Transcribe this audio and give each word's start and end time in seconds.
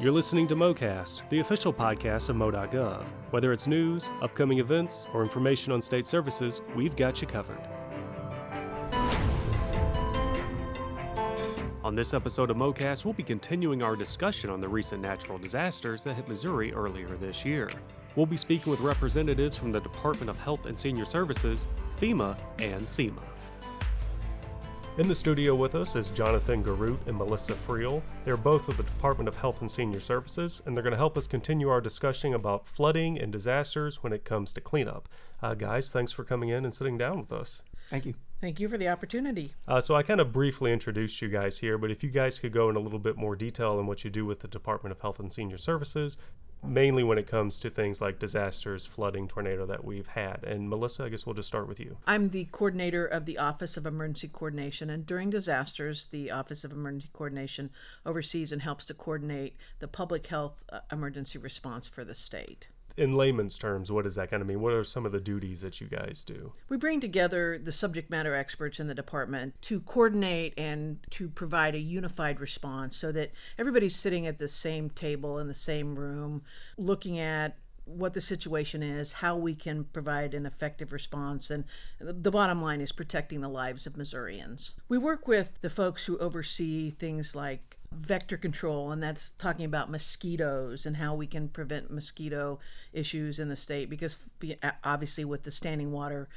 You're 0.00 0.12
listening 0.12 0.46
to 0.46 0.54
MoCast, 0.54 1.28
the 1.28 1.40
official 1.40 1.72
podcast 1.72 2.28
of 2.28 2.36
Mo.gov. 2.36 3.02
Whether 3.32 3.52
it's 3.52 3.66
news, 3.66 4.08
upcoming 4.22 4.60
events, 4.60 5.06
or 5.12 5.24
information 5.24 5.72
on 5.72 5.82
state 5.82 6.06
services, 6.06 6.62
we've 6.76 6.94
got 6.94 7.20
you 7.20 7.26
covered. 7.26 7.58
On 11.82 11.96
this 11.96 12.14
episode 12.14 12.48
of 12.48 12.56
MoCast, 12.56 13.04
we'll 13.04 13.14
be 13.14 13.24
continuing 13.24 13.82
our 13.82 13.96
discussion 13.96 14.50
on 14.50 14.60
the 14.60 14.68
recent 14.68 15.02
natural 15.02 15.36
disasters 15.36 16.04
that 16.04 16.14
hit 16.14 16.28
Missouri 16.28 16.72
earlier 16.72 17.08
this 17.16 17.44
year. 17.44 17.68
We'll 18.14 18.24
be 18.24 18.36
speaking 18.36 18.70
with 18.70 18.78
representatives 18.78 19.56
from 19.56 19.72
the 19.72 19.80
Department 19.80 20.30
of 20.30 20.38
Health 20.38 20.66
and 20.66 20.78
Senior 20.78 21.06
Services, 21.06 21.66
FEMA, 22.00 22.38
and 22.60 22.86
SEMA. 22.86 23.22
In 24.98 25.06
the 25.06 25.14
studio 25.14 25.54
with 25.54 25.76
us 25.76 25.94
is 25.94 26.10
Jonathan 26.10 26.64
Garut 26.64 26.98
and 27.06 27.16
Melissa 27.16 27.52
Friel. 27.52 28.02
They're 28.24 28.36
both 28.36 28.66
with 28.66 28.78
the 28.78 28.82
Department 28.82 29.28
of 29.28 29.36
Health 29.36 29.60
and 29.60 29.70
Senior 29.70 30.00
Services, 30.00 30.60
and 30.66 30.76
they're 30.76 30.82
going 30.82 30.90
to 30.90 30.96
help 30.96 31.16
us 31.16 31.28
continue 31.28 31.68
our 31.68 31.80
discussion 31.80 32.34
about 32.34 32.66
flooding 32.66 33.16
and 33.16 33.30
disasters 33.30 34.02
when 34.02 34.12
it 34.12 34.24
comes 34.24 34.52
to 34.54 34.60
cleanup. 34.60 35.08
Uh, 35.40 35.54
guys, 35.54 35.92
thanks 35.92 36.10
for 36.10 36.24
coming 36.24 36.48
in 36.48 36.64
and 36.64 36.74
sitting 36.74 36.98
down 36.98 37.20
with 37.20 37.30
us. 37.30 37.62
Thank 37.90 38.06
you. 38.06 38.14
Thank 38.40 38.60
you 38.60 38.68
for 38.68 38.78
the 38.78 38.88
opportunity. 38.88 39.54
Uh, 39.66 39.80
so, 39.80 39.96
I 39.96 40.04
kind 40.04 40.20
of 40.20 40.32
briefly 40.32 40.72
introduced 40.72 41.20
you 41.20 41.28
guys 41.28 41.58
here, 41.58 41.76
but 41.76 41.90
if 41.90 42.04
you 42.04 42.10
guys 42.10 42.38
could 42.38 42.52
go 42.52 42.70
in 42.70 42.76
a 42.76 42.80
little 42.80 43.00
bit 43.00 43.16
more 43.16 43.34
detail 43.34 43.78
on 43.78 43.86
what 43.86 44.04
you 44.04 44.10
do 44.10 44.24
with 44.24 44.40
the 44.40 44.48
Department 44.48 44.92
of 44.92 45.00
Health 45.00 45.18
and 45.18 45.32
Senior 45.32 45.56
Services, 45.56 46.16
mainly 46.62 47.02
when 47.02 47.18
it 47.18 47.26
comes 47.26 47.58
to 47.60 47.70
things 47.70 48.00
like 48.00 48.20
disasters, 48.20 48.86
flooding, 48.86 49.26
tornado 49.26 49.66
that 49.66 49.84
we've 49.84 50.06
had. 50.06 50.44
And 50.44 50.68
Melissa, 50.68 51.04
I 51.04 51.08
guess 51.08 51.26
we'll 51.26 51.34
just 51.34 51.48
start 51.48 51.68
with 51.68 51.80
you. 51.80 51.96
I'm 52.06 52.30
the 52.30 52.44
coordinator 52.44 53.04
of 53.04 53.26
the 53.26 53.38
Office 53.38 53.76
of 53.76 53.86
Emergency 53.86 54.28
Coordination, 54.28 54.88
and 54.88 55.04
during 55.04 55.30
disasters, 55.30 56.06
the 56.06 56.30
Office 56.30 56.62
of 56.62 56.70
Emergency 56.70 57.10
Coordination 57.12 57.70
oversees 58.06 58.52
and 58.52 58.62
helps 58.62 58.84
to 58.86 58.94
coordinate 58.94 59.56
the 59.80 59.88
public 59.88 60.28
health 60.28 60.62
uh, 60.70 60.80
emergency 60.92 61.38
response 61.38 61.88
for 61.88 62.04
the 62.04 62.14
state 62.14 62.68
in 62.98 63.14
layman's 63.14 63.56
terms, 63.56 63.92
what 63.92 64.04
does 64.04 64.16
that 64.16 64.30
kind 64.30 64.40
of 64.40 64.48
mean? 64.48 64.60
What 64.60 64.72
are 64.72 64.84
some 64.84 65.06
of 65.06 65.12
the 65.12 65.20
duties 65.20 65.60
that 65.60 65.80
you 65.80 65.86
guys 65.86 66.24
do? 66.24 66.52
We 66.68 66.76
bring 66.76 67.00
together 67.00 67.58
the 67.62 67.72
subject 67.72 68.10
matter 68.10 68.34
experts 68.34 68.80
in 68.80 68.88
the 68.88 68.94
department 68.94 69.54
to 69.62 69.80
coordinate 69.80 70.54
and 70.58 70.98
to 71.10 71.28
provide 71.28 71.74
a 71.74 71.80
unified 71.80 72.40
response 72.40 72.96
so 72.96 73.12
that 73.12 73.30
everybody's 73.58 73.96
sitting 73.96 74.26
at 74.26 74.38
the 74.38 74.48
same 74.48 74.90
table 74.90 75.38
in 75.38 75.46
the 75.46 75.54
same 75.54 75.94
room 75.94 76.42
looking 76.76 77.18
at 77.18 77.56
what 77.84 78.12
the 78.12 78.20
situation 78.20 78.82
is, 78.82 79.12
how 79.12 79.34
we 79.34 79.54
can 79.54 79.84
provide 79.84 80.34
an 80.34 80.44
effective 80.44 80.92
response, 80.92 81.50
and 81.50 81.64
the 81.98 82.30
bottom 82.30 82.60
line 82.60 82.82
is 82.82 82.92
protecting 82.92 83.40
the 83.40 83.48
lives 83.48 83.86
of 83.86 83.96
Missourians. 83.96 84.74
We 84.88 84.98
work 84.98 85.26
with 85.26 85.58
the 85.62 85.70
folks 85.70 86.04
who 86.04 86.18
oversee 86.18 86.90
things 86.90 87.34
like 87.34 87.77
vector 87.90 88.36
control, 88.36 88.90
and 88.90 89.02
that's 89.02 89.30
talking 89.30 89.64
about 89.64 89.90
mosquitoes 89.90 90.84
and 90.84 90.96
how 90.96 91.14
we 91.14 91.26
can 91.26 91.48
prevent 91.48 91.90
mosquito 91.90 92.58
issues 92.92 93.38
in 93.38 93.48
the 93.48 93.56
state 93.56 93.88
because 93.88 94.28
obviously, 94.84 95.24
with 95.24 95.44
the 95.44 95.50
standing 95.50 95.92
water 95.92 96.28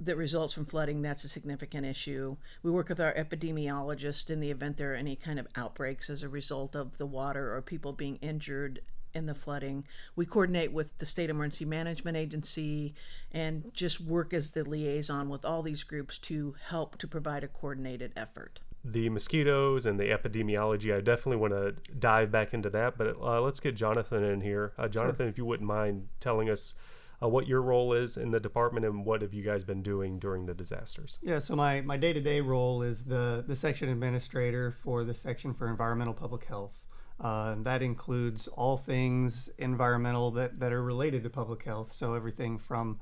that 0.00 0.16
results 0.16 0.54
from 0.54 0.64
flooding, 0.64 1.02
that's 1.02 1.24
a 1.24 1.28
significant 1.28 1.84
issue. 1.84 2.36
We 2.62 2.70
work 2.70 2.88
with 2.88 3.00
our 3.00 3.12
epidemiologist 3.14 4.30
in 4.30 4.40
the 4.40 4.50
event 4.50 4.76
there 4.76 4.92
are 4.92 4.96
any 4.96 5.16
kind 5.16 5.38
of 5.38 5.48
outbreaks 5.56 6.08
as 6.08 6.22
a 6.22 6.28
result 6.28 6.76
of 6.76 6.98
the 6.98 7.06
water 7.06 7.54
or 7.54 7.62
people 7.62 7.92
being 7.92 8.16
injured 8.16 8.80
in 9.12 9.26
the 9.26 9.34
flooding. 9.34 9.84
We 10.14 10.26
coordinate 10.26 10.72
with 10.72 10.96
the 10.98 11.06
State 11.06 11.30
Emergency 11.30 11.64
Management 11.64 12.16
Agency 12.16 12.94
and 13.32 13.70
just 13.74 14.00
work 14.00 14.32
as 14.32 14.52
the 14.52 14.64
liaison 14.64 15.28
with 15.28 15.44
all 15.44 15.62
these 15.62 15.82
groups 15.82 16.18
to 16.20 16.54
help 16.68 16.98
to 16.98 17.08
provide 17.08 17.42
a 17.42 17.48
coordinated 17.48 18.12
effort 18.16 18.60
the 18.92 19.08
mosquitoes 19.08 19.86
and 19.86 19.98
the 19.98 20.04
epidemiology. 20.04 20.96
I 20.96 21.00
definitely 21.00 21.36
want 21.36 21.52
to 21.52 21.74
dive 21.98 22.30
back 22.30 22.54
into 22.54 22.70
that, 22.70 22.98
but 22.98 23.16
uh, 23.20 23.40
let's 23.40 23.60
get 23.60 23.76
Jonathan 23.76 24.24
in 24.24 24.40
here. 24.40 24.72
Uh, 24.78 24.88
Jonathan, 24.88 25.24
sure. 25.24 25.28
if 25.28 25.38
you 25.38 25.44
wouldn't 25.44 25.68
mind 25.68 26.08
telling 26.20 26.48
us 26.50 26.74
uh, 27.22 27.28
what 27.28 27.46
your 27.46 27.62
role 27.62 27.92
is 27.92 28.16
in 28.16 28.30
the 28.30 28.40
department 28.40 28.86
and 28.86 29.04
what 29.04 29.22
have 29.22 29.34
you 29.34 29.42
guys 29.42 29.64
been 29.64 29.82
doing 29.82 30.18
during 30.18 30.46
the 30.46 30.54
disasters? 30.54 31.18
Yeah, 31.22 31.38
so 31.38 31.56
my, 31.56 31.80
my 31.80 31.96
day-to-day 31.96 32.40
role 32.40 32.82
is 32.82 33.04
the, 33.04 33.44
the 33.46 33.56
section 33.56 33.88
administrator 33.88 34.70
for 34.70 35.04
the 35.04 35.14
section 35.14 35.52
for 35.52 35.68
environmental 35.68 36.14
public 36.14 36.44
health. 36.44 36.78
Uh, 37.20 37.56
that 37.62 37.82
includes 37.82 38.46
all 38.48 38.76
things 38.76 39.50
environmental 39.58 40.30
that, 40.30 40.60
that 40.60 40.72
are 40.72 40.82
related 40.82 41.24
to 41.24 41.30
public 41.30 41.64
health. 41.64 41.92
So 41.92 42.14
everything 42.14 42.58
from 42.58 43.00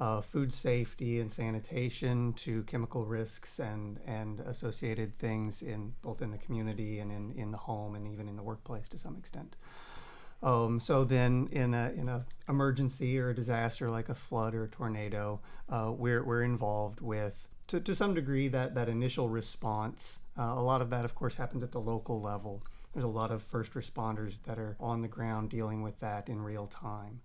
uh, 0.00 0.22
food 0.22 0.52
safety 0.52 1.20
and 1.20 1.30
sanitation 1.30 2.32
to 2.32 2.62
chemical 2.64 3.04
risks 3.04 3.58
and, 3.58 4.00
and 4.06 4.40
associated 4.40 5.16
things 5.18 5.60
in 5.60 5.92
both 6.00 6.22
in 6.22 6.30
the 6.30 6.38
community 6.38 6.98
and 6.98 7.12
in, 7.12 7.30
in 7.32 7.50
the 7.50 7.58
home 7.58 7.94
and 7.94 8.08
even 8.08 8.26
in 8.26 8.36
the 8.36 8.42
workplace 8.42 8.88
to 8.88 8.96
some 8.98 9.14
extent. 9.16 9.56
Um, 10.42 10.80
so 10.80 11.04
then, 11.04 11.50
in 11.52 11.74
a 11.74 11.92
in 11.94 12.08
a 12.08 12.24
emergency 12.48 13.18
or 13.18 13.28
a 13.28 13.34
disaster 13.34 13.90
like 13.90 14.08
a 14.08 14.14
flood 14.14 14.54
or 14.54 14.64
a 14.64 14.68
tornado, 14.68 15.38
uh, 15.68 15.92
we're 15.94 16.24
we're 16.24 16.42
involved 16.42 17.02
with 17.02 17.46
to, 17.66 17.78
to 17.78 17.94
some 17.94 18.14
degree 18.14 18.48
that 18.48 18.74
that 18.74 18.88
initial 18.88 19.28
response. 19.28 20.20
Uh, 20.38 20.54
a 20.56 20.62
lot 20.62 20.80
of 20.80 20.88
that, 20.88 21.04
of 21.04 21.14
course, 21.14 21.34
happens 21.34 21.62
at 21.62 21.72
the 21.72 21.80
local 21.80 22.22
level. 22.22 22.62
There's 22.94 23.04
a 23.04 23.08
lot 23.08 23.30
of 23.30 23.42
first 23.42 23.74
responders 23.74 24.38
that 24.44 24.58
are 24.58 24.78
on 24.80 25.02
the 25.02 25.08
ground 25.08 25.50
dealing 25.50 25.82
with 25.82 26.00
that 26.00 26.30
in 26.30 26.40
real 26.40 26.68
time 26.68 27.20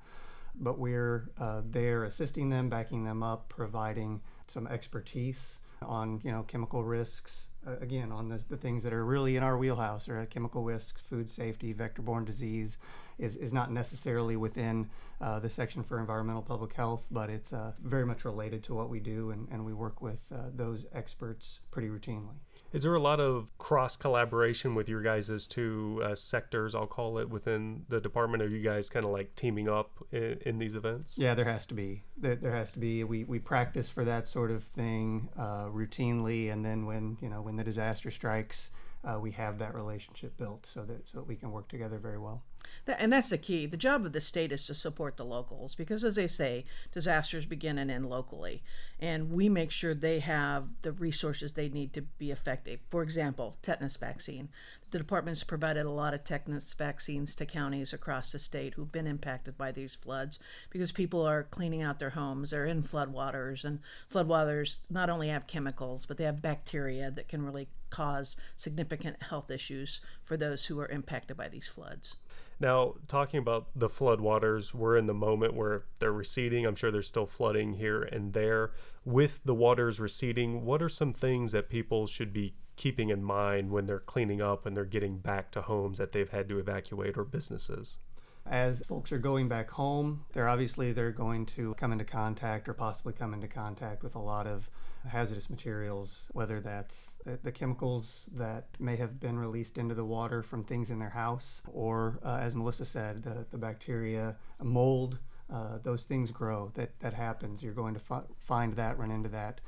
but 0.59 0.79
we're 0.79 1.29
uh, 1.39 1.61
there 1.69 2.03
assisting 2.03 2.49
them, 2.49 2.69
backing 2.69 3.03
them 3.03 3.23
up, 3.23 3.49
providing 3.49 4.21
some 4.47 4.67
expertise 4.67 5.61
on 5.81 6.21
you 6.23 6.31
know 6.31 6.43
chemical 6.43 6.83
risks. 6.83 7.49
Uh, 7.67 7.77
again, 7.81 8.11
on 8.11 8.29
the, 8.29 8.43
the 8.49 8.57
things 8.57 8.83
that 8.83 8.93
are 8.93 9.03
really 9.03 9.35
in 9.35 9.43
our 9.43 9.57
wheelhouse, 9.57 10.07
or 10.07 10.23
chemical 10.27 10.63
risks, 10.63 11.01
food 11.01 11.27
safety, 11.27 11.73
vector-borne 11.73 12.23
disease, 12.23 12.77
is, 13.17 13.35
is 13.37 13.51
not 13.51 13.71
necessarily 13.71 14.35
within 14.35 14.87
uh, 15.19 15.39
the 15.39 15.49
section 15.49 15.81
for 15.81 15.99
environmental 15.99 16.43
public 16.43 16.73
health, 16.73 17.07
but 17.09 17.29
it's 17.29 17.53
uh, 17.53 17.71
very 17.81 18.05
much 18.05 18.23
related 18.23 18.61
to 18.63 18.75
what 18.75 18.89
we 18.89 18.99
do, 18.99 19.31
and, 19.31 19.47
and 19.49 19.65
we 19.65 19.73
work 19.73 19.99
with 19.99 20.19
uh, 20.31 20.49
those 20.53 20.85
experts 20.93 21.61
pretty 21.71 21.87
routinely. 21.87 22.37
Is 22.73 22.83
there 22.83 22.93
a 22.93 22.99
lot 22.99 23.19
of 23.19 23.57
cross 23.57 23.95
collaboration 23.95 24.75
with 24.75 24.89
your 24.89 25.01
guys' 25.01 25.47
two 25.47 26.01
uh, 26.03 26.13
sectors, 26.13 26.75
I'll 26.75 26.87
call 26.87 27.17
it, 27.19 27.29
within 27.29 27.85
the 27.87 28.01
department? 28.01 28.43
Are 28.43 28.49
you 28.49 28.61
guys 28.61 28.89
kind 28.89 29.05
of 29.05 29.11
like 29.11 29.35
teaming 29.35 29.69
up 29.69 29.91
in, 30.11 30.39
in, 30.45 30.59
these 30.59 30.75
events? 30.75 31.17
Yeah, 31.17 31.35
there 31.35 31.45
has 31.45 31.65
to 31.67 31.73
be. 31.73 32.03
There, 32.17 32.35
there, 32.35 32.53
has 32.53 32.71
to 32.73 32.79
be. 32.79 33.03
We, 33.03 33.23
we 33.23 33.39
practice 33.39 33.89
for 33.89 34.03
that 34.05 34.27
sort 34.27 34.51
of 34.51 34.63
thing 34.63 35.29
uh, 35.37 35.65
routinely, 35.65 36.51
and 36.51 36.65
then 36.65 36.85
when 36.85 37.17
you 37.21 37.29
know 37.29 37.41
when 37.41 37.55
the 37.55 37.63
disaster 37.63 38.11
strikes, 38.11 38.71
uh, 39.05 39.19
we 39.19 39.31
have 39.31 39.59
that 39.59 39.75
relationship 39.75 40.35
built 40.37 40.65
so 40.65 40.83
that 40.83 41.07
so 41.07 41.19
that 41.19 41.27
we 41.27 41.35
can 41.35 41.51
work 41.51 41.67
together 41.67 41.99
very 41.99 42.17
well. 42.17 42.43
That, 42.85 42.97
and 42.99 43.13
that's 43.13 43.29
the 43.29 43.37
key. 43.37 43.67
The 43.67 43.77
job 43.77 44.05
of 44.05 44.13
the 44.13 44.21
state 44.21 44.51
is 44.51 44.65
to 44.65 44.73
support 44.73 45.17
the 45.17 45.25
locals 45.25 45.75
because, 45.75 46.03
as 46.03 46.15
they 46.15 46.27
say, 46.27 46.65
disasters 46.91 47.45
begin 47.45 47.77
and 47.77 47.91
end 47.91 48.07
locally, 48.07 48.63
and 48.99 49.31
we 49.31 49.47
make 49.49 49.71
sure 49.71 49.93
they 49.93 50.19
have 50.19 50.69
the 50.81 50.91
resources 50.91 51.53
they 51.53 51.69
need 51.69 51.93
to 51.93 52.01
be 52.01 52.31
effective. 52.31 52.79
For 52.89 53.03
example, 53.03 53.57
tetanus 53.61 53.97
vaccine. 53.97 54.49
The 54.91 54.99
department's 54.99 55.43
provided 55.43 55.85
a 55.85 55.91
lot 55.91 56.13
of 56.13 56.23
tetanus 56.23 56.73
vaccines 56.73 57.35
to 57.35 57.45
counties 57.45 57.91
across 57.91 58.31
the 58.31 58.39
state 58.39 58.75
who've 58.75 58.91
been 58.91 59.07
impacted 59.07 59.57
by 59.57 59.71
these 59.71 59.95
floods 59.95 60.39
because 60.69 60.91
people 60.91 61.21
are 61.21 61.43
cleaning 61.43 61.81
out 61.81 61.99
their 61.99 62.11
homes. 62.11 62.51
They're 62.51 62.65
in 62.65 62.81
floodwaters, 62.81 63.63
and 63.63 63.79
floodwaters 64.11 64.79
not 64.89 65.09
only 65.09 65.27
have 65.27 65.47
chemicals, 65.47 66.05
but 66.05 66.17
they 66.17 66.23
have 66.23 66.41
bacteria 66.41 67.11
that 67.11 67.27
can 67.27 67.45
really 67.45 67.67
cause 67.95 68.35
significant 68.57 69.23
health 69.23 69.49
issues 69.49 70.01
for 70.21 70.35
those 70.35 70.65
who 70.65 70.79
are 70.79 70.89
impacted 70.89 71.37
by 71.37 71.47
these 71.47 71.67
floods. 71.67 72.17
Now, 72.59 72.95
talking 73.07 73.39
about 73.39 73.67
the 73.73 73.87
floodwaters, 73.87 74.73
we're 74.73 74.97
in 74.97 75.07
the 75.07 75.13
moment 75.13 75.53
where 75.53 75.85
they're 75.99 76.11
receding. 76.11 76.65
I'm 76.65 76.75
sure 76.75 76.91
there's 76.91 77.07
still 77.07 77.25
flooding 77.25 77.73
here 77.73 78.03
and 78.03 78.33
there. 78.33 78.71
With 79.05 79.39
the 79.45 79.55
waters 79.55 79.99
receding, 80.01 80.65
what 80.65 80.81
are 80.81 80.89
some 80.89 81.13
things 81.13 81.53
that 81.53 81.69
people 81.69 82.05
should 82.05 82.33
be 82.33 82.55
keeping 82.75 83.09
in 83.09 83.23
mind 83.23 83.71
when 83.71 83.85
they're 83.85 83.99
cleaning 83.99 84.41
up 84.41 84.65
and 84.65 84.75
they're 84.75 84.83
getting 84.83 85.17
back 85.19 85.51
to 85.51 85.61
homes 85.61 85.97
that 85.97 86.11
they've 86.11 86.29
had 86.29 86.49
to 86.49 86.59
evacuate 86.59 87.17
or 87.17 87.23
businesses? 87.23 87.97
As 88.45 88.81
folks 88.81 89.11
are 89.11 89.17
going 89.17 89.47
back 89.47 89.71
home, 89.71 90.25
they're 90.33 90.49
obviously 90.49 90.91
they're 90.91 91.11
going 91.11 91.45
to 91.47 91.73
come 91.75 91.93
into 91.93 92.05
contact 92.05 92.67
or 92.67 92.73
possibly 92.73 93.13
come 93.13 93.33
into 93.33 93.47
contact 93.47 94.03
with 94.03 94.15
a 94.15 94.19
lot 94.19 94.47
of 94.47 94.69
hazardous 95.07 95.49
materials, 95.49 96.27
whether 96.31 96.59
that's 96.59 97.15
the, 97.43 97.51
chemicals 97.51 98.27
that 98.35 98.67
may 98.79 98.95
have 98.95 99.19
been 99.19 99.37
released 99.37 99.77
into 99.77 99.95
the 99.95 100.05
water 100.05 100.43
from 100.43 100.63
things 100.63 100.89
in 100.89 100.99
their 100.99 101.09
house, 101.09 101.61
or 101.71 102.19
uh, 102.23 102.39
as 102.41 102.55
Melissa 102.55 102.85
said, 102.85 103.23
the, 103.23 103.45
the 103.51 103.57
bacteria, 103.57 104.35
mold, 104.61 105.17
uh, 105.51 105.77
those 105.83 106.05
things 106.05 106.31
grow. 106.31 106.71
That, 106.75 106.99
that 106.99 107.13
happens. 107.13 107.63
You're 107.63 107.73
going 107.73 107.93
to 107.93 107.99
fi- 107.99 108.23
find 108.39 108.75
that, 108.75 108.97
run 108.97 109.11
into 109.11 109.29
that. 109.29 109.61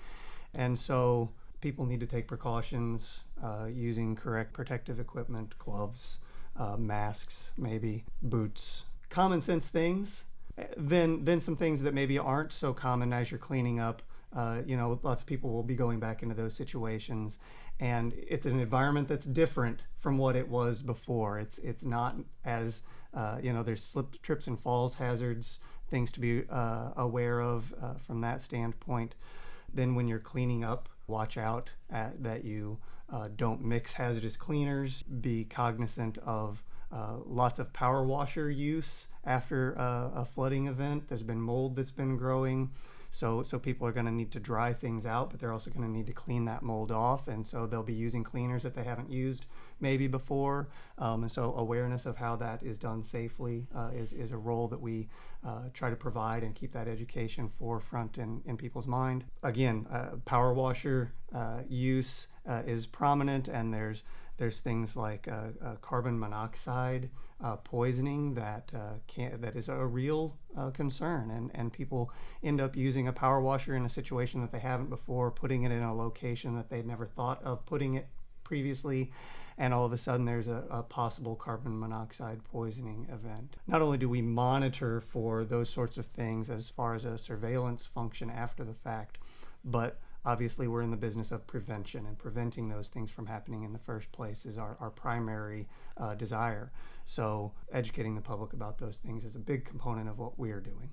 And 0.54 0.78
so 0.78 1.32
people 1.62 1.86
need 1.86 2.00
to 2.00 2.08
take 2.08 2.28
precautions 2.28 3.24
uh, 3.44 3.68
using 3.72 4.16
correct 4.16 4.54
protective 4.54 5.00
equipment, 5.00 5.58
gloves, 5.60 6.20
uh, 6.58 6.78
masks, 6.78 7.52
maybe 7.58 8.06
boots, 8.22 8.84
common 9.10 9.42
sense 9.42 9.68
things. 9.68 10.26
Then, 10.76 11.24
then 11.26 11.40
some 11.40 11.56
things 11.56 11.84
that 11.84 11.94
maybe 11.94 12.18
aren't 12.18 12.52
so 12.52 12.74
common 12.74 13.14
as 13.14 13.30
you're 13.30 13.38
cleaning 13.38 13.80
up 13.80 14.02
uh, 14.38 14.62
you 14.68 14.78
know, 14.78 15.00
lots 15.02 15.24
of 15.24 15.28
people 15.28 15.52
will 15.52 15.64
be 15.64 15.74
going 15.74 16.00
back 16.00 16.22
into 16.22 16.36
those 16.36 16.54
situations, 16.54 17.40
and 17.80 18.14
it's 18.16 18.46
an 18.46 18.60
environment 18.60 19.08
that's 19.08 19.26
different 19.26 19.88
from 19.96 20.20
what 20.20 20.36
it 20.36 20.48
was 20.48 20.84
before. 20.84 21.40
It's 21.40 21.58
it's 21.58 21.84
not 21.84 22.16
as 22.46 22.84
uh, 23.16 23.40
you 23.42 23.52
know, 23.52 23.64
there's 23.64 23.82
slip, 23.84 24.22
trips, 24.22 24.46
and 24.46 24.60
falls 24.60 24.94
hazards, 24.94 25.58
things 25.90 26.12
to 26.12 26.20
be 26.20 26.44
uh, 26.52 26.92
aware 26.96 27.42
of 27.42 27.74
uh, 27.82 27.96
from 27.96 28.22
that 28.22 28.44
standpoint. 28.44 29.16
Then 29.74 29.96
when 29.96 30.08
you're 30.08 30.20
cleaning 30.20 30.64
up, 30.64 30.88
watch 31.08 31.36
out 31.36 31.72
at, 31.90 32.22
that 32.22 32.46
you 32.46 32.78
uh, 33.12 33.30
don't 33.36 33.64
mix 33.64 33.94
hazardous 33.94 34.38
cleaners. 34.38 35.02
Be 35.02 35.46
cognizant 35.46 36.20
of 36.20 36.64
uh, 36.92 37.18
lots 37.26 37.58
of 37.58 37.74
power 37.74 38.04
washer 38.04 38.52
use 38.52 39.08
after 39.26 39.74
a 39.74 40.24
flooding 40.24 40.68
event. 40.68 41.08
There's 41.10 41.24
been 41.24 41.42
mold 41.42 41.76
that's 41.76 41.90
been 41.90 42.18
growing. 42.18 42.70
So, 43.18 43.42
so 43.42 43.58
people 43.58 43.88
are 43.88 43.92
going 43.92 44.06
to 44.06 44.12
need 44.12 44.30
to 44.34 44.40
dry 44.40 44.74
things 44.74 45.08
out, 45.08 45.32
but 45.32 45.40
they're 45.40 45.52
also 45.52 45.72
going 45.72 45.82
to 45.82 45.90
need 45.90 46.06
to 46.06 46.14
clean 46.14 46.46
that 46.46 46.62
mold 46.62 46.92
off. 46.92 47.28
And 47.28 47.48
so 47.48 47.66
they'll 47.66 47.82
be 47.82 47.92
using 47.92 48.24
cleaners 48.24 48.62
that 48.62 48.76
they 48.76 48.84
haven't 48.84 49.10
used 49.10 49.48
maybe 49.80 50.06
before. 50.06 50.70
Um, 51.00 51.24
and 51.24 51.32
so 51.32 51.52
awareness 51.56 52.06
of 52.06 52.18
how 52.18 52.36
that 52.36 52.62
is 52.62 52.78
done 52.78 53.02
safely 53.02 53.66
uh, 53.76 53.90
is, 53.92 54.14
is 54.14 54.32
a 54.32 54.38
role 54.38 54.68
that 54.68 54.80
we 54.80 55.08
uh, 55.44 55.70
try 55.74 55.90
to 55.90 55.96
provide 55.96 56.44
and 56.44 56.54
keep 56.54 56.72
that 56.74 56.88
education 56.88 57.50
forefront 57.50 58.20
in, 58.20 58.44
in 58.46 58.56
people's 58.56 58.86
mind. 58.86 59.24
Again, 59.42 59.88
uh, 59.92 60.18
power 60.26 60.54
washer 60.54 61.12
uh, 61.34 61.62
use 61.68 62.28
uh, 62.48 62.62
is 62.68 62.86
prominent, 62.86 63.48
and 63.48 63.74
there's 63.74 64.04
there's 64.38 64.60
things 64.60 64.96
like 64.96 65.28
uh, 65.28 65.50
uh, 65.64 65.76
carbon 65.82 66.18
monoxide 66.20 67.10
uh, 67.44 67.56
poisoning 67.58 68.34
that 68.36 68.72
uh, 68.76 68.94
can 69.08 69.42
that 69.42 69.56
is 69.56 69.70
a 69.70 69.86
real 69.86 70.38
uh, 70.58 70.70
concern, 70.72 71.30
and 71.32 71.52
and 71.54 71.74
people 71.74 72.12
end 72.44 72.62
up 72.62 72.76
using 72.76 73.08
a 73.08 73.14
power 73.14 73.42
washer 73.42 73.76
in 73.76 73.86
a 73.86 73.90
situation 73.90 74.42
that 74.42 74.52
they 74.52 74.60
haven't 74.60 74.90
before, 74.90 75.30
putting 75.32 75.64
it 75.64 75.72
in 75.72 75.84
a 75.84 75.94
location 75.94 76.56
that 76.56 76.70
they'd 76.70 76.86
never 76.86 77.06
thought 77.06 77.44
of 77.44 77.66
putting 77.66 77.96
it 77.96 78.08
previously. 78.44 79.12
And 79.60 79.74
all 79.74 79.86
of 79.86 79.92
a 79.92 79.98
sudden, 79.98 80.26
there's 80.26 80.48
a, 80.48 80.64
a 80.70 80.84
possible 80.84 81.36
carbon 81.36 81.80
monoxide 81.80 82.44
poisoning 82.44 83.08
event. 83.12 83.58
Not 83.66 83.82
only 83.82 83.98
do 83.98 84.08
we 84.08 84.22
monitor 84.22 85.02
for 85.02 85.44
those 85.44 85.68
sorts 85.68 85.98
of 85.98 86.06
things 86.06 86.52
as 86.52 86.70
far 86.70 86.94
as 86.94 87.06
a 87.06 87.18
surveillance 87.18 87.84
function 87.84 88.30
after 88.30 88.64
the 88.64 88.76
fact, 88.76 89.18
but 89.66 90.00
obviously 90.28 90.68
we're 90.68 90.82
in 90.82 90.92
the 90.92 90.98
business 90.98 91.32
of 91.32 91.48
prevention 91.48 92.06
and 92.06 92.18
preventing 92.18 92.68
those 92.68 92.90
things 92.90 93.10
from 93.10 93.26
happening 93.26 93.64
in 93.64 93.72
the 93.72 93.80
first 93.80 94.12
place 94.12 94.46
is 94.46 94.58
our, 94.58 94.76
our 94.82 94.90
primary 94.90 95.66
uh, 95.96 96.14
desire. 96.16 96.70
So 97.06 97.54
educating 97.72 98.14
the 98.14 98.22
public 98.22 98.52
about 98.52 98.78
those 98.78 98.98
things 98.98 99.24
is 99.24 99.36
a 99.36 99.40
big 99.40 99.64
component 99.64 100.10
of 100.10 100.20
what 100.20 100.38
we 100.38 100.52
are 100.52 100.60
doing. 100.60 100.90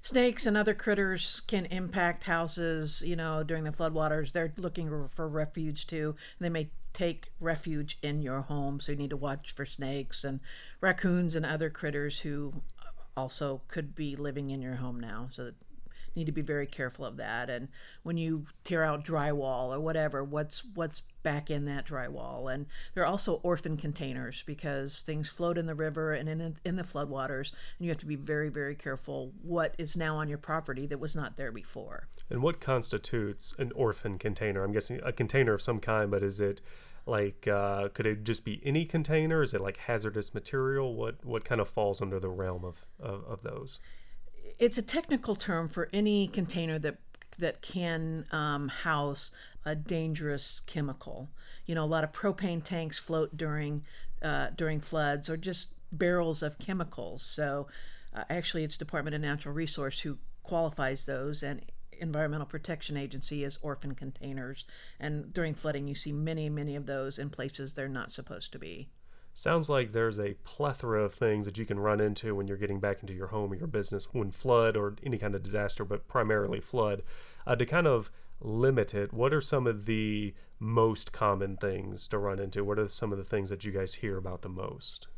Snakes 0.00 0.46
and 0.46 0.56
other 0.56 0.72
critters 0.72 1.40
can 1.40 1.66
impact 1.66 2.24
houses 2.24 3.02
you 3.04 3.14
know 3.14 3.42
during 3.42 3.64
the 3.64 3.72
floodwaters. 3.72 4.32
They're 4.32 4.54
looking 4.56 5.08
for 5.14 5.28
refuge 5.28 5.86
too. 5.86 6.16
They 6.40 6.48
may 6.48 6.70
take 6.94 7.32
refuge 7.38 7.98
in 8.00 8.22
your 8.22 8.40
home 8.42 8.80
so 8.80 8.92
you 8.92 8.98
need 8.98 9.10
to 9.10 9.18
watch 9.18 9.52
for 9.54 9.66
snakes 9.66 10.24
and 10.24 10.40
raccoons 10.80 11.36
and 11.36 11.44
other 11.44 11.68
critters 11.68 12.20
who 12.20 12.62
also 13.14 13.60
could 13.68 13.94
be 13.94 14.16
living 14.16 14.48
in 14.48 14.62
your 14.62 14.76
home 14.76 14.98
now 14.98 15.26
so 15.30 15.50
need 16.16 16.26
to 16.26 16.32
be 16.32 16.42
very 16.42 16.66
careful 16.66 17.04
of 17.04 17.18
that. 17.18 17.50
And 17.50 17.68
when 18.02 18.16
you 18.16 18.46
tear 18.64 18.82
out 18.82 19.04
drywall 19.04 19.74
or 19.74 19.80
whatever, 19.80 20.24
what's 20.24 20.64
what's 20.74 21.02
back 21.22 21.50
in 21.50 21.64
that 21.66 21.86
drywall? 21.86 22.52
And 22.52 22.66
there 22.94 23.04
are 23.04 23.06
also 23.06 23.34
orphan 23.42 23.76
containers 23.76 24.42
because 24.44 25.02
things 25.02 25.28
float 25.28 25.58
in 25.58 25.66
the 25.66 25.74
river 25.74 26.12
and 26.12 26.28
in 26.28 26.56
in 26.64 26.76
the 26.76 26.82
floodwaters, 26.82 27.52
and 27.78 27.86
you 27.86 27.88
have 27.88 27.98
to 27.98 28.06
be 28.06 28.16
very 28.16 28.48
very 28.48 28.74
careful 28.74 29.32
what 29.42 29.74
is 29.78 29.96
now 29.96 30.16
on 30.16 30.28
your 30.28 30.38
property 30.38 30.86
that 30.86 30.98
was 30.98 31.14
not 31.14 31.36
there 31.36 31.52
before. 31.52 32.08
And 32.30 32.42
what 32.42 32.60
constitutes 32.60 33.54
an 33.58 33.72
orphan 33.74 34.18
container? 34.18 34.64
I'm 34.64 34.72
guessing 34.72 35.00
a 35.04 35.12
container 35.12 35.52
of 35.52 35.62
some 35.62 35.80
kind, 35.80 36.10
but 36.10 36.22
is 36.22 36.40
it 36.40 36.60
like 37.06 37.46
uh, 37.46 37.88
could 37.90 38.06
it 38.06 38.24
just 38.24 38.44
be 38.44 38.60
any 38.64 38.84
container 38.84 39.42
is 39.42 39.54
it 39.54 39.60
like 39.60 39.76
hazardous 39.76 40.34
material 40.34 40.94
what 40.94 41.24
what 41.24 41.44
kind 41.44 41.60
of 41.60 41.68
falls 41.68 42.02
under 42.02 42.18
the 42.18 42.28
realm 42.28 42.64
of, 42.64 42.84
of, 42.98 43.24
of 43.24 43.42
those 43.42 43.78
it's 44.58 44.78
a 44.78 44.82
technical 44.82 45.34
term 45.34 45.68
for 45.68 45.88
any 45.92 46.26
container 46.28 46.78
that 46.78 46.96
that 47.38 47.60
can 47.60 48.24
um, 48.32 48.68
house 48.68 49.30
a 49.64 49.74
dangerous 49.74 50.60
chemical. 50.60 51.28
You 51.66 51.74
know, 51.74 51.84
a 51.84 51.86
lot 51.86 52.04
of 52.04 52.12
propane 52.12 52.64
tanks 52.64 52.98
float 52.98 53.36
during 53.36 53.84
uh, 54.22 54.50
during 54.56 54.80
floods, 54.80 55.28
or 55.28 55.36
just 55.36 55.74
barrels 55.92 56.42
of 56.42 56.58
chemicals. 56.58 57.22
So, 57.22 57.66
uh, 58.14 58.24
actually, 58.30 58.64
it's 58.64 58.76
Department 58.76 59.14
of 59.14 59.20
Natural 59.20 59.54
Resource 59.54 60.00
who 60.00 60.18
qualifies 60.42 61.04
those, 61.04 61.42
and 61.42 61.60
Environmental 61.98 62.46
Protection 62.46 62.96
Agency 62.96 63.44
as 63.44 63.58
orphan 63.62 63.94
containers. 63.94 64.64
And 65.00 65.32
during 65.32 65.54
flooding, 65.54 65.88
you 65.88 65.94
see 65.94 66.12
many, 66.12 66.48
many 66.48 66.76
of 66.76 66.86
those 66.86 67.18
in 67.18 67.30
places 67.30 67.74
they're 67.74 67.88
not 67.88 68.10
supposed 68.10 68.52
to 68.52 68.58
be 68.58 68.88
sounds 69.36 69.68
like 69.68 69.92
there's 69.92 70.18
a 70.18 70.34
plethora 70.44 71.02
of 71.02 71.12
things 71.12 71.44
that 71.44 71.58
you 71.58 71.66
can 71.66 71.78
run 71.78 72.00
into 72.00 72.34
when 72.34 72.48
you're 72.48 72.56
getting 72.56 72.80
back 72.80 73.02
into 73.02 73.12
your 73.12 73.26
home 73.26 73.52
or 73.52 73.54
your 73.54 73.66
business 73.66 74.08
when 74.12 74.30
flood 74.30 74.78
or 74.78 74.96
any 75.04 75.18
kind 75.18 75.34
of 75.34 75.42
disaster, 75.42 75.84
but 75.84 76.08
primarily 76.08 76.58
flood. 76.58 77.02
Uh, 77.46 77.54
to 77.54 77.66
kind 77.66 77.86
of 77.86 78.10
limit 78.40 78.94
it, 78.94 79.12
what 79.12 79.34
are 79.34 79.42
some 79.42 79.66
of 79.66 79.84
the 79.84 80.34
most 80.58 81.12
common 81.12 81.54
things 81.58 82.08
to 82.08 82.16
run 82.16 82.38
into? 82.38 82.64
What 82.64 82.78
are 82.78 82.88
some 82.88 83.12
of 83.12 83.18
the 83.18 83.24
things 83.24 83.50
that 83.50 83.62
you 83.62 83.72
guys 83.72 83.94
hear 83.94 84.16
about 84.16 84.40
the 84.40 84.48
most? 84.48 85.08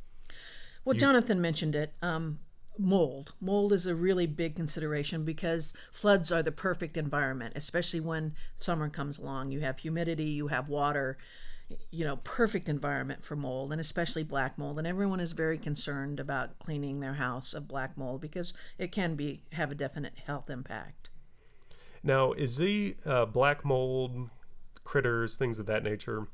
Well, 0.84 0.96
you, 0.96 1.00
Jonathan 1.00 1.40
mentioned 1.40 1.76
it. 1.76 1.94
Um, 2.02 2.40
mold. 2.76 3.34
Mold 3.40 3.72
is 3.72 3.86
a 3.86 3.94
really 3.94 4.26
big 4.26 4.56
consideration 4.56 5.24
because 5.24 5.74
floods 5.92 6.32
are 6.32 6.42
the 6.42 6.50
perfect 6.50 6.96
environment, 6.96 7.52
especially 7.54 8.00
when 8.00 8.34
summer 8.56 8.88
comes 8.88 9.16
along. 9.16 9.52
You 9.52 9.60
have 9.60 9.78
humidity, 9.78 10.24
you 10.24 10.48
have 10.48 10.68
water 10.68 11.18
you 11.90 12.04
know, 12.04 12.16
perfect 12.16 12.68
environment 12.68 13.24
for 13.24 13.36
mold 13.36 13.72
and 13.72 13.80
especially 13.80 14.22
black 14.22 14.56
mold. 14.58 14.78
And 14.78 14.86
everyone 14.86 15.20
is 15.20 15.32
very 15.32 15.58
concerned 15.58 16.20
about 16.20 16.58
cleaning 16.58 17.00
their 17.00 17.14
house 17.14 17.52
of 17.54 17.68
black 17.68 17.96
mold 17.96 18.20
because 18.20 18.54
it 18.78 18.92
can 18.92 19.14
be 19.14 19.42
have 19.52 19.70
a 19.70 19.74
definite 19.74 20.18
health 20.24 20.48
impact. 20.48 21.10
Now, 22.02 22.32
is 22.32 22.56
the 22.56 22.96
uh, 23.04 23.26
black 23.26 23.64
mold 23.64 24.30
critters, 24.84 25.36
things 25.36 25.58
of 25.58 25.66
that 25.66 25.82
nature? 25.82 26.28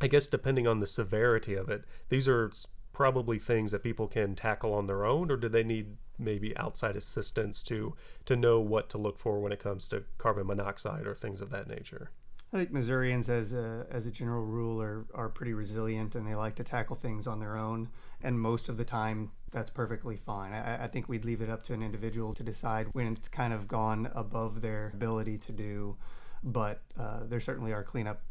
I 0.00 0.08
guess 0.08 0.28
depending 0.28 0.66
on 0.66 0.80
the 0.80 0.86
severity 0.86 1.54
of 1.54 1.70
it, 1.70 1.84
these 2.08 2.28
are 2.28 2.50
probably 2.92 3.38
things 3.38 3.72
that 3.72 3.82
people 3.82 4.06
can 4.06 4.34
tackle 4.34 4.74
on 4.74 4.86
their 4.86 5.04
own, 5.04 5.30
or 5.30 5.36
do 5.36 5.48
they 5.48 5.64
need 5.64 5.96
maybe 6.18 6.56
outside 6.56 6.96
assistance 6.96 7.62
to 7.62 7.94
to 8.24 8.36
know 8.36 8.60
what 8.60 8.88
to 8.88 8.98
look 8.98 9.18
for 9.18 9.40
when 9.40 9.52
it 9.52 9.58
comes 9.58 9.88
to 9.88 10.04
carbon 10.18 10.46
monoxide 10.46 11.06
or 11.06 11.14
things 11.14 11.40
of 11.40 11.50
that 11.50 11.68
nature? 11.68 12.10
I 12.54 12.58
think 12.58 12.70
Missourians, 12.70 13.28
as 13.28 13.52
a, 13.52 13.84
as 13.90 14.06
a 14.06 14.12
general 14.12 14.44
rule, 14.44 14.80
are, 14.80 15.04
are 15.12 15.28
pretty 15.28 15.52
resilient 15.54 16.14
and 16.14 16.24
they 16.24 16.36
like 16.36 16.54
to 16.54 16.62
tackle 16.62 16.94
things 16.94 17.26
on 17.26 17.40
their 17.40 17.56
own. 17.56 17.88
And 18.22 18.38
most 18.38 18.68
of 18.68 18.76
the 18.76 18.84
time, 18.84 19.32
that's 19.50 19.70
perfectly 19.70 20.16
fine. 20.16 20.52
I, 20.52 20.84
I 20.84 20.86
think 20.86 21.08
we'd 21.08 21.24
leave 21.24 21.40
it 21.40 21.50
up 21.50 21.64
to 21.64 21.74
an 21.74 21.82
individual 21.82 22.32
to 22.32 22.44
decide 22.44 22.86
when 22.92 23.08
it's 23.08 23.26
kind 23.26 23.52
of 23.52 23.66
gone 23.66 24.08
above 24.14 24.60
their 24.60 24.92
ability 24.94 25.36
to 25.38 25.52
do. 25.52 25.96
But 26.44 26.80
uh, 26.96 27.24
there 27.24 27.40
certainly 27.40 27.72
are 27.72 27.82
cleanup 27.82 28.22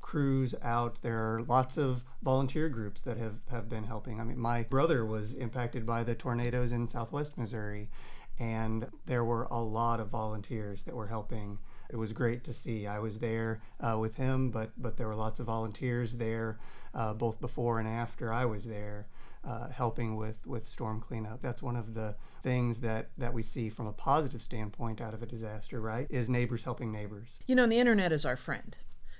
crews 0.00 0.54
out. 0.62 1.02
There 1.02 1.34
are 1.34 1.42
lots 1.42 1.76
of 1.76 2.04
volunteer 2.22 2.68
groups 2.68 3.02
that 3.02 3.16
have, 3.16 3.40
have 3.50 3.68
been 3.68 3.84
helping. 3.84 4.20
I 4.20 4.24
mean, 4.24 4.38
my 4.38 4.62
brother 4.62 5.04
was 5.04 5.34
impacted 5.34 5.84
by 5.84 6.04
the 6.04 6.14
tornadoes 6.14 6.72
in 6.72 6.86
southwest 6.86 7.36
Missouri, 7.36 7.90
and 8.38 8.86
there 9.06 9.24
were 9.24 9.48
a 9.50 9.60
lot 9.60 9.98
of 9.98 10.10
volunteers 10.10 10.84
that 10.84 10.94
were 10.94 11.08
helping 11.08 11.58
it 11.90 11.96
was 11.96 12.12
great 12.12 12.44
to 12.44 12.52
see. 12.52 12.86
I 12.86 12.98
was 12.98 13.18
there 13.18 13.60
uh, 13.80 13.96
with 13.98 14.16
him, 14.16 14.50
but 14.50 14.70
but 14.76 14.96
there 14.96 15.08
were 15.08 15.14
lots 15.14 15.40
of 15.40 15.46
volunteers 15.46 16.16
there, 16.16 16.58
uh, 16.94 17.14
both 17.14 17.40
before 17.40 17.78
and 17.78 17.88
after 17.88 18.32
I 18.32 18.44
was 18.44 18.64
there, 18.64 19.06
uh, 19.44 19.68
helping 19.68 20.16
with 20.16 20.46
with 20.46 20.66
storm 20.66 21.00
cleanup. 21.00 21.42
That's 21.42 21.62
one 21.62 21.76
of 21.76 21.94
the 21.94 22.16
things 22.42 22.80
that 22.80 23.10
that 23.18 23.32
we 23.32 23.42
see 23.42 23.68
from 23.68 23.86
a 23.86 23.92
positive 23.92 24.42
standpoint 24.42 25.00
out 25.00 25.14
of 25.14 25.22
a 25.22 25.26
disaster. 25.26 25.80
Right? 25.80 26.06
Is 26.10 26.28
neighbors 26.28 26.64
helping 26.64 26.90
neighbors. 26.90 27.40
You 27.46 27.54
know, 27.54 27.66
the 27.66 27.78
internet 27.78 28.12
is 28.12 28.24
our 28.24 28.36
friend. 28.36 28.76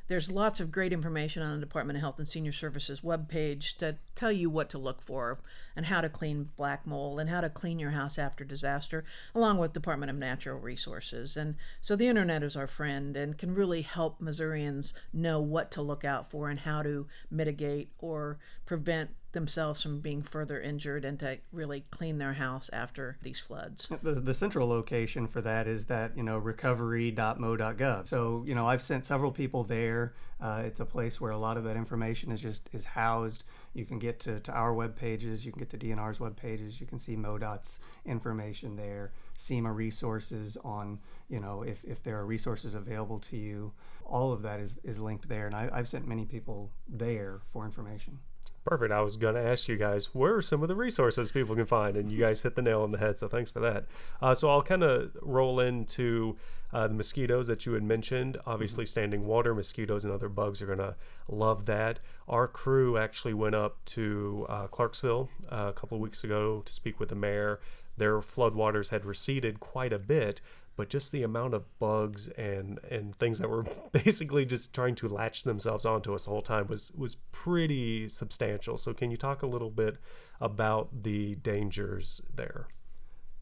There's 0.07 0.31
lots 0.31 0.61
of 0.61 0.71
great 0.71 0.93
information 0.93 1.43
on 1.43 1.59
the 1.59 1.67
Department 1.67 1.97
of 1.97 2.03
Health 2.03 2.19
and 2.19 2.29
Senior 2.29 2.53
Services 2.53 3.01
webpage 3.01 3.79
to 3.79 3.97
tell 4.15 4.31
you 4.31 4.51
what 4.51 4.69
to 4.71 4.79
look 4.79 5.01
for 5.01 5.39
and 5.75 5.87
how 5.87 6.03
to 6.03 6.11
clean 6.11 6.51
black 6.59 6.87
mold 6.87 7.21
and 7.21 7.31
how 7.31 7.41
to 7.41 7.49
clean 7.49 7.79
your 7.79 7.93
house 7.93 8.19
after 8.19 8.45
disaster, 8.45 9.03
along 9.35 9.57
with 9.57 9.73
Department 9.73 10.11
of 10.11 10.17
Natural 10.17 10.59
Resources. 10.59 11.39
And 11.39 11.55
so 11.81 11.97
the 11.97 12.09
internet 12.09 12.43
is 12.43 12.55
our 12.55 12.67
friend 12.67 13.17
and 13.17 13.39
can 13.39 13.55
really 13.55 13.81
help 13.81 14.21
Missourians 14.21 14.93
know 15.11 15.41
what 15.41 15.71
to 15.71 15.81
look 15.81 16.05
out 16.05 16.31
for 16.31 16.51
and 16.51 16.61
how 16.61 16.83
to 16.83 17.07
mitigate 17.31 17.91
or 17.99 18.39
prevent 18.67 19.11
themselves 19.35 19.83
from 19.83 20.01
being 20.01 20.23
further 20.23 20.61
injured 20.61 21.05
and 21.05 21.19
to 21.21 21.39
really 21.53 21.85
clean 21.91 22.19
their 22.19 22.33
house 22.33 22.71
after 22.73 23.19
these 23.23 23.41
floods. 23.41 23.89
The, 24.03 24.15
the 24.15 24.35
central 24.35 24.67
location 24.67 25.27
for 25.27 25.43
that 25.43 25.67
is 25.67 25.87
that, 25.87 26.17
you 26.17 26.23
know, 26.23 26.39
recovery.mo.gov. 26.39 28.09
So, 28.09 28.45
you 28.47 28.55
know, 28.55 28.67
I've 28.67 28.81
sent 28.81 29.05
several 29.05 29.31
people 29.31 29.65
there. 29.65 30.15
Uh, 30.41 30.63
it's 30.65 30.81
a 30.81 30.87
place 30.87 31.21
where 31.21 31.31
a 31.31 31.39
lot 31.39 31.57
of 31.57 31.65
that 31.65 31.77
information 31.77 32.33
is 32.33 32.41
just 32.41 32.69
is 32.73 32.85
housed. 32.85 33.45
You 33.75 33.85
can 33.85 33.99
get 33.99 34.21
to, 34.21 34.41
to 34.41 34.53
our 34.53 34.73
web 34.73 34.97
pages, 34.97 35.45
you 35.45 35.53
can 35.53 35.59
get 35.59 35.71
to 35.71 35.79
DNR's 35.79 36.21
web 36.21 36.37
pages, 36.37 36.81
you 36.81 36.87
can 36.87 36.99
see 36.99 37.17
MoDOT's 37.17 37.81
information 38.05 38.77
there, 38.77 39.13
SEMA 39.37 39.73
resources 39.73 40.57
on, 40.65 41.01
you 41.29 41.41
know, 41.41 41.63
if, 41.63 41.85
if 41.85 42.03
there 42.03 42.19
are 42.19 42.27
resources 42.27 42.75
available 42.75 43.19
to 43.21 43.37
you. 43.37 43.73
All 44.05 44.33
of 44.33 44.43
that 44.43 44.61
is, 44.61 44.79
is 44.85 45.01
linked 45.01 45.29
there. 45.29 45.47
And 45.47 45.57
I, 45.57 45.69
I've 45.73 45.89
sent 45.89 46.07
many 46.07 46.25
people 46.25 46.71
there 46.89 47.41
for 47.53 47.65
information. 47.65 48.19
Perfect. 48.65 48.93
I 48.93 49.03
was 49.03 49.19
going 49.19 49.35
to 49.35 49.43
ask 49.43 49.69
you 49.69 49.77
guys 49.77 50.15
where 50.15 50.37
are 50.37 50.43
some 50.43 50.63
of 50.63 50.69
the 50.69 50.75
resources 50.75 51.31
people 51.31 51.55
can 51.55 51.67
find, 51.67 51.99
and 51.99 52.11
you 52.11 52.19
guys 52.19 52.41
hit 52.41 52.55
the 52.55 52.63
nail 52.63 52.81
on 52.81 52.93
the 52.93 52.99
head. 52.99 53.19
So 53.19 53.29
thanks 53.29 53.51
for 53.51 53.61
that. 53.61 53.85
Uh, 54.23 54.35
so 54.35 54.49
I'll 54.49 54.63
kind 54.63 54.83
of 54.83 55.11
roll 55.21 55.61
into 55.61 56.37
uh, 56.73 56.89
the 56.89 56.95
mosquitoes 56.95 57.47
that 57.49 57.67
you 57.67 57.75
had 57.75 57.83
mentioned. 57.83 58.39
Obviously, 58.47 58.85
mm-hmm. 58.85 58.91
standing 58.91 59.27
water 59.27 59.55
mosquitoes 59.55 60.05
and 60.05 60.15
other 60.15 60.31
bugs 60.31 60.63
are 60.63 60.67
going 60.67 60.79
to 60.79 60.97
love 61.29 61.67
that. 61.67 62.01
Our 62.27 62.49
crew 62.49 62.97
actually 62.97 63.35
went 63.35 63.55
up 63.55 63.85
to 63.87 64.47
uh, 64.49 64.67
Clarksville 64.69 65.29
uh, 65.53 65.67
a 65.69 65.73
couple 65.75 65.97
of 65.97 66.03
weeks 66.03 66.25
ago 66.25 66.63
to 66.65 66.73
speak 66.73 66.99
with 66.99 67.11
the 67.11 67.15
mayor. 67.15 67.61
Their 67.97 68.19
floodwaters 68.21 68.89
had 68.89 69.05
receded 69.05 69.61
quite 69.61 69.93
a 69.93 69.99
bit, 69.99 70.41
but 70.77 70.89
just 70.89 71.13
the 71.13 71.23
amount 71.23 71.55
of 71.55 71.79
bugs 71.79 72.29
and 72.29 72.81
and 72.91 73.17
things 73.17 73.39
that 73.39 73.49
were 73.49 73.65
basically 73.93 74.45
just 74.45 74.75
trying 74.75 74.95
to 74.97 75.09
latch 75.09 75.43
themselves 75.43 75.85
onto 75.85 76.15
us 76.15 76.25
the 76.25 76.31
whole 76.31 76.43
time 76.43 76.67
was 76.67 76.93
was 76.93 77.17
pretty 77.33 78.09
substantial. 78.09 78.77
So 78.77 78.93
can 78.93 79.11
you 79.11 79.17
talk 79.17 79.43
a 79.43 79.47
little 79.47 79.71
bit 79.71 79.99
about 80.41 81.03
the 81.03 81.37
dangers 81.37 82.21
there? 82.35 82.69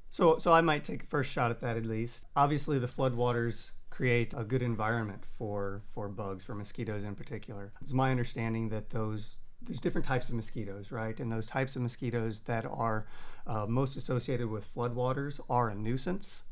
So 0.09 0.39
so 0.39 0.53
I 0.53 0.61
might 0.61 0.85
take 0.85 1.05
a 1.05 1.07
first 1.07 1.31
shot 1.31 1.51
at 1.51 1.61
that 1.61 1.77
at 1.77 1.87
least. 1.87 2.27
Obviously 2.37 2.79
the 2.79 2.87
floodwaters 2.87 3.73
create 3.91 4.33
a 4.37 4.45
good 4.45 4.63
environment 4.63 5.25
for 5.25 5.83
for 5.85 6.09
bugs, 6.09 6.45
for 6.45 6.55
mosquitoes 6.55 7.05
in 7.05 7.15
particular. 7.15 7.73
It's 7.81 7.93
my 7.93 8.11
understanding 8.11 8.69
that 8.71 8.91
those 8.91 9.39
there's 9.65 9.81
different 9.81 10.07
types 10.07 10.29
of 10.29 10.35
mosquitoes, 10.35 10.91
right? 10.91 11.19
And 11.21 11.31
those 11.31 11.47
types 11.47 11.77
of 11.77 11.83
mosquitoes 11.83 12.41
that 12.41 12.67
are 12.67 13.07
uh, 13.47 13.67
most 13.69 13.97
associated 13.97 14.49
with 14.49 14.67
floodwaters 14.67 15.41
are 15.49 15.69
a 15.69 15.75
nuisance 15.75 16.45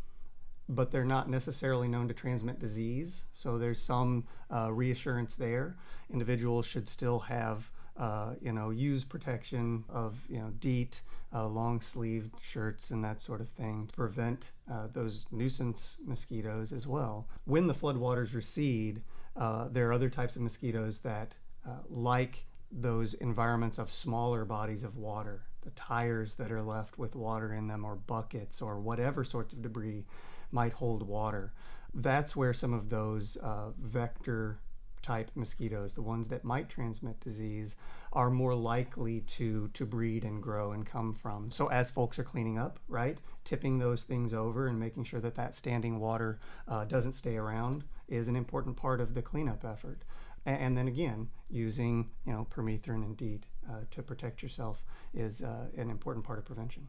but 0.70 0.90
they're 0.92 1.04
not 1.04 1.28
necessarily 1.28 1.88
known 1.88 2.08
to 2.08 2.14
transmit 2.14 2.58
disease. 2.58 3.24
So 3.32 3.58
there's 3.58 3.82
some 3.82 4.24
uh, 4.54 4.72
reassurance 4.72 5.34
there. 5.34 5.76
Individuals 6.12 6.64
should 6.64 6.88
still 6.88 7.18
have, 7.20 7.70
uh, 7.96 8.34
you 8.40 8.52
know, 8.52 8.70
use 8.70 9.04
protection 9.04 9.84
of, 9.88 10.24
you 10.28 10.38
know, 10.38 10.52
DEET, 10.60 11.02
uh, 11.34 11.46
long 11.46 11.80
sleeved 11.80 12.34
shirts, 12.40 12.90
and 12.90 13.04
that 13.04 13.20
sort 13.20 13.40
of 13.40 13.48
thing 13.48 13.88
to 13.88 13.94
prevent 13.94 14.52
uh, 14.70 14.86
those 14.92 15.26
nuisance 15.32 15.98
mosquitoes 16.04 16.72
as 16.72 16.86
well. 16.86 17.28
When 17.44 17.66
the 17.66 17.74
floodwaters 17.74 18.34
recede, 18.34 19.02
uh, 19.36 19.68
there 19.68 19.88
are 19.88 19.92
other 19.92 20.10
types 20.10 20.36
of 20.36 20.42
mosquitoes 20.42 21.00
that, 21.00 21.34
uh, 21.66 21.82
like 21.88 22.46
those 22.72 23.14
environments 23.14 23.78
of 23.78 23.90
smaller 23.90 24.44
bodies 24.44 24.84
of 24.84 24.96
water, 24.96 25.42
the 25.62 25.70
tires 25.70 26.36
that 26.36 26.52
are 26.52 26.62
left 26.62 26.96
with 26.96 27.16
water 27.16 27.52
in 27.52 27.66
them, 27.66 27.84
or 27.84 27.96
buckets, 27.96 28.62
or 28.62 28.78
whatever 28.78 29.24
sorts 29.24 29.52
of 29.52 29.62
debris 29.62 30.04
might 30.52 30.74
hold 30.74 31.02
water. 31.02 31.52
That's 31.92 32.36
where 32.36 32.54
some 32.54 32.72
of 32.72 32.88
those 32.90 33.36
uh, 33.36 33.70
vector 33.78 34.60
type 35.02 35.30
mosquitoes, 35.34 35.94
the 35.94 36.02
ones 36.02 36.28
that 36.28 36.44
might 36.44 36.68
transmit 36.68 37.18
disease, 37.20 37.76
are 38.12 38.30
more 38.30 38.54
likely 38.54 39.20
to 39.20 39.68
to 39.68 39.86
breed 39.86 40.24
and 40.24 40.42
grow 40.42 40.72
and 40.72 40.86
come 40.86 41.14
from. 41.14 41.50
So 41.50 41.68
as 41.68 41.90
folks 41.90 42.18
are 42.18 42.24
cleaning 42.24 42.58
up, 42.58 42.78
right, 42.88 43.18
tipping 43.44 43.78
those 43.78 44.04
things 44.04 44.32
over 44.32 44.66
and 44.66 44.78
making 44.78 45.04
sure 45.04 45.20
that 45.20 45.36
that 45.36 45.54
standing 45.54 46.00
water 46.00 46.38
uh, 46.68 46.84
doesn't 46.84 47.12
stay 47.12 47.36
around 47.36 47.84
is 48.08 48.28
an 48.28 48.36
important 48.36 48.76
part 48.76 49.00
of 49.00 49.14
the 49.14 49.22
cleanup 49.22 49.64
effort. 49.64 50.02
And, 50.44 50.60
and 50.60 50.78
then 50.78 50.88
again, 50.88 51.28
using 51.48 52.10
you 52.26 52.32
know 52.32 52.46
permethrin 52.50 53.04
and 53.04 53.16
DEET 53.16 53.46
uh, 53.68 53.80
to 53.90 54.02
protect 54.02 54.42
yourself 54.42 54.84
is 55.14 55.42
uh, 55.42 55.66
an 55.76 55.90
important 55.90 56.24
part 56.24 56.38
of 56.38 56.44
prevention 56.44 56.88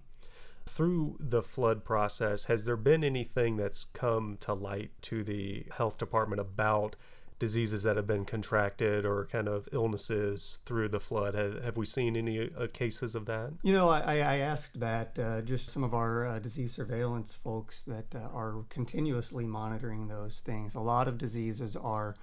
through 0.66 1.18
the 1.20 1.42
flood 1.42 1.84
process, 1.84 2.46
has 2.46 2.66
there 2.66 2.78
been 2.78 3.04
anything 3.04 3.58
that's 3.58 3.84
come 3.86 4.38
to 4.42 4.54
light 4.54 4.92
to 5.04 5.24
the 5.24 5.66
health 5.76 5.98
department 5.98 6.40
about 6.40 6.96
diseases 7.40 7.82
that 7.82 7.96
have 7.96 8.06
been 8.06 8.24
contracted 8.24 9.04
or 9.04 9.26
kind 9.26 9.48
of 9.48 9.68
illnesses 9.74 10.62
through 10.66 10.88
the 10.88 11.00
flood? 11.00 11.34
Have, 11.34 11.64
have 11.64 11.76
we 11.76 11.88
seen 11.88 12.16
any 12.16 12.52
uh, 12.56 12.68
cases 12.72 13.16
of 13.16 13.26
that? 13.26 13.52
You 13.64 13.74
know, 13.74 13.90
I, 13.90 14.18
I 14.18 14.38
asked 14.38 14.80
that 14.80 15.18
uh, 15.18 15.42
just 15.42 15.72
some 15.72 15.84
of 15.84 15.96
our 15.96 16.28
uh, 16.28 16.40
disease 16.40 16.72
surveillance 16.72 17.34
folks 17.34 17.84
that 17.88 18.14
uh, 18.16 18.20
are 18.32 18.64
continuously 18.70 19.46
monitoring 19.46 20.08
those 20.08 20.42
things. 20.42 20.76
A 20.76 20.80
lot 20.80 21.08
of 21.08 21.18
diseases 21.18 21.76
are 21.76 22.16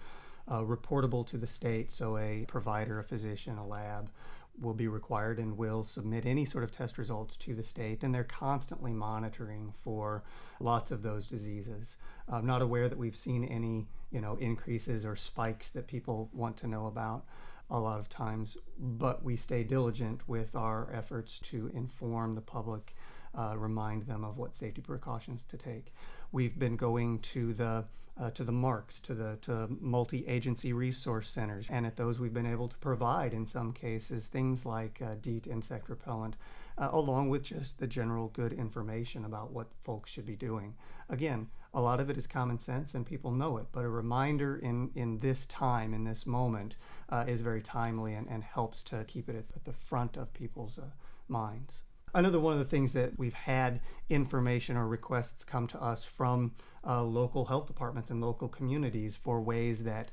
uh, 0.47 0.61
reportable 0.61 1.27
to 1.27 1.37
the 1.37 1.49
state, 1.49 1.91
so 1.91 2.17
a 2.17 2.45
provider, 2.47 3.01
a 3.01 3.05
physician, 3.05 3.59
a 3.59 3.67
lab 3.67 4.11
will 4.61 4.75
be 4.75 4.89
required 4.89 5.39
and 5.39 5.57
will 5.57 5.85
submit 5.85 6.27
any 6.27 6.45
sort 6.45 6.65
of 6.65 6.71
test 6.71 6.99
results 6.99 7.37
to 7.37 7.55
the 7.55 7.63
state, 7.63 8.03
and 8.03 8.15
they're 8.15 8.25
constantly 8.25 8.93
monitoring 8.93 9.71
for 9.73 10.25
lots 10.61 10.91
of 10.91 11.03
those 11.03 11.27
diseases. 11.27 11.97
I'm 12.29 12.47
not 12.47 12.63
aware 12.63 12.89
that 12.89 12.99
we've 12.99 13.17
seen 13.17 13.45
any, 13.45 13.87
you 14.11 14.21
know, 14.21 14.37
increases 14.37 15.05
or 15.05 15.17
spikes 15.17 15.71
that 15.71 15.87
people 15.87 16.29
want 16.33 16.57
to 16.59 16.67
know 16.67 16.87
about 16.87 17.25
a 17.71 17.79
lot 17.79 18.01
of 18.01 18.09
times, 18.09 18.57
but 18.79 19.23
we 19.23 19.37
stay 19.37 19.63
diligent 19.63 20.27
with 20.29 20.57
our 20.57 20.89
efforts 20.93 21.39
to 21.39 21.71
inform 21.75 22.35
the 22.35 22.41
public, 22.41 22.95
uh, 23.35 23.55
remind 23.57 24.03
them 24.07 24.25
of 24.25 24.39
what 24.39 24.57
safety 24.57 24.81
precautions 24.81 25.45
to 25.45 25.57
take. 25.57 25.93
We've 26.33 26.59
been 26.59 26.77
going 26.77 27.19
to 27.21 27.53
the 27.55 27.85
uh, 28.21 28.31
to 28.31 28.45
the 28.45 28.53
MARCs, 28.53 29.01
to 29.03 29.15
the 29.15 29.39
to 29.43 29.69
multi-agency 29.81 30.73
resource 30.73 31.29
centers, 31.31 31.69
and 31.71 31.87
at 31.87 31.97
those 31.97 32.19
we've 32.19 32.35
been 32.35 32.47
able 32.47 32.69
to 32.69 32.77
provide, 32.79 33.33
in 33.33 33.47
some 33.47 33.73
cases, 33.73 34.27
things 34.27 34.67
like 34.67 35.01
uh, 35.01 35.15
DEET 35.21 35.47
insect 35.47 35.89
repellent, 35.89 36.37
uh, 36.77 36.89
along 36.93 37.29
with 37.29 37.43
just 37.43 37.79
the 37.79 37.87
general 37.87 38.29
good 38.29 38.53
information 38.53 39.25
about 39.25 39.53
what 39.53 39.69
folks 39.81 40.11
should 40.11 40.27
be 40.27 40.37
doing. 40.37 40.75
Again, 41.09 41.49
a 41.73 41.81
lot 41.81 42.01
of 42.01 42.11
it 42.11 42.17
is 42.17 42.27
common 42.27 42.59
sense, 42.59 42.95
and 42.95 43.07
people 43.07 43.31
know 43.31 43.57
it, 43.59 43.67
but 43.73 43.85
a 43.85 43.89
reminder 43.89 44.57
in 44.57 44.91
in 44.95 45.21
this 45.21 45.47
time, 45.47 45.95
in 45.95 46.05
this 46.05 46.27
moment, 46.27 46.77
uh, 47.09 47.25
is 47.29 47.41
very 47.41 47.63
timely 47.63 48.15
and, 48.15 48.29
and 48.29 48.43
helps 48.43 48.83
to 48.83 49.05
keep 49.05 49.29
it 49.29 49.37
at, 49.37 49.45
at 49.55 49.65
the 49.65 49.73
front 49.73 50.17
of 50.17 50.33
people's 50.33 50.79
uh, 50.79 50.91
minds. 51.29 51.83
Another 52.15 52.41
one 52.41 52.55
of 52.55 52.59
the 52.59 52.65
things 52.65 52.93
that 52.95 53.19
we've 53.19 53.35
had 53.35 53.81
information 54.09 54.77
or 54.77 54.87
requests 54.87 55.45
come 55.45 55.67
to 55.69 55.83
us 55.83 56.05
from 56.05 56.55
uh, 56.87 57.03
local 57.03 57.47
health 57.47 57.67
departments 57.67 58.11
and 58.11 58.21
local 58.21 58.49
communities 58.49 59.17
for 59.17 59.41
ways 59.41 59.85
that 59.85 60.11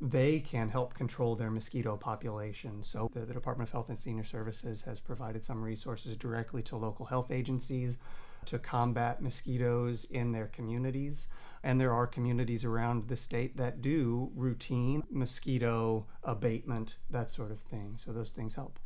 they 0.00 0.40
can 0.40 0.68
help 0.68 0.94
control 0.94 1.36
their 1.36 1.50
mosquito 1.50 1.96
population. 1.96 2.82
So, 2.82 3.08
the, 3.12 3.20
the, 3.20 3.32
Department 3.32 3.68
of 3.68 3.72
Health 3.72 3.88
and 3.88 3.98
Senior 3.98 4.24
Services 4.24 4.82
has 4.82 5.00
provided 5.00 5.42
some 5.42 5.62
resources 5.62 6.16
directly 6.16 6.62
to 6.64 6.76
local 6.76 7.06
health 7.06 7.30
agencies 7.30 7.96
to 8.44 8.58
combat 8.58 9.22
mosquitoes 9.22 10.04
in 10.04 10.32
their 10.32 10.46
communities. 10.48 11.28
And 11.62 11.80
there 11.80 11.92
are 11.92 12.06
communities 12.06 12.64
around 12.64 13.08
the 13.08 13.16
state 13.16 13.56
that 13.56 13.80
do 13.80 14.30
routine 14.34 15.02
mosquito 15.10 16.06
abatement, 16.22 16.96
that 17.10 17.30
sort 17.30 17.50
of 17.50 17.60
thing. 17.60 17.94
So, 17.96 18.12
those 18.12 18.30
things 18.30 18.54
help 18.54 18.78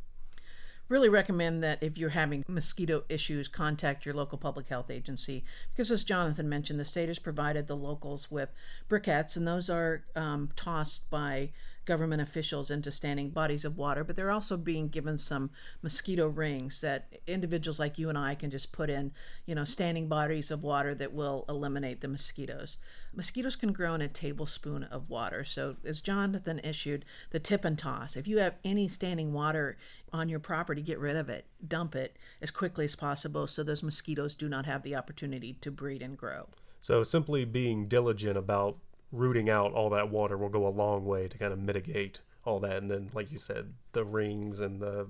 really 0.91 1.09
recommend 1.09 1.63
that 1.63 1.81
if 1.81 1.97
you're 1.97 2.09
having 2.09 2.43
mosquito 2.47 3.03
issues, 3.07 3.47
contact 3.47 4.05
your 4.05 4.13
local 4.13 4.37
public 4.37 4.67
health 4.67 4.91
agency. 4.91 5.43
Because, 5.71 5.89
as 5.89 6.03
Jonathan 6.03 6.49
mentioned, 6.49 6.79
the 6.79 6.85
state 6.85 7.07
has 7.07 7.17
provided 7.17 7.67
the 7.67 7.77
locals 7.77 8.29
with 8.29 8.49
briquettes, 8.89 9.37
and 9.37 9.47
those 9.47 9.69
are 9.69 10.03
um, 10.15 10.49
tossed 10.55 11.09
by 11.09 11.51
government 11.85 12.21
officials 12.21 12.69
into 12.69 12.91
standing 12.91 13.29
bodies 13.29 13.65
of 13.65 13.77
water, 13.77 14.03
but 14.03 14.15
they're 14.15 14.31
also 14.31 14.55
being 14.55 14.87
given 14.87 15.17
some 15.17 15.49
mosquito 15.81 16.27
rings 16.27 16.81
that 16.81 17.07
individuals 17.25 17.79
like 17.79 17.97
you 17.97 18.09
and 18.09 18.17
I 18.17 18.35
can 18.35 18.51
just 18.51 18.71
put 18.71 18.89
in, 18.89 19.11
you 19.45 19.55
know, 19.55 19.63
standing 19.63 20.07
bodies 20.07 20.51
of 20.51 20.63
water 20.63 20.93
that 20.95 21.13
will 21.13 21.45
eliminate 21.49 22.01
the 22.01 22.07
mosquitoes. 22.07 22.77
Mosquitoes 23.13 23.55
can 23.55 23.73
grow 23.73 23.93
in 23.93 24.01
a 24.01 24.07
tablespoon 24.07 24.83
of 24.83 25.09
water. 25.09 25.43
So, 25.43 25.77
as 25.83 26.01
Jonathan 26.01 26.61
issued, 26.63 27.05
the 27.31 27.39
tip 27.39 27.65
and 27.65 27.77
toss. 27.77 28.15
If 28.15 28.27
you 28.27 28.37
have 28.37 28.55
any 28.63 28.87
standing 28.87 29.33
water 29.33 29.77
on 30.13 30.29
your 30.29 30.39
property, 30.39 30.81
get 30.81 30.99
rid 30.99 31.15
of 31.15 31.29
it, 31.29 31.45
dump 31.67 31.95
it 31.95 32.17
as 32.41 32.51
quickly 32.51 32.85
as 32.85 32.95
possible 32.95 33.47
so 33.47 33.63
those 33.63 33.83
mosquitoes 33.83 34.35
do 34.35 34.47
not 34.47 34.65
have 34.65 34.83
the 34.83 34.95
opportunity 34.95 35.53
to 35.61 35.71
breed 35.71 36.01
and 36.01 36.17
grow. 36.17 36.47
So, 36.79 37.03
simply 37.03 37.45
being 37.45 37.87
diligent 37.87 38.37
about 38.37 38.77
rooting 39.11 39.49
out 39.49 39.73
all 39.73 39.89
that 39.91 40.09
water 40.09 40.37
will 40.37 40.49
go 40.49 40.67
a 40.67 40.69
long 40.69 41.05
way 41.05 41.27
to 41.27 41.37
kind 41.37 41.53
of 41.53 41.59
mitigate 41.59 42.21
all 42.45 42.59
that. 42.59 42.77
And 42.77 42.89
then, 42.89 43.09
like 43.13 43.31
you 43.31 43.39
said, 43.39 43.73
the 43.91 44.03
rings 44.03 44.61
and 44.61 44.79
the 44.79 45.07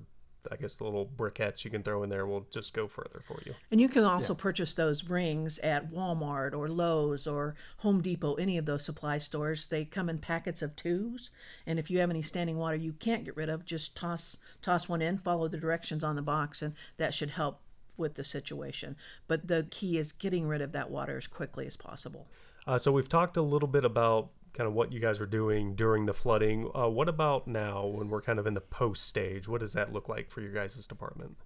I 0.50 0.56
guess 0.56 0.76
the 0.76 0.84
little 0.84 1.06
briquettes 1.06 1.64
you 1.64 1.70
can 1.70 1.82
throw 1.82 2.02
in 2.02 2.10
there 2.10 2.26
will 2.26 2.46
just 2.50 2.74
go 2.74 2.88
further 2.88 3.22
for 3.24 3.38
you. 3.46 3.54
And 3.70 3.80
you 3.80 3.88
can 3.88 4.04
also 4.04 4.34
yeah. 4.34 4.40
purchase 4.40 4.74
those 4.74 5.04
rings 5.04 5.58
at 5.60 5.92
Walmart 5.92 6.54
or 6.54 6.68
Lowe's 6.68 7.26
or 7.26 7.54
Home 7.78 8.00
Depot, 8.00 8.34
any 8.34 8.58
of 8.58 8.66
those 8.66 8.84
supply 8.84 9.18
stores. 9.18 9.66
They 9.66 9.84
come 9.84 10.08
in 10.08 10.18
packets 10.18 10.62
of 10.62 10.74
twos, 10.74 11.30
and 11.66 11.78
if 11.78 11.90
you 11.90 12.00
have 12.00 12.10
any 12.10 12.22
standing 12.22 12.56
water 12.56 12.76
you 12.76 12.92
can't 12.92 13.24
get 13.24 13.36
rid 13.36 13.48
of, 13.48 13.64
just 13.64 13.96
toss 13.96 14.36
toss 14.62 14.88
one 14.88 15.02
in, 15.02 15.18
follow 15.18 15.48
the 15.48 15.58
directions 15.58 16.02
on 16.02 16.16
the 16.16 16.22
box, 16.22 16.62
and 16.62 16.74
that 16.96 17.14
should 17.14 17.30
help 17.30 17.60
with 17.96 18.14
the 18.14 18.24
situation. 18.24 18.96
But 19.28 19.46
the 19.46 19.66
key 19.70 19.98
is 19.98 20.12
getting 20.12 20.46
rid 20.46 20.60
of 20.60 20.72
that 20.72 20.90
water 20.90 21.16
as 21.16 21.26
quickly 21.26 21.66
as 21.66 21.76
possible. 21.76 22.26
Uh, 22.66 22.78
so 22.78 22.92
we've 22.92 23.08
talked 23.08 23.36
a 23.36 23.42
little 23.42 23.68
bit 23.68 23.84
about 23.84 24.30
kind 24.52 24.66
of 24.66 24.74
what 24.74 24.92
you 24.92 25.00
guys 25.00 25.18
were 25.18 25.26
doing 25.26 25.74
during 25.74 26.06
the 26.06 26.14
flooding. 26.14 26.70
Uh, 26.74 26.88
what 26.88 27.08
about 27.08 27.48
now 27.48 27.86
when 27.86 28.08
we're 28.08 28.20
kind 28.20 28.38
of 28.38 28.46
in 28.46 28.54
the 28.54 28.60
post 28.60 29.06
stage? 29.06 29.48
What 29.48 29.60
does 29.60 29.72
that 29.72 29.92
look 29.92 30.08
like 30.08 30.30
for 30.30 30.40
your 30.40 30.52
guys' 30.52 30.86
department? 30.86 31.36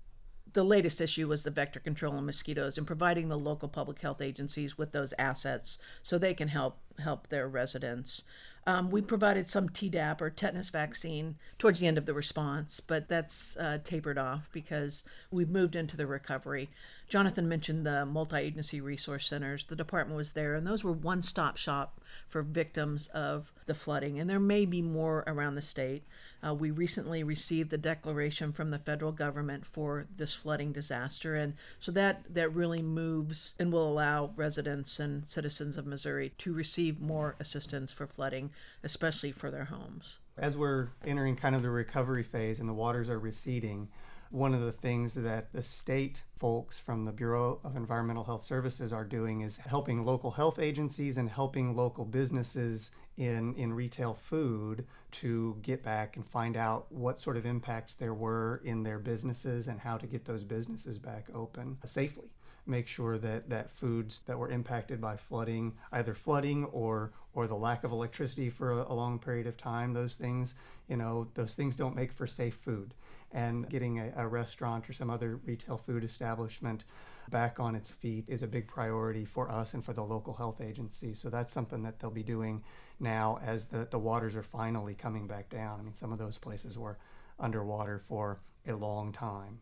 The 0.53 0.65
latest 0.65 1.01
issue 1.01 1.29
was 1.29 1.45
the 1.45 1.51
vector 1.51 1.81
control 1.81 2.15
on 2.15 2.25
mosquitoes 2.25 2.79
and 2.79 2.87
providing 2.87 3.29
the 3.29 3.39
local 3.39 3.69
public 3.69 4.01
health 4.01 4.23
agencies 4.23 4.79
with 4.79 4.93
those 4.93 5.13
assets 5.19 5.79
so 6.03 6.19
they 6.19 6.35
can 6.35 6.49
help 6.49 6.79
help 6.99 7.29
their 7.29 7.47
residents. 7.47 8.25
Um, 8.67 8.91
we 8.91 9.03
provided 9.03 9.51
some 9.51 9.69
Tdap 9.69 10.21
or 10.21 10.31
tetanus 10.31 10.71
vaccine 10.71 11.37
towards 11.59 11.79
the 11.79 11.87
end 11.87 11.99
of 11.99 12.07
the 12.07 12.15
response, 12.15 12.81
but 12.81 13.07
that's 13.07 13.57
uh, 13.59 13.79
tapered 13.85 14.19
off 14.19 14.49
because 14.51 15.05
we've 15.31 15.51
moved 15.51 15.77
into 15.77 15.97
the 15.97 16.07
recovery. 16.07 16.71
Jonathan 17.09 17.49
mentioned 17.49 17.87
the 17.87 18.05
multi 18.05 18.37
agency 18.37 18.81
resource 18.81 19.27
centers. 19.27 19.65
The 19.65 19.77
department 19.77 20.17
was 20.17 20.33
there, 20.33 20.55
and 20.55 20.67
those 20.67 20.83
were 20.83 20.93
one 20.93 21.23
stop 21.23 21.57
shop 21.57 22.01
for 22.27 22.43
victims 22.43 23.07
of 23.09 23.53
the 23.67 23.75
flooding, 23.75 24.19
and 24.19 24.29
there 24.29 24.41
may 24.41 24.65
be 24.65 24.83
more 24.83 25.23
around 25.27 25.55
the 25.55 25.63
state. 25.63 26.03
Uh, 26.45 26.55
we 26.55 26.71
recently 26.71 27.23
received 27.23 27.71
the 27.71 27.79
declaration 27.79 28.53
from 28.53 28.71
the 28.71 28.79
federal 28.79 29.13
government 29.13 29.65
for 29.65 30.07
this 30.17 30.35
flooding 30.35 30.73
disaster, 30.73 31.35
and 31.37 31.55
so 31.79 31.93
that, 31.93 32.23
that 32.33 32.53
really 32.53 32.83
moves 32.83 33.55
and 33.59 33.73
will 33.73 33.89
allow 33.89 34.33
residents 34.37 34.99
and 34.99 35.27
citizens 35.27 35.77
of 35.77 35.87
Missouri 35.87 36.33
to 36.39 36.53
receive 36.53 37.01
more 37.01 37.37
assistance 37.39 37.93
for 37.93 38.07
flooding, 38.07 38.51
especially 38.83 39.31
for 39.33 39.51
their 39.51 39.67
homes. 39.67 40.19
As 40.37 40.57
we're 40.57 40.89
entering 41.05 41.37
kind 41.37 41.55
of 41.55 41.63
the 41.63 41.71
recovery 41.71 42.23
phase 42.23 42.61
and 42.61 42.69
the 42.69 42.75
waters 42.75 43.09
are 43.09 43.19
receding, 43.19 43.89
one 44.37 44.53
of 44.53 44.61
the 44.61 44.71
things 44.71 45.15
that 45.15 45.51
the 45.55 45.63
state 45.63 46.23
folks 46.35 46.79
from 46.79 47.07
the 47.07 47.13
Bureau 47.13 47.59
of 47.65 47.75
Environmental 47.75 48.23
Health 48.23 48.45
Services 48.45 48.93
are 48.93 49.03
doing 49.03 49.41
is 49.41 49.57
helping 49.57 50.05
local 50.05 50.31
health 50.31 50.59
agencies 50.59 51.17
and 51.17 51.31
helping 51.31 51.75
local 51.75 52.05
businesses 52.05 52.91
in, 53.17 53.55
in 53.55 53.73
retail 53.73 54.13
food 54.13 54.85
to 55.13 55.57
get 55.63 55.83
back 55.83 56.17
and 56.17 56.27
find 56.27 56.55
out 56.55 56.93
what 56.93 57.19
sort 57.19 57.39
of 57.39 57.47
impacts 57.47 57.95
there 57.95 58.13
were 58.13 58.61
in 58.63 58.83
their 58.83 58.99
businesses 58.99 59.69
and 59.69 59.81
how 59.81 59.97
to 59.97 60.07
get 60.07 60.27
those 60.27 60.45
businesses 60.45 60.99
back 60.99 61.29
open 61.35 61.79
safely 61.87 62.29
make 62.67 62.89
sure 62.89 63.17
that, 63.17 63.49
that 63.49 63.71
foods 63.71 64.21
that 64.27 64.39
were 64.39 64.51
impacted 64.51 65.01
by 65.01 65.17
flooding, 65.17 65.73
either 65.93 66.15
flooding 66.15 66.65
or 66.67 67.13
or 67.33 67.47
the 67.47 67.55
lack 67.55 67.85
of 67.85 67.93
electricity 67.93 68.49
for 68.49 68.73
a, 68.73 68.87
a 68.89 68.95
long 68.95 69.19
period 69.19 69.47
of 69.47 69.59
time, 69.59 69.93
those 69.93 70.15
things, 70.15 70.55
you 70.89 70.97
know, 70.97 71.29
those 71.35 71.55
things 71.55 71.77
don't 71.77 71.95
make 71.95 72.11
for 72.11 72.27
safe 72.27 72.55
food. 72.55 72.95
And 73.33 73.69
getting 73.69 73.99
a, 73.99 74.13
a 74.17 74.27
restaurant 74.27 74.89
or 74.89 74.93
some 74.93 75.11
other 75.11 75.37
retail 75.45 75.77
food 75.77 76.05
establishment 76.05 76.85
back 77.31 77.59
on 77.59 77.75
its 77.75 77.91
feet 77.91 78.25
is 78.29 78.43
a 78.43 78.47
big 78.47 78.69
priority 78.69 79.25
for 79.25 79.51
us 79.51 79.75
and 79.75 79.85
for 79.85 79.93
the 79.93 80.03
local 80.03 80.35
health 80.35 80.61
agency. 80.61 81.13
So 81.13 81.29
that's 81.29 81.53
something 81.53 81.83
that 81.83 81.99
they'll 81.99 82.11
be 82.11 82.23
doing 82.23 82.63
now 83.01 83.39
as 83.45 83.67
the, 83.67 83.87
the 83.91 83.99
waters 83.99 84.37
are 84.37 84.43
finally 84.43 84.95
coming 84.95 85.27
back 85.27 85.51
down. 85.51 85.81
I 85.81 85.83
mean, 85.83 85.95
some 85.95 86.13
of 86.13 86.19
those 86.19 86.39
places 86.39 86.79
were 86.79 86.99
underwater 87.39 87.99
for 87.99 88.41
a 88.67 88.75
long 88.75 89.13
time. 89.13 89.59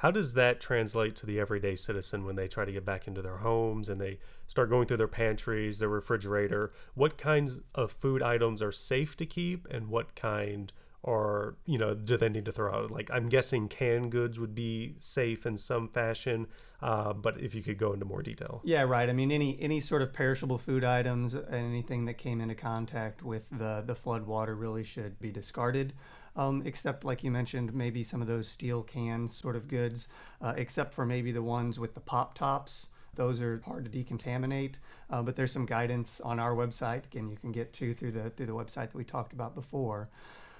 How 0.00 0.10
does 0.10 0.34
that 0.34 0.60
translate 0.60 1.16
to 1.16 1.26
the 1.26 1.40
everyday 1.40 1.74
citizen 1.74 2.26
when 2.26 2.36
they 2.36 2.48
try 2.48 2.66
to 2.66 2.72
get 2.72 2.84
back 2.84 3.08
into 3.08 3.22
their 3.22 3.38
homes 3.38 3.88
and 3.88 3.98
they 3.98 4.18
start 4.46 4.68
going 4.68 4.86
through 4.86 4.98
their 4.98 5.08
pantries, 5.08 5.78
their 5.78 5.88
refrigerator? 5.88 6.72
What 6.94 7.16
kinds 7.16 7.62
of 7.74 7.92
food 7.92 8.22
items 8.22 8.60
are 8.60 8.72
safe 8.72 9.16
to 9.16 9.26
keep 9.26 9.66
and 9.70 9.88
what 9.88 10.14
kind 10.14 10.70
are, 11.06 11.56
you 11.66 11.78
know, 11.78 11.94
do 11.94 12.16
they 12.16 12.28
need 12.28 12.44
to 12.46 12.52
throw 12.52 12.74
out? 12.74 12.90
Like, 12.90 13.10
I'm 13.12 13.28
guessing 13.28 13.68
canned 13.68 14.10
goods 14.10 14.38
would 14.38 14.54
be 14.54 14.94
safe 14.98 15.46
in 15.46 15.56
some 15.56 15.88
fashion, 15.88 16.46
uh, 16.82 17.12
but 17.12 17.40
if 17.40 17.54
you 17.54 17.62
could 17.62 17.78
go 17.78 17.92
into 17.92 18.04
more 18.04 18.22
detail. 18.22 18.60
Yeah, 18.64 18.82
right. 18.82 19.08
I 19.08 19.12
mean, 19.12 19.30
any 19.30 19.58
any 19.60 19.80
sort 19.80 20.02
of 20.02 20.12
perishable 20.12 20.58
food 20.58 20.84
items, 20.84 21.34
and 21.34 21.54
anything 21.54 22.04
that 22.06 22.14
came 22.14 22.40
into 22.40 22.54
contact 22.54 23.22
with 23.22 23.46
the, 23.50 23.82
the 23.86 23.94
flood 23.94 24.26
water 24.26 24.54
really 24.54 24.84
should 24.84 25.18
be 25.20 25.30
discarded 25.30 25.92
um, 26.36 26.62
except 26.64 27.04
like 27.04 27.24
you 27.24 27.30
mentioned, 27.30 27.74
maybe 27.74 28.04
some 28.04 28.20
of 28.20 28.28
those 28.28 28.46
steel 28.46 28.82
can 28.82 29.26
sort 29.26 29.56
of 29.56 29.68
goods, 29.68 30.06
uh, 30.40 30.52
except 30.56 30.94
for 30.94 31.06
maybe 31.06 31.32
the 31.32 31.42
ones 31.42 31.80
with 31.80 31.94
the 31.94 32.00
pop 32.00 32.34
tops. 32.34 32.90
Those 33.14 33.40
are 33.40 33.62
hard 33.64 33.90
to 33.90 33.90
decontaminate, 33.90 34.74
uh, 35.08 35.22
but 35.22 35.36
there's 35.36 35.50
some 35.50 35.64
guidance 35.64 36.20
on 36.20 36.38
our 36.38 36.54
website. 36.54 37.06
Again, 37.06 37.30
you 37.30 37.36
can 37.38 37.50
get 37.50 37.72
to 37.74 37.94
through 37.94 38.12
the 38.12 38.30
through 38.30 38.46
the 38.46 38.52
website 38.52 38.90
that 38.90 38.94
we 38.94 39.04
talked 39.04 39.32
about 39.32 39.54
before. 39.54 40.10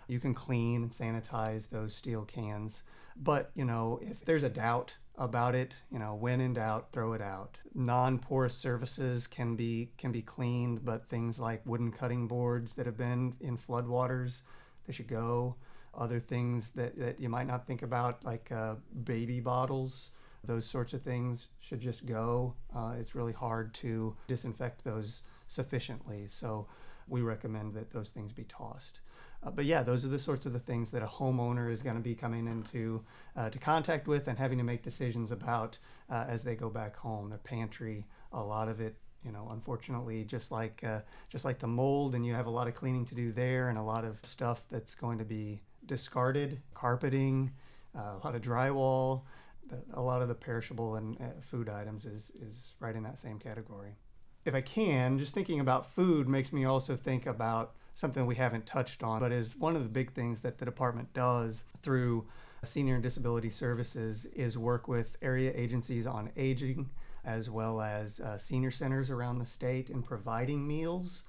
You 0.06 0.20
can 0.20 0.34
clean 0.34 0.82
and 0.82 0.90
sanitize 0.92 1.70
those 1.70 1.94
steel 1.94 2.25
cans. 2.25 2.82
But 3.16 3.50
you 3.54 3.64
know, 3.64 3.98
if 4.02 4.24
there's 4.24 4.42
a 4.42 4.48
doubt 4.48 4.96
about 5.18 5.54
it, 5.54 5.76
you 5.90 5.98
know, 5.98 6.14
when 6.14 6.40
in 6.40 6.54
doubt, 6.54 6.88
throw 6.92 7.12
it 7.14 7.22
out. 7.22 7.59
Non-porous 7.74 8.54
surfaces 8.54 9.26
can 9.26 9.57
be 9.57 9.90
can 9.96 10.12
be 10.12 10.22
cleaned, 10.22 10.85
but 10.85 11.09
things 11.09 11.38
like 11.38 11.64
wooden 11.64 11.92
cutting 11.92 12.28
boards 12.28 12.74
that 12.74 12.87
have 12.87 12.96
been 12.96 13.35
in 13.40 13.57
floodwaters, 13.57 14.42
they 14.87 14.92
should 14.92 15.09
go. 15.09 15.57
Other 15.94 16.20
things 16.20 16.72
that, 16.72 16.98
that 16.98 17.20
you 17.20 17.31
might 17.31 17.46
not 17.46 17.66
think 17.66 17.81
about, 17.81 18.22
like 18.22 18.52
uh, 18.52 18.74
baby 19.04 19.40
bottles, 19.40 20.11
those 20.44 20.66
sorts 20.66 20.92
of 20.92 21.00
things 21.00 21.48
should 21.59 21.81
just 21.81 22.04
go. 22.04 22.54
Uh, 22.74 22.94
it's 23.00 23.14
really 23.14 23.33
hard 23.33 23.72
to 23.74 24.14
disinfect 24.28 24.85
those 24.85 25.22
sufficiently. 25.48 26.26
So 26.28 26.66
we 27.09 27.22
recommend 27.22 27.72
that 27.74 27.92
those 27.92 28.11
things 28.11 28.35
be 28.35 28.44
tossed. 28.44 29.00
Uh, 29.46 29.50
but 29.50 29.64
yeah, 29.64 29.82
those 29.82 30.04
are 30.04 30.09
the 30.09 30.18
sorts 30.18 30.44
of 30.44 30.52
the 30.52 30.59
things 30.59 30.90
that 30.90 31.02
a 31.02 31.06
homeowner 31.06 31.70
is 31.70 31.82
going 31.82 31.96
to 31.96 32.02
be 32.02 32.14
coming 32.14 32.46
into 32.46 33.04
uh, 33.37 33.48
to 33.48 33.59
contact 33.59 34.09
with 34.09 34.26
and 34.26 34.38
having 34.38 34.59
to 34.59 34.64
make 34.64 34.82
decisions 34.82 35.30
about 35.30 35.78
uh, 36.11 36.24
as 36.28 36.42
they 36.42 36.56
go 36.56 36.68
back 36.68 36.96
home. 36.96 37.28
Their 37.28 37.38
pantry, 37.38 38.06
a 38.32 38.42
lot 38.42 38.68
of 38.68 38.80
it 38.80 38.96
you 39.24 39.32
know 39.32 39.48
unfortunately 39.50 40.24
just 40.24 40.52
like 40.52 40.82
uh, 40.85 41.00
just 41.28 41.44
like 41.44 41.59
the 41.59 41.66
mold 41.66 42.14
and 42.14 42.24
you 42.24 42.32
have 42.32 42.46
a 42.46 42.50
lot 42.50 42.68
of 42.68 42.74
cleaning 42.74 43.04
to 43.04 43.14
do 43.14 43.32
there 43.32 43.68
and 43.68 43.76
a 43.76 43.82
lot 43.82 44.04
of 44.04 44.20
stuff 44.22 44.66
that's 44.70 44.94
going 44.94 45.18
to 45.18 45.24
be 45.24 45.61
discarded 45.87 46.61
carpeting 46.74 47.50
uh, 47.96 48.14
a 48.14 48.20
lot 48.24 48.35
of 48.35 48.42
drywall 48.42 49.22
the, 49.68 49.78
a 49.94 50.00
lot 50.00 50.22
of 50.22 50.28
the 50.28 50.35
perishable 50.35 50.94
and 50.96 51.20
uh, 51.20 51.24
food 51.40 51.68
items 51.68 52.04
is 52.04 52.30
is 52.40 52.74
right 52.78 52.94
in 52.94 53.02
that 53.02 53.18
same 53.18 53.38
category 53.38 53.96
if 54.44 54.54
i 54.54 54.61
can 54.61 55.18
just 55.18 55.35
thinking 55.35 55.61
about 55.61 55.90
food 55.90 56.28
makes 56.28 56.52
me 56.52 56.64
also 56.64 56.94
think 56.94 57.26
about 57.26 57.74
something 57.96 58.26
we 58.26 58.37
haven't 58.37 58.66
touched 58.66 59.02
on 59.02 59.20
but 59.20 59.32
is 59.32 59.56
one 59.56 59.74
of 59.74 59.82
the 59.82 59.88
big 59.88 60.12
things 60.12 60.40
that 60.40 60.59
the 60.59 60.64
department 60.64 61.12
does 61.12 61.64
through 61.82 62.24
senior 62.62 62.94
and 62.94 63.02
disability 63.02 63.50
services 63.50 64.26
is 64.26 64.59
work 64.59 64.87
with 64.87 65.16
area 65.22 65.52
agencies 65.54 66.06
on 66.06 66.30
aging 66.37 66.88
as 67.24 67.50
well 67.50 67.80
as 67.80 68.20
uh, 68.20 68.38
senior 68.38 68.70
centers 68.70 69.11
around 69.11 69.38
the 69.38 69.46
state 69.46 69.90
in 69.90 70.02
providing 70.02 70.66
meals. 70.66 71.24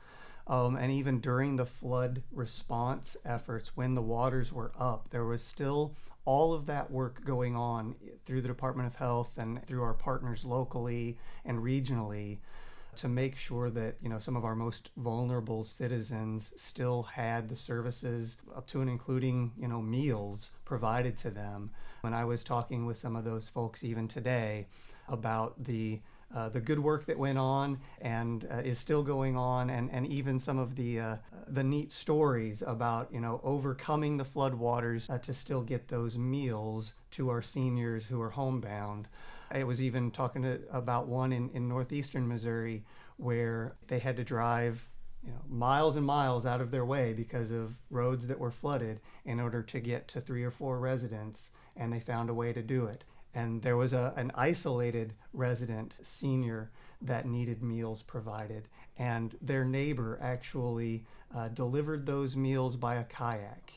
Um, 0.45 0.75
and 0.75 0.91
even 0.91 1.19
during 1.19 1.55
the 1.55 1.65
flood 1.65 2.21
response 2.31 3.17
efforts, 3.25 3.75
when 3.75 3.95
the 3.95 4.01
waters 4.01 4.53
were 4.53 4.71
up, 4.79 5.09
there 5.09 5.25
was 5.25 5.43
still 5.43 5.95
all 6.23 6.53
of 6.53 6.65
that 6.67 6.91
work 6.91 7.25
going 7.25 7.55
on 7.55 7.95
through 8.25 8.41
the 8.41 8.47
Department 8.47 8.87
of 8.87 8.95
Health 8.95 9.37
and 9.37 9.65
through 9.65 9.81
our 9.81 9.93
partners 9.93 10.45
locally 10.45 11.17
and 11.43 11.59
regionally 11.59 12.37
to 12.97 13.07
make 13.07 13.35
sure 13.35 13.69
that 13.69 13.95
you 14.01 14.09
know 14.09 14.19
some 14.19 14.35
of 14.35 14.45
our 14.45 14.55
most 14.55 14.89
vulnerable 14.97 15.63
citizens 15.63 16.51
still 16.55 17.03
had 17.03 17.49
the 17.49 17.55
services 17.55 18.37
up 18.55 18.67
to 18.67 18.81
and 18.81 18.89
including 18.89 19.51
you 19.59 19.67
know 19.67 19.81
meals 19.81 20.51
provided 20.65 21.17
to 21.17 21.29
them 21.29 21.69
when 22.01 22.13
i 22.13 22.25
was 22.25 22.43
talking 22.43 22.85
with 22.85 22.97
some 22.97 23.15
of 23.15 23.23
those 23.23 23.47
folks 23.49 23.83
even 23.83 24.07
today 24.07 24.67
about 25.07 25.63
the 25.63 25.99
uh, 26.35 26.49
the 26.49 26.59
good 26.59 26.79
work 26.79 27.05
that 27.05 27.17
went 27.17 27.37
on 27.37 27.79
and 28.01 28.45
uh, 28.51 28.57
is 28.57 28.77
still 28.77 29.01
going 29.01 29.37
on, 29.37 29.69
and, 29.69 29.89
and 29.91 30.05
even 30.07 30.37
some 30.39 30.59
of 30.59 30.75
the 30.75 30.99
uh, 30.99 31.15
the 31.47 31.63
neat 31.63 31.91
stories 31.91 32.61
about 32.65 33.07
you 33.13 33.19
know 33.19 33.39
overcoming 33.43 34.17
the 34.17 34.25
floodwaters 34.25 35.09
uh, 35.09 35.17
to 35.19 35.33
still 35.33 35.61
get 35.61 35.87
those 35.87 36.17
meals 36.17 36.95
to 37.11 37.29
our 37.29 37.41
seniors 37.41 38.07
who 38.07 38.21
are 38.21 38.31
homebound. 38.31 39.07
I 39.51 39.63
was 39.63 39.81
even 39.81 40.11
talking 40.11 40.43
to, 40.43 40.59
about 40.71 41.07
one 41.07 41.31
in, 41.31 41.49
in 41.49 41.67
northeastern 41.67 42.27
Missouri 42.27 42.83
where 43.17 43.75
they 43.87 43.99
had 43.99 44.17
to 44.17 44.23
drive 44.23 44.89
you 45.23 45.31
know, 45.31 45.41
miles 45.49 45.95
and 45.95 46.05
miles 46.05 46.45
out 46.45 46.61
of 46.61 46.71
their 46.71 46.85
way 46.85 47.13
because 47.13 47.51
of 47.51 47.77
roads 47.89 48.27
that 48.27 48.39
were 48.39 48.51
flooded 48.51 48.99
in 49.25 49.39
order 49.39 49.63
to 49.63 49.79
get 49.79 50.07
to 50.09 50.21
three 50.21 50.43
or 50.43 50.51
four 50.51 50.79
residents, 50.79 51.51
and 51.75 51.91
they 51.91 51.99
found 51.99 52.29
a 52.29 52.33
way 52.33 52.53
to 52.53 52.61
do 52.61 52.85
it 52.85 53.03
and 53.37 53.61
there 53.61 53.77
was 53.77 53.93
a, 53.93 54.13
an 54.15 54.31
isolated 54.33 55.13
resident 55.31 55.93
senior 56.01 56.71
that 57.01 57.27
needed 57.27 57.61
meals 57.61 58.01
provided 58.01 58.67
and 58.97 59.37
their 59.41 59.63
neighbor 59.63 60.17
actually 60.21 61.05
uh, 61.35 61.47
delivered 61.49 62.05
those 62.05 62.35
meals 62.35 62.75
by 62.75 62.95
a 62.95 63.03
kayak 63.03 63.73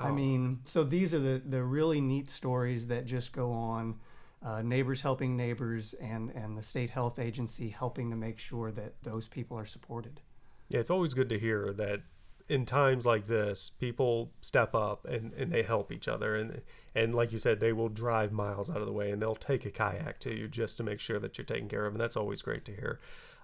I 0.00 0.10
mean, 0.10 0.60
so 0.64 0.84
these 0.84 1.12
are 1.12 1.18
the, 1.18 1.42
the 1.44 1.62
really 1.62 2.00
neat 2.00 2.30
stories 2.30 2.86
that 2.86 3.04
just 3.04 3.32
go 3.32 3.52
on. 3.52 3.96
Uh, 4.44 4.60
neighbors 4.60 5.02
helping 5.02 5.36
neighbors 5.36 5.94
and, 5.94 6.30
and 6.30 6.58
the 6.58 6.62
state 6.62 6.90
health 6.90 7.18
agency 7.18 7.68
helping 7.68 8.10
to 8.10 8.16
make 8.16 8.38
sure 8.38 8.70
that 8.72 8.94
those 9.02 9.28
people 9.28 9.56
are 9.56 9.64
supported. 9.64 10.20
Yeah, 10.68 10.80
it's 10.80 10.90
always 10.90 11.14
good 11.14 11.28
to 11.28 11.38
hear 11.38 11.72
that 11.74 12.00
in 12.48 12.66
times 12.66 13.06
like 13.06 13.26
this, 13.26 13.70
people 13.70 14.32
step 14.40 14.74
up 14.74 15.04
and, 15.04 15.32
and 15.34 15.52
they 15.52 15.62
help 15.62 15.92
each 15.92 16.08
other. 16.08 16.34
And, 16.34 16.62
and 16.94 17.14
like 17.14 17.32
you 17.32 17.38
said, 17.38 17.60
they 17.60 17.72
will 17.72 17.88
drive 17.88 18.32
miles 18.32 18.70
out 18.70 18.78
of 18.78 18.86
the 18.86 18.92
way 18.92 19.10
and 19.10 19.22
they'll 19.22 19.34
take 19.34 19.64
a 19.64 19.70
kayak 19.70 20.18
to 20.20 20.34
you 20.34 20.48
just 20.48 20.76
to 20.78 20.82
make 20.82 21.00
sure 21.00 21.18
that 21.18 21.38
you're 21.38 21.44
taken 21.44 21.68
care 21.68 21.86
of. 21.86 21.94
And 21.94 22.00
that's 22.00 22.16
always 22.16 22.42
great 22.42 22.64
to 22.66 22.72
hear. 22.72 23.00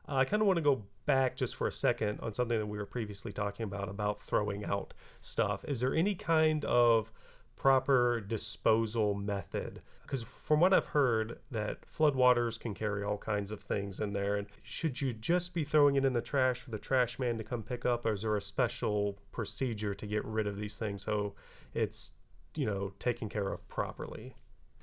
Uh, 0.09 0.17
I 0.17 0.25
kind 0.25 0.43
of 0.43 0.47
want 0.47 0.57
to 0.57 0.63
go 0.63 0.85
back 1.07 1.37
just 1.37 1.55
for 1.55 1.67
a 1.67 1.73
second 1.73 2.21
on 2.21 2.33
something 2.35 2.59
that 2.59 2.67
we 2.67 2.79
were 2.79 2.87
previously 2.87 3.33
talking 3.33 3.65
about 3.65 3.89
about 3.89 4.21
throwing 4.21 4.65
out 4.65 4.95
stuff. 5.21 5.65
Is 5.67 5.81
there 5.81 5.95
any 5.95 6.15
kind 6.15 6.65
of 6.65 7.13
proper 7.59 8.21
disposal 8.21 9.15
method. 9.15 9.83
Because 10.03 10.23
from 10.23 10.61
what 10.61 10.73
i've 10.73 10.87
heard 10.87 11.39
that 11.51 11.83
floodwaters 11.83 12.59
can 12.59 12.73
carry 12.73 13.05
all 13.05 13.19
kinds 13.19 13.53
of 13.53 13.61
things 13.61 14.01
in 14.01 14.15
there 14.15 14.37
and 14.37 14.47
should 14.63 15.03
you 15.03 15.13
just 15.13 15.53
be 15.53 15.65
throwing 15.65 15.97
it 15.97 16.05
in 16.07 16.15
the 16.15 16.23
trash 16.23 16.61
for 16.61 16.71
the 16.71 16.79
trash 16.79 17.19
man 17.19 17.37
to 17.37 17.45
come 17.45 17.63
pick 17.63 17.85
up 17.85 18.07
or 18.07 18.13
is 18.13 18.23
there 18.23 18.35
a 18.35 18.41
special 18.41 19.19
procedure 19.33 19.95
to 19.95 20.07
get 20.07 20.25
rid 20.25 20.47
of 20.47 20.57
these 20.57 20.79
things 20.79 21.03
so 21.05 21.35
it's 21.75 22.15
you 22.57 22.67
know 22.67 22.93
taken 22.99 23.29
care 23.29 23.49
of 23.49 23.67
properly? 23.69 24.35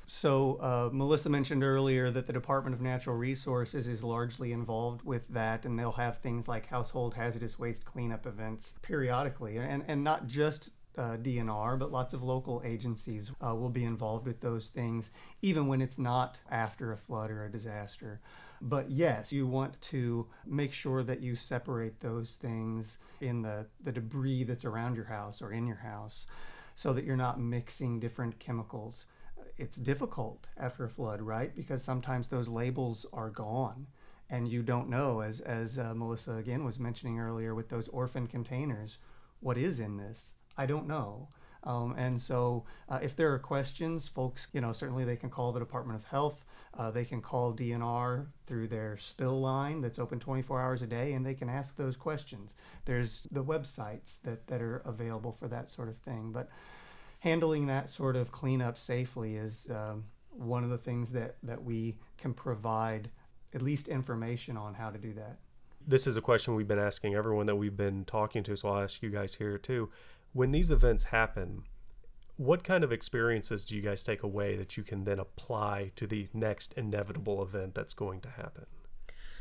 So, 0.07 0.57
uh, 0.61 0.89
Melissa 0.93 1.29
mentioned 1.29 1.63
earlier 1.63 2.11
that 2.11 2.27
the 2.27 2.33
Department 2.33 2.75
of 2.75 2.81
Natural 2.81 3.15
Resources 3.15 3.87
is 3.87 4.03
largely 4.03 4.51
involved 4.51 5.01
with 5.01 5.27
that, 5.29 5.65
and 5.65 5.79
they'll 5.79 5.91
have 5.93 6.19
things 6.19 6.47
like 6.47 6.67
household 6.67 7.15
hazardous 7.15 7.57
waste 7.57 7.85
cleanup 7.85 8.27
events 8.27 8.75
periodically, 8.83 9.57
and, 9.57 9.83
and 9.87 10.03
not 10.03 10.27
just 10.27 10.69
uh, 10.97 11.17
DNR, 11.17 11.77
but 11.77 11.91
lots 11.91 12.13
of 12.13 12.23
local 12.23 12.61
agencies 12.65 13.31
uh, 13.45 13.53
will 13.55 13.69
be 13.69 13.83
involved 13.83 14.25
with 14.25 14.41
those 14.41 14.69
things, 14.69 15.11
even 15.41 15.67
when 15.67 15.81
it's 15.81 15.97
not 15.97 16.39
after 16.49 16.91
a 16.91 16.97
flood 16.97 17.31
or 17.31 17.45
a 17.45 17.51
disaster. 17.51 18.21
But 18.61 18.89
yes, 18.89 19.33
you 19.33 19.45
want 19.45 19.79
to 19.81 20.27
make 20.45 20.73
sure 20.73 21.03
that 21.03 21.21
you 21.21 21.35
separate 21.35 21.99
those 21.99 22.35
things 22.35 22.97
in 23.21 23.41
the, 23.41 23.67
the 23.83 23.91
debris 23.91 24.43
that's 24.43 24.65
around 24.65 24.95
your 24.95 25.05
house 25.05 25.41
or 25.41 25.51
in 25.51 25.67
your 25.67 25.77
house 25.77 26.25
so 26.73 26.93
that 26.93 27.05
you're 27.05 27.15
not 27.15 27.39
mixing 27.39 27.99
different 27.99 28.39
chemicals 28.39 29.05
it's 29.57 29.77
difficult 29.77 30.47
after 30.57 30.83
a 30.83 30.89
flood, 30.89 31.21
right? 31.21 31.55
Because 31.55 31.81
sometimes 31.81 32.27
those 32.27 32.49
labels 32.49 33.05
are 33.13 33.29
gone 33.29 33.87
and 34.29 34.47
you 34.47 34.63
don't 34.63 34.89
know, 34.89 35.21
as, 35.21 35.39
as 35.39 35.77
uh, 35.77 35.93
Melissa 35.93 36.33
again 36.33 36.63
was 36.63 36.79
mentioning 36.79 37.19
earlier 37.19 37.53
with 37.53 37.69
those 37.69 37.87
orphan 37.89 38.27
containers, 38.27 38.97
what 39.39 39.57
is 39.57 39.79
in 39.79 39.97
this? 39.97 40.33
I 40.57 40.65
don't 40.65 40.87
know. 40.87 41.29
Um, 41.65 41.95
and 41.97 42.21
so, 42.21 42.65
uh, 42.87 42.99
if 43.01 43.15
there 43.15 43.33
are 43.33 43.39
questions, 43.39 44.07
folks, 44.07 44.47
you 44.53 44.61
know, 44.61 44.71
certainly 44.71 45.03
they 45.03 45.15
can 45.15 45.29
call 45.31 45.51
the 45.51 45.59
Department 45.59 45.99
of 45.99 46.05
Health. 46.05 46.45
Uh, 46.77 46.91
they 46.91 47.05
can 47.05 47.21
call 47.21 47.53
DNR 47.53 48.27
through 48.45 48.67
their 48.67 48.97
spill 48.97 49.39
line 49.39 49.81
that's 49.81 49.97
open 49.97 50.19
24 50.19 50.61
hours 50.61 50.81
a 50.81 50.87
day, 50.87 51.13
and 51.13 51.25
they 51.25 51.33
can 51.33 51.49
ask 51.49 51.75
those 51.75 51.97
questions. 51.97 52.53
There's 52.85 53.27
the 53.31 53.43
websites 53.43 54.21
that, 54.23 54.45
that 54.47 54.61
are 54.61 54.77
available 54.85 55.31
for 55.31 55.47
that 55.47 55.69
sort 55.69 55.89
of 55.89 55.97
thing. 55.97 56.31
But 56.31 56.49
handling 57.19 57.65
that 57.67 57.89
sort 57.89 58.15
of 58.15 58.31
cleanup 58.31 58.77
safely 58.77 59.35
is 59.35 59.67
um, 59.71 60.03
one 60.29 60.63
of 60.63 60.69
the 60.69 60.77
things 60.77 61.11
that, 61.13 61.37
that 61.41 61.63
we 61.63 61.95
can 62.17 62.33
provide 62.33 63.09
at 63.53 63.61
least 63.61 63.87
information 63.87 64.57
on 64.57 64.73
how 64.75 64.91
to 64.91 64.99
do 64.99 65.13
that. 65.13 65.39
This 65.87 66.07
is 66.07 66.17
a 66.17 66.21
question 66.21 66.55
we've 66.55 66.67
been 66.67 66.79
asking 66.79 67.15
everyone 67.15 67.45
that 67.45 67.55
we've 67.55 67.77
been 67.77 68.05
talking 68.05 68.43
to, 68.43 68.57
so 68.57 68.69
I'll 68.69 68.83
ask 68.83 69.01
you 69.01 69.09
guys 69.09 69.35
here 69.35 69.57
too. 69.57 69.89
When 70.35 70.51
these 70.51 70.69
events 70.69 71.05
happen, 71.05 71.63
what 72.35 72.65
kind 72.65 72.83
of 72.83 72.91
experiences 72.91 73.63
do 73.63 73.73
you 73.73 73.81
guys 73.81 74.03
take 74.03 74.21
away 74.21 74.57
that 74.57 74.75
you 74.75 74.83
can 74.83 75.05
then 75.05 75.17
apply 75.17 75.93
to 75.95 76.05
the 76.05 76.27
next 76.33 76.73
inevitable 76.73 77.41
event 77.41 77.73
that's 77.73 77.93
going 77.93 78.19
to 78.19 78.29
happen? 78.31 78.65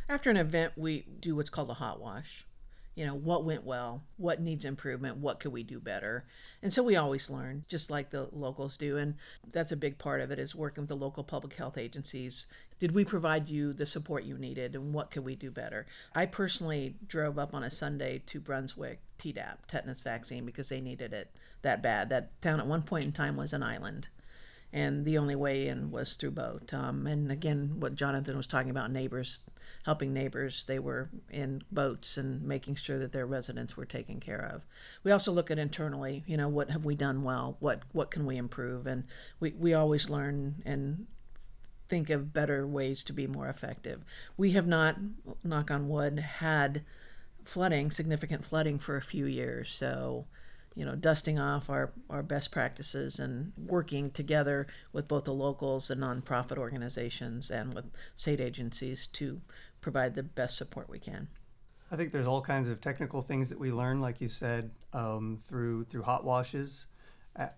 After 0.09 0.31
an 0.31 0.37
event, 0.37 0.75
we 0.77 1.05
do 1.19 1.35
what's 1.35 1.51
called 1.51 1.71
a 1.71 1.75
hot 1.75 2.01
wash. 2.01 2.47
You 2.95 3.05
know 3.07 3.15
what 3.17 3.45
went 3.45 3.65
well 3.65 4.05
what 4.19 4.41
needs 4.41 4.65
improvement 4.65 5.17
what 5.17 5.41
could 5.41 5.53
we 5.53 5.65
do 5.65 5.81
better? 5.81 6.27
And 6.63 6.73
so 6.73 6.81
we 6.85 6.95
always 6.95 7.29
learn 7.29 7.65
just 7.69 7.91
like 7.91 8.11
the 8.11 8.29
locals 8.31 8.77
do. 8.77 8.97
And 8.97 9.17
that's 9.53 9.73
a 9.73 9.77
big 9.77 9.99
part 9.99 10.21
of 10.21 10.31
it 10.31 10.39
is 10.39 10.55
working 10.55 10.83
with 10.83 10.91
the 10.91 10.97
local 10.97 11.25
public 11.25 11.55
health 11.55 11.77
agencies. 11.77 12.47
Did 12.79 12.93
we 12.93 13.05
provide 13.05 13.49
you 13.49 13.73
the 13.73 13.85
support 13.85 14.23
you 14.23 14.39
needed 14.39 14.77
and 14.77 14.95
what 14.95 15.11
could 15.11 15.25
we 15.25 15.35
do 15.35 15.51
better? 15.51 15.87
I 16.15 16.27
personally 16.27 16.95
drove 17.05 17.37
up 17.37 17.53
on 17.53 17.65
a 17.65 17.71
sunday 17.71 18.23
to 18.27 18.39
brunswick 18.39 19.01
tdap 19.19 19.67
tetanus 19.69 20.01
vaccine 20.01 20.45
because 20.45 20.69
they 20.69 20.81
needed 20.81 21.13
it 21.13 21.31
that 21.63 21.83
bad 21.83 22.09
that 22.09 22.41
town 22.43 22.61
at 22.61 22.67
one 22.67 22.83
point 22.83 23.05
in 23.05 23.13
time 23.13 23.37
was 23.37 23.53
an 23.53 23.63
island 23.63 24.09
and 24.75 25.05
the 25.05 25.17
only 25.17 25.37
way 25.37 25.69
in 25.69 25.93
was 25.93 26.17
through 26.17 26.33
boat. 26.33 26.75
Um, 26.75 27.07
and 27.07 27.31
again, 27.31 27.77
what 27.79 27.95
Jonathan 27.95 28.37
was 28.37 28.49
talking 28.49 28.71
about 28.71 28.91
neighbors, 28.91 29.41
helping 29.85 30.13
neighbors, 30.13 30.65
they 30.65 30.81
were 30.81 31.11
in 31.31 31.63
boats 31.71 32.19
and 32.19 32.43
making 32.43 32.75
sure 32.75 32.99
that 32.99 33.13
their 33.13 33.25
residents 33.25 33.77
were 33.77 33.85
taken 33.85 34.19
care 34.19 34.45
of. 34.53 34.63
We 35.05 35.13
also 35.13 35.31
look 35.31 35.49
at 35.53 35.61
internally, 35.61 36.25
you 36.27 36.37
know, 36.37 36.49
what 36.49 36.71
have 36.71 36.85
we 36.85 36.97
done 36.97 37.23
well? 37.23 37.57
What 37.61 37.83
what 37.93 38.11
can 38.11 38.27
we 38.27 38.37
improve? 38.37 38.89
And 38.89 39.05
we, 39.39 39.53
we 39.53 39.73
always 39.73 40.11
learn 40.11 40.57
and 40.67 41.07
think 41.89 42.11
of 42.11 42.33
better 42.33 42.67
ways 42.67 43.05
to 43.05 43.13
be 43.13 43.29
more 43.29 43.49
effective. 43.49 44.05
We 44.37 44.53
have 44.53 44.67
not, 44.67 44.97
knock 45.45 45.71
on 45.71 45.89
wood, 45.89 46.19
had 46.19 46.83
flooding, 47.45 47.91
significant 47.91 48.45
flooding 48.45 48.79
for 48.79 48.97
a 48.97 49.03
few 49.03 49.27
years. 49.27 49.73
So 49.73 50.27
you 50.75 50.85
know, 50.85 50.97
dusting 50.97 51.39
off 51.39 51.71
our, 51.71 51.93
our 52.11 52.23
best 52.23 52.51
practices 52.51 53.21
and 53.21 53.53
working 53.57 54.11
together 54.11 54.67
with 54.93 55.07
both 55.07 55.25
the 55.25 55.33
locals 55.33 55.91
and 55.91 56.01
nonprofit 56.01 56.59
organizations 56.59 57.51
and 57.51 57.73
with 57.75 57.85
state 58.17 58.41
agencies 58.41 59.07
to 59.07 59.41
provide 59.81 60.15
the 60.15 60.23
best 60.23 60.57
support 60.57 60.89
we 60.89 60.99
can. 60.99 61.29
I 61.91 61.97
think 61.97 62.11
there's 62.11 62.27
all 62.27 62.41
kinds 62.41 62.69
of 62.69 62.81
technical 62.81 63.23
things 63.23 63.49
that 63.51 63.59
we 63.59 63.71
learn, 63.71 64.01
like 64.01 64.21
you 64.21 64.29
said, 64.29 64.73
um, 64.93 65.39
through 65.47 65.85
through 65.85 66.03
hot 66.03 66.25
washes. 66.25 66.87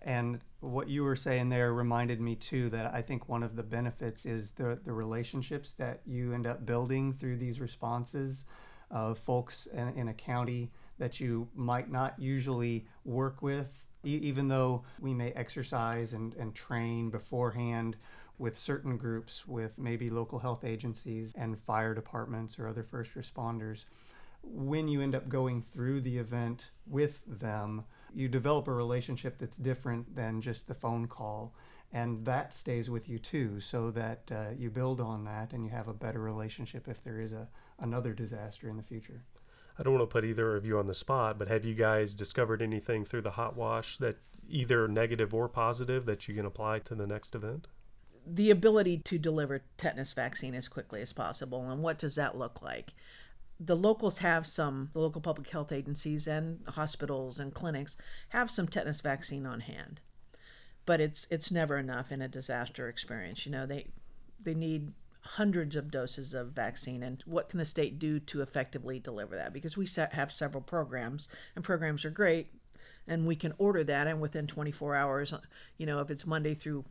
And 0.01 0.39
what 0.59 0.89
you 0.89 1.03
were 1.03 1.15
saying 1.15 1.49
there 1.49 1.73
reminded 1.73 2.19
me 2.19 2.35
too 2.35 2.69
that 2.69 2.93
I 2.93 3.01
think 3.01 3.29
one 3.29 3.41
of 3.41 3.55
the 3.55 3.63
benefits 3.63 4.25
is 4.25 4.51
the 4.51 4.79
the 4.83 4.91
relationships 4.91 5.71
that 5.73 6.01
you 6.05 6.33
end 6.33 6.45
up 6.45 6.65
building 6.65 7.13
through 7.13 7.37
these 7.37 7.59
responses 7.59 8.45
of 8.89 9.17
folks 9.17 9.67
in, 9.67 9.89
in 9.89 10.07
a 10.07 10.13
county 10.13 10.71
that 10.97 11.19
you 11.19 11.47
might 11.55 11.91
not 11.91 12.15
usually 12.17 12.85
work 13.05 13.41
with, 13.41 13.71
even 14.03 14.47
though 14.47 14.83
we 14.99 15.13
may 15.13 15.31
exercise 15.31 16.13
and, 16.13 16.33
and 16.35 16.55
train 16.55 17.09
beforehand 17.09 17.97
with 18.37 18.57
certain 18.57 18.97
groups, 18.97 19.47
with 19.47 19.77
maybe 19.77 20.09
local 20.09 20.39
health 20.39 20.63
agencies 20.63 21.33
and 21.37 21.57
fire 21.57 21.93
departments 21.93 22.59
or 22.59 22.67
other 22.67 22.83
first 22.83 23.15
responders. 23.15 23.85
When 24.43 24.87
you 24.87 25.01
end 25.01 25.15
up 25.15 25.27
going 25.27 25.61
through 25.61 26.01
the 26.01 26.17
event 26.17 26.71
with 26.85 27.21
them, 27.25 27.83
you 28.13 28.27
develop 28.27 28.67
a 28.67 28.73
relationship 28.73 29.37
that's 29.39 29.57
different 29.57 30.15
than 30.15 30.41
just 30.41 30.67
the 30.67 30.73
phone 30.73 31.07
call. 31.07 31.53
And 31.91 32.25
that 32.25 32.53
stays 32.53 32.89
with 32.89 33.09
you 33.09 33.17
too, 33.17 33.59
so 33.59 33.91
that 33.91 34.31
uh, 34.31 34.45
you 34.57 34.69
build 34.69 35.01
on 35.01 35.23
that 35.25 35.53
and 35.53 35.63
you 35.65 35.71
have 35.71 35.87
a 35.87 35.93
better 35.93 36.19
relationship 36.19 36.87
if 36.87 37.03
there 37.03 37.19
is 37.19 37.33
a, 37.33 37.47
another 37.79 38.13
disaster 38.13 38.69
in 38.69 38.77
the 38.77 38.83
future. 38.83 39.23
I 39.79 39.83
don't 39.83 39.93
want 39.93 40.09
to 40.09 40.11
put 40.11 40.25
either 40.25 40.55
of 40.55 40.65
you 40.65 40.79
on 40.79 40.87
the 40.87 40.93
spot, 40.93 41.37
but 41.37 41.47
have 41.47 41.63
you 41.63 41.75
guys 41.75 42.15
discovered 42.15 42.61
anything 42.61 43.05
through 43.05 43.21
the 43.21 43.31
hot 43.31 43.55
wash 43.55 43.97
that 43.97 44.17
either 44.49 44.87
negative 44.87 45.33
or 45.33 45.47
positive 45.47 46.05
that 46.05 46.27
you 46.27 46.35
can 46.35 46.45
apply 46.45 46.79
to 46.79 46.95
the 46.95 47.05
next 47.05 47.35
event? 47.35 47.67
The 48.25 48.49
ability 48.49 48.97
to 48.99 49.17
deliver 49.17 49.63
tetanus 49.77 50.13
vaccine 50.13 50.55
as 50.55 50.67
quickly 50.67 51.01
as 51.01 51.13
possible. 51.13 51.69
And 51.69 51.83
what 51.83 51.99
does 51.99 52.15
that 52.15 52.37
look 52.37 52.61
like? 52.61 52.93
The 53.59 53.75
locals 53.75 54.19
have 54.19 54.45
some, 54.45 54.89
the 54.93 54.99
local 54.99 55.21
public 55.21 55.49
health 55.49 55.71
agencies 55.71 56.27
and 56.27 56.59
hospitals 56.69 57.39
and 57.39 57.53
clinics 57.53 57.97
have 58.29 58.51
some 58.51 58.67
tetanus 58.67 59.01
vaccine 59.01 59.45
on 59.45 59.61
hand. 59.61 59.99
But 60.85 61.01
it's 61.01 61.27
it's 61.29 61.51
never 61.51 61.77
enough 61.77 62.11
in 62.11 62.21
a 62.21 62.27
disaster 62.29 62.87
experience. 62.87 63.45
You 63.45 63.51
know, 63.51 63.65
they 63.65 63.87
they 64.43 64.53
need 64.53 64.93
hundreds 65.35 65.75
of 65.75 65.91
doses 65.91 66.33
of 66.33 66.49
vaccine 66.49 67.03
and 67.03 67.23
what 67.25 67.49
can 67.49 67.59
the 67.59 67.65
state 67.65 67.99
do 67.99 68.19
to 68.19 68.41
effectively 68.41 68.99
deliver 68.99 69.35
that? 69.35 69.53
Because 69.53 69.77
we 69.77 69.87
have 70.11 70.31
several 70.31 70.61
programs 70.61 71.27
and 71.55 71.63
programs 71.63 72.05
are 72.05 72.09
great 72.09 72.51
and 73.07 73.25
we 73.25 73.35
can 73.35 73.53
order 73.57 73.83
that 73.83 74.07
and 74.07 74.19
within 74.19 74.47
24 74.47 74.93
hours 74.93 75.33
you 75.77 75.85
know 75.85 76.01
if 76.01 76.11
it's 76.11 76.27
monday 76.27 76.53
through 76.53 76.83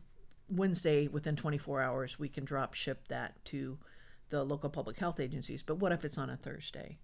wednesday 0.49 1.07
within 1.07 1.35
24 1.35 1.79
hours 1.79 2.17
we 2.17 2.27
can 2.27 2.43
drop 2.43 2.73
ship 2.73 3.07
that 3.07 3.35
to 3.45 3.77
the 4.29 4.43
local 4.43 4.69
public 4.69 4.97
health 4.97 5.19
agencies. 5.19 5.63
But 5.63 5.77
what 5.77 5.91
if 5.91 6.03
it's 6.03 6.17
on 6.17 6.29
a 6.29 6.37
thursday? 6.37 6.97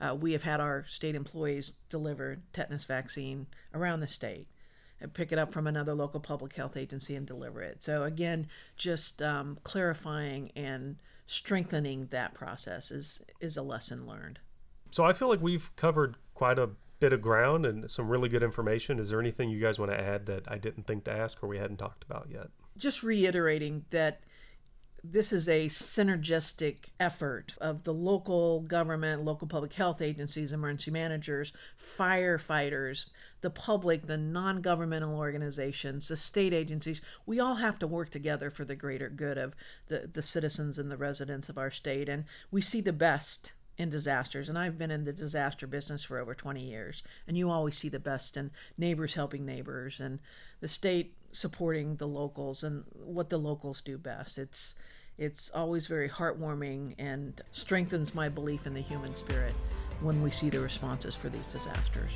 Uh, 0.00 0.14
we 0.14 0.32
have 0.32 0.44
had 0.44 0.60
our 0.60 0.84
state 0.86 1.14
employees 1.14 1.74
deliver 1.90 2.38
tetanus 2.52 2.84
vaccine 2.84 3.46
around 3.74 4.00
the 4.00 4.06
state 4.06 4.48
and 5.00 5.12
pick 5.12 5.32
it 5.32 5.38
up 5.38 5.52
from 5.52 5.66
another 5.66 5.94
local 5.94 6.20
public 6.20 6.54
health 6.54 6.76
agency 6.76 7.16
and 7.16 7.26
deliver 7.26 7.62
it. 7.62 7.82
So, 7.82 8.04
again, 8.04 8.46
just 8.76 9.22
um, 9.22 9.58
clarifying 9.62 10.50
and 10.54 10.96
strengthening 11.26 12.08
that 12.10 12.34
process 12.34 12.90
is, 12.90 13.22
is 13.40 13.56
a 13.56 13.62
lesson 13.62 14.06
learned. 14.06 14.40
So, 14.90 15.04
I 15.04 15.12
feel 15.12 15.28
like 15.28 15.40
we've 15.40 15.74
covered 15.76 16.16
quite 16.34 16.58
a 16.58 16.70
bit 17.00 17.12
of 17.12 17.22
ground 17.22 17.64
and 17.64 17.90
some 17.90 18.08
really 18.08 18.28
good 18.28 18.42
information. 18.42 18.98
Is 18.98 19.10
there 19.10 19.20
anything 19.20 19.50
you 19.50 19.60
guys 19.60 19.78
want 19.78 19.90
to 19.90 19.98
add 19.98 20.26
that 20.26 20.44
I 20.46 20.58
didn't 20.58 20.86
think 20.86 21.04
to 21.04 21.12
ask 21.12 21.42
or 21.42 21.48
we 21.48 21.58
hadn't 21.58 21.78
talked 21.78 22.04
about 22.04 22.28
yet? 22.30 22.48
Just 22.76 23.02
reiterating 23.02 23.86
that 23.90 24.20
this 25.02 25.32
is 25.32 25.48
a 25.48 25.66
synergistic 25.68 26.90
effort 26.98 27.54
of 27.60 27.84
the 27.84 27.94
local 27.94 28.60
government, 28.60 29.24
local 29.24 29.46
public 29.48 29.72
health 29.72 30.02
agencies, 30.02 30.52
emergency 30.52 30.90
managers, 30.90 31.52
firefighters, 31.78 33.08
the 33.40 33.50
public, 33.50 34.06
the 34.06 34.16
non 34.16 34.60
governmental 34.60 35.16
organizations, 35.16 36.08
the 36.08 36.16
state 36.16 36.52
agencies. 36.52 37.00
We 37.26 37.40
all 37.40 37.56
have 37.56 37.78
to 37.78 37.86
work 37.86 38.10
together 38.10 38.50
for 38.50 38.64
the 38.64 38.76
greater 38.76 39.08
good 39.08 39.38
of 39.38 39.54
the, 39.88 40.10
the 40.12 40.22
citizens 40.22 40.78
and 40.78 40.90
the 40.90 40.96
residents 40.96 41.48
of 41.48 41.58
our 41.58 41.70
state. 41.70 42.08
And 42.08 42.24
we 42.50 42.60
see 42.60 42.80
the 42.80 42.92
best 42.92 43.52
in 43.78 43.88
disasters 43.88 44.50
and 44.50 44.58
I've 44.58 44.76
been 44.76 44.90
in 44.90 45.04
the 45.04 45.12
disaster 45.12 45.66
business 45.66 46.04
for 46.04 46.18
over 46.18 46.34
20 46.34 46.60
years 46.60 47.02
and 47.26 47.38
you 47.38 47.50
always 47.50 47.78
see 47.78 47.88
the 47.88 47.98
best 47.98 48.36
in 48.36 48.50
neighbors 48.76 49.14
helping 49.14 49.46
neighbors 49.46 50.00
and 50.00 50.18
the 50.60 50.68
state 50.68 51.14
supporting 51.32 51.96
the 51.96 52.08
locals 52.08 52.62
and 52.62 52.84
what 52.92 53.30
the 53.30 53.38
locals 53.38 53.80
do 53.80 53.98
best. 53.98 54.38
It's 54.38 54.74
it's 55.18 55.50
always 55.50 55.86
very 55.86 56.08
heartwarming 56.08 56.94
and 56.98 57.40
strengthens 57.52 58.14
my 58.14 58.28
belief 58.28 58.66
in 58.66 58.72
the 58.72 58.80
human 58.80 59.14
spirit 59.14 59.54
when 60.00 60.22
we 60.22 60.30
see 60.30 60.48
the 60.48 60.60
responses 60.60 61.14
for 61.14 61.28
these 61.28 61.46
disasters 61.46 62.12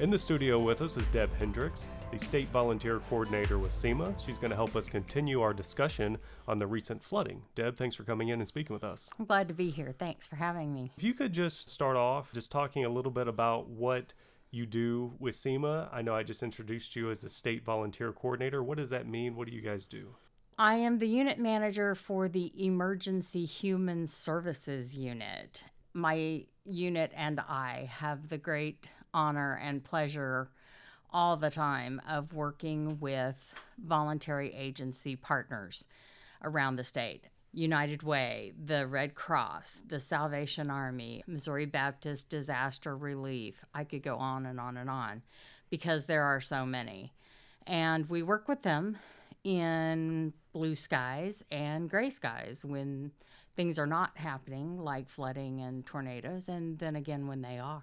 In 0.00 0.08
the 0.08 0.16
studio 0.16 0.58
with 0.58 0.80
us 0.80 0.96
is 0.96 1.08
Deb 1.08 1.28
Hendricks, 1.38 1.86
the 2.10 2.18
State 2.18 2.48
Volunteer 2.48 3.00
Coordinator 3.10 3.58
with 3.58 3.70
SEMA. 3.70 4.14
She's 4.18 4.38
going 4.38 4.48
to 4.48 4.56
help 4.56 4.74
us 4.74 4.88
continue 4.88 5.42
our 5.42 5.52
discussion 5.52 6.16
on 6.48 6.58
the 6.58 6.66
recent 6.66 7.04
flooding. 7.04 7.42
Deb, 7.54 7.76
thanks 7.76 7.96
for 7.96 8.04
coming 8.04 8.28
in 8.28 8.38
and 8.38 8.48
speaking 8.48 8.72
with 8.72 8.82
us. 8.82 9.10
I'm 9.18 9.26
glad 9.26 9.46
to 9.48 9.54
be 9.54 9.68
here. 9.68 9.94
Thanks 9.98 10.26
for 10.26 10.36
having 10.36 10.72
me. 10.72 10.90
If 10.96 11.02
you 11.04 11.12
could 11.12 11.34
just 11.34 11.68
start 11.68 11.98
off 11.98 12.32
just 12.32 12.50
talking 12.50 12.82
a 12.82 12.88
little 12.88 13.10
bit 13.10 13.28
about 13.28 13.68
what 13.68 14.14
you 14.50 14.64
do 14.64 15.12
with 15.18 15.34
SEMA. 15.34 15.90
I 15.92 16.00
know 16.00 16.14
I 16.14 16.22
just 16.22 16.42
introduced 16.42 16.96
you 16.96 17.10
as 17.10 17.20
the 17.20 17.28
State 17.28 17.62
Volunteer 17.62 18.10
Coordinator. 18.10 18.62
What 18.62 18.78
does 18.78 18.88
that 18.88 19.06
mean? 19.06 19.36
What 19.36 19.48
do 19.48 19.54
you 19.54 19.60
guys 19.60 19.86
do? 19.86 20.14
I 20.56 20.76
am 20.76 20.96
the 20.96 21.08
unit 21.08 21.38
manager 21.38 21.94
for 21.94 22.26
the 22.26 22.50
Emergency 22.56 23.44
Human 23.44 24.06
Services 24.06 24.96
Unit. 24.96 25.62
My 25.92 26.46
unit 26.64 27.12
and 27.14 27.38
I 27.40 27.90
have 27.92 28.30
the 28.30 28.38
great 28.38 28.88
honor 29.12 29.58
and 29.62 29.84
pleasure 29.84 30.50
all 31.12 31.36
the 31.36 31.50
time 31.50 32.00
of 32.08 32.32
working 32.32 32.98
with 33.00 33.54
voluntary 33.78 34.54
agency 34.54 35.16
partners 35.16 35.86
around 36.42 36.76
the 36.76 36.84
state. 36.84 37.24
United 37.52 38.04
Way, 38.04 38.52
the 38.64 38.86
Red 38.86 39.16
Cross, 39.16 39.82
the 39.86 39.98
Salvation 39.98 40.70
Army, 40.70 41.24
Missouri 41.26 41.66
Baptist 41.66 42.28
Disaster 42.28 42.96
Relief. 42.96 43.64
I 43.74 43.82
could 43.82 44.02
go 44.02 44.16
on 44.16 44.46
and 44.46 44.60
on 44.60 44.76
and 44.76 44.88
on 44.88 45.22
because 45.68 46.04
there 46.04 46.22
are 46.22 46.40
so 46.40 46.64
many. 46.64 47.12
And 47.66 48.08
we 48.08 48.22
work 48.22 48.46
with 48.46 48.62
them 48.62 48.98
in 49.42 50.32
blue 50.52 50.76
skies 50.76 51.42
and 51.50 51.90
gray 51.90 52.10
skies 52.10 52.64
when 52.64 53.10
things 53.56 53.78
are 53.80 53.86
not 53.86 54.16
happening, 54.16 54.78
like 54.78 55.08
flooding 55.08 55.60
and 55.60 55.84
tornadoes, 55.84 56.48
and 56.48 56.78
then 56.78 56.94
again 56.94 57.26
when 57.26 57.42
they 57.42 57.58
are 57.58 57.82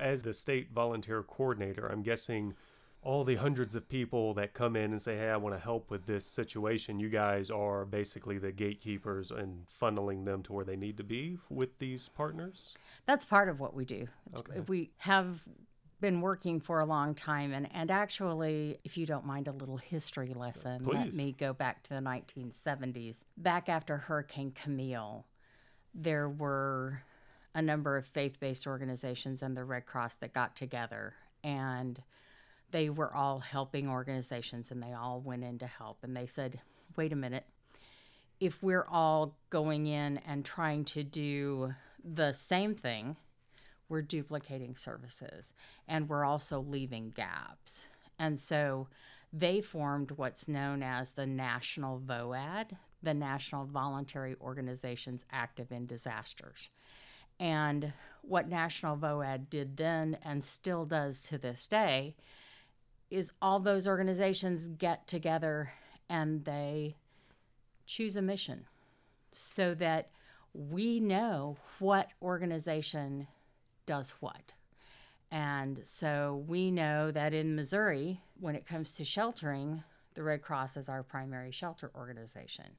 as 0.00 0.22
the 0.22 0.32
state 0.32 0.70
volunteer 0.72 1.22
coordinator, 1.22 1.86
I'm 1.86 2.02
guessing 2.02 2.54
all 3.02 3.24
the 3.24 3.36
hundreds 3.36 3.74
of 3.74 3.88
people 3.88 4.34
that 4.34 4.52
come 4.52 4.76
in 4.76 4.90
and 4.90 5.00
say, 5.00 5.16
Hey, 5.16 5.30
I 5.30 5.36
want 5.36 5.54
to 5.54 5.60
help 5.60 5.90
with 5.90 6.06
this 6.06 6.24
situation, 6.24 6.98
you 6.98 7.08
guys 7.08 7.50
are 7.50 7.84
basically 7.84 8.38
the 8.38 8.52
gatekeepers 8.52 9.30
and 9.30 9.66
funneling 9.66 10.24
them 10.24 10.42
to 10.44 10.52
where 10.52 10.64
they 10.64 10.76
need 10.76 10.96
to 10.98 11.04
be 11.04 11.38
with 11.48 11.78
these 11.78 12.08
partners? 12.08 12.76
That's 13.06 13.24
part 13.24 13.48
of 13.48 13.58
what 13.58 13.74
we 13.74 13.84
do. 13.84 14.06
Okay. 14.36 14.60
We 14.68 14.90
have 14.98 15.40
been 16.00 16.20
working 16.20 16.60
for 16.60 16.80
a 16.80 16.84
long 16.86 17.14
time 17.14 17.52
and, 17.52 17.68
and 17.74 17.90
actually 17.90 18.78
if 18.84 18.96
you 18.96 19.04
don't 19.04 19.26
mind 19.26 19.48
a 19.48 19.52
little 19.52 19.76
history 19.76 20.32
lesson 20.34 20.82
Please. 20.82 20.94
let 20.94 21.14
me 21.14 21.32
go 21.38 21.52
back 21.52 21.82
to 21.82 21.94
the 21.94 22.00
1970s 22.00 23.24
back 23.36 23.68
after 23.68 23.98
hurricane 23.98 24.50
camille 24.50 25.26
there 25.94 26.26
were 26.26 27.02
a 27.54 27.62
number 27.62 27.96
of 27.96 28.06
faith 28.06 28.38
based 28.40 28.66
organizations 28.66 29.42
and 29.42 29.56
the 29.56 29.64
Red 29.64 29.86
Cross 29.86 30.16
that 30.16 30.32
got 30.32 30.54
together 30.54 31.14
and 31.42 32.02
they 32.70 32.88
were 32.88 33.12
all 33.14 33.40
helping 33.40 33.88
organizations 33.88 34.70
and 34.70 34.82
they 34.82 34.92
all 34.92 35.20
went 35.20 35.42
in 35.42 35.58
to 35.58 35.66
help. 35.66 35.98
And 36.02 36.16
they 36.16 36.26
said, 36.26 36.60
wait 36.96 37.12
a 37.12 37.16
minute, 37.16 37.46
if 38.38 38.62
we're 38.62 38.86
all 38.88 39.36
going 39.50 39.86
in 39.86 40.18
and 40.18 40.44
trying 40.44 40.84
to 40.86 41.02
do 41.02 41.74
the 42.04 42.32
same 42.32 42.74
thing, 42.74 43.16
we're 43.88 44.02
duplicating 44.02 44.76
services 44.76 45.52
and 45.88 46.08
we're 46.08 46.24
also 46.24 46.60
leaving 46.60 47.10
gaps. 47.10 47.88
And 48.18 48.38
so 48.38 48.88
they 49.32 49.60
formed 49.60 50.12
what's 50.12 50.48
known 50.48 50.82
as 50.82 51.12
the 51.12 51.26
National 51.26 52.00
VOAD, 52.00 52.76
the 53.02 53.14
National 53.14 53.64
Voluntary 53.66 54.36
Organizations 54.40 55.26
Active 55.30 55.72
in 55.72 55.86
Disasters. 55.86 56.70
And 57.40 57.94
what 58.20 58.48
National 58.48 58.96
VOAD 58.96 59.48
did 59.48 59.78
then 59.78 60.18
and 60.22 60.44
still 60.44 60.84
does 60.84 61.22
to 61.22 61.38
this 61.38 61.66
day 61.66 62.14
is 63.10 63.32
all 63.42 63.58
those 63.58 63.88
organizations 63.88 64.68
get 64.68 65.08
together 65.08 65.72
and 66.08 66.44
they 66.44 66.96
choose 67.86 68.14
a 68.14 68.22
mission 68.22 68.66
so 69.32 69.74
that 69.74 70.10
we 70.52 71.00
know 71.00 71.56
what 71.78 72.10
organization 72.22 73.26
does 73.86 74.10
what. 74.20 74.52
And 75.30 75.80
so 75.84 76.44
we 76.46 76.70
know 76.70 77.10
that 77.10 77.32
in 77.32 77.54
Missouri, 77.54 78.20
when 78.38 78.54
it 78.54 78.66
comes 78.66 78.92
to 78.94 79.04
sheltering, 79.04 79.82
the 80.14 80.22
Red 80.22 80.42
Cross 80.42 80.76
is 80.76 80.88
our 80.88 81.02
primary 81.02 81.52
shelter 81.52 81.90
organization. 81.94 82.76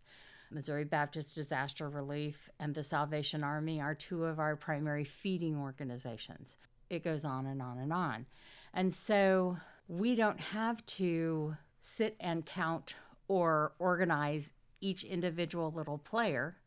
Missouri 0.52 0.84
Baptist 0.84 1.36
Disaster 1.36 1.90
Relief, 1.90 2.50
and 2.60 2.76
the 2.76 2.84
Salvation 2.84 3.44
Army 3.44 3.80
are 3.80 3.96
two 3.96 4.26
of 4.26 4.40
our 4.40 4.56
primary 4.56 5.06
feeding 5.06 5.58
organizations. 5.58 6.58
It 6.90 7.04
goes 7.04 7.24
on 7.24 7.46
and 7.46 7.62
on 7.62 7.78
and 7.80 7.94
on. 7.94 8.26
And 8.74 8.94
so 8.94 9.58
we 9.88 10.16
don't 10.16 10.40
have 10.40 10.86
to 10.86 11.56
sit 11.80 12.16
and 12.20 12.46
count 12.46 12.96
or 13.28 13.74
organize 13.80 14.52
each 14.82 15.04
individual 15.04 15.72
little 15.72 15.98
player. 15.98 16.58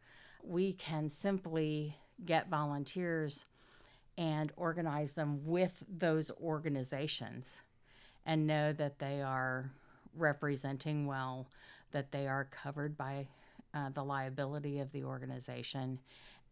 We 0.42 0.73
can 0.73 1.09
simply 1.09 1.97
get 2.25 2.49
volunteers 2.49 3.44
and 4.16 4.53
organize 4.57 5.12
them 5.12 5.44
with 5.44 5.83
those 5.88 6.31
organizations 6.40 7.62
and 8.25 8.47
know 8.47 8.73
that 8.73 8.99
they 8.99 9.20
are 9.20 9.73
representing 10.16 11.07
well, 11.07 11.49
that 11.90 12.12
they 12.12 12.27
are 12.27 12.44
covered 12.44 12.97
by 12.97 13.27
uh, 13.74 13.90
the 13.90 14.04
liability 14.04 14.78
of 14.78 14.92
the 14.92 15.04
organization 15.04 16.00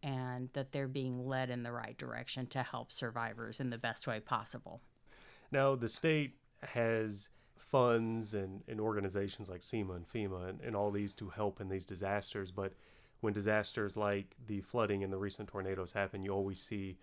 and 0.03 0.49
that 0.53 0.71
they're 0.71 0.87
being 0.87 1.25
led 1.25 1.49
in 1.49 1.63
the 1.63 1.71
right 1.71 1.97
direction 1.97 2.45
to 2.47 2.61
help 2.61 2.91
survivors 2.91 3.59
in 3.59 3.69
the 3.69 3.77
best 3.77 4.05
way 4.05 4.19
possible. 4.19 4.81
Now, 5.51 5.75
the 5.75 5.87
state 5.87 6.35
has 6.61 7.29
funds 7.57 8.33
and, 8.33 8.61
and 8.67 8.79
organizations 8.79 9.49
like 9.49 9.63
SEMA 9.63 9.93
and 9.93 10.07
FEMA 10.07 10.49
and, 10.49 10.61
and 10.61 10.75
all 10.75 10.91
these 10.91 11.15
to 11.15 11.29
help 11.29 11.61
in 11.61 11.69
these 11.69 11.85
disasters, 11.85 12.51
but 12.51 12.73
when 13.21 13.33
disasters 13.33 13.95
like 13.95 14.35
the 14.47 14.59
flooding 14.61 15.03
and 15.03 15.13
the 15.13 15.17
recent 15.17 15.47
tornadoes 15.47 15.93
happen, 15.93 16.23
you 16.23 16.31
always 16.31 16.59
see 16.59 16.97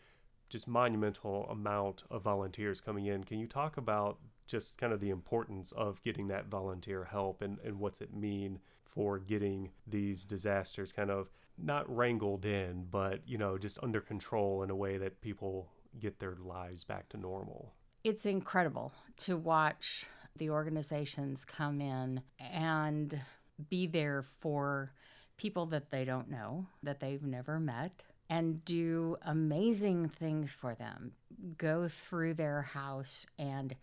just 0.51 0.69
monumental 0.69 1.47
amount 1.49 2.03
of 2.11 2.23
volunteers 2.23 2.81
coming 2.81 3.07
in. 3.07 3.25
Can 3.25 3.39
you 3.39 3.47
talk 3.47 3.79
about 3.79 4.19
just 4.47 4.77
kind 4.77 4.93
of 4.93 5.01
the 5.01 5.11
importance 5.11 5.73
of 5.73 6.03
getting 6.03 6.29
that 6.29 6.49
volunteer 6.49 7.05
help 7.05 7.41
and, 7.41 7.59
and 7.65 7.79
what's 7.79 8.01
it 8.01 8.13
mean 8.13 8.59
for 8.91 9.19
getting 9.19 9.71
these 9.87 10.27
disasters 10.27 10.93
kind 10.93 11.11
of 11.11 11.31
not 11.59 11.95
wrangled 11.95 12.45
in, 12.45 12.87
but 12.91 13.21
you 13.27 13.39
know, 13.39 13.59
just 13.59 13.79
under 13.83 14.01
control 14.01 14.63
in 14.63 14.71
a 14.71 14.77
way 14.77 14.99
that 14.99 15.21
people 15.21 15.69
get 15.99 16.19
their 16.19 16.37
lives 16.43 16.85
back 16.85 17.09
to 17.11 17.17
normal. 17.17 17.73
It's 18.05 18.27
incredible 18.27 18.93
to 19.19 19.37
watch 19.37 20.07
the 20.37 20.51
organizations 20.51 21.45
come 21.45 21.81
in 21.81 22.23
and 22.39 23.21
be 23.69 23.87
there 23.87 24.25
for 24.41 24.93
people 25.37 25.67
that 25.67 25.91
they 25.91 26.05
don't 26.05 26.31
know, 26.31 26.67
that 26.83 27.01
they've 27.01 27.23
never 27.23 27.59
met, 27.59 28.03
and 28.29 28.65
do 28.65 29.17
amazing 29.23 30.09
things 30.09 30.55
for 30.55 30.75
them. 30.75 31.13
Go 31.59 31.89
through 31.89 32.35
their 32.35 32.63
house 32.63 33.27
and 33.39 33.75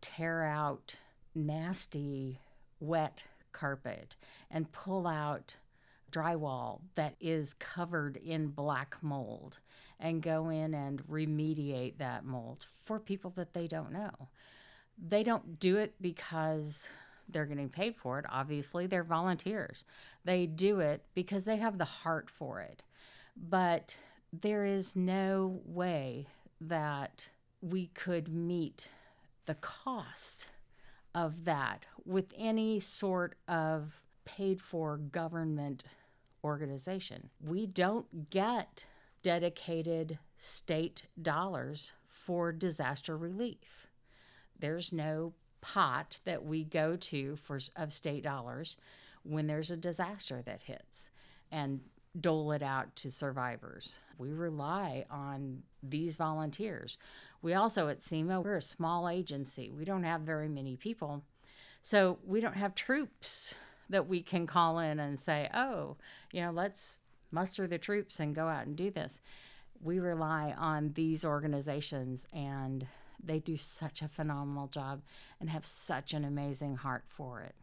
tear 0.00 0.44
out 0.44 0.94
nasty, 1.34 2.40
wet 2.78 3.24
carpet 3.56 4.16
and 4.50 4.70
pull 4.72 5.06
out 5.06 5.56
drywall 6.12 6.80
that 6.94 7.14
is 7.20 7.54
covered 7.54 8.16
in 8.16 8.48
black 8.48 8.96
mold 9.02 9.58
and 9.98 10.22
go 10.22 10.48
in 10.48 10.74
and 10.74 11.06
remediate 11.06 11.98
that 11.98 12.24
mold 12.24 12.66
for 12.84 12.98
people 12.98 13.32
that 13.36 13.54
they 13.54 13.66
don't 13.66 13.92
know. 13.92 14.28
They 14.98 15.22
don't 15.22 15.58
do 15.58 15.76
it 15.76 15.94
because 16.00 16.88
they're 17.28 17.46
getting 17.46 17.68
paid 17.68 17.96
for 17.96 18.18
it. 18.18 18.24
Obviously, 18.28 18.86
they're 18.86 19.02
volunteers. 19.02 19.84
They 20.24 20.46
do 20.46 20.80
it 20.80 21.02
because 21.14 21.44
they 21.44 21.56
have 21.56 21.78
the 21.78 21.84
heart 21.84 22.30
for 22.30 22.60
it. 22.60 22.82
But 23.36 23.96
there 24.32 24.64
is 24.64 24.96
no 24.96 25.60
way 25.64 26.26
that 26.60 27.28
we 27.60 27.88
could 27.88 28.28
meet 28.28 28.88
the 29.46 29.54
cost 29.54 30.46
of 31.16 31.46
that 31.46 31.86
with 32.04 32.32
any 32.36 32.78
sort 32.78 33.36
of 33.48 34.02
paid 34.26 34.60
for 34.60 34.98
government 34.98 35.82
organization. 36.44 37.30
We 37.42 37.66
don't 37.66 38.30
get 38.30 38.84
dedicated 39.22 40.18
state 40.36 41.06
dollars 41.20 41.94
for 42.06 42.52
disaster 42.52 43.16
relief. 43.16 43.88
There's 44.58 44.92
no 44.92 45.32
pot 45.62 46.20
that 46.24 46.44
we 46.44 46.62
go 46.64 46.96
to 46.96 47.36
for 47.36 47.58
of 47.74 47.92
state 47.92 48.22
dollars 48.22 48.76
when 49.22 49.46
there's 49.46 49.70
a 49.70 49.76
disaster 49.76 50.42
that 50.42 50.60
hits 50.62 51.10
and 51.50 51.80
dole 52.20 52.52
it 52.52 52.62
out 52.62 52.94
to 52.96 53.10
survivors. 53.10 53.98
We 54.18 54.32
rely 54.32 55.04
on 55.10 55.62
these 55.82 56.16
volunteers. 56.16 56.98
We 57.42 57.54
also 57.54 57.88
at 57.88 58.02
SEMA, 58.02 58.40
we're 58.40 58.56
a 58.56 58.62
small 58.62 59.08
agency. 59.08 59.70
We 59.70 59.84
don't 59.84 60.04
have 60.04 60.22
very 60.22 60.48
many 60.48 60.76
people. 60.76 61.22
So 61.82 62.18
we 62.24 62.40
don't 62.40 62.56
have 62.56 62.74
troops 62.74 63.54
that 63.88 64.08
we 64.08 64.22
can 64.22 64.46
call 64.46 64.78
in 64.78 64.98
and 64.98 65.18
say, 65.18 65.48
oh, 65.54 65.96
you 66.32 66.40
know, 66.40 66.50
let's 66.50 67.00
muster 67.30 67.66
the 67.66 67.78
troops 67.78 68.18
and 68.18 68.34
go 68.34 68.48
out 68.48 68.66
and 68.66 68.76
do 68.76 68.90
this. 68.90 69.20
We 69.82 69.98
rely 69.98 70.54
on 70.56 70.92
these 70.94 71.24
organizations 71.24 72.26
and 72.32 72.86
they 73.22 73.38
do 73.38 73.56
such 73.56 74.02
a 74.02 74.08
phenomenal 74.08 74.68
job 74.68 75.02
and 75.40 75.50
have 75.50 75.64
such 75.64 76.12
an 76.12 76.24
amazing 76.24 76.76
heart 76.76 77.04
for 77.08 77.42
it. 77.42 77.54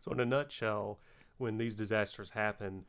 So, 0.00 0.12
in 0.12 0.20
a 0.20 0.24
nutshell, 0.24 0.98
when 1.38 1.58
these 1.58 1.74
disasters 1.74 2.30
happen, 2.30 2.84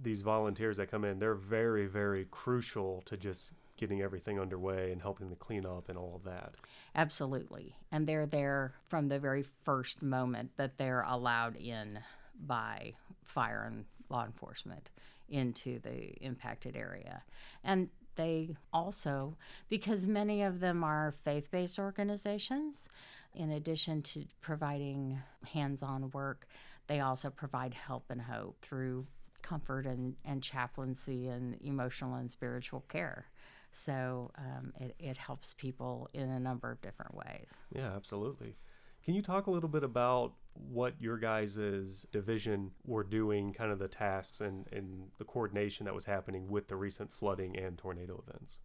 these 0.00 0.22
volunteers 0.22 0.76
that 0.78 0.90
come 0.90 1.04
in, 1.04 1.18
they're 1.18 1.34
very, 1.34 1.86
very 1.86 2.26
crucial 2.30 3.02
to 3.06 3.16
just 3.16 3.52
getting 3.76 4.02
everything 4.02 4.40
underway 4.40 4.90
and 4.92 5.00
helping 5.00 5.30
the 5.30 5.36
cleanup 5.36 5.88
and 5.88 5.96
all 5.96 6.14
of 6.14 6.24
that. 6.24 6.54
Absolutely. 6.94 7.76
And 7.92 8.06
they're 8.06 8.26
there 8.26 8.74
from 8.88 9.08
the 9.08 9.18
very 9.18 9.44
first 9.64 10.02
moment 10.02 10.50
that 10.56 10.78
they're 10.78 11.02
allowed 11.02 11.56
in 11.56 12.00
by 12.46 12.94
fire 13.24 13.64
and 13.66 13.84
law 14.10 14.24
enforcement 14.24 14.90
into 15.28 15.78
the 15.80 16.14
impacted 16.20 16.76
area. 16.76 17.22
And 17.62 17.88
they 18.16 18.56
also, 18.72 19.36
because 19.68 20.06
many 20.06 20.42
of 20.42 20.60
them 20.60 20.82
are 20.82 21.14
faith 21.24 21.50
based 21.50 21.78
organizations, 21.78 22.88
in 23.34 23.52
addition 23.52 24.02
to 24.02 24.24
providing 24.40 25.20
hands 25.52 25.82
on 25.82 26.10
work, 26.10 26.48
they 26.88 27.00
also 27.00 27.30
provide 27.30 27.74
help 27.74 28.10
and 28.10 28.22
hope 28.22 28.56
through 28.60 29.06
comfort 29.42 29.86
and, 29.86 30.16
and 30.24 30.42
chaplaincy 30.42 31.28
and 31.28 31.56
emotional 31.62 32.14
and 32.14 32.30
spiritual 32.30 32.84
care. 32.88 33.26
So 33.72 34.30
um, 34.38 34.72
it, 34.80 34.94
it 34.98 35.16
helps 35.16 35.54
people 35.54 36.08
in 36.12 36.28
a 36.28 36.40
number 36.40 36.70
of 36.70 36.80
different 36.80 37.14
ways. 37.14 37.54
Yeah, 37.74 37.94
absolutely. 37.94 38.56
Can 39.04 39.14
you 39.14 39.22
talk 39.22 39.46
a 39.46 39.50
little 39.50 39.68
bit 39.68 39.84
about 39.84 40.32
what 40.54 40.94
your 41.00 41.16
guys' 41.16 42.06
division 42.12 42.72
were 42.84 43.04
doing, 43.04 43.52
kind 43.52 43.70
of 43.70 43.78
the 43.78 43.88
tasks 43.88 44.40
and, 44.40 44.66
and 44.72 45.08
the 45.18 45.24
coordination 45.24 45.84
that 45.86 45.94
was 45.94 46.04
happening 46.04 46.48
with 46.48 46.68
the 46.68 46.76
recent 46.76 47.12
flooding 47.12 47.56
and 47.56 47.78
tornado 47.78 48.22
events? 48.26 48.58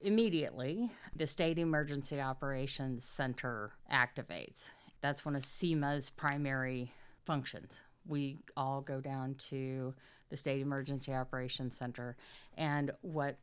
Immediately, 0.00 0.90
the 1.16 1.26
State 1.26 1.58
Emergency 1.58 2.20
Operations 2.20 3.04
Center 3.04 3.72
activates. 3.92 4.70
That's 5.00 5.24
one 5.24 5.34
of 5.34 5.44
SEMA's 5.44 6.10
primary 6.10 6.92
functions. 7.24 7.80
We 8.06 8.38
all 8.56 8.80
go 8.80 9.00
down 9.00 9.34
to 9.50 9.94
the 10.30 10.36
State 10.36 10.60
Emergency 10.60 11.12
Operations 11.12 11.76
Center, 11.76 12.16
and 12.56 12.90
what 13.00 13.38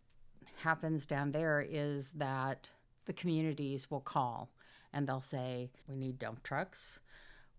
happens 0.58 1.06
down 1.06 1.32
there 1.32 1.66
is 1.68 2.12
that 2.12 2.70
the 3.06 3.14
communities 3.14 3.90
will 3.90 4.02
call 4.02 4.50
and 4.94 5.08
they'll 5.08 5.22
say, 5.22 5.72
We 5.88 5.96
need 5.96 6.20
dump 6.20 6.44
trucks. 6.44 7.00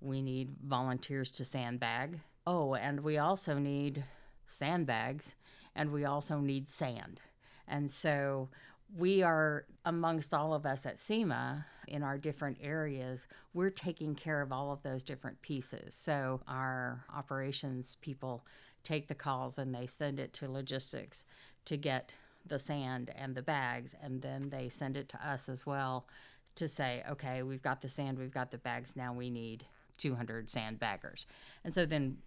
We 0.00 0.22
need 0.22 0.56
volunteers 0.64 1.30
to 1.32 1.44
sandbag. 1.44 2.20
Oh, 2.46 2.74
and 2.74 3.00
we 3.00 3.18
also 3.18 3.58
need 3.58 4.04
sandbags 4.46 5.34
and 5.74 5.90
we 5.92 6.04
also 6.04 6.38
need 6.38 6.68
sand. 6.68 7.20
And 7.66 7.90
so 7.90 8.48
we 8.96 9.22
are 9.22 9.64
amongst 9.84 10.32
all 10.32 10.54
of 10.54 10.64
us 10.64 10.86
at 10.86 10.98
SEMA 10.98 11.66
in 11.88 12.02
our 12.02 12.18
different 12.18 12.58
areas, 12.60 13.26
we're 13.52 13.70
taking 13.70 14.14
care 14.14 14.40
of 14.40 14.52
all 14.52 14.72
of 14.72 14.82
those 14.82 15.02
different 15.02 15.40
pieces. 15.42 15.94
So 15.94 16.40
our 16.46 17.04
operations 17.14 17.96
people 18.00 18.44
take 18.86 19.08
the 19.08 19.14
calls 19.14 19.58
and 19.58 19.74
they 19.74 19.86
send 19.86 20.20
it 20.20 20.32
to 20.32 20.50
logistics 20.50 21.24
to 21.64 21.76
get 21.76 22.12
the 22.46 22.58
sand 22.58 23.10
and 23.16 23.34
the 23.34 23.42
bags, 23.42 23.94
and 24.00 24.22
then 24.22 24.50
they 24.50 24.68
send 24.68 24.96
it 24.96 25.08
to 25.08 25.28
us 25.28 25.48
as 25.48 25.66
well 25.66 26.06
to 26.54 26.68
say, 26.68 27.02
okay, 27.10 27.42
we've 27.42 27.62
got 27.62 27.82
the 27.82 27.88
sand, 27.88 28.18
we've 28.18 28.32
got 28.32 28.52
the 28.52 28.58
bags, 28.58 28.94
now 28.94 29.12
we 29.12 29.28
need 29.28 29.66
200 29.98 30.46
sandbaggers. 30.46 31.26
And 31.64 31.74
so 31.74 31.84
then 31.84 32.18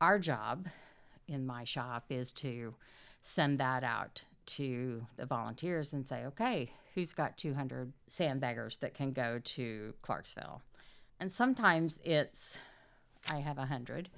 our 0.00 0.18
job 0.18 0.68
in 1.26 1.46
my 1.46 1.64
shop 1.64 2.04
is 2.10 2.32
to 2.34 2.74
send 3.22 3.58
that 3.58 3.82
out 3.82 4.22
to 4.44 5.06
the 5.16 5.24
volunteers 5.24 5.94
and 5.94 6.06
say, 6.06 6.26
okay, 6.26 6.70
who's 6.94 7.14
got 7.14 7.38
200 7.38 7.92
sandbaggers 8.10 8.78
that 8.80 8.92
can 8.92 9.12
go 9.12 9.40
to 9.42 9.94
Clarksville? 10.02 10.60
And 11.18 11.32
sometimes 11.32 11.98
it's, 12.04 12.58
I 13.30 13.38
have 13.38 13.56
100 13.56 14.10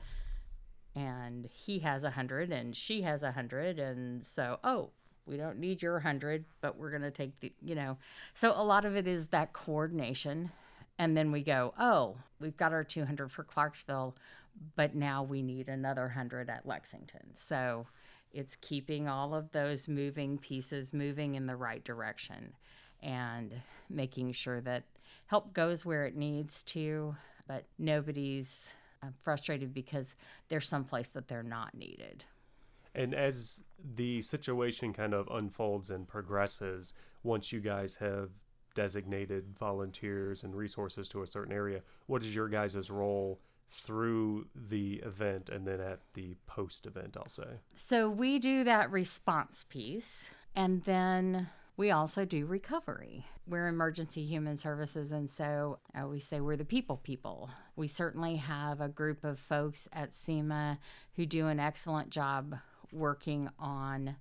and 0.95 1.49
he 1.53 1.81
has 1.81 2.03
a 2.03 2.09
100 2.09 2.51
and 2.51 2.77
she 2.77 3.03
has 3.03 3.23
a 3.23 3.27
100 3.27 3.79
and 3.79 4.27
so 4.27 4.59
oh 4.65 4.91
we 5.27 5.37
don't 5.37 5.59
need 5.59 5.83
your 5.83 5.95
100 5.95 6.45
but 6.61 6.77
we're 6.77 6.91
going 6.91 7.03
to 7.03 7.11
take 7.11 7.39
the 7.41 7.53
you 7.63 7.75
know. 7.75 7.97
So 8.35 8.53
a 8.55 8.63
lot 8.63 8.85
of 8.85 8.97
it 8.97 9.07
is 9.07 9.29
that 9.29 9.53
coordination 9.53 10.51
and 10.99 11.17
then 11.17 11.33
we 11.33 11.43
go 11.43 11.75
oh 11.79 12.17
we've 12.41 12.57
got 12.57 12.73
our 12.73 12.85
200 12.85 13.31
for 13.31 13.45
clarksville 13.45 14.17
but 14.77 14.95
now 14.95 15.23
we 15.23 15.43
need 15.43 15.69
another 15.69 16.03
100 16.03 16.49
at 16.49 16.67
lexington. 16.67 17.35
So 17.35 17.87
it's 18.33 18.57
keeping 18.57 19.09
all 19.09 19.35
of 19.35 19.51
those 19.53 19.89
moving 19.89 20.39
pieces 20.39 20.93
moving 20.93 21.35
in 21.35 21.47
the 21.47 21.57
right 21.57 21.83
direction 21.83 22.53
and 23.03 23.53
making 23.91 24.33
sure 24.33 24.61
that 24.61 24.85
help 25.27 25.53
goes 25.53 25.85
where 25.85 26.05
it 26.05 26.17
needs 26.17 26.63
to 26.63 27.17
but 27.47 27.65
nobody's 27.79 28.73
frustrated 29.23 29.75
because 29.75 30.15
there's 30.49 30.69
someplace 30.69 31.09
that 31.09 31.29
they're 31.29 31.43
not 31.43 31.75
needed 31.75 32.25
and 32.95 33.15
as 33.15 33.63
the 33.97 34.23
situation 34.23 34.93
kind 34.93 35.15
of 35.15 35.29
unfolds 35.29 35.91
and 35.91 36.07
progresses, 36.07 36.95
once 37.23 37.53
you 37.53 37.61
guys 37.61 37.97
have 37.97 38.31
designated 38.75 39.57
volunteers 39.59 40.43
and 40.43 40.55
resources 40.55 41.09
to 41.09 41.23
a 41.23 41.27
certain 41.27 41.53
area, 41.53 41.81
what 42.07 42.23
is 42.23 42.35
your 42.35 42.49
guys' 42.49 42.91
role 42.91 43.41
through 43.71 44.47
the 44.55 44.97
event 45.05 45.49
and 45.49 45.67
then 45.67 45.81
at 45.81 46.01
the 46.15 46.37
post 46.47 46.87
event, 46.87 47.17
I'll 47.17 47.29
say? 47.29 47.59
So 47.75 48.09
we 48.09 48.39
do 48.39 48.63
that 48.65 48.91
response 48.93 49.65
piece 49.69 50.31
and 50.55 50.85
then 50.85 51.49
we 51.77 51.91
also 51.91 52.25
do 52.25 52.47
recovery. 52.47 53.27
We're 53.47 53.69
emergency 53.69 54.25
human 54.25 54.57
services, 54.57 55.13
and 55.13 55.29
so 55.29 55.79
I 55.95 56.03
always 56.03 56.25
say 56.25 56.41
we're 56.41 56.57
the 56.57 56.65
people 56.65 56.99
people. 56.99 57.51
We 57.77 57.89
certainly 57.89 58.37
have 58.37 58.81
a 58.81 58.89
group 58.89 59.25
of 59.25 59.39
folks 59.39 59.89
at 59.93 60.15
SEMA 60.15 60.79
who 61.17 61.27
do 61.27 61.49
an 61.49 61.59
excellent 61.59 62.11
job 62.11 62.57
working 62.93 63.51
on 63.59 64.17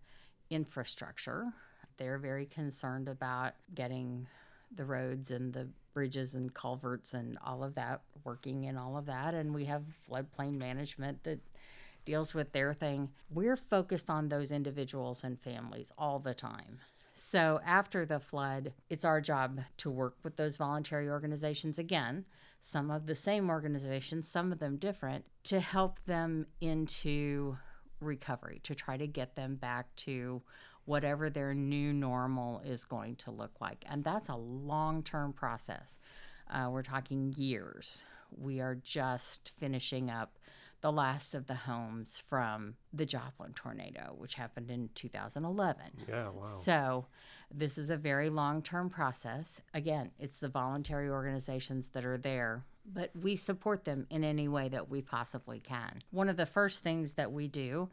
infrastructure. 0.50 1.54
They're 1.98 2.18
very 2.18 2.48
concerned 2.48 3.08
about 3.08 3.54
getting 3.74 4.28
the 4.76 4.86
roads 4.86 5.30
and 5.30 5.54
the 5.54 5.70
bridges 5.94 6.34
and 6.34 6.52
culverts 6.54 7.14
and 7.14 7.38
all 7.46 7.64
of 7.64 7.76
that 7.76 8.02
working 8.24 8.66
and 8.66 8.80
all 8.80 8.98
of 8.98 9.06
that. 9.06 9.36
And 9.36 9.54
we 9.54 9.66
have 9.66 9.84
floodplain 10.10 10.60
management 10.60 11.24
that 11.24 11.40
deals 12.04 12.34
with 12.34 12.52
their 12.52 12.74
thing. 12.74 13.10
We're 13.30 13.56
focused 13.56 14.10
on 14.10 14.30
those 14.30 14.52
individuals 14.52 15.24
and 15.24 15.40
families 15.40 15.92
all 16.00 16.18
the 16.18 16.34
time. 16.34 16.80
So 17.26 17.62
after 17.66 18.06
the 18.06 18.20
flood, 18.20 18.74
it's 18.90 19.06
our 19.06 19.22
job 19.22 19.62
to 19.78 19.90
work 19.90 20.18
with 20.24 20.36
those 20.36 20.58
voluntary 20.58 21.10
organizations 21.10 21.80
again, 21.80 22.26
some 22.60 22.92
of 22.92 23.06
the 23.06 23.16
same 23.16 23.50
organizations, 23.50 24.28
some 24.28 24.52
of 24.52 24.60
them 24.60 24.76
different, 24.76 25.24
to 25.46 25.62
help 25.62 26.04
them 26.06 26.48
into 26.60 27.58
recovery 28.02 28.60
to 28.64 28.76
try 28.76 28.98
to 28.98 29.08
get 29.08 29.36
them 29.36 29.56
back 29.56 29.96
to 29.96 30.42
whatever 30.84 31.30
their 31.30 31.54
new 31.54 31.94
normal 31.94 32.60
is 32.60 32.84
going 32.84 33.16
to 33.16 33.32
look 33.32 33.54
like. 33.62 33.86
And 33.90 34.04
that's 34.04 34.28
a 34.28 34.36
long 34.36 35.02
term 35.02 35.32
process. 35.32 36.00
Uh, 36.52 36.68
we're 36.70 36.84
talking 36.84 37.34
years. 37.38 38.04
We 38.38 38.60
are 38.60 38.76
just 38.76 39.54
finishing 39.58 40.10
up 40.10 40.38
the 40.84 40.92
last 40.92 41.34
of 41.34 41.48
the 41.48 41.56
homes 41.56 42.22
from 42.28 42.76
the 42.94 43.06
Joplin 43.06 43.54
tornado, 43.54 44.14
which 44.16 44.36
happened 44.36 44.70
in 44.70 44.90
2011. 44.94 45.82
Yeah, 46.08 46.30
wow. 46.30 46.42
So, 46.44 47.08
this 47.50 47.78
is 47.78 47.90
a 47.90 47.98
very 47.98 48.30
long 48.30 48.62
term 48.62 48.90
process. 48.90 49.62
Again, 49.74 50.12
it's 50.20 50.38
the 50.38 50.50
voluntary 50.50 51.10
organizations 51.10 51.90
that 51.90 52.06
are 52.06 52.18
there 52.18 52.64
but 52.86 53.12
we 53.16 53.36
support 53.36 53.86
them 53.86 54.06
in 54.10 54.24
any 54.24 54.48
way 54.48 54.70
that 54.70 54.90
we 54.90 55.02
possibly 55.02 55.60
can. 55.60 56.00
One 56.12 56.30
of 56.30 56.38
the 56.38 56.46
first 56.46 56.84
things 56.84 57.14
that 57.14 57.32
we 57.32 57.48
do 57.48 57.90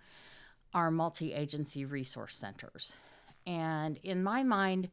are 0.74 0.90
multi 0.90 1.32
agency 1.32 1.84
resource 1.84 2.36
centers. 2.36 2.96
And 3.46 3.98
in 4.02 4.22
my 4.22 4.42
mind, 4.42 4.90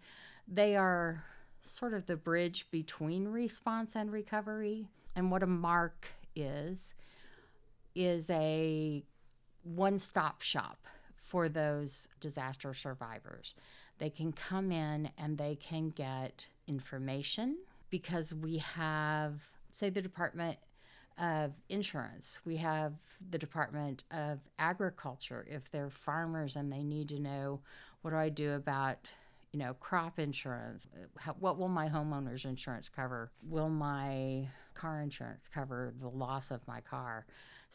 they 0.48 0.76
are 0.76 1.24
sort 1.62 1.94
of 1.94 2.06
the 2.06 2.16
bridge 2.16 2.68
between 2.72 3.28
response 3.28 3.96
and 3.96 4.12
recovery. 4.12 4.88
And 5.16 5.32
what 5.32 5.44
a 5.44 5.48
MARC 5.48 6.12
is, 6.36 6.94
is 7.98 8.30
a 8.30 9.04
one 9.64 9.98
stop 9.98 10.42
shop 10.42 10.86
for 11.18 11.50
those 11.50 12.08
disaster 12.22 12.74
survivors. 12.74 13.56
They 13.98 14.10
can 14.10 14.32
come 14.32 14.72
in 14.72 15.10
and 15.18 15.38
they 15.38 15.56
can 15.56 15.90
get 15.90 16.46
information 16.68 17.58
because 17.90 18.34
we 18.34 18.60
have, 18.60 19.50
say, 19.72 19.90
the 19.90 20.02
Department 20.02 20.58
of 21.18 21.54
Insurance, 21.68 22.40
we 22.46 22.58
have 22.58 22.94
the 23.32 23.40
Department 23.40 24.04
of 24.12 24.40
Agriculture. 24.60 25.48
If 25.50 25.72
they're 25.72 25.90
farmers 25.90 26.56
and 26.56 26.72
they 26.72 26.84
need 26.84 27.10
to 27.10 27.20
know 27.20 27.62
what 28.04 28.12
do 28.12 28.18
I 28.18 28.30
do 28.30 28.54
about 28.54 29.00
you 29.52 29.60
know, 29.60 29.74
crop 29.80 30.20
insurance. 30.20 30.88
How, 31.18 31.34
what 31.40 31.58
will 31.58 31.70
my 31.70 31.88
homeowner's 31.88 32.46
insurance 32.46 32.90
cover? 32.90 33.32
Will 33.42 33.70
my 33.70 34.50
car 34.74 35.02
insurance 35.02 35.50
cover 35.52 35.94
the 36.00 36.10
loss 36.10 36.52
of 36.52 36.68
my 36.68 36.82
car? 36.82 37.26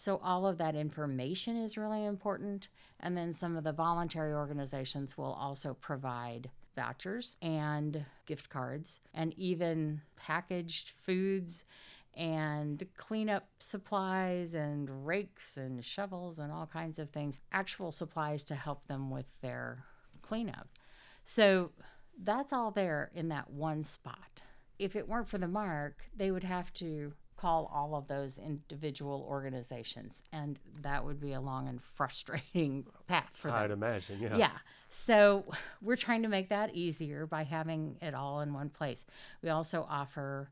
So, 0.02 0.20
all 0.24 0.48
of 0.48 0.58
that 0.58 0.74
information 0.74 1.56
is 1.56 1.78
really 1.78 2.04
important. 2.04 2.66
And 2.98 3.16
then 3.16 3.32
some 3.32 3.56
of 3.56 3.62
the 3.62 3.70
voluntary 3.70 4.34
organizations 4.34 5.16
will 5.16 5.32
also 5.32 5.74
provide 5.74 6.50
vouchers 6.74 7.36
and 7.40 8.04
gift 8.26 8.50
cards 8.50 8.98
and 9.14 9.32
even 9.38 10.00
packaged 10.16 10.90
foods 10.90 11.64
and 12.14 12.84
cleanup 12.96 13.46
supplies 13.60 14.56
and 14.56 15.06
rakes 15.06 15.56
and 15.56 15.84
shovels 15.84 16.40
and 16.40 16.50
all 16.50 16.66
kinds 16.66 16.98
of 16.98 17.10
things, 17.10 17.40
actual 17.52 17.92
supplies 17.92 18.42
to 18.42 18.56
help 18.56 18.88
them 18.88 19.08
with 19.08 19.28
their 19.40 19.84
cleanup. 20.20 20.66
So 21.22 21.70
that's 22.20 22.52
all 22.52 22.72
there 22.72 23.12
in 23.14 23.28
that 23.28 23.52
one 23.52 23.84
spot. 23.84 24.42
If 24.80 24.96
it 24.96 25.08
weren't 25.08 25.28
for 25.28 25.38
the 25.38 25.46
MARC, 25.46 26.02
they 26.12 26.32
would 26.32 26.42
have 26.42 26.72
to 26.72 27.12
call 27.42 27.68
all 27.74 27.96
of 27.96 28.06
those 28.06 28.38
individual 28.38 29.26
organizations, 29.28 30.22
and 30.32 30.60
that 30.80 31.04
would 31.04 31.20
be 31.20 31.32
a 31.32 31.40
long 31.40 31.66
and 31.66 31.82
frustrating 31.82 32.86
path 33.08 33.30
for 33.32 33.48
them. 33.48 33.56
I'd 33.56 33.70
imagine, 33.72 34.20
yeah. 34.22 34.36
Yeah. 34.36 34.58
So 34.88 35.44
we're 35.82 35.96
trying 35.96 36.22
to 36.22 36.28
make 36.28 36.50
that 36.50 36.72
easier 36.72 37.26
by 37.26 37.42
having 37.42 37.96
it 38.00 38.14
all 38.14 38.42
in 38.42 38.54
one 38.54 38.68
place. 38.68 39.04
We 39.42 39.48
also 39.48 39.84
offer 39.90 40.50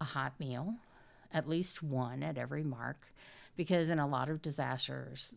a 0.00 0.04
hot 0.04 0.38
meal, 0.38 0.76
at 1.34 1.48
least 1.48 1.82
one 1.82 2.22
at 2.22 2.38
every 2.38 2.62
MARC, 2.62 3.12
because 3.56 3.90
in 3.90 3.98
a 3.98 4.06
lot 4.06 4.28
of 4.28 4.40
disasters, 4.40 5.34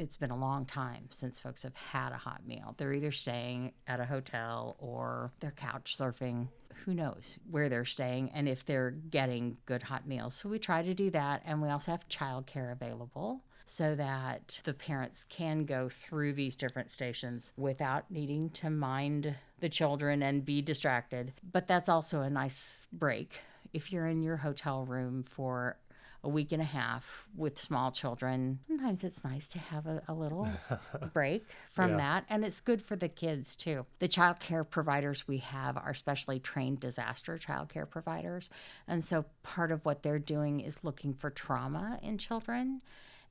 it's 0.00 0.16
been 0.16 0.30
a 0.30 0.36
long 0.36 0.64
time 0.64 1.04
since 1.10 1.38
folks 1.38 1.62
have 1.62 1.74
had 1.74 2.12
a 2.12 2.16
hot 2.16 2.46
meal. 2.46 2.74
They're 2.78 2.94
either 2.94 3.12
staying 3.12 3.72
at 3.86 4.00
a 4.00 4.06
hotel 4.06 4.76
or 4.78 5.30
they're 5.40 5.50
couch 5.50 5.94
surfing. 5.98 6.48
Who 6.86 6.94
knows 6.94 7.38
where 7.50 7.68
they're 7.68 7.84
staying 7.84 8.30
and 8.32 8.48
if 8.48 8.64
they're 8.64 8.92
getting 8.92 9.58
good 9.66 9.82
hot 9.82 10.08
meals. 10.08 10.34
So 10.34 10.48
we 10.48 10.58
try 10.58 10.82
to 10.82 10.94
do 10.94 11.10
that. 11.10 11.42
And 11.44 11.60
we 11.60 11.68
also 11.68 11.90
have 11.90 12.08
childcare 12.08 12.72
available 12.72 13.42
so 13.66 13.94
that 13.94 14.60
the 14.64 14.72
parents 14.72 15.26
can 15.28 15.66
go 15.66 15.90
through 15.90 16.32
these 16.32 16.56
different 16.56 16.90
stations 16.90 17.52
without 17.58 18.10
needing 18.10 18.48
to 18.50 18.70
mind 18.70 19.34
the 19.60 19.68
children 19.68 20.22
and 20.22 20.46
be 20.46 20.62
distracted. 20.62 21.34
But 21.52 21.68
that's 21.68 21.90
also 21.90 22.22
a 22.22 22.30
nice 22.30 22.86
break. 22.90 23.34
If 23.74 23.92
you're 23.92 24.06
in 24.06 24.22
your 24.22 24.38
hotel 24.38 24.86
room 24.86 25.22
for 25.22 25.76
a 26.22 26.28
week 26.28 26.52
and 26.52 26.60
a 26.60 26.66
half 26.66 27.26
with 27.36 27.58
small 27.58 27.90
children, 27.90 28.58
sometimes 28.66 29.02
it's 29.04 29.24
nice 29.24 29.48
to 29.48 29.58
have 29.58 29.86
a, 29.86 30.02
a 30.08 30.12
little 30.14 30.48
break 31.12 31.46
from 31.70 31.92
Yeah. 31.92 31.96
that. 31.96 32.24
And 32.28 32.44
it's 32.44 32.60
good 32.60 32.82
for 32.82 32.96
the 32.96 33.08
kids 33.08 33.56
too. 33.56 33.86
The 34.00 34.08
child 34.08 34.38
care 34.40 34.64
providers 34.64 35.26
we 35.26 35.38
have 35.38 35.76
are 35.76 35.94
specially 35.94 36.38
trained 36.38 36.80
disaster 36.80 37.38
child 37.38 37.68
care 37.70 37.86
providers. 37.86 38.50
And 38.86 39.04
so 39.04 39.24
part 39.42 39.72
of 39.72 39.84
what 39.84 40.02
they're 40.02 40.18
doing 40.18 40.60
is 40.60 40.84
looking 40.84 41.14
for 41.14 41.30
trauma 41.30 41.98
in 42.02 42.18
children 42.18 42.82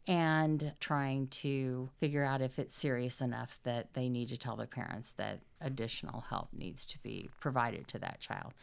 and 0.08 0.74
trying 0.80 1.28
to 1.28 1.90
figure 2.00 2.24
out 2.24 2.42
if 2.42 2.58
it's 2.58 2.74
serious 2.76 3.22
enough 3.22 3.60
that 3.64 3.94
they 3.94 4.10
need 4.10 4.30
to 4.30 4.38
tell 4.38 4.56
their 4.56 4.66
parents 4.66 5.12
that 5.18 5.40
additional 5.62 6.22
help 6.30 6.48
needs 6.52 6.86
to 6.88 6.98
be 7.04 7.30
provided 7.40 7.88
to 7.88 8.00
that 8.00 8.20
child. 8.20 8.54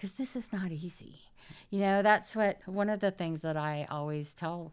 Because 0.00 0.12
this 0.12 0.34
is 0.34 0.50
not 0.50 0.72
easy. 0.72 1.20
You 1.68 1.80
know, 1.80 2.00
that's 2.00 2.34
what 2.34 2.56
one 2.64 2.88
of 2.88 3.00
the 3.00 3.10
things 3.10 3.42
that 3.42 3.58
I 3.58 3.86
always 3.90 4.32
tell 4.32 4.72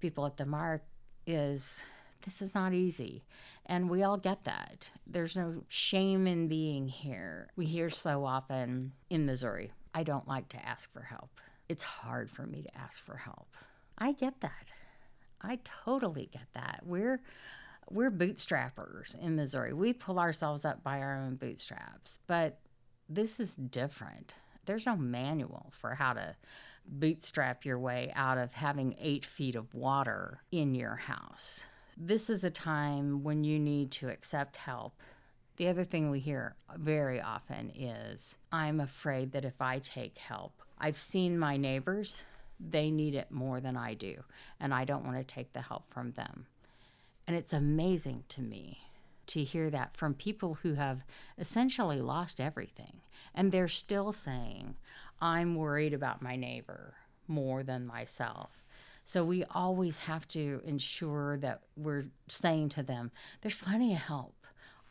people 0.00 0.26
at 0.26 0.36
the 0.36 0.44
MARC 0.44 0.82
is 1.26 1.82
this 2.26 2.42
is 2.42 2.54
not 2.54 2.74
easy. 2.74 3.24
And 3.64 3.88
we 3.88 4.02
all 4.02 4.18
get 4.18 4.44
that. 4.44 4.90
There's 5.06 5.34
no 5.34 5.62
shame 5.68 6.26
in 6.26 6.46
being 6.46 6.88
here. 6.88 7.48
We 7.56 7.64
hear 7.64 7.88
so 7.88 8.26
often 8.26 8.92
in 9.08 9.24
Missouri, 9.24 9.72
I 9.94 10.02
don't 10.02 10.28
like 10.28 10.50
to 10.50 10.62
ask 10.62 10.92
for 10.92 11.00
help. 11.00 11.40
It's 11.70 11.82
hard 11.82 12.30
for 12.30 12.46
me 12.46 12.60
to 12.60 12.78
ask 12.78 13.02
for 13.02 13.16
help. 13.16 13.56
I 13.96 14.12
get 14.12 14.42
that. 14.42 14.72
I 15.40 15.60
totally 15.86 16.28
get 16.30 16.48
that. 16.52 16.82
We're 16.84 17.22
we're 17.88 18.10
bootstrappers 18.10 19.18
in 19.18 19.36
Missouri. 19.36 19.72
We 19.72 19.94
pull 19.94 20.18
ourselves 20.18 20.66
up 20.66 20.84
by 20.84 21.00
our 21.00 21.16
own 21.16 21.36
bootstraps. 21.36 22.18
But 22.26 22.58
this 23.08 23.40
is 23.40 23.56
different. 23.56 24.34
There's 24.70 24.86
no 24.86 24.96
manual 24.96 25.72
for 25.72 25.96
how 25.96 26.12
to 26.12 26.36
bootstrap 26.86 27.64
your 27.64 27.76
way 27.76 28.12
out 28.14 28.38
of 28.38 28.52
having 28.52 28.94
eight 29.00 29.26
feet 29.26 29.56
of 29.56 29.74
water 29.74 30.42
in 30.52 30.76
your 30.76 30.94
house. 30.94 31.64
This 31.96 32.30
is 32.30 32.44
a 32.44 32.50
time 32.50 33.24
when 33.24 33.42
you 33.42 33.58
need 33.58 33.90
to 33.90 34.08
accept 34.08 34.58
help. 34.58 35.02
The 35.56 35.66
other 35.66 35.82
thing 35.82 36.08
we 36.08 36.20
hear 36.20 36.54
very 36.76 37.20
often 37.20 37.72
is 37.74 38.38
I'm 38.52 38.78
afraid 38.78 39.32
that 39.32 39.44
if 39.44 39.60
I 39.60 39.80
take 39.80 40.18
help, 40.18 40.62
I've 40.78 40.96
seen 40.96 41.36
my 41.36 41.56
neighbors, 41.56 42.22
they 42.60 42.92
need 42.92 43.16
it 43.16 43.32
more 43.32 43.58
than 43.60 43.76
I 43.76 43.94
do, 43.94 44.22
and 44.60 44.72
I 44.72 44.84
don't 44.84 45.04
want 45.04 45.16
to 45.16 45.24
take 45.24 45.52
the 45.52 45.62
help 45.62 45.92
from 45.92 46.12
them. 46.12 46.46
And 47.26 47.36
it's 47.36 47.52
amazing 47.52 48.22
to 48.28 48.40
me 48.40 48.78
to 49.26 49.42
hear 49.42 49.68
that 49.70 49.96
from 49.96 50.14
people 50.14 50.58
who 50.62 50.74
have 50.74 51.02
essentially 51.38 52.00
lost 52.00 52.40
everything. 52.40 53.00
And 53.34 53.52
they're 53.52 53.68
still 53.68 54.12
saying, 54.12 54.76
I'm 55.20 55.54
worried 55.54 55.94
about 55.94 56.22
my 56.22 56.36
neighbor 56.36 56.94
more 57.28 57.62
than 57.62 57.86
myself. 57.86 58.50
So 59.04 59.24
we 59.24 59.44
always 59.44 59.98
have 59.98 60.28
to 60.28 60.60
ensure 60.64 61.38
that 61.38 61.62
we're 61.76 62.06
saying 62.28 62.70
to 62.70 62.82
them, 62.82 63.10
there's 63.40 63.54
plenty 63.54 63.92
of 63.92 64.00
help. 64.00 64.34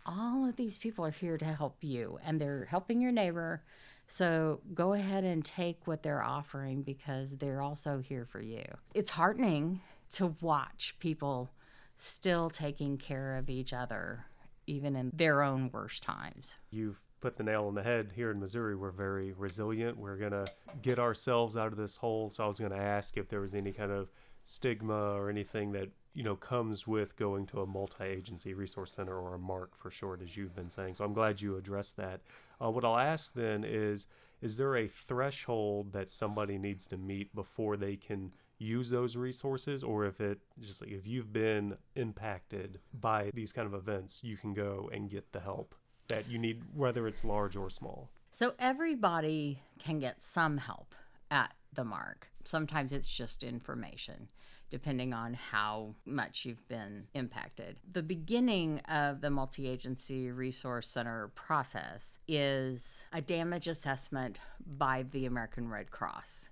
All 0.05 0.47
of 0.47 0.55
these 0.55 0.77
people 0.77 1.05
are 1.05 1.11
here 1.11 1.37
to 1.37 1.45
help 1.45 1.77
you, 1.81 2.19
and 2.25 2.39
they're 2.39 2.65
helping 2.65 3.01
your 3.01 3.11
neighbor. 3.11 3.63
So 4.07 4.61
go 4.73 4.93
ahead 4.93 5.23
and 5.23 5.45
take 5.45 5.85
what 5.85 6.01
they're 6.01 6.23
offering 6.23 6.81
because 6.81 7.37
they're 7.37 7.61
also 7.61 7.99
here 7.99 8.25
for 8.25 8.41
you. 8.41 8.63
It's 8.93 9.11
heartening 9.11 9.81
to 10.13 10.35
watch 10.41 10.95
people 10.99 11.51
still 11.97 12.49
taking 12.49 12.97
care 12.97 13.35
of 13.35 13.49
each 13.49 13.71
other, 13.71 14.25
even 14.65 14.95
in 14.95 15.11
their 15.13 15.43
own 15.43 15.69
worst 15.71 16.01
times. 16.01 16.55
You've 16.71 17.01
put 17.19 17.37
the 17.37 17.43
nail 17.43 17.65
on 17.65 17.75
the 17.75 17.83
head. 17.83 18.13
Here 18.15 18.31
in 18.31 18.39
Missouri, 18.39 18.75
we're 18.75 18.91
very 18.91 19.31
resilient. 19.33 19.97
We're 19.97 20.17
going 20.17 20.31
to 20.31 20.45
get 20.81 20.99
ourselves 20.99 21.57
out 21.57 21.71
of 21.71 21.77
this 21.77 21.97
hole. 21.97 22.29
So 22.29 22.43
I 22.43 22.47
was 22.47 22.59
going 22.59 22.71
to 22.71 22.77
ask 22.77 23.17
if 23.17 23.29
there 23.29 23.41
was 23.41 23.55
any 23.55 23.71
kind 23.71 23.91
of 23.91 24.09
stigma 24.43 25.13
or 25.13 25.29
anything 25.29 25.71
that, 25.73 25.89
you 26.13 26.23
know, 26.23 26.35
comes 26.35 26.87
with 26.87 27.15
going 27.15 27.45
to 27.47 27.61
a 27.61 27.65
multi-agency 27.65 28.53
resource 28.53 28.91
center 28.91 29.17
or 29.17 29.35
a 29.35 29.39
MARC 29.39 29.75
for 29.75 29.91
short, 29.91 30.21
as 30.21 30.35
you've 30.37 30.55
been 30.55 30.69
saying. 30.69 30.95
So 30.95 31.03
I'm 31.03 31.13
glad 31.13 31.41
you 31.41 31.57
addressed 31.57 31.97
that. 31.97 32.21
Uh, 32.61 32.69
what 32.69 32.85
I'll 32.85 32.97
ask 32.97 33.33
then 33.33 33.63
is, 33.63 34.07
is 34.41 34.57
there 34.57 34.75
a 34.75 34.87
threshold 34.87 35.93
that 35.93 36.09
somebody 36.09 36.57
needs 36.57 36.87
to 36.87 36.97
meet 36.97 37.35
before 37.35 37.77
they 37.77 37.95
can 37.95 38.31
use 38.57 38.89
those 38.89 39.15
resources 39.15 39.83
or 39.83 40.05
if 40.05 40.19
it 40.19 40.39
just 40.59 40.81
like 40.81 40.91
if 40.91 41.07
you've 41.07 41.31
been 41.31 41.77
impacted 41.95 42.77
by 42.93 43.31
these 43.33 43.53
kind 43.53 43.65
of 43.65 43.73
events 43.73 44.19
you 44.21 44.35
can 44.35 44.53
go 44.53 44.89
and 44.93 45.09
get 45.09 45.31
the 45.31 45.39
help 45.39 45.73
that 46.09 46.29
you 46.29 46.37
need 46.37 46.61
whether 46.75 47.07
it's 47.07 47.23
large 47.23 47.55
or 47.55 47.69
small 47.69 48.09
So 48.31 48.53
everybody 48.59 49.61
can 49.79 49.99
get 49.99 50.21
some 50.21 50.57
help 50.57 50.93
at 51.31 51.53
the 51.73 51.83
MARC. 51.83 52.27
Sometimes 52.43 52.93
it's 52.93 53.07
just 53.07 53.43
information, 53.43 54.27
depending 54.69 55.13
on 55.13 55.33
how 55.33 55.95
much 56.05 56.45
you've 56.45 56.67
been 56.67 57.07
impacted. 57.13 57.79
The 57.91 58.03
beginning 58.03 58.79
of 58.81 59.21
the 59.21 59.29
multi 59.29 59.67
agency 59.67 60.31
resource 60.31 60.87
center 60.87 61.29
process 61.35 62.17
is 62.27 63.03
a 63.13 63.21
damage 63.21 63.67
assessment 63.67 64.39
by 64.65 65.05
the 65.11 65.25
American 65.25 65.69
Red 65.69 65.91
Cross 65.91 66.49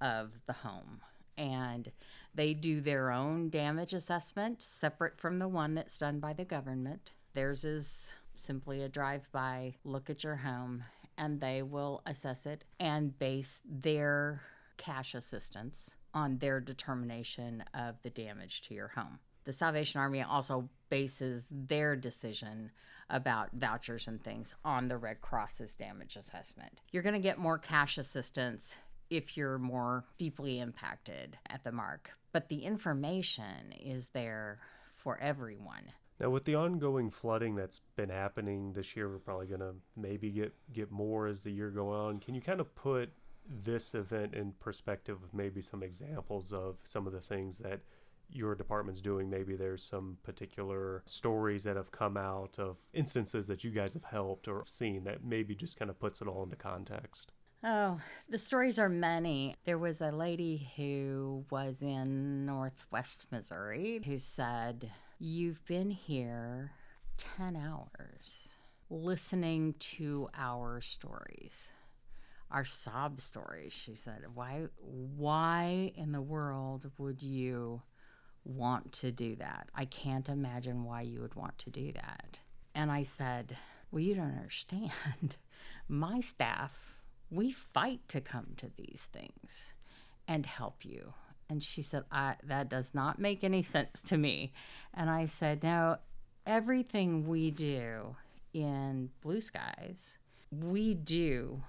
of 0.00 0.32
the 0.46 0.52
home. 0.52 1.00
And 1.36 1.90
they 2.34 2.54
do 2.54 2.80
their 2.80 3.10
own 3.10 3.50
damage 3.50 3.92
assessment 3.92 4.62
separate 4.62 5.18
from 5.18 5.38
the 5.38 5.48
one 5.48 5.74
that's 5.74 5.98
done 5.98 6.20
by 6.20 6.32
the 6.32 6.44
government. 6.44 7.12
Theirs 7.34 7.64
is 7.64 8.14
simply 8.44 8.82
a 8.82 8.88
drive 8.88 9.30
by 9.32 9.74
look 9.84 10.10
at 10.10 10.22
your 10.22 10.36
home 10.36 10.84
and 11.16 11.40
they 11.40 11.62
will 11.62 12.02
assess 12.06 12.46
it 12.46 12.64
and 12.78 13.18
base 13.18 13.60
their 13.64 14.42
cash 14.76 15.14
assistance 15.14 15.96
on 16.12 16.38
their 16.38 16.60
determination 16.60 17.64
of 17.74 17.96
the 18.02 18.10
damage 18.10 18.62
to 18.62 18.74
your 18.74 18.88
home. 18.88 19.18
The 19.44 19.52
Salvation 19.52 20.00
Army 20.00 20.22
also 20.22 20.68
bases 20.88 21.46
their 21.50 21.96
decision 21.96 22.70
about 23.10 23.50
vouchers 23.52 24.06
and 24.08 24.22
things 24.22 24.54
on 24.64 24.88
the 24.88 24.96
Red 24.96 25.20
Cross's 25.20 25.74
damage 25.74 26.16
assessment. 26.16 26.80
You're 26.90 27.02
going 27.02 27.14
to 27.14 27.20
get 27.20 27.38
more 27.38 27.58
cash 27.58 27.98
assistance 27.98 28.76
if 29.10 29.36
you're 29.36 29.58
more 29.58 30.04
deeply 30.16 30.60
impacted 30.60 31.36
at 31.48 31.62
the 31.62 31.72
MARC, 31.72 32.10
but 32.32 32.48
the 32.48 32.64
information 32.64 33.72
is 33.78 34.08
there 34.08 34.58
for 34.96 35.18
everyone. 35.18 35.92
Now, 36.20 36.30
with 36.30 36.44
the 36.44 36.54
ongoing 36.54 37.10
flooding 37.10 37.56
that's 37.56 37.80
been 37.96 38.08
happening 38.08 38.72
this 38.72 38.94
year, 38.94 39.08
we're 39.08 39.18
probably 39.18 39.46
going 39.46 39.60
to 39.60 39.74
maybe 39.96 40.30
get 40.30 40.54
get 40.72 40.90
more 40.90 41.26
as 41.26 41.42
the 41.42 41.50
year 41.50 41.70
go 41.70 41.90
on. 41.90 42.20
Can 42.20 42.34
you 42.34 42.40
kind 42.40 42.60
of 42.60 42.74
put 42.74 43.10
this 43.48 43.94
event 43.94 44.34
in 44.34 44.52
perspective 44.60 45.18
of 45.22 45.34
maybe 45.34 45.60
some 45.60 45.82
examples 45.82 46.52
of 46.52 46.76
some 46.84 47.06
of 47.06 47.12
the 47.12 47.20
things 47.20 47.58
that 47.58 47.80
your 48.30 48.54
department's 48.54 49.00
doing? 49.00 49.28
Maybe 49.28 49.56
there's 49.56 49.82
some 49.82 50.18
particular 50.22 51.02
stories 51.04 51.64
that 51.64 51.76
have 51.76 51.90
come 51.90 52.16
out 52.16 52.60
of 52.60 52.76
instances 52.92 53.48
that 53.48 53.64
you 53.64 53.72
guys 53.72 53.94
have 53.94 54.04
helped 54.04 54.46
or 54.46 54.62
seen 54.66 55.04
that 55.04 55.24
maybe 55.24 55.56
just 55.56 55.78
kind 55.78 55.90
of 55.90 55.98
puts 55.98 56.20
it 56.20 56.28
all 56.28 56.44
into 56.44 56.56
context. 56.56 57.32
Oh, 57.66 57.98
the 58.28 58.38
stories 58.38 58.78
are 58.78 58.90
many. 58.90 59.56
There 59.64 59.78
was 59.78 60.02
a 60.02 60.12
lady 60.12 60.68
who 60.76 61.46
was 61.50 61.80
in 61.80 62.44
Northwest 62.44 63.26
Missouri 63.32 64.02
who 64.04 64.18
said 64.18 64.90
You've 65.20 65.64
been 65.64 65.92
here 65.92 66.72
10 67.18 67.54
hours 67.54 68.48
listening 68.90 69.74
to 69.78 70.28
our 70.36 70.80
stories, 70.80 71.68
our 72.50 72.64
sob 72.64 73.20
stories. 73.20 73.72
She 73.72 73.94
said, 73.94 74.24
Why, 74.34 74.66
why 74.80 75.92
in 75.94 76.10
the 76.10 76.20
world 76.20 76.90
would 76.98 77.22
you 77.22 77.82
want 78.44 78.90
to 78.92 79.12
do 79.12 79.36
that? 79.36 79.68
I 79.72 79.84
can't 79.84 80.28
imagine 80.28 80.82
why 80.82 81.02
you 81.02 81.20
would 81.20 81.36
want 81.36 81.58
to 81.58 81.70
do 81.70 81.92
that. 81.92 82.38
And 82.74 82.90
I 82.90 83.04
said, 83.04 83.56
Well, 83.92 84.02
you 84.02 84.16
don't 84.16 84.36
understand. 84.36 84.90
My 85.88 86.18
staff, 86.18 86.96
we 87.30 87.52
fight 87.52 88.00
to 88.08 88.20
come 88.20 88.48
to 88.56 88.70
these 88.76 89.08
things 89.12 89.74
and 90.26 90.44
help 90.44 90.84
you 90.84 91.14
and 91.48 91.62
she 91.62 91.82
said, 91.82 92.04
That 92.10 92.68
does 92.68 92.94
not 92.94 93.18
make 93.18 93.44
any 93.44 93.62
sense 93.62 94.00
to 94.02 94.16
me. 94.16 94.52
And 94.92 95.10
I 95.10 95.26
said, 95.26 95.62
No, 95.62 95.98
everything 96.46 97.26
we 97.26 97.50
do 97.50 98.16
in 98.52 99.10
Blue 99.22 99.40
Skies, 99.40 100.18
we 100.50 100.94
do 100.94 101.62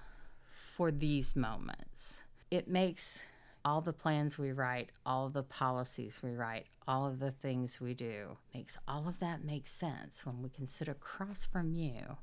for 0.76 0.90
these 0.90 1.34
moments. 1.34 2.22
It 2.50 2.68
makes 2.68 3.22
all 3.64 3.80
the 3.80 3.92
plans 3.92 4.38
we 4.38 4.52
write, 4.52 4.90
all 5.04 5.28
the 5.28 5.42
policies 5.42 6.20
we 6.22 6.30
write, 6.30 6.66
all 6.86 7.06
of 7.06 7.18
the 7.18 7.32
things 7.32 7.80
we 7.80 7.94
do, 7.94 8.36
makes 8.54 8.78
all 8.86 9.08
of 9.08 9.18
that 9.18 9.44
make 9.44 9.66
sense 9.66 10.24
when 10.24 10.40
we 10.40 10.48
can 10.48 10.66
sit 10.68 10.86
across 10.86 11.44
from 11.44 11.72
you 11.72 12.16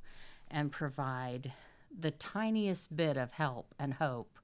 and 0.49 0.71
provide 0.71 1.51
the 1.99 2.11
tiniest 2.11 2.95
bit 2.95 3.17
of 3.17 3.33
help 3.33 3.73
and 3.77 3.95
hope 3.95 4.39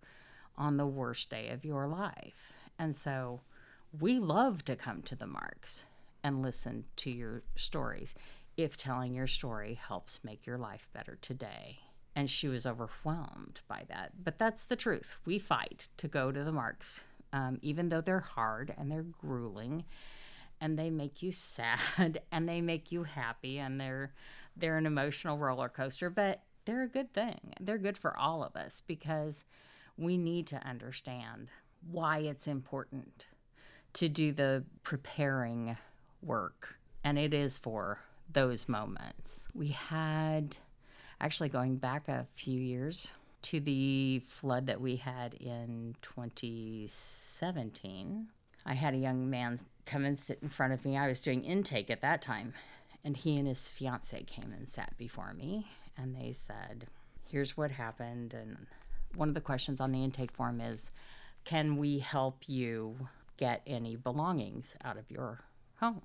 on 0.57 0.75
the 0.75 0.85
worst 0.85 1.29
day 1.29 1.47
of 1.49 1.63
your 1.63 1.87
life. 1.87 2.51
And 2.79 2.95
so 2.95 3.41
we 3.99 4.17
love 4.19 4.63
to 4.65 4.75
come 4.75 5.01
to 5.03 5.15
the 5.15 5.27
MARCs 5.27 5.83
and 6.23 6.41
listen 6.41 6.85
to 6.97 7.11
your 7.11 7.43
stories 7.55 8.15
if 8.57 8.77
telling 8.77 9.13
your 9.13 9.27
story 9.27 9.75
helps 9.75 10.19
make 10.23 10.45
your 10.45 10.57
life 10.57 10.87
better 10.93 11.17
today. 11.21 11.79
And 12.15 12.29
she 12.29 12.47
was 12.47 12.65
overwhelmed 12.65 13.61
by 13.67 13.83
that. 13.89 14.23
But 14.23 14.39
that's 14.39 14.63
the 14.63 14.75
truth. 14.75 15.17
We 15.25 15.39
fight 15.39 15.89
to 15.97 16.07
go 16.07 16.31
to 16.31 16.43
the 16.43 16.51
MARCs, 16.51 17.01
um, 17.31 17.59
even 17.61 17.89
though 17.89 18.01
they're 18.01 18.19
hard 18.19 18.73
and 18.77 18.91
they're 18.91 19.03
grueling 19.03 19.85
and 20.61 20.77
they 20.77 20.89
make 20.89 21.21
you 21.21 21.31
sad 21.33 22.21
and 22.31 22.47
they 22.47 22.61
make 22.61 22.91
you 22.91 23.03
happy 23.03 23.57
and 23.59 23.79
they're 23.79 24.13
they're 24.57 24.77
an 24.77 24.85
emotional 24.85 25.37
roller 25.37 25.69
coaster 25.69 26.09
but 26.09 26.43
they're 26.65 26.83
a 26.83 26.87
good 26.87 27.13
thing 27.13 27.53
they're 27.61 27.77
good 27.77 27.97
for 27.97 28.17
all 28.17 28.43
of 28.43 28.55
us 28.55 28.81
because 28.87 29.45
we 29.97 30.17
need 30.17 30.45
to 30.47 30.67
understand 30.67 31.49
why 31.91 32.19
it's 32.19 32.47
important 32.47 33.27
to 33.93 34.09
do 34.09 34.31
the 34.31 34.63
preparing 34.83 35.75
work. 36.21 36.75
And 37.03 37.17
it 37.17 37.33
is 37.33 37.57
for 37.57 37.99
those 38.31 38.69
moments. 38.69 39.47
We 39.53 39.69
had 39.69 40.57
actually 41.19 41.49
going 41.49 41.77
back 41.77 42.07
a 42.07 42.27
few 42.35 42.59
years 42.59 43.11
to 43.41 43.59
the 43.59 44.21
flood 44.27 44.67
that 44.67 44.79
we 44.81 44.97
had 44.97 45.33
in 45.35 45.95
2017. 46.01 48.27
I 48.65 48.73
had 48.73 48.93
a 48.93 48.97
young 48.97 49.29
man 49.29 49.59
come 49.85 50.03
and 50.05 50.19
sit 50.19 50.39
in 50.41 50.49
front 50.49 50.73
of 50.73 50.83
me. 50.85 50.97
I 50.97 51.07
was 51.07 51.21
doing 51.21 51.43
intake 51.43 51.89
at 51.89 52.01
that 52.01 52.21
time, 52.21 52.53
and 53.03 53.15
he 53.15 53.37
and 53.37 53.47
his 53.47 53.69
fiance 53.69 54.23
came 54.23 54.53
and 54.55 54.67
sat 54.67 54.97
before 54.97 55.33
me, 55.33 55.67
and 55.97 56.15
they 56.15 56.33
said, 56.33 56.87
Here's 57.25 57.55
what 57.55 57.71
happened. 57.71 58.33
And 58.33 58.67
one 59.15 59.29
of 59.29 59.35
the 59.35 59.41
questions 59.41 59.79
on 59.79 59.91
the 59.91 60.03
intake 60.03 60.31
form 60.31 60.59
is, 60.59 60.91
can 61.49 61.77
we 61.77 61.97
help 61.97 62.43
you 62.45 63.07
get 63.37 63.63
any 63.65 63.95
belongings 63.95 64.75
out 64.83 64.97
of 64.97 65.09
your 65.09 65.39
home? 65.79 66.03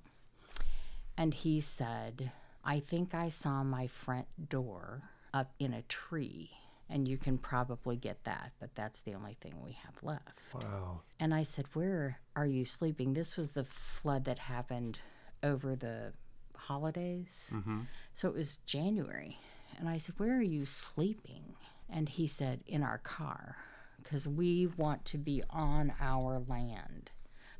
And 1.15 1.35
he 1.35 1.59
said, 1.59 2.31
I 2.63 2.79
think 2.79 3.13
I 3.13 3.29
saw 3.29 3.63
my 3.63 3.85
front 3.85 4.25
door 4.49 5.03
up 5.35 5.53
in 5.59 5.71
a 5.71 5.83
tree, 5.83 6.49
and 6.89 7.07
you 7.07 7.17
can 7.17 7.37
probably 7.37 7.95
get 7.95 8.23
that, 8.23 8.53
but 8.59 8.73
that's 8.73 9.01
the 9.01 9.13
only 9.13 9.37
thing 9.39 9.53
we 9.63 9.73
have 9.85 10.01
left. 10.01 10.41
Wow. 10.51 11.01
And 11.19 11.31
I 11.31 11.43
said, 11.43 11.67
Where 11.73 12.17
are 12.35 12.47
you 12.47 12.65
sleeping? 12.65 13.13
This 13.13 13.37
was 13.37 13.51
the 13.51 13.65
flood 13.65 14.25
that 14.25 14.39
happened 14.39 14.97
over 15.43 15.75
the 15.75 16.13
holidays. 16.55 17.51
Mm-hmm. 17.53 17.81
So 18.15 18.29
it 18.29 18.33
was 18.33 18.57
January. 18.65 19.37
And 19.77 19.87
I 19.87 19.99
said, 19.99 20.15
Where 20.17 20.35
are 20.39 20.41
you 20.41 20.65
sleeping? 20.65 21.53
And 21.87 22.09
he 22.09 22.25
said, 22.25 22.61
In 22.65 22.81
our 22.81 22.97
car 22.97 23.57
because 24.05 24.27
we 24.27 24.67
want 24.77 25.03
to 25.03 25.17
be 25.17 25.43
on 25.49 25.91
our 25.99 26.39
land. 26.47 27.09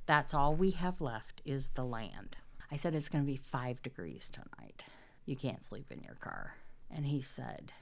That's 0.05 0.33
all 0.33 0.53
we 0.55 0.71
have 0.71 1.01
left 1.01 1.41
is 1.43 1.69
the 1.69 1.83
land. 1.83 2.37
I 2.71 2.77
said, 2.77 2.93
It's 2.93 3.09
going 3.09 3.23
to 3.23 3.31
be 3.31 3.37
five 3.37 3.81
degrees 3.81 4.29
tonight. 4.29 4.85
You 5.25 5.35
can't 5.35 5.65
sleep 5.65 5.91
in 5.91 6.03
your 6.03 6.15
car. 6.15 6.55
And 6.89 7.07
he 7.07 7.21
said, 7.21 7.73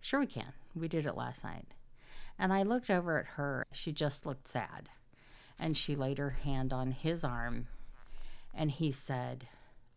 Sure, 0.00 0.20
we 0.20 0.26
can. 0.26 0.52
We 0.74 0.86
did 0.86 1.06
it 1.06 1.16
last 1.16 1.42
night. 1.42 1.68
And 2.38 2.52
I 2.52 2.62
looked 2.62 2.90
over 2.90 3.18
at 3.18 3.26
her. 3.26 3.64
She 3.72 3.90
just 3.90 4.26
looked 4.26 4.48
sad. 4.48 4.90
And 5.58 5.76
she 5.76 5.96
laid 5.96 6.18
her 6.18 6.30
hand 6.30 6.72
on 6.72 6.92
his 6.92 7.24
arm. 7.24 7.68
And 8.54 8.70
he 8.70 8.92
said, 8.92 9.48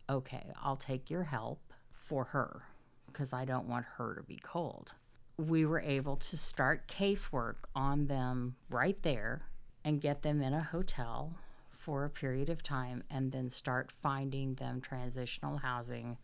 Okay, 0.08 0.52
I'll 0.62 0.76
take 0.76 1.10
your 1.10 1.24
help 1.24 1.60
for 1.92 2.24
her 2.24 2.62
because 3.06 3.32
I 3.32 3.44
don't 3.44 3.68
want 3.68 3.86
her 3.96 4.14
to 4.14 4.22
be 4.22 4.38
cold 4.42 4.92
we 5.36 5.66
were 5.66 5.80
able 5.80 6.16
to 6.16 6.36
start 6.36 6.86
casework 6.86 7.56
on 7.74 8.06
them 8.06 8.56
right 8.70 9.02
there 9.02 9.42
and 9.84 10.00
get 10.00 10.22
them 10.22 10.40
in 10.42 10.54
a 10.54 10.62
hotel 10.62 11.34
for 11.70 12.04
a 12.04 12.10
period 12.10 12.48
of 12.48 12.62
time 12.62 13.02
and 13.10 13.32
then 13.32 13.50
start 13.50 13.90
finding 13.90 14.54
them 14.54 14.80
transitional 14.80 15.58
housing 15.58 16.16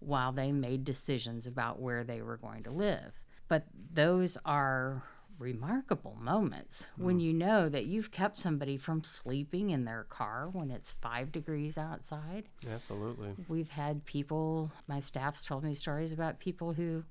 while 0.00 0.32
they 0.32 0.50
made 0.50 0.84
decisions 0.84 1.46
about 1.46 1.80
where 1.80 2.04
they 2.04 2.20
were 2.20 2.36
going 2.36 2.62
to 2.62 2.70
live. 2.70 3.12
But 3.48 3.64
those 3.92 4.36
are 4.44 5.02
remarkable 5.38 6.16
moments 6.20 6.86
mm. 6.98 7.04
when 7.04 7.20
you 7.20 7.32
know 7.32 7.68
that 7.68 7.86
you've 7.86 8.10
kept 8.10 8.38
somebody 8.38 8.76
from 8.76 9.02
sleeping 9.02 9.70
in 9.70 9.84
their 9.84 10.04
car 10.04 10.48
when 10.52 10.70
it's 10.70 10.92
five 11.00 11.32
degrees 11.32 11.76
outside. 11.76 12.44
Absolutely. 12.70 13.34
We've 13.48 13.70
had 13.70 14.04
people, 14.04 14.70
my 14.88 15.00
staff's 15.00 15.44
told 15.44 15.64
me 15.64 15.74
stories 15.74 16.12
about 16.12 16.38
people 16.38 16.72
who 16.72 17.04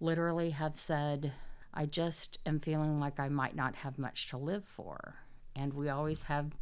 literally 0.00 0.50
have 0.50 0.78
said, 0.78 1.32
I 1.74 1.86
just 1.86 2.38
am 2.46 2.60
feeling 2.60 2.98
like 2.98 3.20
I 3.20 3.28
might 3.28 3.56
not 3.56 3.76
have 3.76 3.98
much 3.98 4.28
to 4.28 4.36
live 4.36 4.64
for. 4.64 5.16
And 5.54 5.74
we 5.74 5.88
always 5.88 6.24
have 6.24 6.58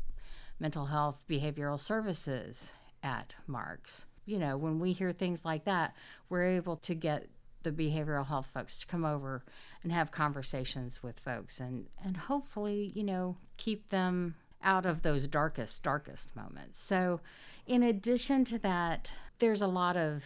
mental 0.58 0.86
health 0.86 1.22
behavioral 1.28 1.78
services 1.78 2.72
at 3.02 3.34
MARCs. 3.46 4.06
You 4.24 4.38
know, 4.38 4.56
when 4.56 4.80
we 4.80 4.92
hear 4.92 5.12
things 5.12 5.44
like 5.44 5.64
that, 5.64 5.94
we're 6.28 6.44
able 6.44 6.76
to 6.78 6.94
get 6.94 7.28
the 7.62 7.72
behavioral 7.72 8.26
health 8.26 8.48
folks 8.52 8.78
to 8.78 8.86
come 8.86 9.04
over 9.04 9.44
and 9.82 9.92
have 9.92 10.10
conversations 10.10 11.02
with 11.02 11.18
folks 11.18 11.60
and, 11.60 11.86
and 12.04 12.16
hopefully, 12.16 12.92
you 12.94 13.02
know, 13.02 13.36
keep 13.56 13.88
them 13.88 14.34
out 14.62 14.86
of 14.86 15.02
those 15.02 15.26
darkest, 15.26 15.82
darkest 15.82 16.34
moments. 16.34 16.80
So, 16.80 17.20
in 17.66 17.82
addition 17.82 18.44
to 18.46 18.58
that, 18.60 19.10
there's 19.38 19.62
a 19.62 19.66
lot 19.66 19.96
of 19.96 20.24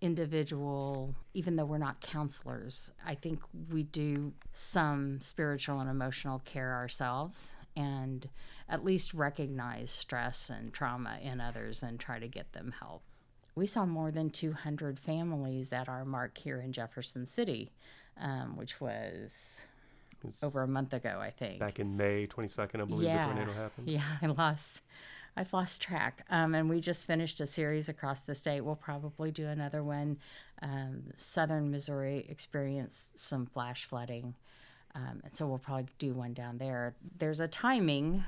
individual, 0.00 1.14
even 1.34 1.56
though 1.56 1.64
we're 1.64 1.78
not 1.78 2.00
counselors, 2.00 2.90
I 3.04 3.14
think 3.14 3.40
we 3.70 3.82
do 3.82 4.32
some 4.52 5.20
spiritual 5.20 5.80
and 5.80 5.90
emotional 5.90 6.40
care 6.44 6.72
ourselves 6.74 7.56
and 7.76 8.28
at 8.68 8.84
least 8.84 9.14
recognize 9.14 9.90
stress 9.90 10.50
and 10.50 10.72
trauma 10.72 11.18
in 11.22 11.40
others 11.40 11.82
and 11.82 11.98
try 11.98 12.18
to 12.18 12.28
get 12.28 12.52
them 12.52 12.74
help. 12.80 13.02
We 13.54 13.66
saw 13.66 13.84
more 13.84 14.10
than 14.10 14.30
200 14.30 14.98
families 14.98 15.72
at 15.72 15.88
our 15.88 16.04
MARC 16.04 16.38
here 16.38 16.60
in 16.60 16.72
Jefferson 16.72 17.26
City, 17.26 17.70
um, 18.18 18.56
which 18.56 18.80
was 18.80 19.64
over 20.42 20.62
a 20.62 20.68
month 20.68 20.92
ago, 20.92 21.18
I 21.20 21.30
think. 21.30 21.58
back 21.58 21.78
in 21.80 21.96
May 21.96 22.26
22nd, 22.26 22.80
I 22.80 22.84
believe 22.84 23.08
yeah, 23.08 23.26
the 23.26 23.34
tornado 23.34 23.52
happened. 23.52 23.88
Yeah, 23.88 24.04
I 24.22 24.26
lost. 24.26 24.82
I've 25.36 25.52
lost 25.52 25.80
track. 25.80 26.24
Um, 26.30 26.54
and 26.54 26.68
we 26.68 26.80
just 26.80 27.06
finished 27.06 27.40
a 27.40 27.46
series 27.46 27.88
across 27.88 28.20
the 28.20 28.34
state. 28.34 28.62
We'll 28.62 28.76
probably 28.76 29.30
do 29.30 29.46
another 29.46 29.82
one. 29.82 30.18
Um, 30.62 31.04
Southern 31.16 31.70
Missouri 31.70 32.26
experienced 32.28 33.18
some 33.18 33.46
flash 33.46 33.84
flooding. 33.84 34.34
Um, 34.94 35.20
and 35.22 35.32
so 35.32 35.46
we'll 35.46 35.58
probably 35.58 35.86
do 35.98 36.12
one 36.12 36.34
down 36.34 36.58
there. 36.58 36.96
There's 37.18 37.38
a 37.38 37.46
timing 37.46 38.24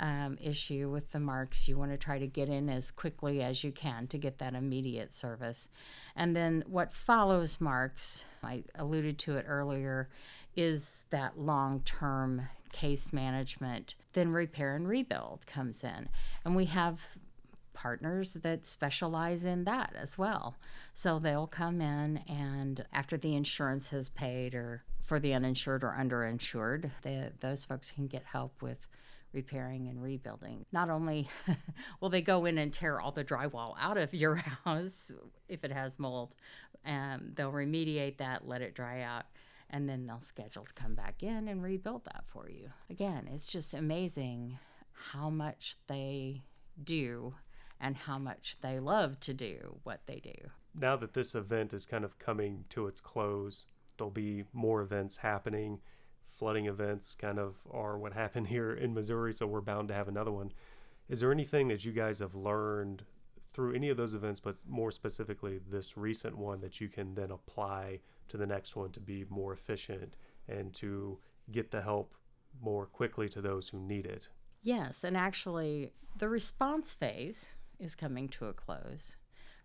um, 0.00 0.36
issue 0.42 0.90
with 0.90 1.12
the 1.12 1.20
MARCs. 1.20 1.68
You 1.68 1.76
want 1.76 1.92
to 1.92 1.96
try 1.96 2.18
to 2.18 2.26
get 2.26 2.48
in 2.48 2.68
as 2.68 2.90
quickly 2.90 3.42
as 3.42 3.62
you 3.62 3.70
can 3.70 4.08
to 4.08 4.18
get 4.18 4.38
that 4.38 4.54
immediate 4.54 5.14
service. 5.14 5.68
And 6.16 6.34
then 6.34 6.64
what 6.66 6.92
follows 6.92 7.58
MARCs, 7.60 8.24
I 8.42 8.64
alluded 8.74 9.18
to 9.20 9.36
it 9.36 9.46
earlier, 9.48 10.08
is 10.56 11.04
that 11.10 11.38
long 11.38 11.80
term 11.84 12.48
case 12.74 13.12
management. 13.12 13.94
Then 14.12 14.30
repair 14.30 14.74
and 14.74 14.86
rebuild 14.88 15.46
comes 15.46 15.84
in. 15.84 16.08
And 16.44 16.56
we 16.56 16.66
have 16.66 17.00
partners 17.72 18.34
that 18.34 18.66
specialize 18.66 19.44
in 19.44 19.64
that 19.64 19.94
as 19.96 20.18
well. 20.18 20.56
So 20.92 21.18
they'll 21.18 21.46
come 21.46 21.80
in 21.80 22.18
and 22.28 22.84
after 22.92 23.16
the 23.16 23.36
insurance 23.36 23.88
has 23.88 24.08
paid 24.08 24.54
or 24.54 24.82
for 25.04 25.20
the 25.20 25.34
uninsured 25.34 25.84
or 25.84 25.96
underinsured, 25.98 26.90
they, 27.02 27.30
those 27.40 27.64
folks 27.64 27.92
can 27.92 28.06
get 28.06 28.24
help 28.24 28.60
with 28.60 28.78
repairing 29.32 29.86
and 29.88 30.02
rebuilding. 30.02 30.64
Not 30.72 30.90
only 30.90 31.28
will 32.00 32.08
they 32.08 32.22
go 32.22 32.44
in 32.44 32.58
and 32.58 32.72
tear 32.72 33.00
all 33.00 33.12
the 33.12 33.24
drywall 33.24 33.74
out 33.80 33.98
of 33.98 34.14
your 34.14 34.34
house 34.64 35.12
if 35.48 35.64
it 35.64 35.72
has 35.72 35.98
mold, 35.98 36.34
um, 36.86 37.32
they'll 37.34 37.52
remediate 37.52 38.18
that, 38.18 38.48
let 38.48 38.62
it 38.62 38.74
dry 38.74 39.02
out, 39.02 39.26
and 39.70 39.88
then 39.88 40.06
they'll 40.06 40.20
schedule 40.20 40.64
to 40.64 40.74
come 40.74 40.94
back 40.94 41.22
in 41.22 41.48
and 41.48 41.62
rebuild 41.62 42.04
that 42.04 42.24
for 42.26 42.48
you. 42.48 42.70
Again, 42.90 43.28
it's 43.32 43.46
just 43.46 43.74
amazing 43.74 44.58
how 44.92 45.30
much 45.30 45.76
they 45.86 46.42
do 46.82 47.34
and 47.80 47.96
how 47.96 48.18
much 48.18 48.56
they 48.60 48.78
love 48.78 49.18
to 49.20 49.34
do 49.34 49.78
what 49.82 50.00
they 50.06 50.20
do. 50.20 50.50
Now 50.74 50.96
that 50.96 51.14
this 51.14 51.34
event 51.34 51.72
is 51.74 51.86
kind 51.86 52.04
of 52.04 52.18
coming 52.18 52.64
to 52.70 52.86
its 52.86 53.00
close, 53.00 53.66
there'll 53.96 54.10
be 54.10 54.44
more 54.52 54.82
events 54.82 55.18
happening. 55.18 55.80
Flooding 56.30 56.66
events 56.66 57.14
kind 57.14 57.38
of 57.38 57.56
are 57.70 57.98
what 57.98 58.12
happened 58.12 58.46
here 58.48 58.72
in 58.72 58.94
Missouri, 58.94 59.32
so 59.32 59.46
we're 59.46 59.60
bound 59.60 59.88
to 59.88 59.94
have 59.94 60.08
another 60.08 60.32
one. 60.32 60.52
Is 61.08 61.20
there 61.20 61.32
anything 61.32 61.68
that 61.68 61.84
you 61.84 61.92
guys 61.92 62.20
have 62.20 62.34
learned 62.34 63.04
through 63.52 63.74
any 63.74 63.88
of 63.88 63.96
those 63.96 64.14
events, 64.14 64.40
but 64.40 64.56
more 64.66 64.90
specifically 64.90 65.60
this 65.70 65.96
recent 65.96 66.36
one, 66.36 66.60
that 66.60 66.80
you 66.80 66.88
can 66.88 67.14
then 67.14 67.30
apply 67.30 68.00
to 68.28 68.36
the 68.36 68.46
next 68.46 68.76
one 68.76 68.90
to 68.92 69.00
be 69.00 69.24
more 69.28 69.52
efficient 69.52 70.16
and 70.48 70.72
to 70.74 71.18
get 71.50 71.70
the 71.70 71.82
help 71.82 72.14
more 72.60 72.86
quickly 72.86 73.28
to 73.30 73.40
those 73.40 73.68
who 73.68 73.78
need 73.78 74.06
it? 74.06 74.28
Yes, 74.62 75.04
and 75.04 75.16
actually, 75.16 75.92
the 76.18 76.28
response 76.28 76.94
phase 76.94 77.54
is 77.78 77.94
coming 77.94 78.28
to 78.30 78.46
a 78.46 78.52
close. 78.52 79.16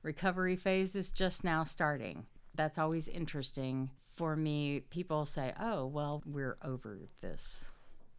Recovery 0.01 0.55
phase 0.55 0.95
is 0.95 1.11
just 1.11 1.43
now 1.43 1.63
starting. 1.63 2.25
That's 2.55 2.77
always 2.77 3.07
interesting 3.07 3.91
for 4.07 4.35
me. 4.35 4.81
People 4.89 5.25
say, 5.25 5.53
"Oh, 5.59 5.85
well, 5.85 6.21
we're 6.25 6.57
over 6.63 6.99
this. 7.21 7.69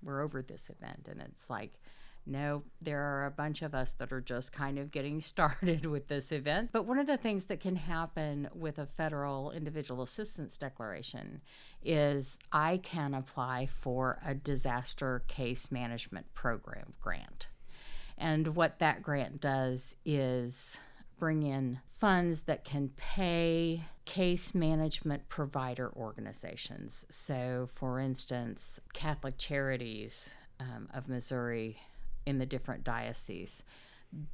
We're 0.02 0.20
over 0.20 0.42
this 0.42 0.70
event." 0.70 1.08
And 1.10 1.20
it's 1.20 1.50
like, 1.50 1.80
no, 2.26 2.62
there 2.80 3.00
are 3.00 3.26
a 3.26 3.30
bunch 3.30 3.62
of 3.62 3.74
us 3.74 3.94
that 3.94 4.12
are 4.12 4.20
just 4.20 4.52
kind 4.52 4.78
of 4.78 4.90
getting 4.90 5.20
started 5.20 5.86
with 5.86 6.08
this 6.08 6.32
event. 6.32 6.70
But 6.72 6.86
one 6.86 6.98
of 6.98 7.06
the 7.06 7.16
things 7.16 7.46
that 7.46 7.60
can 7.60 7.76
happen 7.76 8.48
with 8.54 8.78
a 8.78 8.86
federal 8.86 9.50
individual 9.52 10.02
assistance 10.02 10.56
declaration 10.56 11.40
is 11.82 12.38
I 12.52 12.78
can 12.78 13.14
apply 13.14 13.66
for 13.66 14.18
a 14.24 14.34
disaster 14.34 15.22
case 15.28 15.70
management 15.70 16.32
program 16.34 16.92
grant. 17.00 17.48
And 18.18 18.54
what 18.54 18.78
that 18.80 19.02
grant 19.02 19.40
does 19.40 19.94
is 20.04 20.78
bring 21.16 21.42
in 21.42 21.80
funds 21.98 22.42
that 22.42 22.64
can 22.64 22.90
pay 22.96 23.84
case 24.04 24.54
management 24.54 25.28
provider 25.28 25.90
organizations. 25.94 27.06
So, 27.10 27.68
for 27.74 28.00
instance, 28.00 28.80
Catholic 28.92 29.38
Charities 29.38 30.34
um, 30.58 30.88
of 30.92 31.08
Missouri 31.08 31.78
in 32.26 32.38
the 32.38 32.46
different 32.46 32.84
dioceses, 32.84 33.62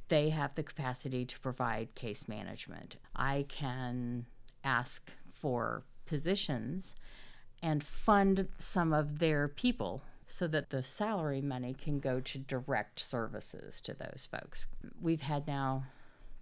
they 0.07 0.29
have 0.29 0.55
the 0.55 0.63
capacity 0.63 1.25
to 1.25 1.39
provide 1.39 1.95
case 1.95 2.27
management. 2.27 2.97
I 3.15 3.45
can 3.47 4.25
ask 4.63 5.11
for 5.31 5.83
positions 6.05 6.95
and 7.61 7.83
fund 7.83 8.47
some 8.59 8.93
of 8.93 9.19
their 9.19 9.47
people 9.47 10.01
so 10.27 10.47
that 10.47 10.69
the 10.69 10.83
salary 10.83 11.41
money 11.41 11.73
can 11.73 11.99
go 11.99 12.19
to 12.19 12.37
direct 12.37 12.99
services 12.99 13.79
to 13.81 13.93
those 13.93 14.27
folks. 14.29 14.67
We've 15.01 15.21
had 15.21 15.47
now 15.47 15.85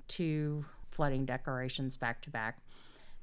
two 0.08 0.66
flooding 0.92 1.26
declarations 1.26 1.96
back 1.98 2.22
to 2.24 2.30
back. 2.30 2.58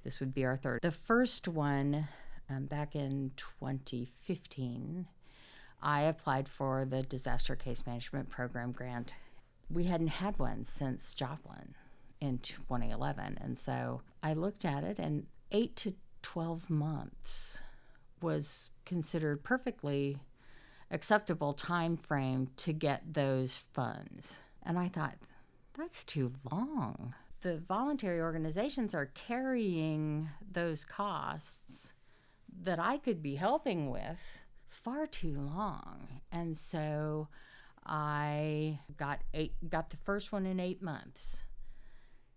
This 0.05 0.20
would 0.20 0.35
be 0.35 0.45
our 0.45 0.57
third. 0.57 0.81
The 0.83 0.91
first 0.91 1.49
one 1.49 2.09
um, 2.49 2.66
back 2.66 2.95
in 2.95 3.33
2015, 3.37 5.07
I 5.83 6.03
applied 6.03 6.49
for 6.49 6.85
the 6.85 7.03
Disaster 7.03 7.57
Case 7.57 7.85
Management 7.87 8.28
Program 8.28 8.72
grant. 8.72 9.14
We 9.68 9.85
hadn't 9.85 10.09
had 10.09 10.39
one 10.39 10.64
since 10.64 11.14
Joplin 11.14 11.74
in 12.20 12.39
2011. 12.39 13.39
And 13.41 13.59
so 13.59 14.03
I 14.22 14.35
looked 14.35 14.64
at 14.64 14.85
it, 14.85 14.99
and 14.99 15.26
eight 15.51 15.74
to 15.76 15.95
12 16.22 16.70
months 16.70 17.59
was 18.20 18.70
considered 18.85 19.43
perfectly 19.43 20.20
acceptable 20.91 21.53
time 21.53 21.97
frame 21.97 22.49
to 22.59 22.72
get 22.72 23.14
those 23.14 23.57
funds. 23.57 24.39
And 24.62 24.78
I 24.78 24.89
thought, 24.89 25.16
that's 25.76 26.05
too 26.05 26.33
long. 26.51 27.14
The 27.41 27.59
voluntary 27.59 28.20
organizations 28.20 28.95
are 28.95 29.07
carrying 29.07 30.28
those 30.53 30.85
costs 30.85 31.93
that 32.62 32.78
I 32.78 32.99
could 32.99 33.22
be 33.22 33.35
helping 33.35 33.91
with 33.91 34.20
far 34.83 35.07
too 35.07 35.41
long. 35.41 36.20
And 36.30 36.57
so 36.57 37.28
I 37.85 38.80
got 38.97 39.22
eight 39.35 39.55
got 39.68 39.91
the 39.91 39.97
first 39.97 40.33
one 40.33 40.47
in 40.47 40.61
8 40.61 40.83
months. 40.83 41.43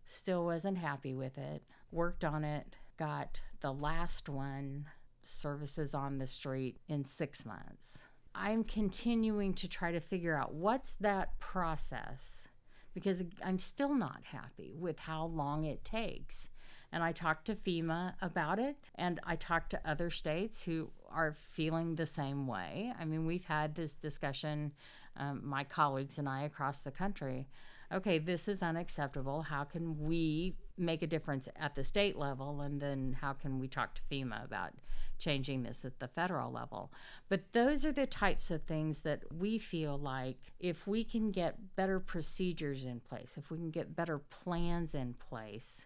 Still 0.06 0.46
wasn't 0.46 0.78
happy 0.78 1.14
with 1.14 1.38
it. 1.38 1.64
Worked 1.92 2.24
on 2.24 2.44
it. 2.44 2.76
Got 2.98 3.42
the 3.62 3.74
last 3.74 4.30
one 4.30 4.86
services 5.22 5.94
on 5.94 6.20
the 6.20 6.28
street 6.28 6.78
in 6.88 7.06
6 7.06 7.46
months. 7.46 8.00
I'm 8.34 8.64
continuing 8.64 9.54
to 9.56 9.68
try 9.68 9.92
to 9.92 10.00
figure 10.00 10.36
out 10.36 10.54
what's 10.54 10.94
that 10.96 11.40
process 11.40 12.50
because 12.94 13.24
I'm 13.44 13.60
still 13.60 13.94
not 13.94 14.22
happy 14.24 14.74
with 14.78 15.00
how 15.00 15.26
long 15.26 15.66
it 15.66 15.86
takes. 15.86 16.50
And 16.96 17.04
I 17.04 17.12
talked 17.12 17.44
to 17.48 17.56
FEMA 17.56 18.14
about 18.22 18.58
it, 18.58 18.90
and 18.96 19.20
I 19.26 19.36
talked 19.36 19.72
to 19.72 19.82
other 19.84 20.10
states 20.10 20.64
who 20.64 20.92
are 21.12 21.36
feeling 21.52 21.96
the 21.96 22.06
same 22.06 22.48
way. 22.48 22.94
I 22.98 23.04
mean, 23.04 23.26
we've 23.26 23.44
had 23.44 23.76
this 23.76 23.96
discussion, 23.96 24.72
um, 25.18 25.42
my 25.44 25.66
colleagues 25.66 26.20
and 26.20 26.30
I 26.30 26.44
across 26.44 26.84
the 26.84 26.92
country. 26.92 27.50
Okay, 27.92 28.18
this 28.18 28.48
is 28.48 28.64
unacceptable. 28.64 29.42
How 29.42 29.66
can 29.66 30.08
we 30.08 30.56
make 30.78 31.02
a 31.02 31.08
difference 31.08 31.50
at 31.58 31.76
the 31.76 31.84
state 31.84 32.18
level? 32.18 32.62
And 32.62 32.82
then 32.82 33.18
how 33.20 33.34
can 33.34 33.60
we 33.60 33.68
talk 33.68 33.96
to 33.96 34.02
FEMA 34.10 34.46
about 34.46 34.72
changing 35.20 35.64
this 35.64 35.84
at 35.84 36.00
the 36.00 36.08
federal 36.08 36.50
level? 36.50 36.94
But 37.28 37.52
those 37.52 37.84
are 37.84 37.92
the 37.92 38.08
types 38.08 38.52
of 38.52 38.64
things 38.64 39.02
that 39.02 39.34
we 39.38 39.58
feel 39.58 39.98
like 39.98 40.54
if 40.62 40.88
we 40.88 41.04
can 41.04 41.32
get 41.32 41.76
better 41.76 42.00
procedures 42.00 42.86
in 42.86 43.02
place, 43.02 43.36
if 43.38 43.52
we 43.52 43.58
can 43.58 43.70
get 43.70 43.98
better 43.98 44.18
plans 44.18 44.96
in 44.96 45.16
place, 45.16 45.86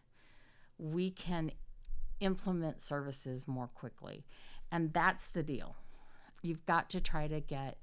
we 0.79 1.11
can 1.11 1.51
implement 2.19 2.81
services 2.81 3.47
more 3.47 3.67
quickly. 3.67 4.25
And 4.71 4.93
that's 4.93 5.27
the 5.27 5.43
deal. 5.43 5.75
You've 6.41 6.65
got 6.65 6.89
to 6.91 7.01
try 7.01 7.27
to 7.27 7.39
get 7.39 7.77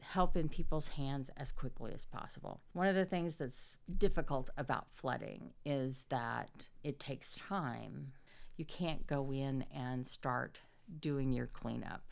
help 0.00 0.36
in 0.36 0.48
people's 0.48 0.88
hands 0.88 1.30
as 1.36 1.52
quickly 1.52 1.92
as 1.94 2.04
possible. 2.04 2.60
One 2.72 2.88
of 2.88 2.94
the 2.94 3.04
things 3.04 3.36
that's 3.36 3.78
difficult 3.98 4.50
about 4.56 4.86
flooding 4.90 5.52
is 5.64 6.06
that 6.08 6.68
it 6.82 6.98
takes 6.98 7.32
time. 7.32 8.12
You 8.56 8.64
can't 8.64 9.06
go 9.06 9.32
in 9.32 9.64
and 9.74 10.06
start 10.06 10.58
doing 11.00 11.32
your 11.32 11.46
cleanup 11.46 12.02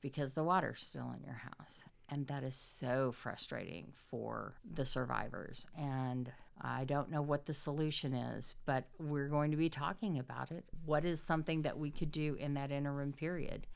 because 0.00 0.32
the 0.32 0.42
water's 0.44 0.82
still 0.82 1.12
in 1.16 1.22
your 1.24 1.40
house. 1.58 1.84
And 2.08 2.26
that 2.26 2.42
is 2.42 2.54
so 2.54 3.12
frustrating 3.12 3.92
for 4.10 4.54
the 4.74 4.84
survivors. 4.84 5.66
And 5.78 6.30
I 6.60 6.84
don't 6.84 7.10
know 7.10 7.22
what 7.22 7.46
the 7.46 7.54
solution 7.54 8.14
is, 8.14 8.54
but 8.66 8.84
we're 8.98 9.28
going 9.28 9.50
to 9.50 9.56
be 9.56 9.68
talking 9.68 10.18
about 10.18 10.50
it. 10.50 10.64
What 10.84 11.04
is 11.04 11.20
something 11.22 11.62
that 11.62 11.78
we 11.78 11.90
could 11.90 12.12
do 12.12 12.34
in 12.34 12.54
that 12.54 12.70
interim 12.70 13.12
period 13.12 13.66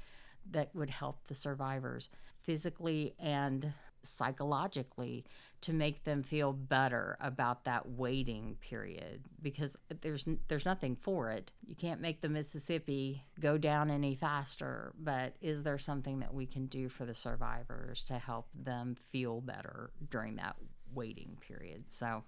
that 0.50 0.74
would 0.74 0.90
help 0.90 1.26
the 1.26 1.34
survivors 1.34 2.08
physically 2.42 3.14
and 3.18 3.72
psychologically 4.06 5.24
to 5.60 5.72
make 5.72 6.04
them 6.04 6.22
feel 6.22 6.52
better 6.52 7.16
about 7.20 7.64
that 7.64 7.88
waiting 7.88 8.56
period 8.60 9.22
because 9.42 9.76
there's 10.00 10.26
there's 10.48 10.64
nothing 10.64 10.94
for 10.94 11.30
it. 11.30 11.50
You 11.66 11.74
can't 11.74 12.00
make 12.00 12.20
the 12.20 12.28
Mississippi 12.28 13.24
go 13.40 13.58
down 13.58 13.90
any 13.90 14.14
faster, 14.14 14.92
but 14.98 15.34
is 15.40 15.64
there 15.64 15.78
something 15.78 16.20
that 16.20 16.32
we 16.32 16.46
can 16.46 16.66
do 16.66 16.88
for 16.88 17.04
the 17.04 17.14
survivors 17.14 18.04
to 18.04 18.14
help 18.14 18.46
them 18.54 18.94
feel 18.94 19.40
better 19.40 19.90
during 20.08 20.36
that 20.36 20.56
waiting 20.94 21.36
period? 21.46 21.84
So 21.88 22.24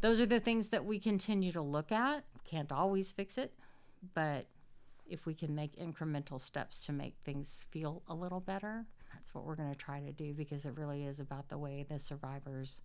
those 0.00 0.20
are 0.20 0.26
the 0.26 0.40
things 0.40 0.68
that 0.68 0.84
we 0.84 0.98
continue 0.98 1.52
to 1.52 1.62
look 1.62 1.92
at. 1.92 2.24
Can't 2.44 2.72
always 2.72 3.12
fix 3.12 3.38
it, 3.38 3.52
but 4.14 4.46
if 5.06 5.26
we 5.26 5.34
can 5.34 5.54
make 5.54 5.76
incremental 5.76 6.40
steps 6.40 6.84
to 6.86 6.92
make 6.92 7.14
things 7.24 7.66
feel 7.70 8.02
a 8.08 8.14
little 8.14 8.40
better, 8.40 8.86
that's 9.12 9.34
what 9.34 9.44
we're 9.44 9.56
going 9.56 9.70
to 9.70 9.78
try 9.78 10.00
to 10.00 10.12
do 10.12 10.32
because 10.32 10.64
it 10.64 10.76
really 10.76 11.04
is 11.04 11.20
about 11.20 11.48
the 11.48 11.58
way 11.58 11.84
the 11.88 11.98
survivors 11.98 12.80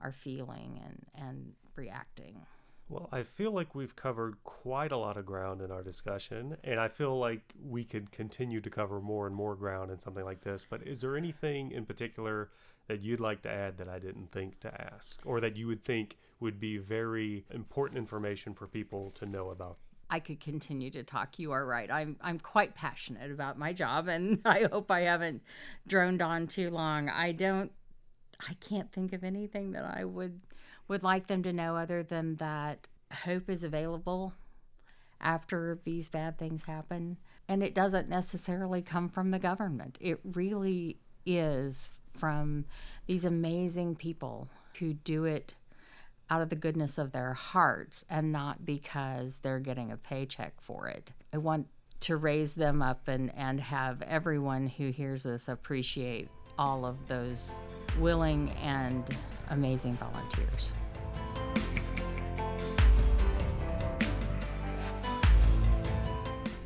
are 0.00 0.12
feeling 0.12 0.80
and, 0.84 1.26
and 1.26 1.52
reacting. 1.76 2.42
Well, 2.88 3.08
I 3.10 3.22
feel 3.22 3.50
like 3.50 3.74
we've 3.74 3.96
covered 3.96 4.36
quite 4.44 4.92
a 4.92 4.98
lot 4.98 5.16
of 5.16 5.24
ground 5.24 5.62
in 5.62 5.70
our 5.70 5.82
discussion, 5.82 6.58
and 6.62 6.78
I 6.78 6.88
feel 6.88 7.18
like 7.18 7.54
we 7.64 7.82
could 7.82 8.12
continue 8.12 8.60
to 8.60 8.68
cover 8.68 9.00
more 9.00 9.26
and 9.26 9.34
more 9.34 9.56
ground 9.56 9.90
in 9.90 9.98
something 9.98 10.24
like 10.24 10.42
this. 10.42 10.66
But 10.68 10.86
is 10.86 11.00
there 11.00 11.16
anything 11.16 11.70
in 11.70 11.86
particular 11.86 12.50
that 12.88 13.02
you'd 13.02 13.20
like 13.20 13.42
to 13.42 13.50
add 13.50 13.78
that 13.78 13.88
I 13.88 13.98
didn't 13.98 14.30
think 14.30 14.60
to 14.60 14.94
ask, 14.94 15.20
or 15.24 15.40
that 15.40 15.56
you 15.56 15.66
would 15.66 15.82
think 15.82 16.16
would 16.40 16.60
be 16.60 16.78
very 16.78 17.44
important 17.50 17.98
information 17.98 18.54
for 18.54 18.66
people 18.66 19.10
to 19.12 19.26
know 19.26 19.50
about 19.50 19.78
I 20.10 20.20
could 20.20 20.38
continue 20.38 20.90
to 20.90 21.02
talk. 21.02 21.38
You 21.38 21.52
are 21.52 21.64
right. 21.64 21.90
I'm 21.90 22.16
I'm 22.20 22.38
quite 22.38 22.74
passionate 22.74 23.30
about 23.30 23.58
my 23.58 23.72
job 23.72 24.08
and 24.08 24.40
I 24.44 24.68
hope 24.70 24.90
I 24.90 25.00
haven't 25.00 25.42
droned 25.86 26.22
on 26.22 26.46
too 26.46 26.70
long. 26.70 27.08
I 27.08 27.32
don't 27.32 27.72
I 28.48 28.54
can't 28.54 28.92
think 28.92 29.12
of 29.12 29.24
anything 29.24 29.72
that 29.72 29.84
I 29.84 30.04
would 30.04 30.40
would 30.88 31.02
like 31.02 31.26
them 31.26 31.42
to 31.44 31.52
know 31.52 31.76
other 31.76 32.02
than 32.02 32.36
that 32.36 32.88
hope 33.12 33.48
is 33.48 33.64
available 33.64 34.34
after 35.20 35.78
these 35.84 36.08
bad 36.08 36.38
things 36.38 36.64
happen 36.64 37.16
and 37.48 37.62
it 37.62 37.74
doesn't 37.74 38.08
necessarily 38.08 38.82
come 38.82 39.08
from 39.08 39.30
the 39.30 39.38
government. 39.38 39.96
It 40.00 40.20
really 40.22 40.98
is 41.24 41.98
from 42.16 42.64
these 43.06 43.24
amazing 43.24 43.96
people 43.96 44.48
who 44.78 44.94
do 44.94 45.24
it 45.24 45.54
out 46.30 46.40
of 46.40 46.48
the 46.48 46.56
goodness 46.56 46.98
of 46.98 47.12
their 47.12 47.34
hearts 47.34 48.04
and 48.08 48.32
not 48.32 48.64
because 48.64 49.38
they're 49.38 49.60
getting 49.60 49.92
a 49.92 49.96
paycheck 49.96 50.54
for 50.60 50.88
it. 50.88 51.12
I 51.32 51.38
want 51.38 51.66
to 52.00 52.16
raise 52.16 52.54
them 52.54 52.82
up 52.82 53.08
and, 53.08 53.32
and 53.36 53.60
have 53.60 54.02
everyone 54.02 54.66
who 54.66 54.90
hears 54.90 55.22
this 55.22 55.48
appreciate 55.48 56.28
all 56.58 56.84
of 56.84 57.06
those 57.06 57.52
willing 57.98 58.50
and 58.62 59.04
amazing 59.50 59.94
volunteers. 59.94 60.72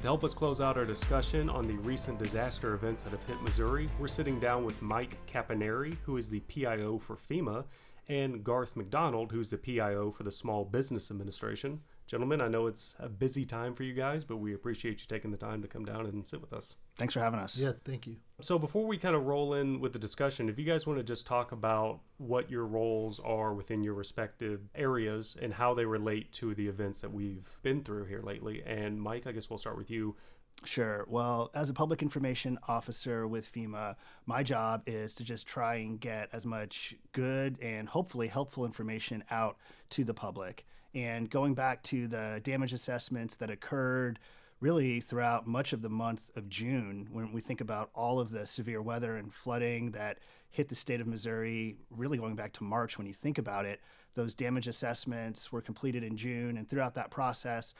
Help 0.08 0.24
us 0.24 0.32
close 0.32 0.62
out 0.62 0.78
our 0.78 0.86
discussion 0.86 1.50
on 1.50 1.66
the 1.66 1.76
recent 1.80 2.18
disaster 2.18 2.72
events 2.72 3.02
that 3.02 3.10
have 3.10 3.22
hit 3.26 3.38
Missouri, 3.42 3.90
we're 3.98 4.08
sitting 4.08 4.40
down 4.40 4.64
with 4.64 4.80
Mike 4.80 5.18
Caponeri, 5.26 5.98
who 6.02 6.16
is 6.16 6.30
the 6.30 6.40
PIO 6.40 6.98
for 6.98 7.14
FEMA, 7.14 7.62
and 8.08 8.42
Garth 8.42 8.74
McDonald, 8.74 9.30
who's 9.30 9.50
the 9.50 9.58
PIO 9.58 10.10
for 10.10 10.22
the 10.22 10.30
Small 10.30 10.64
Business 10.64 11.10
Administration. 11.10 11.82
Gentlemen, 12.06 12.40
I 12.40 12.48
know 12.48 12.68
it's 12.68 12.96
a 12.98 13.10
busy 13.10 13.44
time 13.44 13.74
for 13.74 13.82
you 13.82 13.92
guys, 13.92 14.24
but 14.24 14.38
we 14.38 14.54
appreciate 14.54 15.02
you 15.02 15.06
taking 15.06 15.30
the 15.30 15.36
time 15.36 15.60
to 15.60 15.68
come 15.68 15.84
down 15.84 16.06
and 16.06 16.26
sit 16.26 16.40
with 16.40 16.54
us. 16.54 16.76
Thanks 16.98 17.14
for 17.14 17.20
having 17.20 17.38
us. 17.38 17.56
Yeah, 17.56 17.72
thank 17.84 18.06
you. 18.08 18.16
So, 18.40 18.58
before 18.58 18.84
we 18.84 18.98
kind 18.98 19.14
of 19.14 19.24
roll 19.24 19.54
in 19.54 19.80
with 19.80 19.92
the 19.92 19.98
discussion, 19.98 20.48
if 20.48 20.58
you 20.58 20.64
guys 20.64 20.86
want 20.86 20.98
to 20.98 21.04
just 21.04 21.26
talk 21.26 21.52
about 21.52 22.00
what 22.18 22.50
your 22.50 22.66
roles 22.66 23.20
are 23.20 23.54
within 23.54 23.82
your 23.82 23.94
respective 23.94 24.68
areas 24.74 25.36
and 25.40 25.54
how 25.54 25.74
they 25.74 25.84
relate 25.84 26.32
to 26.34 26.54
the 26.54 26.68
events 26.68 27.00
that 27.00 27.12
we've 27.12 27.48
been 27.62 27.82
through 27.82 28.04
here 28.06 28.20
lately. 28.22 28.62
And, 28.66 29.00
Mike, 29.00 29.26
I 29.26 29.32
guess 29.32 29.48
we'll 29.48 29.58
start 29.58 29.76
with 29.76 29.90
you. 29.90 30.16
Sure. 30.64 31.04
Well, 31.08 31.50
as 31.54 31.70
a 31.70 31.72
public 31.72 32.02
information 32.02 32.58
officer 32.66 33.28
with 33.28 33.52
FEMA, 33.52 33.94
my 34.26 34.42
job 34.42 34.82
is 34.86 35.14
to 35.16 35.24
just 35.24 35.46
try 35.46 35.76
and 35.76 36.00
get 36.00 36.30
as 36.32 36.44
much 36.44 36.96
good 37.12 37.58
and 37.62 37.88
hopefully 37.88 38.26
helpful 38.26 38.64
information 38.64 39.22
out 39.30 39.56
to 39.90 40.02
the 40.02 40.14
public. 40.14 40.66
And 40.94 41.30
going 41.30 41.54
back 41.54 41.82
to 41.84 42.08
the 42.08 42.40
damage 42.42 42.72
assessments 42.72 43.36
that 43.36 43.50
occurred 43.50 44.18
really 44.60 45.00
throughout 45.00 45.46
much 45.46 45.72
of 45.72 45.82
the 45.82 45.88
month 45.88 46.30
of 46.36 46.48
June, 46.48 47.08
when 47.12 47.32
we 47.32 47.40
think 47.40 47.60
about 47.60 47.90
all 47.94 48.18
of 48.18 48.30
the 48.30 48.46
severe 48.46 48.82
weather 48.82 49.16
and 49.16 49.32
flooding 49.32 49.92
that 49.92 50.18
hit 50.50 50.68
the 50.68 50.74
state 50.74 51.00
of 51.00 51.06
Missouri, 51.06 51.76
really 51.90 52.18
going 52.18 52.34
back 52.34 52.52
to 52.54 52.64
March 52.64 52.98
when 52.98 53.06
you 53.06 53.12
think 53.12 53.38
about 53.38 53.66
it, 53.66 53.80
those 54.14 54.34
damage 54.34 54.66
assessments 54.66 55.52
were 55.52 55.60
completed 55.60 56.02
in 56.02 56.16
June. 56.16 56.56
And 56.56 56.68
throughout 56.68 56.94
that 56.94 57.10
process, 57.10 57.74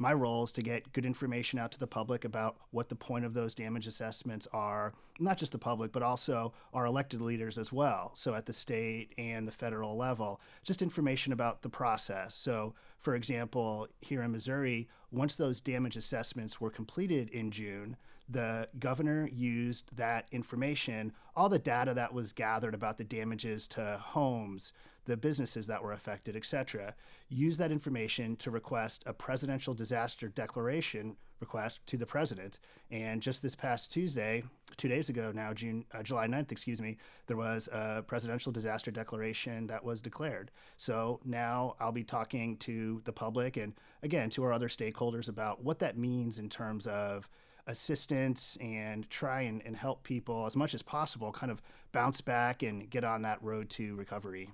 my 0.00 0.14
role 0.14 0.42
is 0.42 0.52
to 0.52 0.62
get 0.62 0.94
good 0.94 1.04
information 1.04 1.58
out 1.58 1.70
to 1.72 1.78
the 1.78 1.86
public 1.86 2.24
about 2.24 2.56
what 2.70 2.88
the 2.88 2.94
point 2.94 3.26
of 3.26 3.34
those 3.34 3.54
damage 3.54 3.86
assessments 3.86 4.48
are, 4.50 4.94
not 5.20 5.36
just 5.36 5.52
the 5.52 5.58
public, 5.58 5.92
but 5.92 6.02
also 6.02 6.54
our 6.72 6.86
elected 6.86 7.20
leaders 7.20 7.58
as 7.58 7.70
well. 7.70 8.10
So 8.14 8.34
at 8.34 8.46
the 8.46 8.52
state 8.54 9.12
and 9.18 9.46
the 9.46 9.52
federal 9.52 9.98
level, 9.98 10.40
just 10.64 10.80
information 10.80 11.34
about 11.34 11.60
the 11.60 11.68
process. 11.68 12.34
So, 12.34 12.72
for 12.98 13.14
example, 13.14 13.88
here 14.00 14.22
in 14.22 14.32
Missouri, 14.32 14.88
once 15.12 15.36
those 15.36 15.60
damage 15.60 15.98
assessments 15.98 16.62
were 16.62 16.70
completed 16.70 17.28
in 17.28 17.50
June, 17.50 17.98
the 18.26 18.68
governor 18.78 19.28
used 19.30 19.94
that 19.96 20.28
information, 20.32 21.12
all 21.36 21.50
the 21.50 21.58
data 21.58 21.92
that 21.92 22.14
was 22.14 22.32
gathered 22.32 22.74
about 22.74 22.96
the 22.96 23.04
damages 23.04 23.68
to 23.68 23.98
homes, 24.00 24.72
the 25.10 25.16
businesses 25.16 25.66
that 25.66 25.82
were 25.82 25.92
affected, 25.92 26.36
etc., 26.36 26.94
use 27.28 27.56
that 27.56 27.72
information 27.72 28.36
to 28.36 28.48
request 28.48 29.02
a 29.06 29.12
presidential 29.12 29.74
disaster 29.74 30.28
declaration 30.28 31.16
request 31.40 31.84
to 31.86 31.96
the 31.96 32.06
president. 32.06 32.60
And 32.92 33.20
just 33.20 33.42
this 33.42 33.56
past 33.56 33.90
Tuesday, 33.90 34.44
two 34.76 34.86
days 34.86 35.08
ago 35.08 35.32
now, 35.34 35.52
June, 35.52 35.84
uh, 35.92 36.04
July 36.04 36.28
9th, 36.28 36.52
excuse 36.52 36.80
me, 36.80 36.96
there 37.26 37.36
was 37.36 37.68
a 37.72 38.04
presidential 38.06 38.52
disaster 38.52 38.92
declaration 38.92 39.66
that 39.66 39.82
was 39.82 40.00
declared. 40.00 40.52
So 40.76 41.18
now 41.24 41.74
I'll 41.80 41.90
be 41.90 42.04
talking 42.04 42.56
to 42.58 43.00
the 43.04 43.12
public 43.12 43.56
and 43.56 43.72
again 44.04 44.30
to 44.30 44.44
our 44.44 44.52
other 44.52 44.68
stakeholders 44.68 45.28
about 45.28 45.64
what 45.64 45.80
that 45.80 45.98
means 45.98 46.38
in 46.38 46.48
terms 46.48 46.86
of 46.86 47.28
assistance 47.66 48.56
and 48.60 49.10
try 49.10 49.42
and, 49.42 49.60
and 49.66 49.76
help 49.76 50.04
people 50.04 50.46
as 50.46 50.54
much 50.54 50.72
as 50.72 50.82
possible 50.82 51.32
kind 51.32 51.50
of 51.50 51.60
bounce 51.90 52.20
back 52.20 52.62
and 52.62 52.88
get 52.90 53.02
on 53.02 53.22
that 53.22 53.42
road 53.42 53.68
to 53.70 53.96
recovery. 53.96 54.50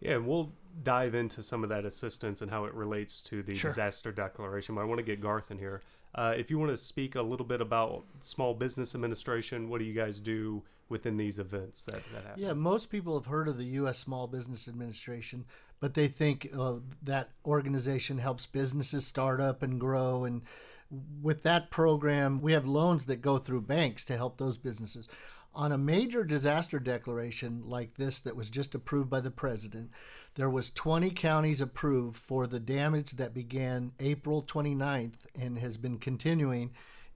Yeah, 0.00 0.18
we'll 0.18 0.52
dive 0.82 1.14
into 1.14 1.42
some 1.42 1.62
of 1.64 1.70
that 1.70 1.84
assistance 1.84 2.42
and 2.42 2.50
how 2.50 2.64
it 2.64 2.74
relates 2.74 3.22
to 3.22 3.42
the 3.42 3.54
sure. 3.54 3.70
disaster 3.70 4.12
declaration. 4.12 4.74
But 4.74 4.82
I 4.82 4.84
want 4.84 4.98
to 4.98 5.04
get 5.04 5.20
Garth 5.20 5.50
in 5.50 5.58
here. 5.58 5.82
Uh, 6.14 6.34
if 6.36 6.50
you 6.50 6.58
want 6.58 6.70
to 6.70 6.76
speak 6.76 7.14
a 7.14 7.22
little 7.22 7.46
bit 7.46 7.60
about 7.60 8.04
Small 8.20 8.54
Business 8.54 8.94
Administration, 8.94 9.68
what 9.68 9.78
do 9.78 9.84
you 9.84 9.94
guys 9.94 10.20
do 10.20 10.62
within 10.88 11.16
these 11.16 11.38
events 11.38 11.84
that, 11.84 12.02
that 12.14 12.24
happen? 12.24 12.42
Yeah, 12.42 12.54
most 12.54 12.90
people 12.90 13.18
have 13.18 13.26
heard 13.26 13.48
of 13.48 13.58
the 13.58 13.64
U.S. 13.64 13.98
Small 13.98 14.26
Business 14.26 14.68
Administration, 14.68 15.44
but 15.80 15.94
they 15.94 16.08
think 16.08 16.48
uh, 16.56 16.76
that 17.02 17.30
organization 17.44 18.18
helps 18.18 18.46
businesses 18.46 19.06
start 19.06 19.40
up 19.40 19.62
and 19.62 19.78
grow. 19.78 20.24
And 20.24 20.42
with 21.20 21.42
that 21.42 21.70
program, 21.70 22.40
we 22.40 22.52
have 22.52 22.66
loans 22.66 23.04
that 23.04 23.20
go 23.20 23.38
through 23.38 23.62
banks 23.62 24.04
to 24.06 24.16
help 24.16 24.38
those 24.38 24.56
businesses 24.56 25.08
on 25.58 25.72
a 25.72 25.78
major 25.78 26.24
disaster 26.24 26.78
declaration 26.78 27.62
like 27.66 27.96
this 27.96 28.20
that 28.20 28.36
was 28.36 28.48
just 28.48 28.74
approved 28.74 29.10
by 29.10 29.20
the 29.20 29.30
president 29.30 29.90
there 30.36 30.48
was 30.48 30.70
20 30.70 31.10
counties 31.10 31.60
approved 31.60 32.16
for 32.16 32.46
the 32.46 32.60
damage 32.60 33.12
that 33.12 33.34
began 33.34 33.92
april 34.00 34.42
29th 34.42 35.14
and 35.38 35.58
has 35.58 35.76
been 35.76 35.98
continuing 35.98 36.70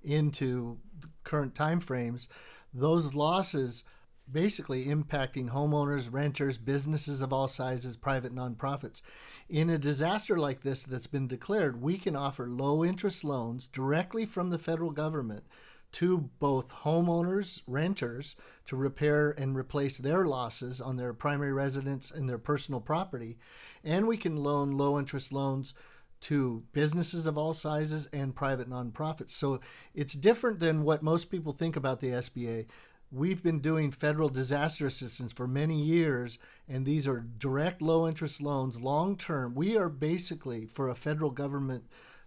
into 0.05 0.79
current 1.25 1.55
timeframes. 1.55 2.29
Those 2.73 3.15
losses 3.15 3.85
basically 4.31 4.87
impacting 4.87 5.51
homeowners 5.51 6.13
renters 6.13 6.57
businesses 6.57 7.21
of 7.21 7.33
all 7.33 7.49
sizes 7.49 7.97
private 7.97 8.35
nonprofits. 8.35 9.03
In 9.49 9.69
a 9.69 9.79
disaster 9.79 10.39
like 10.39 10.63
this 10.63 10.85
that's 10.85 11.09
been 11.09 11.27
declared 11.27 11.83
we 11.83 11.99
can 11.99 12.17
offer 12.17 12.47
low 12.49 12.85
interest 12.85 13.25
loans 13.25 13.69
directly 13.69 14.25
from 14.25 14.51
the 14.51 14.59
federal 14.59 14.91
government 14.91 15.45
to 15.93 16.31
both 16.39 16.71
homeowners, 16.71 17.63
renters, 17.67 18.35
to 18.67 18.77
repair 18.77 19.31
and 19.31 19.57
replace 19.57 19.99
their 19.99 20.25
losses 20.25 20.81
on 20.81 20.97
their 20.97 21.13
primary 21.13 21.53
residence 21.53 22.11
and 22.11 22.29
their 22.29 22.39
personal 22.39 22.81
property. 22.81 23.37
And 23.85 24.07
we 24.07 24.17
can 24.17 24.37
loan 24.37 24.73
low 24.73 24.99
interest 24.99 25.33
loans 25.33 25.75
to 26.23 26.63
businesses 26.73 27.27
of 27.27 27.37
all 27.37 27.53
sizes 27.53 28.09
and 28.13 28.35
private 28.35 28.71
nonprofits. 28.71 29.31
So 29.31 29.61
it's 29.95 30.15
different 30.15 30.61
than 30.61 30.85
what 30.85 31.03
most 31.03 31.31
people 31.31 31.53
think 31.53 31.77
about 31.77 32.01
the 32.01 32.09
SBA. 32.09 32.67
We've 33.11 33.43
been 33.43 33.59
doing 33.59 33.91
federal 33.91 34.31
disaster 34.31 34.87
assistance 34.87 35.35
for 35.35 35.47
many 35.47 35.79
years, 35.79 36.39
and 36.67 36.87
these 36.87 37.07
are 37.07 37.21
direct 37.21 37.83
low 37.83 38.09
interest 38.09 38.41
loans, 38.41 38.81
long 38.81 39.19
term. 39.19 39.55
We 39.55 39.77
are 39.77 39.91
basically, 39.91 40.65
for 40.65 40.89
a 40.89 40.95
federal 40.95 41.31
government 41.31 41.85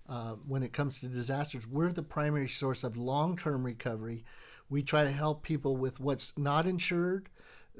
uh, 0.08 0.34
when 0.48 0.64
it 0.64 0.74
comes 0.74 1.00
to 1.00 1.08
disasters. 1.08 1.68
We're 1.68 1.92
the 1.92 2.04
primary 2.04 2.48
source 2.48 2.84
of 2.84 2.98
long 2.98 3.38
term 3.38 3.66
recovery. 3.66 4.24
We 4.70 4.84
try 4.84 5.04
to 5.04 5.12
help 5.12 5.44
people 5.44 5.76
with 5.76 6.00
what's 6.00 6.34
not 6.38 6.66
insured, 6.66 7.30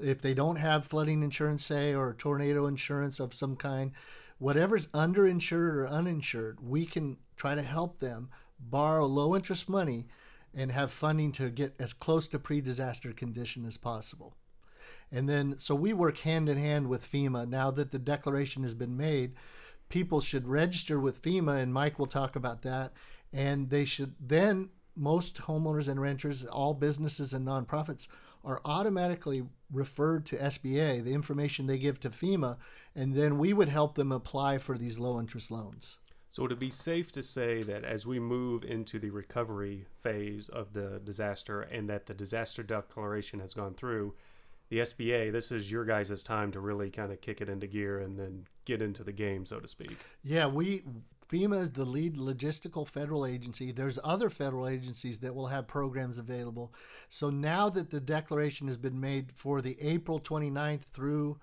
if 0.02 0.22
they 0.22 0.34
don't 0.34 0.58
have 0.58 0.86
flooding 0.86 1.24
insurance, 1.24 1.66
say, 1.66 1.94
or 1.94 2.14
tornado 2.14 2.68
insurance 2.68 3.20
of 3.20 3.34
some 3.34 3.56
kind, 3.56 3.92
whatever's 4.38 4.88
underinsured 4.88 5.76
or 5.76 5.88
uninsured, 5.88 6.60
we 6.62 6.86
can 6.86 7.18
try 7.36 7.56
to 7.56 7.62
help 7.62 8.00
them 8.00 8.30
borrow 8.60 9.06
low 9.06 9.36
interest 9.36 9.70
money 9.70 10.08
and 10.54 10.72
have 10.72 10.92
funding 10.92 11.32
to 11.34 11.50
get 11.50 11.76
as 11.80 11.94
close 11.94 12.28
to 12.28 12.40
pre 12.40 12.62
disaster 12.62 13.12
condition 13.12 13.66
as 13.66 13.78
possible. 13.78 14.36
And 15.12 15.30
then, 15.30 15.56
so 15.60 15.76
we 15.76 15.94
work 15.94 16.20
hand 16.20 16.50
in 16.50 16.58
hand 16.58 16.88
with 16.88 17.10
FEMA. 17.10 17.48
Now 17.48 17.72
that 17.72 17.92
the 17.92 18.00
declaration 18.00 18.64
has 18.64 18.74
been 18.74 18.98
made, 18.98 19.34
people 19.90 20.22
should 20.22 20.48
register 20.48 21.00
with 21.00 21.22
FEMA, 21.22 21.62
and 21.62 21.74
Mike 21.74 22.00
will 22.00 22.06
talk 22.06 22.36
about 22.36 22.62
that. 22.64 22.94
And 23.32 23.70
they 23.70 23.86
should 23.86 24.16
then, 24.20 24.70
most 24.96 25.38
homeowners 25.42 25.88
and 25.88 26.00
renters, 26.00 26.44
all 26.46 26.74
businesses 26.74 27.34
and 27.34 27.46
nonprofits, 27.46 28.08
are 28.44 28.62
automatically 28.64 29.44
referred 29.72 30.26
to 30.28 30.38
SBA, 30.38 31.04
the 31.04 31.14
information 31.14 31.66
they 31.66 31.80
give 31.80 32.00
to 32.02 32.10
FEMA, 32.10 32.58
and 32.96 33.16
then 33.16 33.38
we 33.38 33.52
would 33.52 33.70
help 33.70 33.96
them 33.96 34.12
apply 34.12 34.60
for 34.60 34.78
these 34.78 35.00
low 35.00 35.20
interest 35.20 35.50
loans. 35.50 35.98
So, 36.30 36.44
would 36.44 36.52
it 36.52 36.60
be 36.60 36.70
safe 36.70 37.12
to 37.14 37.24
say 37.24 37.64
that 37.64 37.84
as 37.84 38.06
we 38.06 38.20
move 38.20 38.64
into 38.64 39.00
the 39.00 39.10
recovery 39.10 39.86
phase 40.02 40.50
of 40.50 40.74
the 40.74 41.00
disaster 41.04 41.62
and 41.62 41.90
that 41.90 42.06
the 42.08 42.14
disaster 42.14 42.62
declaration 42.62 43.40
has 43.40 43.54
gone 43.54 43.74
through, 43.74 44.14
the 44.70 44.80
SBA, 44.80 45.32
this 45.32 45.52
is 45.52 45.72
your 45.72 45.86
guys' 45.86 46.24
time 46.24 46.52
to 46.52 46.60
really 46.60 46.90
kind 46.90 47.12
of 47.12 47.22
kick 47.22 47.42
it 47.42 47.50
into 47.50 47.68
gear 47.68 48.00
and 48.00 48.18
then 48.18 48.46
get 48.66 48.82
into 48.82 49.04
the 49.04 49.12
game, 49.12 49.46
so 49.46 49.60
to 49.60 49.68
speak. 49.68 49.98
Yeah, 50.24 50.48
we 50.48 50.84
FEMA 51.30 51.60
is 51.60 51.72
the 51.72 51.86
lead 51.86 52.18
logistical 52.18 52.88
federal 52.88 53.26
agency. 53.26 53.72
There's 53.72 54.00
other 54.04 54.30
federal 54.30 54.68
agencies 54.68 55.20
that 55.20 55.36
will 55.36 55.48
have 55.48 55.68
programs 55.68 56.18
available. 56.18 56.74
So 57.10 57.30
now 57.30 57.70
that 57.70 57.90
the 57.90 58.00
declaration 58.00 58.68
has 58.68 58.78
been 58.78 59.00
made 59.00 59.32
for 59.36 59.62
the 59.62 59.78
April 59.82 60.20
29th 60.20 60.82
through 60.94 61.40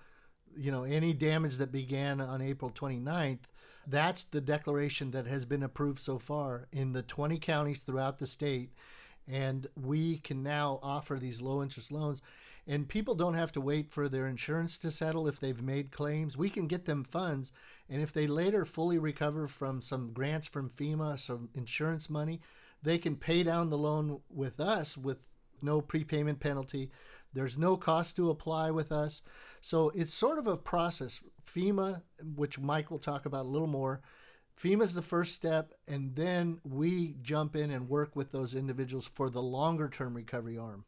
you 0.56 0.70
know 0.70 0.84
any 0.84 1.12
damage 1.14 1.56
that 1.56 1.72
began 1.72 2.20
on 2.20 2.42
April 2.42 2.70
29th, 2.70 3.44
that's 3.86 4.24
the 4.24 4.40
declaration 4.40 5.10
that 5.12 5.26
has 5.26 5.44
been 5.44 5.62
approved 5.62 6.00
so 6.00 6.18
far 6.18 6.68
in 6.72 6.92
the 6.92 7.02
20 7.02 7.38
counties 7.38 7.80
throughout 7.80 8.18
the 8.18 8.26
state 8.26 8.70
and 9.28 9.68
we 9.80 10.18
can 10.18 10.42
now 10.42 10.78
offer 10.82 11.18
these 11.18 11.40
low 11.40 11.62
interest 11.62 11.92
loans 11.92 12.22
and 12.66 12.88
people 12.88 13.14
don't 13.14 13.34
have 13.34 13.52
to 13.52 13.60
wait 13.60 13.90
for 13.90 14.08
their 14.08 14.26
insurance 14.26 14.76
to 14.78 14.90
settle 14.90 15.26
if 15.26 15.40
they've 15.40 15.62
made 15.62 15.90
claims. 15.90 16.36
We 16.36 16.48
can 16.48 16.68
get 16.68 16.84
them 16.84 17.04
funds, 17.04 17.52
and 17.88 18.00
if 18.00 18.12
they 18.12 18.26
later 18.26 18.64
fully 18.64 18.98
recover 18.98 19.48
from 19.48 19.82
some 19.82 20.12
grants 20.12 20.46
from 20.46 20.70
FEMA, 20.70 21.18
some 21.18 21.48
insurance 21.54 22.08
money, 22.08 22.40
they 22.82 22.98
can 22.98 23.16
pay 23.16 23.42
down 23.42 23.70
the 23.70 23.78
loan 23.78 24.20
with 24.28 24.60
us 24.60 24.96
with 24.96 25.18
no 25.60 25.80
prepayment 25.80 26.40
penalty. 26.40 26.90
There's 27.32 27.56
no 27.56 27.76
cost 27.76 28.16
to 28.16 28.30
apply 28.30 28.70
with 28.70 28.92
us. 28.92 29.22
So 29.60 29.90
it's 29.94 30.12
sort 30.12 30.38
of 30.38 30.46
a 30.46 30.56
process. 30.56 31.20
FEMA, 31.44 32.02
which 32.34 32.58
Mike 32.58 32.90
will 32.90 32.98
talk 32.98 33.26
about 33.26 33.46
a 33.46 33.48
little 33.48 33.68
more, 33.68 34.00
FEMA 34.58 34.82
is 34.82 34.94
the 34.94 35.02
first 35.02 35.34
step, 35.34 35.72
and 35.88 36.14
then 36.14 36.60
we 36.62 37.16
jump 37.22 37.56
in 37.56 37.70
and 37.70 37.88
work 37.88 38.14
with 38.14 38.32
those 38.32 38.54
individuals 38.54 39.10
for 39.12 39.30
the 39.30 39.42
longer 39.42 39.88
term 39.88 40.14
recovery 40.14 40.58
arm 40.58 40.84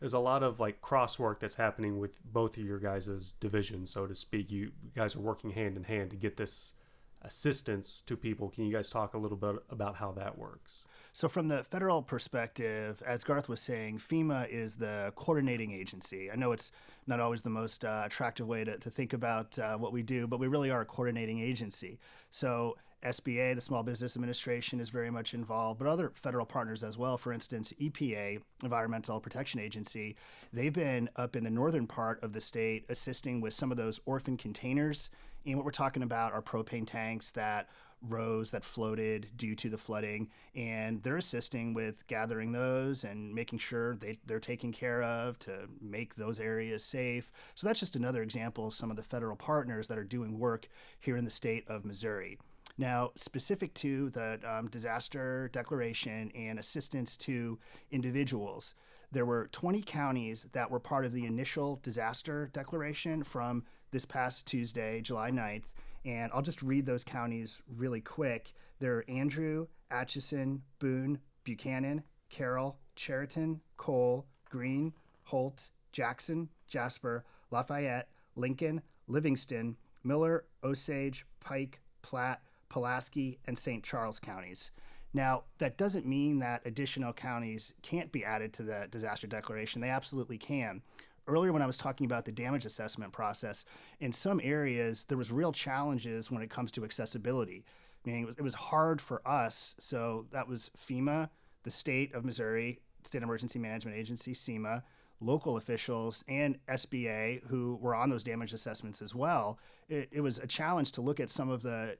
there's 0.00 0.12
a 0.12 0.18
lot 0.18 0.42
of 0.42 0.60
like 0.60 0.80
crosswork 0.80 1.40
that's 1.40 1.56
happening 1.56 1.98
with 1.98 2.22
both 2.24 2.56
of 2.56 2.64
your 2.64 2.78
guys' 2.78 3.34
divisions, 3.40 3.90
so 3.90 4.06
to 4.06 4.14
speak. 4.14 4.50
You 4.50 4.72
guys 4.94 5.16
are 5.16 5.20
working 5.20 5.50
hand 5.50 5.76
in 5.76 5.84
hand 5.84 6.10
to 6.10 6.16
get 6.16 6.36
this 6.36 6.74
assistance 7.22 8.02
to 8.06 8.16
people. 8.16 8.48
Can 8.50 8.64
you 8.64 8.72
guys 8.72 8.90
talk 8.90 9.14
a 9.14 9.18
little 9.18 9.36
bit 9.36 9.56
about 9.70 9.96
how 9.96 10.12
that 10.12 10.38
works? 10.38 10.86
So, 11.12 11.28
from 11.28 11.48
the 11.48 11.64
federal 11.64 12.02
perspective, 12.02 13.02
as 13.06 13.24
Garth 13.24 13.48
was 13.48 13.60
saying, 13.60 13.98
FEMA 13.98 14.48
is 14.50 14.76
the 14.76 15.14
coordinating 15.16 15.72
agency. 15.72 16.30
I 16.30 16.36
know 16.36 16.52
it's 16.52 16.72
not 17.06 17.20
always 17.20 17.40
the 17.40 17.48
most 17.48 17.86
uh, 17.86 18.02
attractive 18.04 18.46
way 18.46 18.64
to, 18.64 18.76
to 18.76 18.90
think 18.90 19.14
about 19.14 19.58
uh, 19.58 19.78
what 19.78 19.94
we 19.94 20.02
do, 20.02 20.26
but 20.26 20.38
we 20.38 20.46
really 20.46 20.70
are 20.70 20.82
a 20.82 20.84
coordinating 20.84 21.40
agency. 21.40 21.98
So, 22.30 22.76
SBA, 23.04 23.54
the 23.54 23.60
Small 23.60 23.82
Business 23.82 24.16
Administration, 24.16 24.80
is 24.80 24.88
very 24.88 25.10
much 25.10 25.34
involved, 25.34 25.78
but 25.78 25.86
other 25.86 26.10
federal 26.14 26.46
partners 26.46 26.82
as 26.82 26.98
well. 26.98 27.16
For 27.16 27.32
instance, 27.32 27.72
EPA, 27.80 28.40
Environmental 28.62 29.20
Protection 29.20 29.60
Agency, 29.60 30.16
they've 30.52 30.72
been 30.72 31.08
up 31.16 31.36
in 31.36 31.44
the 31.44 31.50
northern 31.50 31.86
part 31.86 32.22
of 32.22 32.32
the 32.32 32.40
state 32.40 32.84
assisting 32.88 33.40
with 33.40 33.54
some 33.54 33.70
of 33.70 33.76
those 33.76 34.00
orphan 34.06 34.36
containers. 34.36 35.10
And 35.44 35.56
what 35.56 35.64
we're 35.64 35.70
talking 35.70 36.02
about 36.02 36.32
are 36.32 36.42
propane 36.42 36.86
tanks 36.86 37.30
that 37.32 37.68
rose 38.02 38.50
that 38.50 38.64
floated 38.64 39.28
due 39.36 39.54
to 39.54 39.70
the 39.70 39.78
flooding 39.78 40.28
and 40.54 41.02
they're 41.02 41.16
assisting 41.16 41.72
with 41.72 42.06
gathering 42.06 42.52
those 42.52 43.04
and 43.04 43.34
making 43.34 43.58
sure 43.58 43.96
they, 43.96 44.18
they're 44.26 44.38
taken 44.38 44.70
care 44.70 45.02
of 45.02 45.38
to 45.38 45.66
make 45.80 46.14
those 46.14 46.38
areas 46.38 46.84
safe 46.84 47.32
so 47.54 47.66
that's 47.66 47.80
just 47.80 47.96
another 47.96 48.22
example 48.22 48.66
of 48.66 48.74
some 48.74 48.90
of 48.90 48.96
the 48.96 49.02
federal 49.02 49.34
partners 49.34 49.88
that 49.88 49.98
are 49.98 50.04
doing 50.04 50.38
work 50.38 50.68
here 51.00 51.16
in 51.16 51.24
the 51.24 51.30
state 51.30 51.64
of 51.68 51.84
missouri 51.84 52.38
now, 52.78 53.12
specific 53.14 53.72
to 53.74 54.10
the 54.10 54.38
um, 54.44 54.68
disaster 54.68 55.48
declaration 55.52 56.30
and 56.34 56.58
assistance 56.58 57.16
to 57.18 57.58
individuals, 57.90 58.74
there 59.10 59.24
were 59.24 59.48
20 59.52 59.82
counties 59.82 60.46
that 60.52 60.70
were 60.70 60.80
part 60.80 61.06
of 61.06 61.12
the 61.12 61.24
initial 61.24 61.80
disaster 61.82 62.50
declaration 62.52 63.22
from 63.22 63.64
this 63.92 64.04
past 64.04 64.46
Tuesday, 64.46 65.00
July 65.00 65.30
9th. 65.30 65.72
And 66.04 66.30
I'll 66.34 66.42
just 66.42 66.62
read 66.62 66.84
those 66.84 67.02
counties 67.02 67.62
really 67.66 68.00
quick. 68.02 68.52
They're 68.78 69.04
Andrew, 69.08 69.68
Atchison, 69.90 70.62
Boone, 70.78 71.20
Buchanan, 71.44 72.02
Carroll, 72.28 72.78
Chariton, 72.94 73.60
Cole, 73.78 74.26
Greene, 74.50 74.92
Holt, 75.24 75.70
Jackson, 75.92 76.50
Jasper, 76.66 77.24
Lafayette, 77.50 78.08
Lincoln, 78.34 78.82
Livingston, 79.08 79.76
Miller, 80.04 80.44
Osage, 80.62 81.24
Pike, 81.40 81.80
Platte, 82.02 82.42
Pulaski, 82.68 83.38
and 83.46 83.58
St. 83.58 83.82
Charles 83.82 84.18
counties. 84.18 84.72
Now, 85.12 85.44
that 85.58 85.78
doesn't 85.78 86.06
mean 86.06 86.40
that 86.40 86.62
additional 86.66 87.12
counties 87.12 87.72
can't 87.82 88.12
be 88.12 88.24
added 88.24 88.52
to 88.54 88.62
the 88.62 88.86
disaster 88.90 89.26
declaration. 89.26 89.80
They 89.80 89.88
absolutely 89.88 90.36
can. 90.36 90.82
Earlier, 91.26 91.52
when 91.52 91.62
I 91.62 91.66
was 91.66 91.78
talking 91.78 92.04
about 92.04 92.24
the 92.24 92.32
damage 92.32 92.66
assessment 92.66 93.12
process, 93.12 93.64
in 93.98 94.12
some 94.12 94.40
areas 94.44 95.06
there 95.06 95.18
was 95.18 95.32
real 95.32 95.52
challenges 95.52 96.30
when 96.30 96.42
it 96.42 96.50
comes 96.50 96.70
to 96.72 96.84
accessibility. 96.84 97.64
Meaning, 98.04 98.22
it 98.22 98.26
was, 98.26 98.34
it 98.36 98.42
was 98.42 98.54
hard 98.54 99.00
for 99.00 99.26
us. 99.26 99.74
So 99.78 100.26
that 100.30 100.48
was 100.48 100.70
FEMA, 100.76 101.30
the 101.62 101.70
state 101.70 102.14
of 102.14 102.24
Missouri, 102.24 102.78
State 103.02 103.22
Emergency 103.22 103.58
Management 103.58 103.96
Agency, 103.96 104.34
SEMA, 104.34 104.84
local 105.20 105.56
officials, 105.56 106.22
and 106.28 106.58
SBA 106.68 107.44
who 107.46 107.78
were 107.80 107.94
on 107.94 108.10
those 108.10 108.22
damage 108.22 108.52
assessments 108.52 109.00
as 109.00 109.14
well. 109.14 109.58
It, 109.88 110.08
it 110.12 110.20
was 110.20 110.38
a 110.38 110.46
challenge 110.46 110.92
to 110.92 111.00
look 111.00 111.20
at 111.20 111.30
some 111.30 111.48
of 111.48 111.62
the 111.62 111.96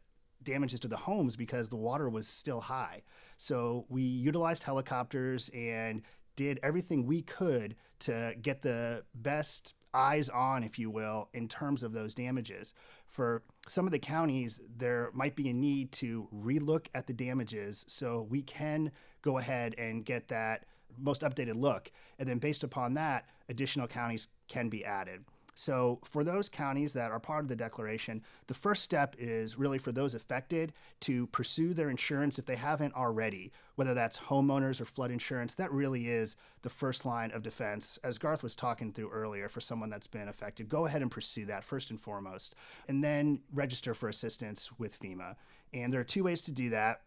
damages 0.46 0.80
to 0.80 0.88
the 0.88 0.96
homes 0.96 1.36
because 1.36 1.68
the 1.68 1.76
water 1.76 2.08
was 2.08 2.26
still 2.26 2.60
high. 2.60 3.02
So 3.36 3.84
we 3.90 4.02
utilized 4.02 4.62
helicopters 4.62 5.50
and 5.50 6.00
did 6.36 6.58
everything 6.62 7.04
we 7.04 7.20
could 7.22 7.76
to 7.98 8.34
get 8.40 8.62
the 8.62 9.04
best 9.14 9.74
eyes 9.92 10.28
on, 10.28 10.62
if 10.62 10.78
you 10.78 10.90
will, 10.90 11.28
in 11.32 11.48
terms 11.48 11.82
of 11.82 11.92
those 11.92 12.14
damages. 12.14 12.74
For 13.06 13.42
some 13.66 13.86
of 13.86 13.92
the 13.92 13.98
counties, 13.98 14.60
there 14.76 15.10
might 15.12 15.34
be 15.36 15.48
a 15.48 15.54
need 15.54 15.92
to 15.92 16.28
relook 16.34 16.86
at 16.94 17.06
the 17.06 17.12
damages 17.12 17.84
so 17.88 18.26
we 18.28 18.42
can 18.42 18.92
go 19.22 19.38
ahead 19.38 19.74
and 19.78 20.04
get 20.04 20.28
that 20.28 20.66
most 20.98 21.22
updated 21.22 21.60
look. 21.60 21.90
And 22.18 22.28
then 22.28 22.38
based 22.38 22.64
upon 22.64 22.94
that, 22.94 23.26
additional 23.48 23.86
counties 23.86 24.28
can 24.48 24.68
be 24.68 24.84
added. 24.84 25.24
So, 25.58 26.00
for 26.04 26.22
those 26.22 26.50
counties 26.50 26.92
that 26.92 27.10
are 27.10 27.18
part 27.18 27.42
of 27.42 27.48
the 27.48 27.56
declaration, 27.56 28.22
the 28.46 28.52
first 28.52 28.82
step 28.82 29.16
is 29.18 29.56
really 29.56 29.78
for 29.78 29.90
those 29.90 30.14
affected 30.14 30.74
to 31.00 31.28
pursue 31.28 31.72
their 31.72 31.88
insurance 31.88 32.38
if 32.38 32.44
they 32.44 32.56
haven't 32.56 32.94
already, 32.94 33.52
whether 33.74 33.94
that's 33.94 34.18
homeowners 34.18 34.82
or 34.82 34.84
flood 34.84 35.10
insurance. 35.10 35.54
That 35.54 35.72
really 35.72 36.08
is 36.08 36.36
the 36.60 36.68
first 36.68 37.06
line 37.06 37.30
of 37.30 37.42
defense. 37.42 37.98
As 38.04 38.18
Garth 38.18 38.42
was 38.42 38.54
talking 38.54 38.92
through 38.92 39.08
earlier, 39.08 39.48
for 39.48 39.62
someone 39.62 39.88
that's 39.88 40.06
been 40.06 40.28
affected, 40.28 40.68
go 40.68 40.84
ahead 40.84 41.00
and 41.00 41.10
pursue 41.10 41.46
that 41.46 41.64
first 41.64 41.88
and 41.88 41.98
foremost, 41.98 42.54
and 42.86 43.02
then 43.02 43.40
register 43.50 43.94
for 43.94 44.10
assistance 44.10 44.70
with 44.78 45.00
FEMA. 45.00 45.36
And 45.72 45.90
there 45.90 46.00
are 46.00 46.04
two 46.04 46.24
ways 46.24 46.42
to 46.42 46.52
do 46.52 46.68
that. 46.68 47.00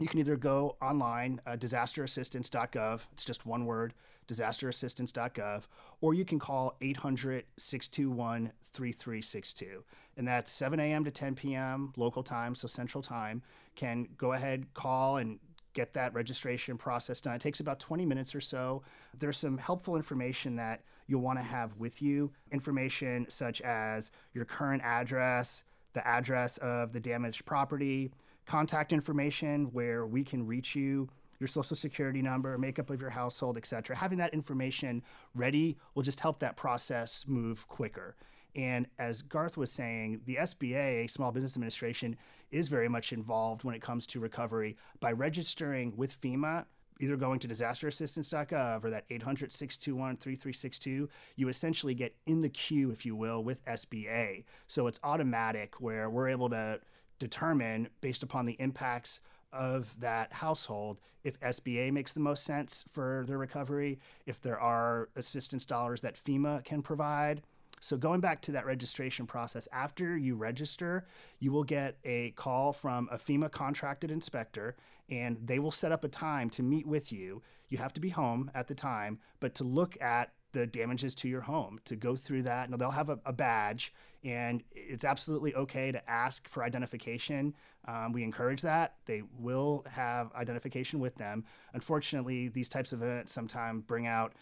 You 0.00 0.08
can 0.08 0.18
either 0.18 0.36
go 0.36 0.76
online, 0.82 1.40
uh, 1.46 1.52
disasterassistance.gov, 1.52 3.06
it's 3.12 3.24
just 3.24 3.46
one 3.46 3.64
word 3.64 3.94
disasterassistance.gov, 4.26 5.64
or 6.00 6.14
you 6.14 6.24
can 6.24 6.38
call 6.38 6.76
800 6.80 7.44
621 7.56 8.52
3362. 8.62 9.84
And 10.16 10.26
that's 10.26 10.50
7 10.52 10.80
a.m. 10.80 11.04
to 11.04 11.10
10 11.10 11.34
p.m. 11.34 11.92
local 11.96 12.22
time, 12.22 12.54
so 12.54 12.68
central 12.68 13.02
time. 13.02 13.42
Can 13.74 14.08
go 14.16 14.32
ahead, 14.32 14.72
call, 14.74 15.18
and 15.18 15.38
get 15.74 15.92
that 15.92 16.14
registration 16.14 16.78
process 16.78 17.20
done. 17.20 17.34
It 17.34 17.40
takes 17.42 17.60
about 17.60 17.78
20 17.78 18.06
minutes 18.06 18.34
or 18.34 18.40
so. 18.40 18.82
There's 19.16 19.36
some 19.36 19.58
helpful 19.58 19.96
information 19.96 20.56
that 20.56 20.82
you'll 21.06 21.20
want 21.20 21.38
to 21.38 21.42
have 21.42 21.76
with 21.76 22.00
you 22.00 22.32
information 22.50 23.26
such 23.28 23.60
as 23.60 24.10
your 24.32 24.46
current 24.46 24.82
address, 24.82 25.64
the 25.92 26.06
address 26.06 26.56
of 26.58 26.92
the 26.92 27.00
damaged 27.00 27.44
property, 27.44 28.10
contact 28.46 28.92
information 28.92 29.66
where 29.72 30.06
we 30.06 30.24
can 30.24 30.46
reach 30.46 30.74
you 30.74 31.08
your 31.38 31.48
social 31.48 31.76
security 31.76 32.22
number, 32.22 32.56
makeup 32.58 32.90
of 32.90 33.00
your 33.00 33.10
household, 33.10 33.56
etc. 33.56 33.96
Having 33.96 34.18
that 34.18 34.34
information 34.34 35.02
ready 35.34 35.76
will 35.94 36.02
just 36.02 36.20
help 36.20 36.38
that 36.40 36.56
process 36.56 37.24
move 37.26 37.66
quicker. 37.68 38.16
And 38.54 38.86
as 38.98 39.20
Garth 39.20 39.56
was 39.56 39.70
saying, 39.70 40.22
the 40.24 40.36
SBA, 40.36 41.10
Small 41.10 41.30
Business 41.30 41.56
Administration, 41.56 42.16
is 42.50 42.68
very 42.68 42.88
much 42.88 43.12
involved 43.12 43.64
when 43.64 43.74
it 43.74 43.82
comes 43.82 44.06
to 44.08 44.20
recovery 44.20 44.76
by 44.98 45.12
registering 45.12 45.94
with 45.96 46.18
FEMA 46.20 46.64
either 47.00 47.16
going 47.16 47.38
to 47.40 47.48
disasterassistance.gov 47.48 48.84
or 48.84 48.90
that 48.90 49.04
800 49.10 49.52
621 49.52 50.16
3362, 50.16 51.08
you 51.36 51.48
essentially 51.48 51.94
get 51.94 52.14
in 52.26 52.40
the 52.40 52.48
queue, 52.48 52.90
if 52.90 53.04
you 53.04 53.14
will, 53.14 53.42
with 53.42 53.64
SBA. 53.66 54.44
So 54.66 54.86
it's 54.86 55.00
automatic 55.02 55.80
where 55.80 56.08
we're 56.08 56.28
able 56.28 56.50
to 56.50 56.80
determine, 57.18 57.88
based 58.00 58.22
upon 58.22 58.46
the 58.46 58.54
impacts 58.54 59.20
of 59.52 59.98
that 60.00 60.32
household, 60.32 61.00
if 61.24 61.38
SBA 61.40 61.92
makes 61.92 62.12
the 62.12 62.20
most 62.20 62.44
sense 62.44 62.84
for 62.90 63.24
their 63.26 63.38
recovery, 63.38 63.98
if 64.26 64.40
there 64.40 64.58
are 64.60 65.08
assistance 65.16 65.66
dollars 65.66 66.00
that 66.02 66.14
FEMA 66.14 66.64
can 66.64 66.82
provide. 66.82 67.42
So, 67.80 67.96
going 67.96 68.20
back 68.20 68.40
to 68.42 68.52
that 68.52 68.64
registration 68.64 69.26
process, 69.26 69.68
after 69.72 70.16
you 70.16 70.34
register, 70.34 71.04
you 71.38 71.52
will 71.52 71.64
get 71.64 71.98
a 72.04 72.30
call 72.30 72.72
from 72.72 73.08
a 73.12 73.18
FEMA 73.18 73.50
contracted 73.50 74.10
inspector, 74.10 74.76
and 75.10 75.36
they 75.44 75.58
will 75.58 75.70
set 75.70 75.92
up 75.92 76.02
a 76.02 76.08
time 76.08 76.48
to 76.50 76.62
meet 76.62 76.86
with 76.86 77.12
you. 77.12 77.42
You 77.68 77.78
have 77.78 77.92
to 77.94 78.00
be 78.00 78.08
home 78.10 78.50
at 78.54 78.66
the 78.66 78.74
time, 78.74 79.18
but 79.40 79.54
to 79.56 79.64
look 79.64 80.00
at 80.00 80.32
the 80.56 80.66
damages 80.66 81.14
to 81.16 81.28
your 81.28 81.42
home, 81.42 81.78
to 81.84 81.96
go 81.96 82.16
through 82.16 82.42
that. 82.42 82.70
Now, 82.70 82.76
they'll 82.76 82.90
have 82.90 83.10
a, 83.10 83.18
a 83.26 83.32
badge, 83.32 83.92
and 84.24 84.62
it's 84.72 85.04
absolutely 85.04 85.54
okay 85.54 85.92
to 85.92 86.10
ask 86.10 86.48
for 86.48 86.64
identification. 86.64 87.54
Um, 87.86 88.12
we 88.12 88.22
encourage 88.22 88.62
that. 88.62 88.94
They 89.04 89.22
will 89.38 89.84
have 89.90 90.32
identification 90.34 90.98
with 90.98 91.16
them. 91.16 91.44
Unfortunately, 91.74 92.48
these 92.48 92.68
types 92.68 92.92
of 92.92 93.02
events 93.02 93.32
sometimes 93.32 93.84
bring 93.84 94.06
out 94.06 94.32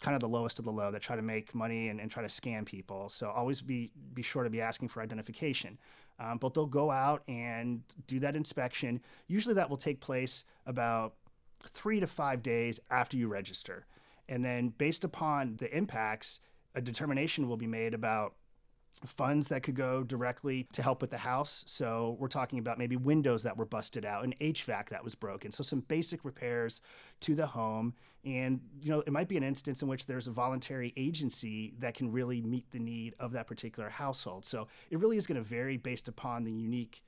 kind 0.00 0.14
of 0.14 0.20
the 0.20 0.28
lowest 0.28 0.58
of 0.58 0.64
the 0.64 0.72
low 0.72 0.90
that 0.90 1.02
try 1.02 1.14
to 1.14 1.22
make 1.22 1.54
money 1.54 1.88
and, 1.88 2.00
and 2.00 2.10
try 2.10 2.22
to 2.22 2.28
scam 2.28 2.64
people. 2.64 3.08
So 3.10 3.28
always 3.28 3.60
be 3.60 3.92
be 4.14 4.22
sure 4.22 4.44
to 4.44 4.50
be 4.50 4.60
asking 4.62 4.88
for 4.88 5.02
identification. 5.02 5.78
Um, 6.18 6.38
but 6.38 6.54
they'll 6.54 6.66
go 6.66 6.90
out 6.90 7.22
and 7.28 7.82
do 8.06 8.18
that 8.20 8.34
inspection. 8.34 9.00
Usually 9.28 9.54
that 9.54 9.68
will 9.70 9.76
take 9.76 10.00
place 10.00 10.44
about 10.66 11.14
three 11.62 12.00
to 12.00 12.06
five 12.06 12.42
days 12.42 12.80
after 12.90 13.16
you 13.16 13.28
register. 13.28 13.86
And 14.30 14.44
then 14.44 14.68
based 14.68 15.04
upon 15.04 15.56
the 15.56 15.76
impacts, 15.76 16.40
a 16.74 16.80
determination 16.80 17.48
will 17.48 17.56
be 17.56 17.66
made 17.66 17.92
about 17.92 18.36
funds 19.04 19.48
that 19.48 19.62
could 19.62 19.74
go 19.74 20.02
directly 20.02 20.66
to 20.72 20.82
help 20.82 21.00
with 21.00 21.10
the 21.10 21.18
house. 21.18 21.64
So 21.66 22.16
we're 22.18 22.28
talking 22.28 22.58
about 22.58 22.78
maybe 22.78 22.96
windows 22.96 23.42
that 23.42 23.56
were 23.56 23.64
busted 23.64 24.04
out, 24.04 24.24
an 24.24 24.34
HVAC 24.40 24.88
that 24.88 25.04
was 25.04 25.14
broken. 25.14 25.52
So 25.52 25.62
some 25.62 25.80
basic 25.80 26.24
repairs 26.24 26.80
to 27.20 27.34
the 27.34 27.46
home. 27.46 27.94
And, 28.24 28.60
you 28.80 28.90
know, 28.90 29.00
it 29.00 29.12
might 29.12 29.28
be 29.28 29.36
an 29.36 29.42
instance 29.42 29.82
in 29.82 29.88
which 29.88 30.06
there's 30.06 30.26
a 30.26 30.32
voluntary 30.32 30.92
agency 30.96 31.74
that 31.78 31.94
can 31.94 32.10
really 32.10 32.40
meet 32.40 32.70
the 32.70 32.78
need 32.78 33.14
of 33.18 33.32
that 33.32 33.46
particular 33.46 33.90
household. 33.90 34.44
So 34.44 34.68
it 34.90 34.98
really 34.98 35.16
is 35.16 35.26
going 35.26 35.42
to 35.42 35.48
vary 35.48 35.76
based 35.76 36.08
upon 36.08 36.44
the 36.44 36.52
unique 36.52 37.02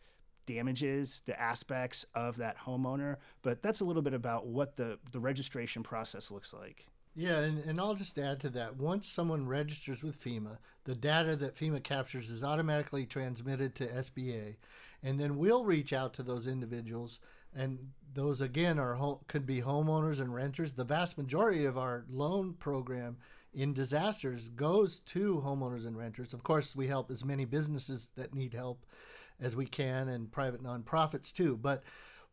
damages, 0.47 1.23
the 1.27 1.39
aspects 1.41 2.05
of 2.15 2.37
that 2.39 2.59
homeowner. 2.59 3.17
But 3.43 3.63
that's 3.63 3.81
a 3.81 3.85
little 3.85 4.03
bit 4.03 4.15
about 4.15 4.47
what 4.47 4.77
the, 4.77 4.99
the 5.11 5.21
registration 5.21 5.83
process 5.83 6.31
looks 6.31 6.53
like. 6.53 6.87
Yeah, 7.15 7.41
and, 7.41 7.59
and 7.65 7.79
I'll 7.79 7.95
just 7.95 8.19
add 8.19 8.41
to 8.41 8.51
that. 8.51 8.77
Once 8.77 9.07
someone 9.07 9.47
registers 9.47 10.03
with 10.03 10.23
FEMA, 10.23 10.59
the 10.85 10.95
data 10.95 11.37
that 11.37 11.57
FEMA 11.57 11.83
captures 11.83 12.31
is 12.31 12.43
automatically 12.43 13.05
transmitted 13.05 13.75
to 13.75 13.87
SBA, 13.87 14.57
and 15.03 15.21
then 15.21 15.37
we'll 15.37 15.65
reach 15.65 15.93
out 15.93 16.15
to 16.15 16.23
those 16.23 16.47
individuals. 16.47 17.21
And 17.55 17.91
those 18.15 18.41
again 18.41 18.79
are 18.79 19.19
could 19.29 19.45
be 19.45 19.61
homeowners 19.61 20.21
and 20.21 20.35
renters. 20.35 20.73
The 20.73 20.85
vast 20.85 21.19
majority 21.19 21.67
of 21.67 21.77
our 21.77 22.05
loan 22.09 22.55
program 22.55 23.19
in 23.53 23.75
disasters 23.75 24.49
goes 24.49 25.01
to 25.01 25.43
homeowners 25.45 25.87
and 25.87 25.99
renters. 25.99 26.33
Of 26.33 26.43
course, 26.43 26.75
we 26.75 26.87
help 26.87 27.11
as 27.11 27.25
many 27.25 27.45
businesses 27.45 28.09
that 28.17 28.35
need 28.35 28.55
help 28.55 28.87
as 29.39 29.55
we 29.57 29.67
can, 29.67 30.09
and 30.09 30.33
private 30.33 30.63
nonprofits 30.63 31.33
too. 31.33 31.57
But 31.57 31.83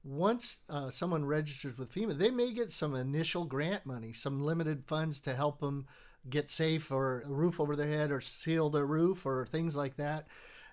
once 0.04 0.60
uh, 0.70 0.90
someone 0.90 1.26
registers 1.26 1.78
with 1.78 1.94
FEMA, 1.94 2.18
they 2.18 2.32
may 2.32 2.52
get 2.52 2.72
some 2.72 2.96
initial 2.96 3.46
grant 3.46 3.86
money, 3.86 4.14
some 4.14 4.42
limited 4.42 4.84
funds 4.88 5.20
to 5.22 5.36
help 5.36 5.60
them 5.60 5.88
get 6.30 6.50
safe 6.50 6.92
or 6.92 7.22
a 7.22 7.30
roof 7.30 7.60
over 7.60 7.76
their 7.76 7.88
head 7.88 8.12
or 8.12 8.22
seal 8.22 8.70
their 8.70 8.86
roof 8.86 9.26
or 9.26 9.46
things 9.46 9.76
like 9.76 9.98
that. 9.98 10.28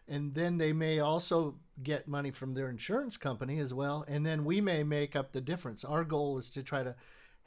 And 0.08 0.34
then 0.34 0.58
they 0.58 0.72
may 0.72 1.00
also 1.00 1.56
get 1.82 2.06
money 2.06 2.30
from 2.30 2.54
their 2.54 2.68
insurance 2.68 3.16
company 3.16 3.58
as 3.58 3.74
well. 3.74 4.04
And 4.06 4.24
then 4.24 4.44
we 4.44 4.60
may 4.60 4.84
make 4.84 5.16
up 5.16 5.32
the 5.32 5.40
difference. 5.40 5.84
Our 5.84 6.04
goal 6.04 6.38
is 6.38 6.48
to 6.50 6.62
try 6.62 6.84
to 6.84 6.94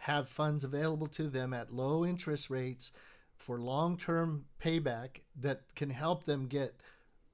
have 0.03 0.29
funds 0.29 0.63
available 0.63 1.07
to 1.07 1.27
them 1.29 1.53
at 1.53 1.73
low 1.73 2.05
interest 2.05 2.49
rates 2.49 2.91
for 3.37 3.59
long 3.59 3.97
term 3.97 4.45
payback 4.61 5.21
that 5.39 5.61
can 5.75 5.89
help 5.89 6.25
them 6.25 6.47
get 6.47 6.75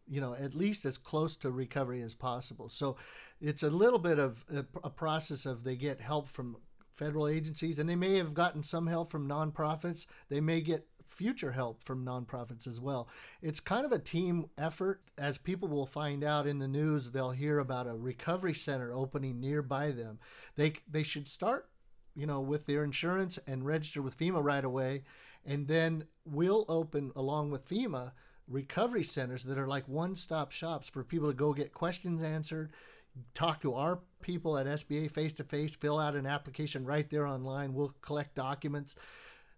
you 0.07 0.21
know 0.21 0.33
at 0.33 0.55
least 0.55 0.85
as 0.85 0.97
close 0.97 1.35
to 1.37 1.51
recovery 1.51 2.01
as 2.01 2.13
possible. 2.13 2.69
So 2.69 2.97
it's 3.41 3.63
a 3.63 3.69
little 3.69 3.99
bit 3.99 4.19
of 4.19 4.45
a, 4.53 4.65
a, 4.83 4.89
process 4.89 5.45
of 5.45 5.63
they 5.63 5.75
get 5.75 6.01
help 6.01 6.29
from 6.29 6.57
federal 6.93 7.27
agencies 7.27 7.77
and 7.79 7.89
they 7.89 7.95
may 7.95 8.15
have 8.17 8.33
gotten 8.33 8.63
some 8.63 8.87
help 8.87 9.11
from 9.11 9.27
nonprofits. 9.27 10.05
They 10.29 10.41
may 10.41 10.61
get 10.61 10.87
future 11.05 11.51
help 11.51 11.83
from 11.83 12.05
nonprofits 12.05 12.67
as 12.67 12.79
well. 12.79 13.07
It's 13.41 13.59
kind 13.59 13.85
of 13.85 13.91
a 13.91 13.99
team 13.99 14.49
effort. 14.57 15.01
As 15.17 15.37
people 15.37 15.67
will 15.67 15.85
find 15.85 16.23
out 16.23 16.47
in 16.47 16.59
the 16.59 16.67
news 16.67 17.11
they'll 17.11 17.31
hear 17.31 17.59
about 17.59 17.87
a 17.87 17.95
recovery 17.95 18.53
center 18.53 18.93
opening 18.93 19.39
nearby 19.39 19.91
them. 19.91 20.19
They 20.55 20.73
they 20.89 21.03
should 21.03 21.27
start 21.27 21.69
you 22.15 22.25
know 22.25 22.39
with 22.39 22.65
their 22.65 22.83
insurance 22.83 23.37
and 23.47 23.65
register 23.65 24.01
with 24.01 24.17
FEMA 24.17 24.43
right 24.43 24.63
away 24.63 25.03
and 25.45 25.67
then 25.67 26.05
we'll 26.25 26.65
open 26.67 27.11
along 27.15 27.51
with 27.51 27.69
FEMA 27.69 28.13
recovery 28.47 29.03
centers 29.03 29.43
that 29.43 29.57
are 29.57 29.67
like 29.67 29.87
one 29.87 30.15
stop 30.15 30.51
shops 30.51 30.87
for 30.87 31.03
people 31.03 31.29
to 31.29 31.33
go 31.33 31.53
get 31.53 31.73
questions 31.73 32.21
answered, 32.21 32.71
talk 33.33 33.61
to 33.61 33.73
our 33.73 33.99
people 34.21 34.57
at 34.57 34.65
SBA 34.65 35.11
face 35.11 35.33
to 35.33 35.43
face, 35.43 35.75
fill 35.75 35.99
out 35.99 36.15
an 36.15 36.25
application 36.25 36.85
right 36.85 37.09
there 37.09 37.25
online. 37.25 37.73
We'll 37.73 37.95
collect 38.01 38.35
documents. 38.35 38.95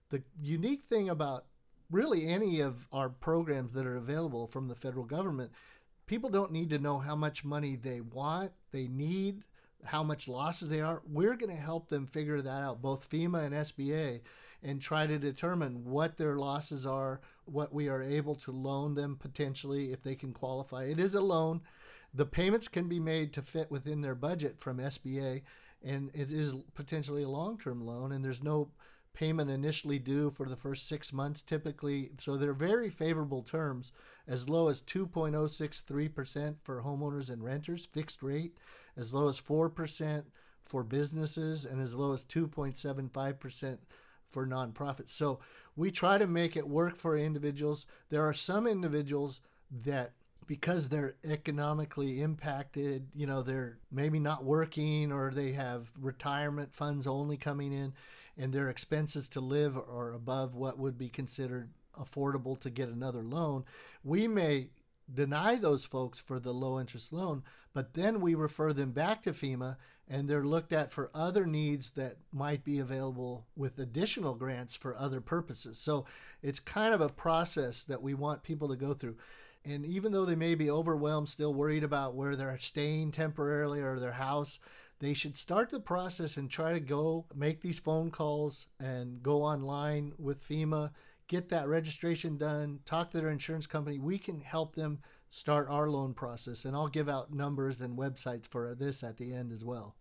The 0.10 0.24
unique 0.42 0.84
thing 0.90 1.10
about 1.10 1.46
really 1.90 2.28
any 2.28 2.60
of 2.60 2.88
our 2.92 3.10
programs 3.10 3.74
that 3.74 3.86
are 3.86 3.98
available 3.98 4.48
from 4.48 4.68
the 4.68 4.76
federal 4.76 5.06
government, 5.06 5.52
people 6.06 6.30
don't 6.30 6.52
need 6.52 6.70
to 6.70 6.80
know 6.80 7.00
how 7.00 7.16
much 7.16 7.46
money 7.46 7.76
they 7.76 8.02
want, 8.02 8.52
they 8.72 8.88
need, 8.88 9.44
how 9.86 10.04
much 10.04 10.28
losses 10.28 10.70
they 10.70 10.82
are. 10.82 11.02
We're 11.10 11.36
going 11.36 11.56
to 11.56 11.62
help 11.62 11.90
them 11.90 12.08
figure 12.08 12.42
that 12.42 12.64
out, 12.64 12.82
both 12.82 13.10
FEMA 13.10 13.44
and 13.44 13.56
SBA, 13.56 14.22
and 14.64 14.82
try 14.82 15.08
to 15.08 15.18
determine 15.18 15.86
what 15.86 16.18
their 16.18 16.36
losses 16.36 16.86
are, 16.86 17.22
what 17.50 17.74
we 17.74 17.88
are 17.88 18.02
able 18.02 18.36
to 18.36 18.52
loan 18.52 18.95
them 18.95 19.18
potentially 19.20 19.91
if 19.91 20.04
they 20.04 20.16
can 20.16 20.34
qualify. 20.34 20.84
It 20.84 21.00
is 21.00 21.16
a 21.16 21.22
loan. 21.22 21.62
The 22.14 22.26
payments 22.26 22.68
can 22.68 22.88
be 22.88 23.00
made 23.00 23.34
to 23.34 23.41
fit 23.41 23.70
within 23.70 24.02
their 24.02 24.16
budget 24.16 24.60
from 24.60 24.78
SBA, 24.78 25.41
and 25.84 26.10
it 26.14 26.32
is 26.32 26.54
potentially 26.74 27.24
a 27.24 27.30
long 27.30 27.58
term 27.58 27.86
loan, 27.86 28.12
and 28.12 28.24
there's 28.24 28.43
no 28.43 28.70
payment 29.14 29.50
initially 29.50 29.98
due 29.98 30.30
for 30.30 30.48
the 30.48 30.56
first 30.56 30.88
six 30.88 31.12
months 31.12 31.41
typically. 31.41 32.12
So 32.20 32.38
they're 32.38 32.54
very 32.54 32.89
favorable 32.89 33.41
terms, 33.41 33.91
as 34.28 34.48
low 34.48 34.68
as 34.68 34.82
2.063% 34.84 36.56
for 36.62 36.84
homeowners 36.84 37.30
and 37.30 37.43
renters, 37.43 37.88
fixed 37.91 38.22
rate, 38.22 38.56
as 38.95 39.14
low 39.14 39.28
as 39.28 39.41
4% 39.41 40.24
for 40.66 40.84
businesses, 40.84 41.66
and 41.66 41.82
as 41.82 41.95
low 41.95 42.14
as 42.14 42.24
2.75% 42.26 43.78
for 44.30 44.45
nonprofits. 44.45 45.09
So 45.09 45.39
we 45.75 45.91
try 45.91 46.17
to 46.17 46.28
make 46.28 46.55
it 46.55 46.67
work 46.67 46.97
for 46.97 47.17
individuals. 47.17 47.86
There 48.09 48.28
are 48.28 48.34
some 48.34 48.67
individuals 48.67 49.41
that 49.84 50.13
because 50.45 50.88
they're 50.88 51.15
economically 51.25 52.21
impacted, 52.21 53.07
you 53.13 53.28
know, 53.28 53.41
they're 53.41 53.80
maybe 53.91 54.19
not 54.19 54.45
working 54.45 55.11
or 55.11 55.30
they 55.30 55.51
have 55.51 55.91
retirement 55.99 56.73
funds 56.73 57.05
only 57.05 57.36
coming 57.36 57.73
in 57.73 57.93
and 58.38 58.53
their 58.53 58.69
expenses 58.69 59.28
to 59.28 59.41
live 59.41 59.75
are 59.75 60.13
above 60.13 60.55
what 60.55 60.80
would 60.80 60.97
be 60.97 61.09
considered 61.09 61.71
affordable 61.99 62.59
to 62.59 62.69
get 62.69 62.88
another 62.88 63.23
loan. 63.23 63.65
We 64.03 64.28
may 64.28 64.69
deny 65.11 65.55
those 65.55 65.86
folks 65.86 66.19
for 66.19 66.39
the 66.39 66.53
low 66.53 66.80
interest 66.80 67.11
loan, 67.11 67.43
but 67.73 67.93
then 67.93 68.21
we 68.21 68.36
refer 68.36 68.73
them 68.73 68.91
back 68.91 69.23
to 69.23 69.34
FEMA 69.34 69.78
and 70.10 70.30
they're 70.30 70.45
looked 70.45 70.72
at 70.72 70.91
for 70.91 71.12
other 71.14 71.45
needs 71.45 71.91
that 71.91 72.18
might 72.32 72.64
be 72.64 72.80
available 72.80 73.45
with 73.55 73.78
additional 73.78 74.36
grants 74.36 74.76
for 74.76 74.95
other 74.97 75.20
purposes. 75.20 75.78
So 75.78 76.05
it's 76.41 76.60
kind 76.60 76.93
of 76.93 77.01
a 77.01 77.10
process 77.10 77.84
that 77.84 78.01
we 78.01 78.14
want 78.14 78.43
people 78.43 78.70
to 78.70 78.76
go 78.76 78.93
through. 78.93 79.18
And 79.66 79.86
even 79.86 80.14
though 80.14 80.24
they 80.24 80.36
may 80.36 80.55
be 80.55 80.72
overwhelmed, 80.72 81.28
still 81.28 81.53
worried 81.53 81.84
about 81.84 82.16
where 82.16 82.38
they're 82.38 82.58
staying 82.58 83.12
temporarily 83.12 83.82
or 83.82 83.99
their 83.99 84.14
house, 84.14 84.60
they 84.99 85.14
should 85.14 85.38
start 85.38 85.70
the 85.70 85.80
process 85.80 86.38
and 86.38 86.49
try 86.49 86.72
to 86.72 86.80
go 86.80 87.26
make 87.36 87.62
these 87.62 87.80
phone 87.80 88.10
calls 88.10 88.68
and 88.80 89.22
go 89.22 89.43
online 89.43 90.14
with 90.18 90.47
FEMA, 90.47 90.91
get 91.28 91.49
that 91.49 91.68
registration 91.68 92.38
done, 92.38 92.80
talk 92.86 93.12
to 93.12 93.20
their 93.20 93.30
insurance 93.30 93.68
company. 93.68 93.99
We 93.99 94.18
can 94.18 94.39
help 94.39 94.76
them 94.76 94.99
start 95.30 95.68
our 95.70 95.89
loan 95.89 96.14
process. 96.14 96.64
And 96.64 96.74
I'll 96.74 96.88
give 96.88 97.10
out 97.10 97.34
numbers 97.34 97.82
and 97.82 97.97
websites 97.97 98.47
for 98.47 98.74
this 98.74 99.03
at 99.03 99.18
the 99.18 99.34
end 99.34 99.51
as 99.51 99.66
well. 99.66 99.97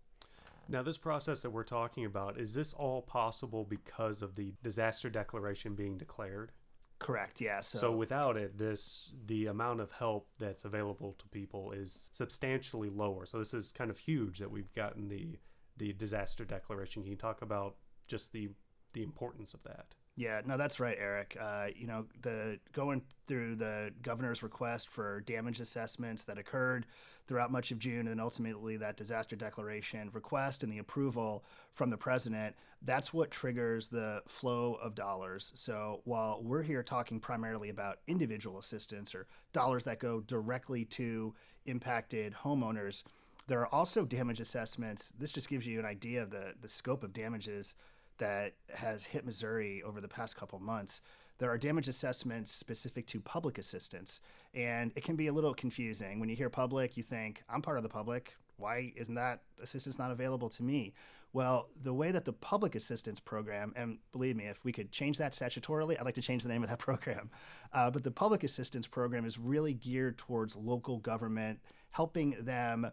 Now, 0.69 0.83
this 0.83 0.99
process 0.99 1.43
that 1.43 1.51
we're 1.51 1.65
talking 1.65 2.05
about, 2.05 2.39
is 2.39 2.55
this 2.55 2.73
all 2.73 3.03
possible 3.03 3.65
because 3.65 4.23
of 4.23 4.35
the 4.35 4.55
disaster 4.63 5.09
declaration 5.09 5.75
being 5.75 5.97
declared? 5.97 6.53
Correct. 6.99 7.41
Yeah. 7.41 7.61
So, 7.61 7.79
So 7.79 7.93
without 7.93 8.37
it, 8.37 8.57
this 8.57 9.13
the 9.27 9.47
amount 9.47 9.81
of 9.81 9.93
help 9.93 10.29
that's 10.39 10.65
available 10.65 11.15
to 11.19 11.29
people 11.29 11.73
is 11.73 12.11
substantially 12.13 12.89
lower. 12.89 13.27
So 13.27 13.39
this 13.39 13.53
is 13.53 13.71
kind 13.71 13.91
of 13.91 13.99
huge 13.99 14.39
that 14.39 14.51
we've 14.51 14.73
gotten 14.75 15.09
the 15.09 15.39
the 15.77 15.93
disaster 15.93 16.45
declaration. 16.45 17.03
Can 17.03 17.11
you 17.11 17.17
talk 17.17 17.43
about 17.43 17.77
just 18.07 18.33
the 18.33 18.49
the 18.95 19.03
importance 19.03 19.53
of 19.53 19.63
that? 19.65 19.95
Yeah, 20.17 20.41
no, 20.47 20.57
that's 20.57 20.81
right, 20.81 20.97
Eric. 20.99 21.37
Uh, 21.39 21.67
you 21.77 21.87
know, 21.87 22.07
the 22.23 22.59
going 22.73 23.03
through 23.27 23.57
the 23.57 23.91
governor's 24.01 24.43
request 24.43 24.89
for 24.89 25.21
damage 25.21 25.61
assessments 25.61 26.25
that 26.25 26.39
occurred 26.39 26.87
throughout 27.27 27.51
much 27.51 27.71
of 27.71 27.79
June, 27.79 28.09
and 28.09 28.21
ultimately 28.21 28.77
that 28.77 28.97
disaster 28.97 29.37
declaration 29.37 30.11
request 30.13 30.63
and 30.63 30.73
the 30.73 30.79
approval 30.79 31.45
from 31.73 31.91
the 31.91 31.97
president. 31.97 32.55
That's 32.83 33.13
what 33.13 33.31
triggers 33.31 33.89
the 33.89 34.23
flow 34.27 34.75
of 34.75 34.95
dollars. 34.95 35.53
So 35.55 36.03
while 36.05 36.41
we're 36.43 36.63
here 36.63 36.83
talking 36.83 37.21
primarily 37.21 37.69
about 37.69 37.99
individual 38.07 38.59
assistance 38.59 39.15
or 39.15 39.27
dollars 39.53 39.85
that 39.85 39.99
go 39.99 40.21
directly 40.21 40.85
to 40.85 41.35
impacted 41.65 42.35
homeowners, 42.45 43.03
there 43.49 43.61
are 43.61 43.75
also 43.75 44.05
damage 44.05 44.41
assessments. 44.41 45.13
This 45.19 45.33
just 45.33 45.49
gives 45.49 45.67
you 45.67 45.79
an 45.79 45.87
idea 45.87 46.23
of 46.23 46.31
the 46.31 46.55
the 46.61 46.69
scope 46.69 47.03
of 47.03 47.13
damages 47.13 47.75
that 48.19 48.55
has 48.75 49.05
hit 49.05 49.25
Missouri 49.25 49.83
over 49.83 50.01
the 50.01 50.09
past 50.09 50.37
couple 50.37 50.59
months. 50.59 51.01
There 51.39 51.51
are 51.51 51.59
damage 51.59 51.89
assessments 51.89 52.51
specific 52.53 53.07
to 53.09 53.21
public 53.21 53.59
assistance, 53.59 54.21
and 54.55 54.93
it 54.97 55.05
can 55.05 55.17
be 55.17 55.27
a 55.27 55.33
little 55.33 55.55
confusing. 55.55 56.19
When 56.19 56.29
you 56.29 56.37
hear 56.37 56.49
public, 56.49 56.97
you 56.97 57.03
think, 57.03 57.43
I'm 57.49 57.63
part 57.63 57.77
of 57.77 57.83
the 57.83 57.89
public. 57.89 58.37
Why 58.57 58.93
isn't 58.97 59.15
that 59.15 59.43
assistance 59.63 59.99
not 59.99 60.11
available 60.11 60.49
to 60.51 60.63
me? 60.63 60.95
Well, 61.33 61.69
the 61.83 61.93
way 61.93 62.13
that 62.13 62.25
the 62.25 62.33
public 62.33 62.75
assistance 62.75 63.21
program, 63.21 63.75
and 63.77 63.99
believe 64.13 64.37
me, 64.37 64.45
if 64.45 64.65
we 64.65 64.73
could 64.73 64.91
change 64.91 65.19
that 65.19 65.33
statutorily, 65.33 65.99
I'd 65.99 66.07
like 66.07 66.15
to 66.15 66.23
change 66.23 66.43
the 66.43 66.49
name 66.49 66.63
of 66.63 66.71
that 66.71 66.79
program. 66.89 67.31
Uh, 67.73 67.91
but 67.91 68.05
the 68.05 68.11
public 68.11 68.43
assistance 68.43 68.87
program 68.87 69.27
is 69.27 69.39
really 69.39 69.75
geared 69.75 70.17
towards 70.17 70.57
local 70.57 70.97
government, 70.97 71.61
helping 71.91 72.31
them 72.41 72.91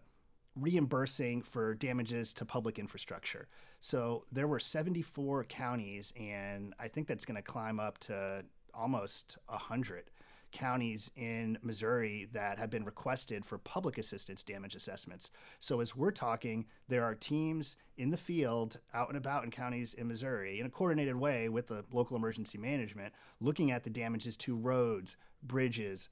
reimbursing 0.55 1.41
for 1.41 1.73
damages 1.73 2.33
to 2.33 2.45
public 2.45 2.77
infrastructure. 2.77 3.47
So 3.83 4.23
there 4.31 4.47
were 4.47 4.59
74 4.59 5.43
counties, 5.43 6.13
and 6.17 6.73
I 6.79 6.87
think 6.87 7.05
that's 7.05 7.25
going 7.25 7.35
to 7.35 7.41
climb 7.41 7.81
up 7.81 7.97
to 7.99 8.45
almost 8.73 9.37
100 9.47 10.05
counties 10.53 11.11
in 11.17 11.57
Missouri 11.61 12.29
that 12.31 12.57
have 12.59 12.69
been 12.69 12.85
requested 12.85 13.43
for 13.43 13.57
public 13.57 13.97
assistance 13.97 14.41
damage 14.41 14.73
assessments. 14.73 15.31
So 15.59 15.81
as 15.81 15.97
we're 15.97 16.11
talking, 16.11 16.65
there 16.87 17.03
are 17.03 17.13
teams 17.13 17.75
in 17.97 18.09
the 18.09 18.15
field 18.15 18.79
out 18.93 19.09
and 19.09 19.17
about 19.17 19.43
in 19.43 19.51
counties 19.51 19.93
in 19.93 20.07
Missouri 20.07 20.61
in 20.61 20.65
a 20.65 20.69
coordinated 20.69 21.17
way 21.17 21.49
with 21.49 21.67
the 21.67 21.83
local 21.91 22.15
emergency 22.15 22.57
management 22.57 23.13
looking 23.41 23.69
at 23.69 23.83
the 23.83 23.89
damages 23.89 24.37
to 24.37 24.55
roads, 24.55 25.17
bridges, 25.41 26.07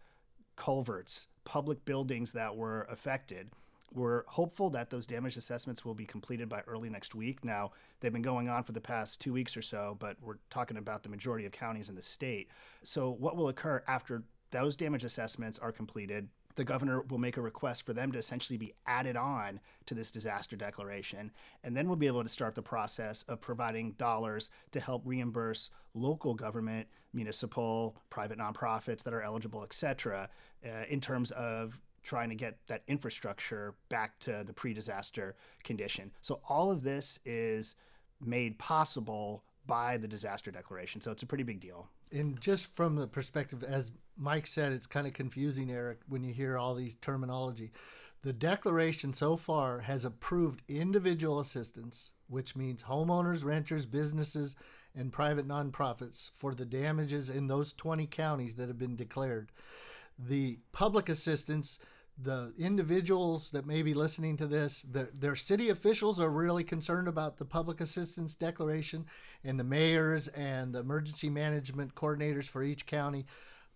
culverts, 0.57 1.27
public 1.45 1.85
buildings 1.85 2.33
that 2.33 2.57
were 2.57 2.85
affected 2.89 3.49
we're 3.93 4.23
hopeful 4.27 4.69
that 4.71 4.89
those 4.89 5.05
damage 5.05 5.37
assessments 5.37 5.83
will 5.83 5.93
be 5.93 6.05
completed 6.05 6.47
by 6.47 6.61
early 6.61 6.89
next 6.89 7.13
week. 7.13 7.43
Now, 7.43 7.71
they've 7.99 8.13
been 8.13 8.21
going 8.21 8.49
on 8.49 8.63
for 8.63 8.71
the 8.71 8.81
past 8.81 9.19
two 9.19 9.33
weeks 9.33 9.57
or 9.57 9.61
so, 9.61 9.97
but 9.99 10.17
we're 10.21 10.37
talking 10.49 10.77
about 10.77 11.03
the 11.03 11.09
majority 11.09 11.45
of 11.45 11.51
counties 11.51 11.89
in 11.89 11.95
the 11.95 12.01
state. 12.01 12.49
So, 12.83 13.11
what 13.11 13.35
will 13.35 13.49
occur 13.49 13.83
after 13.87 14.23
those 14.51 14.75
damage 14.75 15.03
assessments 15.03 15.59
are 15.59 15.71
completed? 15.71 16.29
The 16.55 16.63
governor 16.63 17.01
will 17.01 17.17
make 17.17 17.37
a 17.37 17.41
request 17.41 17.85
for 17.85 17.93
them 17.93 18.11
to 18.11 18.19
essentially 18.19 18.57
be 18.57 18.73
added 18.85 19.15
on 19.15 19.61
to 19.85 19.93
this 19.93 20.11
disaster 20.11 20.57
declaration. 20.57 21.31
And 21.63 21.75
then 21.75 21.87
we'll 21.87 21.95
be 21.95 22.07
able 22.07 22.23
to 22.23 22.29
start 22.29 22.55
the 22.55 22.61
process 22.61 23.23
of 23.23 23.39
providing 23.39 23.93
dollars 23.93 24.49
to 24.71 24.81
help 24.81 25.03
reimburse 25.05 25.69
local 25.93 26.33
government, 26.33 26.87
municipal, 27.13 27.95
private 28.09 28.37
nonprofits 28.37 29.03
that 29.03 29.13
are 29.13 29.21
eligible, 29.21 29.63
et 29.63 29.73
cetera, 29.73 30.29
uh, 30.65 30.83
in 30.89 30.99
terms 30.99 31.31
of 31.31 31.79
trying 32.03 32.29
to 32.29 32.35
get 32.35 32.57
that 32.67 32.83
infrastructure 32.87 33.75
back 33.89 34.19
to 34.19 34.43
the 34.45 34.53
pre 34.53 34.73
disaster 34.73 35.35
condition. 35.63 36.11
So, 36.21 36.41
all 36.47 36.71
of 36.71 36.83
this 36.83 37.19
is 37.25 37.75
made 38.19 38.57
possible 38.57 39.43
by 39.65 39.97
the 39.97 40.07
disaster 40.07 40.51
declaration. 40.51 41.01
So, 41.01 41.11
it's 41.11 41.23
a 41.23 41.27
pretty 41.27 41.43
big 41.43 41.59
deal. 41.59 41.89
And 42.11 42.39
just 42.39 42.73
from 42.75 42.95
the 42.95 43.07
perspective, 43.07 43.63
as 43.63 43.91
Mike 44.17 44.47
said, 44.47 44.73
it's 44.73 44.87
kind 44.87 45.07
of 45.07 45.13
confusing, 45.13 45.71
Eric, 45.71 45.99
when 46.07 46.23
you 46.23 46.33
hear 46.33 46.57
all 46.57 46.75
these 46.75 46.95
terminology. 46.95 47.71
The 48.23 48.33
declaration 48.33 49.13
so 49.13 49.35
far 49.35 49.79
has 49.79 50.05
approved 50.05 50.61
individual 50.67 51.39
assistance, 51.39 52.11
which 52.27 52.55
means 52.55 52.83
homeowners, 52.83 53.43
renters, 53.43 53.87
businesses, 53.87 54.55
and 54.95 55.11
private 55.11 55.47
nonprofits 55.47 56.29
for 56.35 56.53
the 56.53 56.65
damages 56.65 57.29
in 57.29 57.47
those 57.47 57.73
20 57.73 58.05
counties 58.07 58.55
that 58.55 58.67
have 58.67 58.77
been 58.77 58.95
declared 58.95 59.51
the 60.27 60.59
public 60.71 61.09
assistance, 61.09 61.79
the 62.21 62.53
individuals 62.57 63.49
that 63.49 63.65
may 63.65 63.81
be 63.81 63.93
listening 63.93 64.37
to 64.37 64.47
this, 64.47 64.83
the, 64.89 65.09
their 65.13 65.35
city 65.35 65.69
officials 65.69 66.19
are 66.19 66.29
really 66.29 66.63
concerned 66.63 67.07
about 67.07 67.37
the 67.37 67.45
public 67.45 67.81
assistance 67.81 68.33
declaration, 68.33 69.05
and 69.43 69.59
the 69.59 69.63
mayors 69.63 70.27
and 70.29 70.73
the 70.73 70.79
emergency 70.79 71.29
management 71.29 71.95
coordinators 71.95 72.45
for 72.45 72.63
each 72.63 72.85
county. 72.85 73.25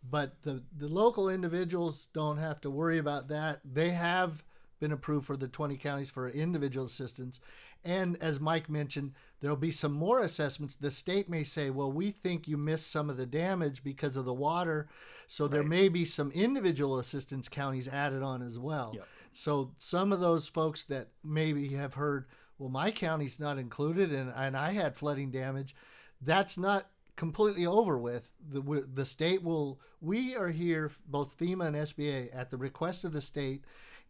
But 0.08 0.44
the, 0.44 0.64
the 0.76 0.88
local 0.88 1.30
individuals 1.30 2.08
don't 2.14 2.38
have 2.38 2.62
to 2.62 2.70
worry 2.70 3.00
about 3.00 3.28
that. 3.30 3.62
They 3.66 3.90
have 3.90 4.44
been 4.80 4.92
approved 4.92 5.26
for 5.26 5.38
the 5.38 5.48
20 5.48 5.78
counties 5.78 6.10
for 6.12 6.30
individual 6.30 6.86
assistance. 6.86 7.40
And 7.86 8.18
as 8.22 8.40
Mike 8.40 8.68
mentioned, 8.68 9.14
there'll 9.40 9.56
be 9.56 9.72
some 9.72 9.94
more 9.94 10.20
assessments. 10.20 10.76
The 10.76 10.90
state 10.90 11.30
may 11.30 11.44
say, 11.44 11.70
well, 11.70 11.92
we 11.92 12.10
think 12.10 12.48
you 12.48 12.58
missed 12.58 12.92
some 12.92 13.12
of 13.12 13.18
the 13.18 13.28
damage 13.28 13.84
because 13.84 14.18
of 14.18 14.26
the 14.26 14.34
water. 14.34 14.88
So 15.28 15.46
right. 15.46 15.52
there 15.52 15.64
may 15.64 15.88
be 15.88 16.04
some 16.04 16.32
individual 16.32 16.98
assistance 16.98 17.48
counties 17.48 17.88
added 17.88 18.24
on 18.24 18.42
as 18.42 18.58
well. 18.58 18.94
Yep. 18.96 19.08
So 19.34 19.72
some 19.78 20.12
of 20.12 20.20
those 20.20 20.48
folks 20.48 20.84
that 20.86 21.10
maybe 21.24 21.70
have 21.70 21.94
heard, 21.94 22.26
well, 22.58 22.70
my 22.70 22.90
county's 22.90 23.40
not 23.40 23.60
included 23.60 24.12
and, 24.12 24.34
and 24.36 24.58
I 24.58 24.72
had 24.72 24.96
flooding 24.96 25.30
damage, 25.30 25.76
that's 26.22 26.58
not 26.58 26.88
completely 27.16 27.68
over 27.68 27.98
with. 27.98 28.32
The, 28.50 28.86
the 28.92 29.06
state 29.06 29.44
will, 29.44 29.80
we 30.02 30.36
are 30.36 30.50
here, 30.50 30.92
both 31.08 31.38
FEMA 31.38 31.68
and 31.68 31.76
SBA, 31.76 32.30
at 32.34 32.50
the 32.50 32.58
request 32.58 33.04
of 33.04 33.14
the 33.14 33.22
state 33.22 33.64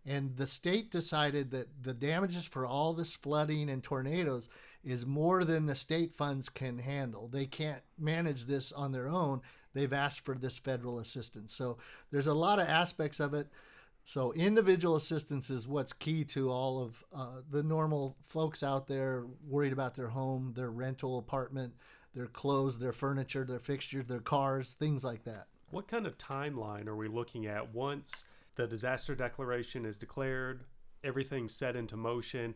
and 0.06 0.38
the 0.38 0.48
state 0.48 0.92
decided 0.92 1.52
that 1.52 1.84
the 1.84 1.94
damages 1.94 2.46
for 2.46 2.66
all 2.66 2.94
this 2.94 3.14
flooding 3.14 3.70
and 3.70 3.84
tornadoes 3.84 4.48
is 4.84 5.06
more 5.06 5.44
than 5.44 5.66
the 5.66 5.76
state 5.76 6.14
funds 6.14 6.48
can 6.48 6.78
handle. 6.78 7.28
They 7.28 7.48
can't 7.48 7.82
manage 7.98 8.44
this 8.44 8.72
on 8.72 8.92
their 8.92 9.08
own. 9.08 9.42
They've 9.74 9.92
asked 9.92 10.22
for 10.22 10.36
this 10.36 10.60
federal 10.60 11.00
assistance. 11.00 11.56
So 11.56 11.78
there's 12.12 12.28
a 12.28 12.34
lot 12.34 12.60
of 12.60 12.68
aspects 12.68 13.20
of 13.20 13.34
it. 13.34 13.48
So 14.06 14.32
individual 14.34 14.96
assistance 14.96 15.50
is 15.50 15.68
what's 15.68 15.92
key 15.92 16.24
to 16.26 16.52
all 16.52 16.84
of 16.84 17.04
uh, 17.12 17.42
the 17.50 17.64
normal 17.64 18.16
folks 18.28 18.62
out 18.62 18.88
there 18.88 19.26
worried 19.48 19.74
about 19.74 19.96
their 19.96 20.10
home, 20.10 20.54
their 20.56 20.70
rental 20.70 21.18
apartment, 21.18 21.74
their 22.14 22.28
clothes, 22.28 22.78
their 22.78 22.94
furniture, 22.94 23.44
their 23.44 23.60
fixtures, 23.60 24.06
their 24.06 24.20
cars, 24.20 24.74
things 24.74 25.04
like 25.04 25.24
that. 25.24 25.48
What 25.72 25.88
kind 25.88 26.06
of 26.06 26.20
timeline 26.20 26.88
are 26.88 26.96
we 26.96 27.08
looking 27.08 27.48
at 27.48 27.74
once 27.74 28.24
the 28.56 28.68
disaster 28.68 29.16
declaration 29.16 29.86
is 29.86 30.00
declared, 30.00 30.64
everything's 31.04 31.56
set 31.56 31.76
into 31.76 31.98
motion. 31.98 32.56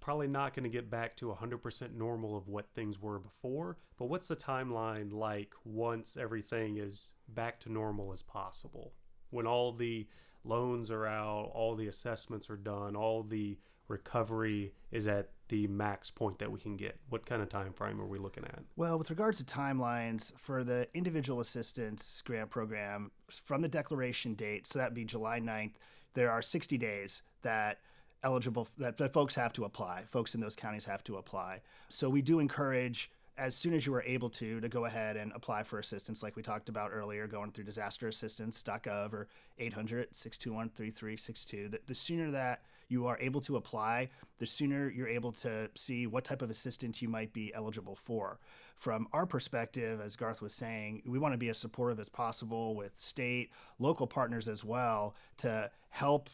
Probably 0.00 0.28
not 0.28 0.54
going 0.54 0.64
to 0.64 0.70
get 0.70 0.90
back 0.90 1.16
to 1.16 1.26
100% 1.32 1.94
normal 1.94 2.36
of 2.36 2.48
what 2.48 2.68
things 2.74 3.00
were 3.00 3.18
before, 3.18 3.78
but 3.98 4.06
what's 4.06 4.28
the 4.28 4.36
timeline 4.36 5.12
like 5.12 5.54
once 5.64 6.16
everything 6.16 6.76
is 6.76 7.12
back 7.28 7.58
to 7.60 7.72
normal 7.72 8.12
as 8.12 8.22
possible? 8.22 8.92
When 9.30 9.46
all 9.46 9.72
the 9.72 10.06
loans 10.44 10.90
are 10.90 11.06
out, 11.06 11.50
all 11.54 11.74
the 11.74 11.88
assessments 11.88 12.50
are 12.50 12.56
done, 12.56 12.94
all 12.94 13.22
the 13.22 13.58
recovery 13.88 14.72
is 14.90 15.06
at 15.06 15.30
the 15.48 15.66
max 15.68 16.10
point 16.10 16.38
that 16.38 16.50
we 16.50 16.58
can 16.58 16.76
get? 16.76 16.98
What 17.08 17.26
kind 17.26 17.42
of 17.42 17.48
time 17.48 17.72
frame 17.72 18.00
are 18.00 18.06
we 18.06 18.18
looking 18.18 18.44
at? 18.44 18.60
Well, 18.76 18.98
with 18.98 19.10
regards 19.10 19.42
to 19.42 19.44
timelines 19.44 20.32
for 20.38 20.64
the 20.64 20.88
individual 20.94 21.40
assistance 21.40 22.22
grant 22.24 22.50
program 22.50 23.10
from 23.28 23.62
the 23.62 23.68
declaration 23.68 24.34
date, 24.34 24.66
so 24.66 24.78
that'd 24.78 24.94
be 24.94 25.04
July 25.04 25.40
9th, 25.40 25.74
there 26.14 26.30
are 26.30 26.42
60 26.42 26.78
days 26.78 27.22
that 27.42 27.78
eligible 28.22 28.66
that, 28.78 28.96
that 28.96 29.12
folks 29.12 29.34
have 29.34 29.52
to 29.52 29.64
apply. 29.64 30.04
Folks 30.08 30.34
in 30.34 30.40
those 30.40 30.56
counties 30.56 30.84
have 30.86 31.04
to 31.04 31.16
apply. 31.16 31.60
So 31.88 32.08
we 32.08 32.22
do 32.22 32.40
encourage 32.40 33.10
as 33.38 33.54
soon 33.54 33.74
as 33.74 33.86
you 33.86 33.94
are 33.94 34.02
able 34.02 34.30
to, 34.30 34.60
to 34.60 34.68
go 34.68 34.86
ahead 34.86 35.16
and 35.16 35.30
apply 35.34 35.62
for 35.62 35.78
assistance, 35.78 36.22
like 36.22 36.36
we 36.36 36.42
talked 36.42 36.68
about 36.68 36.90
earlier, 36.92 37.26
going 37.26 37.52
through 37.52 37.64
disasterassistance.gov 37.64 39.12
or 39.12 39.28
800 39.58 40.16
621 40.16 40.70
3362. 40.70 41.78
The 41.86 41.94
sooner 41.94 42.30
that 42.30 42.62
you 42.88 43.06
are 43.06 43.18
able 43.20 43.40
to 43.42 43.56
apply, 43.56 44.10
the 44.38 44.46
sooner 44.46 44.90
you're 44.90 45.08
able 45.08 45.32
to 45.32 45.68
see 45.74 46.06
what 46.06 46.24
type 46.24 46.42
of 46.42 46.50
assistance 46.50 47.02
you 47.02 47.08
might 47.08 47.32
be 47.32 47.52
eligible 47.54 47.96
for. 47.96 48.38
From 48.76 49.08
our 49.12 49.26
perspective, 49.26 50.00
as 50.00 50.16
Garth 50.16 50.42
was 50.42 50.54
saying, 50.54 51.02
we 51.06 51.18
want 51.18 51.32
to 51.32 51.38
be 51.38 51.48
as 51.48 51.58
supportive 51.58 51.98
as 51.98 52.08
possible 52.08 52.74
with 52.76 52.96
state, 52.96 53.50
local 53.78 54.06
partners 54.06 54.48
as 54.48 54.64
well 54.64 55.14
to 55.38 55.70
help 55.90 56.28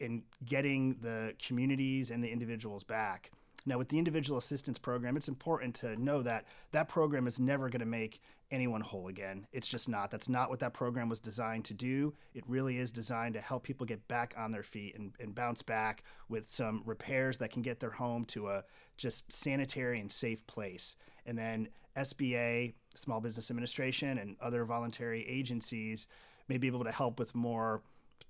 in 0.00 0.22
getting 0.44 0.96
the 1.00 1.34
communities 1.44 2.10
and 2.10 2.24
the 2.24 2.30
individuals 2.30 2.82
back 2.82 3.30
Now, 3.64 3.78
with 3.78 3.88
the 3.88 3.98
individual 3.98 4.38
assistance 4.38 4.78
program, 4.78 5.16
it's 5.16 5.28
important 5.28 5.74
to 5.76 5.96
know 5.96 6.22
that 6.22 6.46
that 6.72 6.88
program 6.88 7.26
is 7.26 7.38
never 7.38 7.68
going 7.68 7.80
to 7.80 7.86
make 7.86 8.20
anyone 8.52 8.82
whole 8.82 9.08
again. 9.08 9.46
It's 9.50 9.66
just 9.66 9.88
not. 9.88 10.10
That's 10.10 10.28
not 10.28 10.50
what 10.50 10.60
that 10.60 10.74
program 10.74 11.08
was 11.08 11.18
designed 11.18 11.64
to 11.64 11.74
do. 11.74 12.14
It 12.34 12.44
really 12.46 12.78
is 12.78 12.92
designed 12.92 13.34
to 13.34 13.40
help 13.40 13.64
people 13.64 13.86
get 13.86 14.06
back 14.06 14.34
on 14.36 14.52
their 14.52 14.62
feet 14.62 14.94
and, 14.96 15.12
and 15.18 15.34
bounce 15.34 15.62
back 15.62 16.04
with 16.28 16.48
some 16.48 16.82
repairs 16.84 17.38
that 17.38 17.50
can 17.50 17.62
get 17.62 17.80
their 17.80 17.90
home 17.90 18.24
to 18.26 18.48
a 18.48 18.64
just 18.96 19.32
sanitary 19.32 19.98
and 19.98 20.12
safe 20.12 20.46
place. 20.46 20.96
And 21.26 21.36
then 21.36 21.68
SBA, 21.96 22.74
Small 22.94 23.20
Business 23.20 23.50
Administration, 23.50 24.18
and 24.18 24.36
other 24.40 24.64
voluntary 24.64 25.26
agencies 25.26 26.06
may 26.46 26.58
be 26.58 26.66
able 26.66 26.84
to 26.84 26.92
help 26.92 27.18
with 27.18 27.34
more 27.34 27.82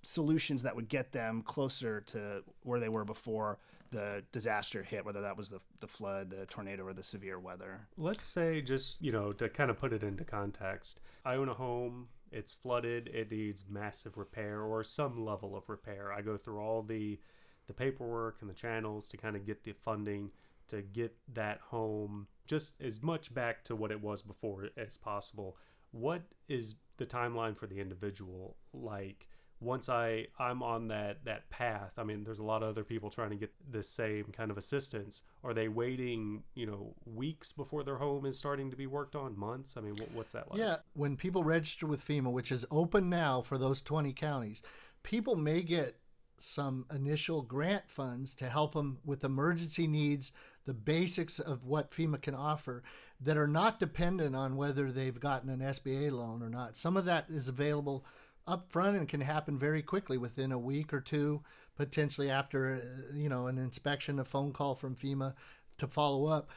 solutions 0.02 0.62
that 0.62 0.74
would 0.74 0.88
get 0.88 1.12
them 1.12 1.42
closer 1.42 2.00
to 2.00 2.42
where 2.62 2.80
they 2.80 2.88
were 2.88 3.04
before 3.04 3.58
the 3.92 4.24
disaster 4.32 4.82
hit, 4.82 5.04
whether 5.04 5.20
that 5.20 5.36
was 5.36 5.50
the, 5.50 5.60
the 5.80 5.86
flood, 5.86 6.30
the 6.30 6.46
tornado, 6.46 6.84
or 6.84 6.92
the 6.92 7.02
severe 7.02 7.38
weather. 7.38 7.86
Let's 7.96 8.24
say, 8.24 8.60
just, 8.60 9.00
you 9.00 9.12
know, 9.12 9.30
to 9.32 9.48
kind 9.48 9.70
of 9.70 9.78
put 9.78 9.92
it 9.92 10.02
into 10.02 10.24
context, 10.24 11.00
I 11.24 11.36
own 11.36 11.48
a 11.48 11.54
home, 11.54 12.08
it's 12.32 12.54
flooded, 12.54 13.08
it 13.08 13.30
needs 13.30 13.64
massive 13.68 14.16
repair 14.16 14.62
or 14.62 14.82
some 14.82 15.24
level 15.24 15.54
of 15.54 15.68
repair. 15.68 16.12
I 16.12 16.22
go 16.22 16.36
through 16.36 16.60
all 16.60 16.82
the 16.82 17.20
the 17.68 17.72
paperwork 17.72 18.38
and 18.40 18.50
the 18.50 18.54
channels 18.54 19.06
to 19.06 19.16
kind 19.16 19.36
of 19.36 19.46
get 19.46 19.62
the 19.62 19.72
funding 19.72 20.32
to 20.66 20.82
get 20.82 21.14
that 21.32 21.60
home 21.60 22.26
just 22.44 22.74
as 22.80 23.00
much 23.00 23.32
back 23.32 23.62
to 23.62 23.76
what 23.76 23.92
it 23.92 24.02
was 24.02 24.20
before 24.20 24.68
as 24.76 24.96
possible. 24.96 25.56
What 25.92 26.22
is 26.48 26.74
the 26.96 27.06
timeline 27.06 27.56
for 27.56 27.68
the 27.68 27.78
individual 27.78 28.56
like? 28.72 29.28
Once 29.62 29.88
I 29.88 30.26
I'm 30.38 30.62
on 30.62 30.88
that 30.88 31.24
that 31.24 31.48
path, 31.50 31.92
I 31.96 32.04
mean, 32.04 32.24
there's 32.24 32.38
a 32.38 32.44
lot 32.44 32.62
of 32.62 32.68
other 32.68 32.84
people 32.84 33.10
trying 33.10 33.30
to 33.30 33.36
get 33.36 33.52
the 33.70 33.82
same 33.82 34.26
kind 34.36 34.50
of 34.50 34.58
assistance. 34.58 35.22
Are 35.44 35.54
they 35.54 35.68
waiting, 35.68 36.42
you 36.54 36.66
know, 36.66 36.94
weeks 37.04 37.52
before 37.52 37.84
their 37.84 37.96
home 37.96 38.26
is 38.26 38.38
starting 38.38 38.70
to 38.70 38.76
be 38.76 38.86
worked 38.86 39.14
on? 39.14 39.38
Months? 39.38 39.74
I 39.76 39.80
mean, 39.80 39.96
what, 39.96 40.12
what's 40.12 40.32
that 40.32 40.50
like? 40.50 40.58
Yeah, 40.58 40.76
when 40.94 41.16
people 41.16 41.44
register 41.44 41.86
with 41.86 42.06
FEMA, 42.06 42.30
which 42.30 42.52
is 42.52 42.66
open 42.70 43.08
now 43.08 43.40
for 43.40 43.58
those 43.58 43.80
20 43.80 44.12
counties, 44.12 44.62
people 45.02 45.36
may 45.36 45.62
get 45.62 45.96
some 46.38 46.86
initial 46.92 47.42
grant 47.42 47.90
funds 47.90 48.34
to 48.34 48.48
help 48.48 48.74
them 48.74 48.98
with 49.04 49.22
emergency 49.24 49.86
needs, 49.86 50.32
the 50.64 50.74
basics 50.74 51.38
of 51.38 51.64
what 51.64 51.92
FEMA 51.92 52.20
can 52.20 52.34
offer 52.34 52.82
that 53.20 53.36
are 53.36 53.46
not 53.46 53.78
dependent 53.78 54.34
on 54.34 54.56
whether 54.56 54.90
they've 54.90 55.20
gotten 55.20 55.48
an 55.48 55.60
SBA 55.60 56.10
loan 56.10 56.42
or 56.42 56.48
not. 56.48 56.76
Some 56.76 56.96
of 56.96 57.04
that 57.04 57.26
is 57.28 57.48
available 57.48 58.04
up 58.46 58.70
front 58.70 58.96
and 58.96 59.08
can 59.08 59.20
happen 59.20 59.58
very 59.58 59.82
quickly 59.82 60.18
within 60.18 60.52
a 60.52 60.58
week 60.58 60.92
or 60.92 61.00
two, 61.00 61.42
potentially 61.76 62.30
after 62.30 62.74
uh, 62.74 63.16
you 63.16 63.28
know 63.28 63.46
an 63.46 63.58
inspection, 63.58 64.18
a 64.18 64.24
phone 64.24 64.52
call 64.52 64.74
from 64.74 64.96
FEMA 64.96 65.34
to 65.78 65.86
follow 65.86 66.26
up. 66.26 66.48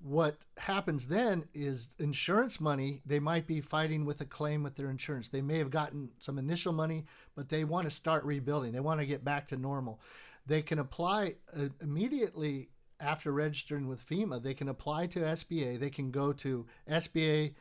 What 0.00 0.38
happens 0.58 1.06
then 1.06 1.44
is 1.54 1.88
insurance 1.98 2.60
money, 2.60 3.02
they 3.06 3.20
might 3.20 3.46
be 3.46 3.60
fighting 3.60 4.04
with 4.04 4.20
a 4.20 4.24
claim 4.24 4.64
with 4.64 4.74
their 4.74 4.90
insurance. 4.90 5.28
They 5.28 5.42
may 5.42 5.58
have 5.58 5.70
gotten 5.70 6.10
some 6.18 6.38
initial 6.38 6.72
money, 6.72 7.04
but 7.36 7.50
they 7.50 7.62
want 7.62 7.84
to 7.84 7.90
start 7.90 8.24
rebuilding. 8.24 8.72
They 8.72 8.80
want 8.80 8.98
to 8.98 9.06
get 9.06 9.24
back 9.24 9.46
to 9.48 9.56
normal. 9.56 10.00
They 10.44 10.60
can 10.60 10.80
apply 10.80 11.36
uh, 11.56 11.68
immediately 11.80 12.70
after 12.98 13.30
registering 13.30 13.86
with 13.86 14.04
FEMA. 14.04 14.42
They 14.42 14.54
can 14.54 14.68
apply 14.68 15.06
to 15.08 15.20
SBA. 15.20 15.78
They 15.78 15.90
can 15.90 16.10
go 16.10 16.32
to 16.32 16.66
SBA 16.90 17.54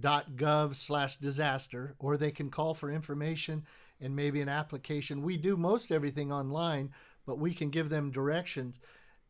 gov 0.00 0.74
slash 0.74 1.16
disaster 1.16 1.94
or 1.98 2.16
they 2.16 2.30
can 2.30 2.50
call 2.50 2.74
for 2.74 2.90
information 2.90 3.64
and 4.00 4.16
maybe 4.16 4.40
an 4.40 4.48
application. 4.48 5.22
We 5.22 5.36
do 5.36 5.56
most 5.56 5.90
everything 5.90 6.32
online 6.32 6.90
but 7.26 7.38
we 7.38 7.54
can 7.54 7.70
give 7.70 7.88
them 7.88 8.10
directions. 8.10 8.76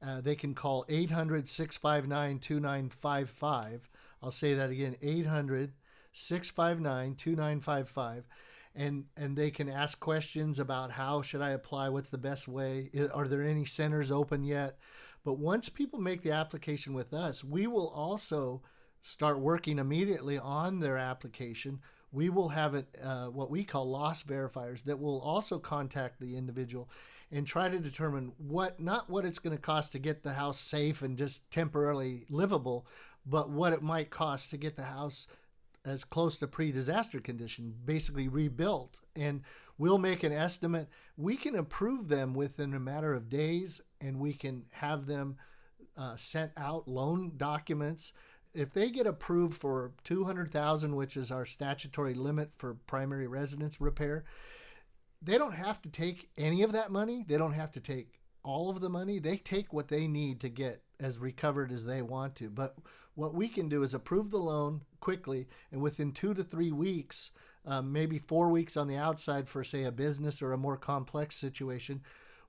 Uh, 0.04 0.20
they 0.20 0.34
can 0.34 0.54
call 0.54 0.84
800 0.88 1.46
659 1.46 2.40
2955 2.40 3.88
i'll 4.20 4.30
say 4.32 4.52
that 4.54 4.70
again 4.70 4.96
800 5.00 5.74
659 6.12 7.14
2955 7.14 8.26
and 8.74 9.04
and 9.16 9.36
they 9.36 9.50
can 9.50 9.68
ask 9.68 10.00
questions 10.00 10.58
about 10.58 10.92
how 10.92 11.22
should 11.22 11.40
i 11.40 11.50
apply 11.50 11.88
what's 11.88 12.10
the 12.10 12.18
best 12.18 12.48
way 12.48 12.90
are 13.14 13.28
there 13.28 13.42
any 13.42 13.64
centers 13.64 14.10
open 14.10 14.44
yet? 14.44 14.78
But 15.24 15.34
once 15.34 15.68
people 15.68 16.00
make 16.00 16.22
the 16.22 16.32
application 16.32 16.94
with 16.94 17.14
us 17.14 17.44
we 17.44 17.66
will 17.66 17.88
also 17.88 18.62
start 19.02 19.38
working 19.40 19.78
immediately 19.78 20.38
on 20.38 20.80
their 20.80 20.96
application, 20.96 21.80
we 22.12 22.30
will 22.30 22.50
have 22.50 22.74
it, 22.74 22.96
uh, 23.02 23.26
what 23.26 23.50
we 23.50 23.64
call 23.64 23.88
loss 23.88 24.22
verifiers 24.22 24.84
that 24.84 25.00
will 25.00 25.20
also 25.20 25.58
contact 25.58 26.20
the 26.20 26.36
individual 26.36 26.88
and 27.30 27.46
try 27.46 27.68
to 27.68 27.78
determine 27.78 28.32
what, 28.38 28.78
not 28.78 29.10
what 29.10 29.24
it's 29.24 29.38
going 29.38 29.56
to 29.56 29.60
cost 29.60 29.92
to 29.92 29.98
get 29.98 30.22
the 30.22 30.34
house 30.34 30.60
safe 30.60 31.02
and 31.02 31.16
just 31.16 31.50
temporarily 31.50 32.24
livable, 32.28 32.86
but 33.26 33.50
what 33.50 33.72
it 33.72 33.82
might 33.82 34.10
cost 34.10 34.50
to 34.50 34.56
get 34.56 34.76
the 34.76 34.84
house 34.84 35.26
as 35.84 36.04
close 36.04 36.36
to 36.36 36.46
pre-disaster 36.46 37.18
condition, 37.20 37.74
basically 37.84 38.28
rebuilt. 38.28 39.00
And 39.16 39.42
we'll 39.78 39.98
make 39.98 40.22
an 40.22 40.32
estimate. 40.32 40.88
We 41.16 41.36
can 41.36 41.56
approve 41.56 42.08
them 42.08 42.34
within 42.34 42.74
a 42.74 42.80
matter 42.80 43.14
of 43.14 43.28
days, 43.28 43.80
and 44.00 44.20
we 44.20 44.34
can 44.34 44.66
have 44.70 45.06
them 45.06 45.38
uh, 45.96 46.16
sent 46.16 46.52
out 46.56 46.86
loan 46.86 47.32
documents 47.36 48.12
if 48.54 48.72
they 48.72 48.90
get 48.90 49.06
approved 49.06 49.54
for 49.54 49.92
200,000 50.04 50.94
which 50.94 51.16
is 51.16 51.30
our 51.30 51.46
statutory 51.46 52.14
limit 52.14 52.50
for 52.56 52.74
primary 52.86 53.26
residence 53.26 53.80
repair 53.80 54.24
they 55.22 55.38
don't 55.38 55.54
have 55.54 55.80
to 55.82 55.88
take 55.88 56.30
any 56.36 56.62
of 56.62 56.72
that 56.72 56.90
money. 56.90 57.24
They 57.26 57.38
don't 57.38 57.52
have 57.52 57.72
to 57.72 57.80
take 57.80 58.20
all 58.42 58.68
of 58.68 58.80
the 58.80 58.90
money. 58.90 59.20
They 59.20 59.36
take 59.36 59.72
what 59.72 59.88
they 59.88 60.08
need 60.08 60.40
to 60.40 60.48
get 60.48 60.82
as 60.98 61.18
recovered 61.18 61.70
as 61.70 61.84
they 61.84 62.02
want 62.02 62.34
to. 62.36 62.50
But 62.50 62.76
what 63.14 63.34
we 63.34 63.46
can 63.46 63.68
do 63.68 63.82
is 63.82 63.94
approve 63.94 64.30
the 64.30 64.38
loan 64.38 64.82
quickly 65.00 65.46
and 65.70 65.80
within 65.80 66.12
two 66.12 66.34
to 66.34 66.42
three 66.42 66.72
weeks 66.72 67.30
um, 67.64 67.92
maybe 67.92 68.18
four 68.18 68.48
weeks 68.48 68.76
on 68.76 68.88
the 68.88 68.96
outside 68.96 69.48
for 69.48 69.62
say 69.62 69.84
a 69.84 69.92
business 69.92 70.42
or 70.42 70.52
a 70.52 70.58
more 70.58 70.76
complex 70.76 71.36
situation 71.36 72.00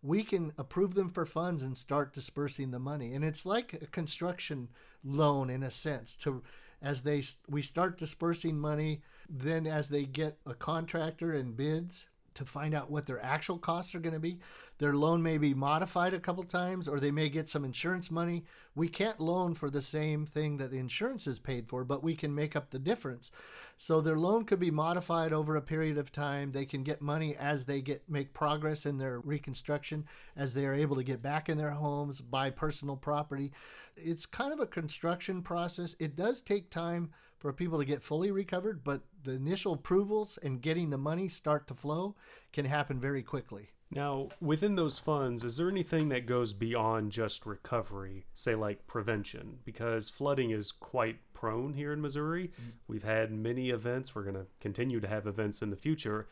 we 0.04 0.22
can 0.22 0.52
approve 0.58 0.94
them 0.94 1.10
for 1.10 1.26
funds 1.26 1.64
and 1.64 1.78
start 1.78 2.14
dispersing 2.14 2.72
the 2.72 2.80
money. 2.80 3.14
And 3.14 3.24
it's 3.24 3.46
like 3.46 3.74
a 3.74 3.88
construction 3.88 4.68
loan 5.04 5.50
in 5.50 5.64
a 5.64 5.72
sense 5.72 6.16
to 6.18 6.44
as 6.82 7.04
they 7.04 7.24
we 7.48 7.62
start 7.62 7.98
dispersing 7.98 8.60
money, 8.60 9.02
then 9.30 9.66
as 9.66 9.88
they 9.88 10.04
get 10.04 10.38
a 10.46 10.54
contractor 10.54 11.34
and 11.34 11.56
bids, 11.56 12.08
to 12.36 12.46
find 12.46 12.74
out 12.74 12.92
what 12.92 13.06
their 13.06 13.24
actual 13.24 13.58
costs 13.58 13.94
are 13.96 14.00
going 14.00 14.14
to 14.14 14.20
be. 14.20 14.40
Their 14.80 14.94
loan 14.94 15.22
may 15.22 15.38
be 15.38 15.54
modified 15.54 16.14
a 16.14 16.20
couple 16.20 16.44
times, 16.44 16.88
or 16.88 17.00
they 17.00 17.12
may 17.12 17.30
get 17.30 17.48
some 17.48 17.64
insurance 17.64 18.10
money. 18.10 18.44
We 18.76 18.88
can't 18.88 19.20
loan 19.20 19.54
for 19.54 19.70
the 19.70 19.82
same 19.82 20.26
thing 20.26 20.58
that 20.58 20.72
the 20.72 20.80
insurance 20.80 21.28
is 21.28 21.40
paid 21.40 21.70
for, 21.70 21.84
but 21.84 22.04
we 22.04 22.16
can 22.16 22.34
make 22.34 22.56
up 22.56 22.72
the 22.72 22.80
difference. 22.80 23.32
So 23.78 24.02
their 24.02 24.18
loan 24.18 24.46
could 24.46 24.60
be 24.60 24.72
modified 24.72 25.32
over 25.32 25.56
a 25.56 25.62
period 25.62 25.98
of 25.98 26.12
time. 26.12 26.52
They 26.52 26.66
can 26.66 26.84
get 26.84 27.02
money 27.02 27.36
as 27.36 27.66
they 27.66 27.82
get 27.82 28.10
make 28.10 28.34
progress 28.34 28.86
in 28.86 28.98
their 28.98 29.20
reconstruction, 29.20 30.06
as 30.36 30.54
they 30.54 30.66
are 30.66 30.74
able 30.74 30.96
to 30.96 31.04
get 31.04 31.22
back 31.22 31.50
in 31.50 31.58
their 31.58 31.72
homes, 31.72 32.20
buy 32.20 32.50
personal 32.50 32.98
property. 32.98 33.52
It's 33.96 34.26
kind 34.26 34.52
of 34.52 34.60
a 34.60 34.66
construction 34.66 35.44
process. 35.44 35.96
It 36.00 36.16
does 36.16 36.42
take 36.42 36.70
time 36.70 37.12
for 37.44 37.52
people 37.52 37.78
to 37.78 37.84
get 37.84 38.02
fully 38.02 38.32
recovered, 38.32 38.86
but 38.86 39.02
the 39.26 39.34
initial 39.34 39.74
approvals 39.74 40.40
and 40.42 40.62
getting 40.62 40.90
the 40.90 40.98
money 40.98 41.28
start 41.28 41.68
to 41.68 41.74
flow 41.74 42.16
can 42.54 42.64
happen 42.64 43.02
very 43.02 43.22
quickly. 43.22 43.72
Now, 43.92 44.30
within 44.40 44.76
those 44.76 44.98
funds, 44.98 45.44
is 45.44 45.58
there 45.58 45.70
anything 45.70 46.08
that 46.08 46.26
goes 46.26 46.54
beyond 46.54 47.12
just 47.12 47.46
recovery, 47.46 48.26
say 48.34 48.56
like 48.56 48.88
prevention? 48.88 49.58
Because 49.66 50.10
flooding 50.10 50.52
is 50.52 50.72
quite 50.72 51.18
prone 51.34 51.74
here 51.74 51.92
in 51.92 52.02
Missouri. 52.02 52.48
Mm-hmm. 52.48 52.70
We've 52.88 53.04
had 53.04 53.34
many 53.34 53.72
events, 53.72 54.16
we're 54.16 54.24
going 54.24 54.36
to 54.36 54.48
continue 54.62 55.02
to 55.02 55.08
have 55.08 55.28
events 55.28 55.62
in 55.62 55.70
the 55.70 55.76
future, 55.76 56.30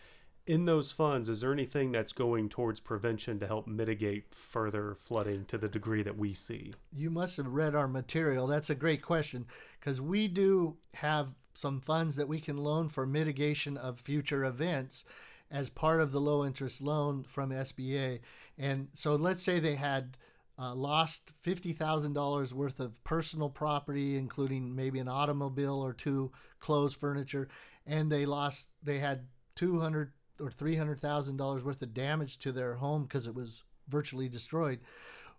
in 0.51 0.65
those 0.65 0.91
funds, 0.91 1.29
is 1.29 1.39
there 1.39 1.53
anything 1.53 1.93
that's 1.93 2.11
going 2.11 2.49
towards 2.49 2.81
prevention 2.81 3.39
to 3.39 3.47
help 3.47 3.67
mitigate 3.67 4.35
further 4.35 4.97
flooding 4.99 5.45
to 5.45 5.57
the 5.57 5.69
degree 5.69 6.03
that 6.03 6.17
we 6.17 6.33
see? 6.33 6.73
You 6.91 7.09
must 7.09 7.37
have 7.37 7.47
read 7.47 7.73
our 7.73 7.87
material. 7.87 8.47
That's 8.47 8.69
a 8.69 8.75
great 8.75 9.01
question 9.01 9.45
because 9.79 10.01
we 10.01 10.27
do 10.27 10.75
have 10.95 11.35
some 11.53 11.79
funds 11.79 12.17
that 12.17 12.27
we 12.27 12.41
can 12.41 12.57
loan 12.57 12.89
for 12.89 13.05
mitigation 13.05 13.77
of 13.77 14.01
future 14.01 14.43
events 14.43 15.05
as 15.49 15.69
part 15.69 16.01
of 16.01 16.11
the 16.11 16.19
low 16.19 16.43
interest 16.43 16.81
loan 16.81 17.23
from 17.23 17.51
SBA. 17.51 18.19
And 18.57 18.89
so 18.93 19.15
let's 19.15 19.41
say 19.41 19.57
they 19.57 19.75
had 19.75 20.17
uh, 20.59 20.75
lost 20.75 21.31
$50,000 21.45 22.51
worth 22.51 22.81
of 22.81 23.01
personal 23.05 23.49
property, 23.49 24.17
including 24.17 24.75
maybe 24.75 24.99
an 24.99 25.07
automobile 25.07 25.79
or 25.79 25.93
two 25.93 26.33
clothes, 26.59 26.93
furniture, 26.93 27.47
and 27.87 28.11
they 28.11 28.25
lost, 28.25 28.67
they 28.83 28.99
had 28.99 29.27
200 29.55 30.11
or 30.41 30.49
three 30.51 30.75
hundred 30.75 30.99
thousand 30.99 31.37
dollars 31.37 31.63
worth 31.63 31.81
of 31.81 31.93
damage 31.93 32.39
to 32.39 32.51
their 32.51 32.75
home 32.75 33.03
because 33.03 33.27
it 33.27 33.35
was 33.35 33.63
virtually 33.87 34.29
destroyed, 34.29 34.79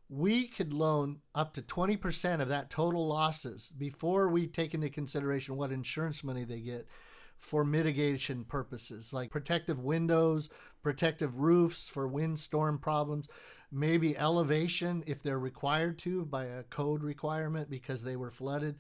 we 0.08 0.46
could 0.46 0.72
loan 0.72 1.18
up 1.34 1.54
to 1.54 1.62
twenty 1.62 1.96
percent 1.96 2.40
of 2.42 2.48
that 2.48 2.70
total 2.70 3.06
losses 3.06 3.72
before 3.76 4.28
we 4.28 4.46
take 4.46 4.74
into 4.74 4.88
consideration 4.88 5.56
what 5.56 5.72
insurance 5.72 6.22
money 6.22 6.44
they 6.44 6.60
get 6.60 6.86
for 7.42 7.64
mitigation 7.64 8.44
purposes, 8.44 9.12
like 9.12 9.30
protective 9.30 9.80
windows, 9.80 10.48
protective 10.82 11.40
roofs 11.40 11.88
for 11.88 12.06
windstorm 12.06 12.78
problems, 12.78 13.28
maybe 13.70 14.16
elevation 14.16 15.02
if 15.06 15.22
they're 15.22 15.38
required 15.38 15.98
to 15.98 16.24
by 16.24 16.44
a 16.44 16.62
code 16.62 17.02
requirement 17.02 17.68
because 17.68 18.02
they 18.04 18.14
were 18.16 18.30
flooded. 18.30 18.76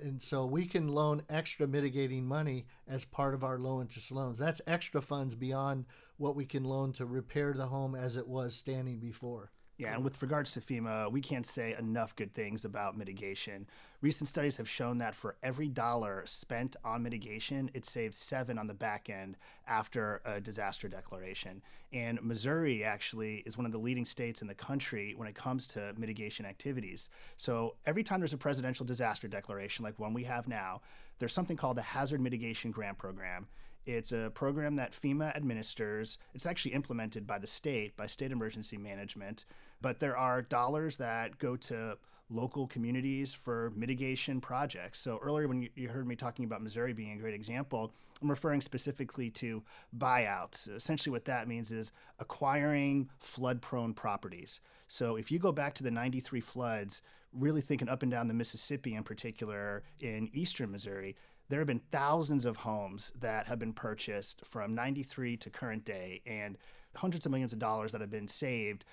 And 0.00 0.20
so 0.20 0.44
we 0.44 0.66
can 0.66 0.88
loan 0.88 1.22
extra 1.28 1.66
mitigating 1.66 2.26
money 2.26 2.66
as 2.86 3.04
part 3.04 3.34
of 3.34 3.44
our 3.44 3.58
low 3.58 3.80
interest 3.80 4.10
loans. 4.10 4.38
That's 4.38 4.60
extra 4.66 5.00
funds 5.00 5.34
beyond 5.34 5.86
what 6.16 6.36
we 6.36 6.46
can 6.46 6.64
loan 6.64 6.92
to 6.94 7.06
repair 7.06 7.52
the 7.52 7.66
home 7.66 7.94
as 7.94 8.16
it 8.16 8.28
was 8.28 8.54
standing 8.54 8.98
before. 8.98 9.50
Yeah, 9.76 9.94
and 9.94 10.04
with 10.04 10.22
regards 10.22 10.52
to 10.52 10.60
FEMA, 10.60 11.10
we 11.10 11.20
can't 11.20 11.44
say 11.44 11.74
enough 11.76 12.14
good 12.14 12.32
things 12.32 12.64
about 12.64 12.96
mitigation. 12.96 13.66
Recent 14.02 14.28
studies 14.28 14.56
have 14.58 14.68
shown 14.68 14.98
that 14.98 15.16
for 15.16 15.34
every 15.42 15.66
dollar 15.66 16.22
spent 16.26 16.76
on 16.84 17.02
mitigation, 17.02 17.70
it 17.74 17.84
saves 17.84 18.16
seven 18.16 18.56
on 18.56 18.68
the 18.68 18.74
back 18.74 19.10
end 19.10 19.36
after 19.66 20.22
a 20.24 20.40
disaster 20.40 20.86
declaration. 20.86 21.60
And 21.92 22.22
Missouri 22.22 22.84
actually 22.84 23.38
is 23.46 23.56
one 23.56 23.66
of 23.66 23.72
the 23.72 23.78
leading 23.78 24.04
states 24.04 24.42
in 24.42 24.46
the 24.46 24.54
country 24.54 25.12
when 25.16 25.26
it 25.26 25.34
comes 25.34 25.66
to 25.68 25.92
mitigation 25.96 26.46
activities. 26.46 27.10
So 27.36 27.74
every 27.84 28.04
time 28.04 28.20
there's 28.20 28.32
a 28.32 28.38
presidential 28.38 28.86
disaster 28.86 29.26
declaration, 29.26 29.84
like 29.84 29.98
one 29.98 30.14
we 30.14 30.22
have 30.24 30.46
now, 30.46 30.82
there's 31.18 31.32
something 31.32 31.56
called 31.56 31.78
the 31.78 31.82
Hazard 31.82 32.20
Mitigation 32.20 32.70
Grant 32.70 32.98
Program. 32.98 33.48
It's 33.86 34.12
a 34.12 34.30
program 34.34 34.76
that 34.76 34.92
FEMA 34.92 35.36
administers. 35.36 36.16
It's 36.32 36.46
actually 36.46 36.72
implemented 36.72 37.26
by 37.26 37.38
the 37.38 37.46
state, 37.46 37.96
by 37.96 38.06
state 38.06 38.32
emergency 38.32 38.78
management. 38.78 39.44
But 39.84 40.00
there 40.00 40.16
are 40.16 40.40
dollars 40.40 40.96
that 40.96 41.38
go 41.38 41.56
to 41.56 41.98
local 42.30 42.66
communities 42.66 43.34
for 43.34 43.70
mitigation 43.76 44.40
projects. 44.40 44.98
So 44.98 45.18
earlier, 45.22 45.46
when 45.46 45.68
you 45.74 45.90
heard 45.90 46.08
me 46.08 46.16
talking 46.16 46.46
about 46.46 46.62
Missouri 46.62 46.94
being 46.94 47.12
a 47.12 47.20
great 47.20 47.34
example, 47.34 47.92
I'm 48.22 48.30
referring 48.30 48.62
specifically 48.62 49.28
to 49.32 49.62
buyouts. 49.94 50.74
Essentially, 50.74 51.10
what 51.10 51.26
that 51.26 51.48
means 51.48 51.70
is 51.70 51.92
acquiring 52.18 53.10
flood 53.18 53.60
prone 53.60 53.92
properties. 53.92 54.62
So 54.86 55.16
if 55.16 55.30
you 55.30 55.38
go 55.38 55.52
back 55.52 55.74
to 55.74 55.82
the 55.82 55.90
93 55.90 56.40
floods, 56.40 57.02
really 57.34 57.60
thinking 57.60 57.90
up 57.90 58.02
and 58.02 58.10
down 58.10 58.28
the 58.28 58.32
Mississippi 58.32 58.94
in 58.94 59.02
particular 59.02 59.82
in 60.00 60.30
eastern 60.32 60.70
Missouri, 60.70 61.14
there 61.50 61.60
have 61.60 61.68
been 61.68 61.82
thousands 61.92 62.46
of 62.46 62.56
homes 62.56 63.12
that 63.20 63.48
have 63.48 63.58
been 63.58 63.74
purchased 63.74 64.46
from 64.46 64.74
93 64.74 65.36
to 65.36 65.50
current 65.50 65.84
day 65.84 66.22
and 66.24 66.56
hundreds 66.96 67.26
of 67.26 67.32
millions 67.32 67.52
of 67.52 67.58
dollars 67.58 67.92
that 67.92 68.00
have 68.00 68.10
been 68.10 68.28
saved 68.28 68.86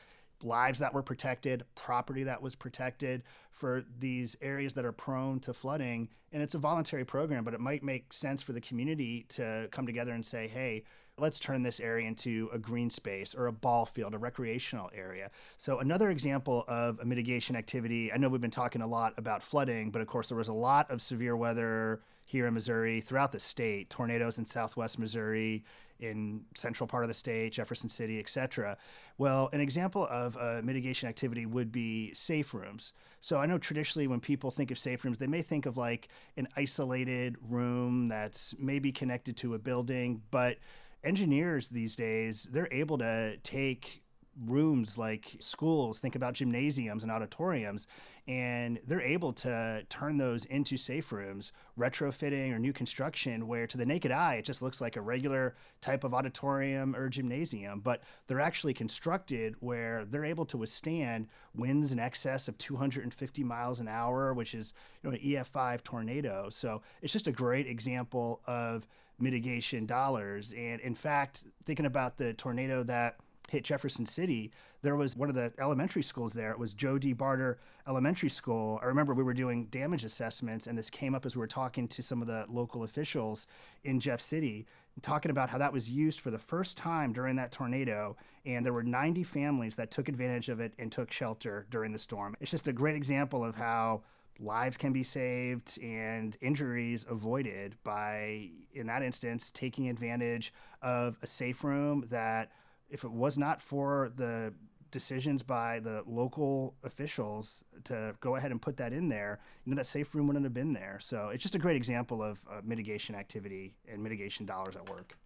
lives 0.44 0.80
that 0.80 0.94
were 0.94 1.04
protected 1.04 1.64
property 1.76 2.24
that 2.24 2.42
was 2.42 2.56
protected 2.56 3.24
for 3.52 3.84
these 4.00 4.36
areas 4.42 4.74
that 4.74 4.86
are 4.86 4.92
prone 4.92 5.40
to 5.40 5.54
flooding 5.54 6.10
and 6.32 6.42
it's 6.42 6.56
a 6.56 6.60
voluntary 6.60 7.06
program 7.06 7.44
but 7.44 7.54
it 7.54 7.60
might 7.60 7.84
make 7.84 8.12
sense 8.14 8.42
for 8.42 8.54
the 8.54 8.62
community 8.62 9.26
to 9.30 9.68
come 9.72 9.86
together 9.86 10.12
and 10.12 10.26
say 10.26 10.48
hey 10.48 10.84
let's 11.18 11.40
turn 11.40 11.64
this 11.64 11.80
area 11.80 12.08
into 12.08 12.50
a 12.52 12.58
green 12.58 12.90
space 12.90 13.36
or 13.36 13.48
a 13.48 13.52
ball 13.52 13.86
field, 13.86 14.14
a 14.14 14.18
recreational 14.18 14.90
area. 14.94 15.30
So, 15.58 15.80
another 15.80 16.10
example 16.10 16.66
of 16.68 17.00
a 17.00 17.06
mitigation 17.06 17.56
activity. 17.56 18.12
I 18.12 18.18
know 18.18 18.30
we've 18.30 18.42
been 18.42 18.50
talking 18.50 18.82
a 18.82 18.88
lot 18.88 19.14
about 19.18 19.44
flooding, 19.44 19.92
but 19.92 20.02
of 20.02 20.08
course, 20.08 20.30
there 20.30 20.38
was 20.38 20.48
a 20.48 20.54
lot 20.54 20.90
of 20.90 21.02
severe 21.02 21.36
weather 21.36 22.02
here 22.26 22.48
in 22.48 22.54
Missouri, 22.54 23.02
throughout 23.02 23.34
the 23.34 23.40
state, 23.40 23.90
tornadoes 23.90 24.40
in 24.40 24.46
southwest 24.46 24.98
Missouri, 24.98 25.66
in 26.02 26.42
central 26.56 26.88
part 26.88 27.04
of 27.04 27.08
the 27.08 27.14
state, 27.14 27.54
Jefferson 27.54 27.88
City, 27.88 28.20
etc. 28.20 28.78
Well, 29.18 29.50
an 29.54 29.62
example 29.62 30.08
of 30.10 30.36
a 30.36 30.62
mitigation 30.62 31.08
activity 31.08 31.46
would 31.46 31.72
be 31.72 32.14
safe 32.14 32.54
rooms. 32.54 32.94
So 33.20 33.38
I 33.38 33.46
know 33.46 33.58
traditionally 33.58 34.08
when 34.08 34.20
people 34.20 34.52
think 34.52 34.72
of 34.72 34.80
safe 34.80 35.06
rooms, 35.06 35.20
they 35.20 35.28
may 35.28 35.42
think 35.42 35.66
of 35.66 35.78
like 35.78 36.10
an 36.36 36.48
isolated 36.58 37.38
room 37.42 38.08
that's 38.08 38.56
maybe 38.58 38.92
connected 38.92 39.38
to 39.38 39.54
a 39.54 39.60
building, 39.60 40.24
but 40.32 40.58
engineers 41.04 41.70
these 41.70 41.96
days, 41.96 42.50
they're 42.52 42.68
able 42.72 42.98
to 42.98 43.38
take 43.38 44.02
rooms 44.46 44.98
like 44.98 45.36
schools, 45.40 46.00
think 46.00 46.16
about 46.16 46.34
gymnasiums 46.34 47.04
and 47.04 47.12
auditoriums, 47.12 47.88
and 48.28 48.80
they're 48.86 49.02
able 49.02 49.34
to 49.34 49.84
turn 49.90 50.18
those 50.18 50.46
into 50.46 50.78
safe 50.78 51.12
rooms, 51.12 51.52
retrofitting 51.78 52.54
or 52.54 52.60
new 52.60 52.74
construction, 52.74 53.48
where 53.48 53.66
to 53.66 53.78
the 53.78 53.86
naked 53.86 54.12
eye, 54.12 54.36
it 54.36 54.46
just 54.46 54.62
looks 54.62 54.80
like 54.80 54.96
a 54.96 55.02
regular 55.02 55.56
type 55.82 56.04
of 56.04 56.14
auditorium 56.14 56.96
or 56.96 57.10
gymnasium. 57.10 57.80
But 57.80 58.04
they're 58.28 58.40
actually 58.40 58.74
constructed 58.74 59.56
where 59.60 60.06
they're 60.06 60.26
able 60.26 60.46
to 60.46 60.58
withstand 60.58 61.28
winds 61.56 61.92
in 61.92 62.00
excess 62.00 62.48
of 62.48 62.58
250 62.58 63.44
miles 63.44 63.80
an 63.80 63.88
hour, 63.88 64.34
which 64.34 64.54
is 64.54 64.74
you 65.04 65.10
know, 65.10 65.16
an 65.16 65.22
EF5 65.22 65.84
tornado. 65.84 66.50
So 66.50 66.82
it's 67.02 67.14
just 67.14 67.28
a 67.28 67.32
great 67.32 67.68
example 67.68 68.42
of 68.46 68.88
mitigation 69.20 69.86
dollars. 69.86 70.54
And 70.54 70.80
in 70.82 70.96
fact, 70.96 71.44
thinking 71.66 71.86
about 71.86 72.18
the 72.18 72.34
tornado 72.34 72.84
that 72.84 73.18
hit 73.50 73.64
Jefferson 73.64 74.06
City, 74.06 74.52
there 74.82 74.96
was 74.96 75.16
one 75.16 75.30
of 75.30 75.36
the 75.36 75.54
elementary 75.60 76.02
schools 76.02 76.34
there. 76.34 76.52
It 76.52 76.60
was 76.60 76.74
Joe 76.74 76.98
D. 76.98 77.14
Barter 77.14 77.60
Elementary 77.88 78.30
School. 78.30 78.80
I 78.82 78.86
remember 78.86 79.14
we 79.14 79.24
were 79.24 79.34
doing 79.34 79.66
damage 79.66 80.04
assessments, 80.04 80.68
and 80.68 80.78
this 80.78 80.90
came 80.90 81.14
up 81.14 81.26
as 81.26 81.36
we 81.36 81.40
were 81.40 81.48
talking 81.48 81.88
to 81.90 82.02
some 82.02 82.22
of 82.22 82.28
the 82.28 82.46
local 82.50 82.84
officials 82.84 83.46
in 83.84 84.00
Jeff 84.00 84.22
City, 84.22 84.66
talking 85.02 85.32
about 85.32 85.50
how 85.50 85.58
that 85.60 85.74
was 85.74 85.90
used 85.90 86.20
for 86.20 86.32
the 86.32 86.40
first 86.40 86.78
time 86.78 87.14
during 87.14 87.36
that 87.36 87.52
tornado. 87.52 88.16
And 88.46 88.66
there 88.66 88.74
were 88.74 88.84
90 88.84 89.24
families 89.24 89.76
that 89.76 89.92
took 89.92 90.10
advantage 90.10 90.50
of 90.50 90.60
it 90.60 90.74
and 90.80 90.92
took 90.92 91.12
shelter 91.12 91.68
during 91.70 91.92
the 91.92 92.00
storm. 92.00 92.36
It's 92.40 92.52
just 92.52 92.68
a 92.68 92.74
great 92.74 92.96
example 92.96 93.46
of 93.46 93.56
how 93.56 94.02
lives 94.40 94.78
can 94.78 94.92
be 94.92 95.04
saved 95.04 95.78
and 95.84 96.36
injuries 96.42 97.06
avoided 97.08 97.76
by, 97.84 98.50
in 98.74 98.88
that 98.88 99.04
instance, 99.04 99.52
taking 99.52 99.88
advantage 99.90 100.52
of 100.82 101.20
a 101.22 101.28
safe 101.28 101.64
room 101.64 102.06
that 102.10 102.52
if 102.90 103.04
it 103.04 103.12
was 103.12 103.38
not 103.38 103.62
for 103.62 104.12
the 104.16 104.54
decisions 104.92 105.44
by 105.44 105.80
the 105.80 106.04
local 106.06 106.76
officials 106.84 107.64
to 107.86 108.14
go 108.20 108.36
ahead 108.36 108.52
and 108.52 108.62
put 108.62 108.78
that 108.78 108.94
in 108.94 109.10
there, 109.10 109.40
you 109.66 109.72
know, 109.72 109.78
that 109.78 109.88
safe 109.88 110.14
room 110.14 110.28
wouldn't 110.28 110.46
have 110.46 110.54
been 110.54 110.74
there. 110.74 110.98
So 111.02 111.30
it's 111.30 111.42
just 111.42 111.56
a 111.56 111.60
great 111.60 111.76
example 111.76 112.22
of 112.22 112.42
uh, 112.50 112.62
mitigation 112.64 113.16
activity 113.16 113.74
and 113.92 114.04
mitigation 114.04 114.46
dollars 114.46 114.76
at 114.76 114.90
work. 114.90 115.18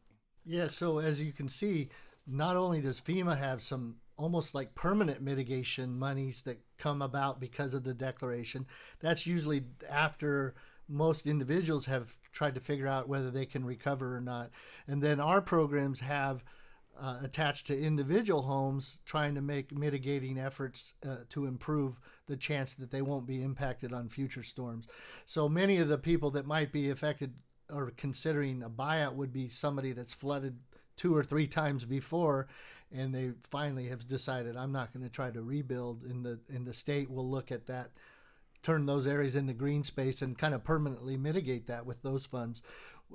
Yeah. 0.46 0.68
So 0.68 1.00
as 1.00 1.22
you 1.22 1.32
can 1.32 1.50
see, 1.50 1.90
not 2.28 2.56
only 2.56 2.82
does 2.82 3.02
FEMA 3.02 3.38
have 3.38 3.62
some 3.62 3.96
almost 4.18 4.56
like 4.56 4.76
permanent 4.76 5.22
mitigation 5.22 5.98
monies 5.98 6.44
that 6.44 6.60
come 6.78 7.02
about 7.02 7.40
because 7.40 7.74
of 7.74 7.84
the 7.84 7.94
declaration, 7.94 8.66
that's 9.00 9.28
usually 9.28 9.64
after 9.90 10.54
most 10.88 11.26
individuals 11.26 11.88
have 11.88 12.18
tried 12.32 12.54
to 12.56 12.62
figure 12.62 12.88
out 12.88 13.10
whether 13.10 13.32
they 13.32 13.46
can 13.46 13.66
recover 13.66 14.16
or 14.16 14.22
not. 14.22 14.52
And 14.88 15.02
then 15.02 15.20
our 15.20 15.42
programs 15.42 16.00
have 16.02 16.44
uh, 17.00 17.20
attached 17.22 17.68
to 17.68 17.80
individual 17.80 18.44
homes 18.44 19.00
trying 19.06 19.36
to 19.36 19.42
make 19.42 19.76
mitigating 19.78 20.38
efforts 20.40 20.94
uh, 21.08 21.18
to 21.30 21.46
improve 21.46 22.00
the 22.28 22.38
chance 22.38 22.74
that 22.74 22.92
they 22.92 23.02
won't 23.02 23.28
be 23.28 23.44
impacted 23.44 23.94
on 23.94 24.10
future 24.10 24.44
storms. 24.44 24.88
So 25.26 25.50
many 25.50 25.78
of 25.78 25.88
the 25.88 25.98
people 25.98 26.32
that 26.32 26.46
might 26.46 26.72
be 26.72 26.90
affected 26.90 27.34
or 27.70 27.92
considering 27.98 28.64
a 28.64 28.70
buyout 28.70 29.16
would 29.16 29.34
be 29.34 29.50
somebody 29.50 29.92
that's 29.92 30.14
flooded 30.14 30.58
two 30.96 31.16
or 31.16 31.24
three 31.24 31.48
times 31.48 31.86
before 31.86 32.48
and 32.92 33.14
they 33.14 33.32
finally 33.50 33.90
have 33.90 34.08
decided 34.08 34.56
I'm 34.56 34.72
not 34.72 34.94
going 34.94 35.04
to 35.04 35.12
try 35.12 35.32
to 35.32 35.42
rebuild 35.42 36.04
in 36.04 36.24
the 36.24 36.40
in 36.54 36.66
the 36.66 36.74
state 36.74 37.10
will 37.10 37.28
look 37.28 37.52
at 37.52 37.68
that 37.68 37.90
turn 38.64 38.86
those 38.86 39.08
areas 39.08 39.36
into 39.36 39.54
green 39.54 39.84
space 39.84 40.22
and 40.22 40.38
kind 40.38 40.54
of 40.54 40.64
permanently 40.64 41.18
mitigate 41.18 41.68
that 41.68 41.86
with 41.86 42.02
those 42.02 42.26
funds 42.26 42.62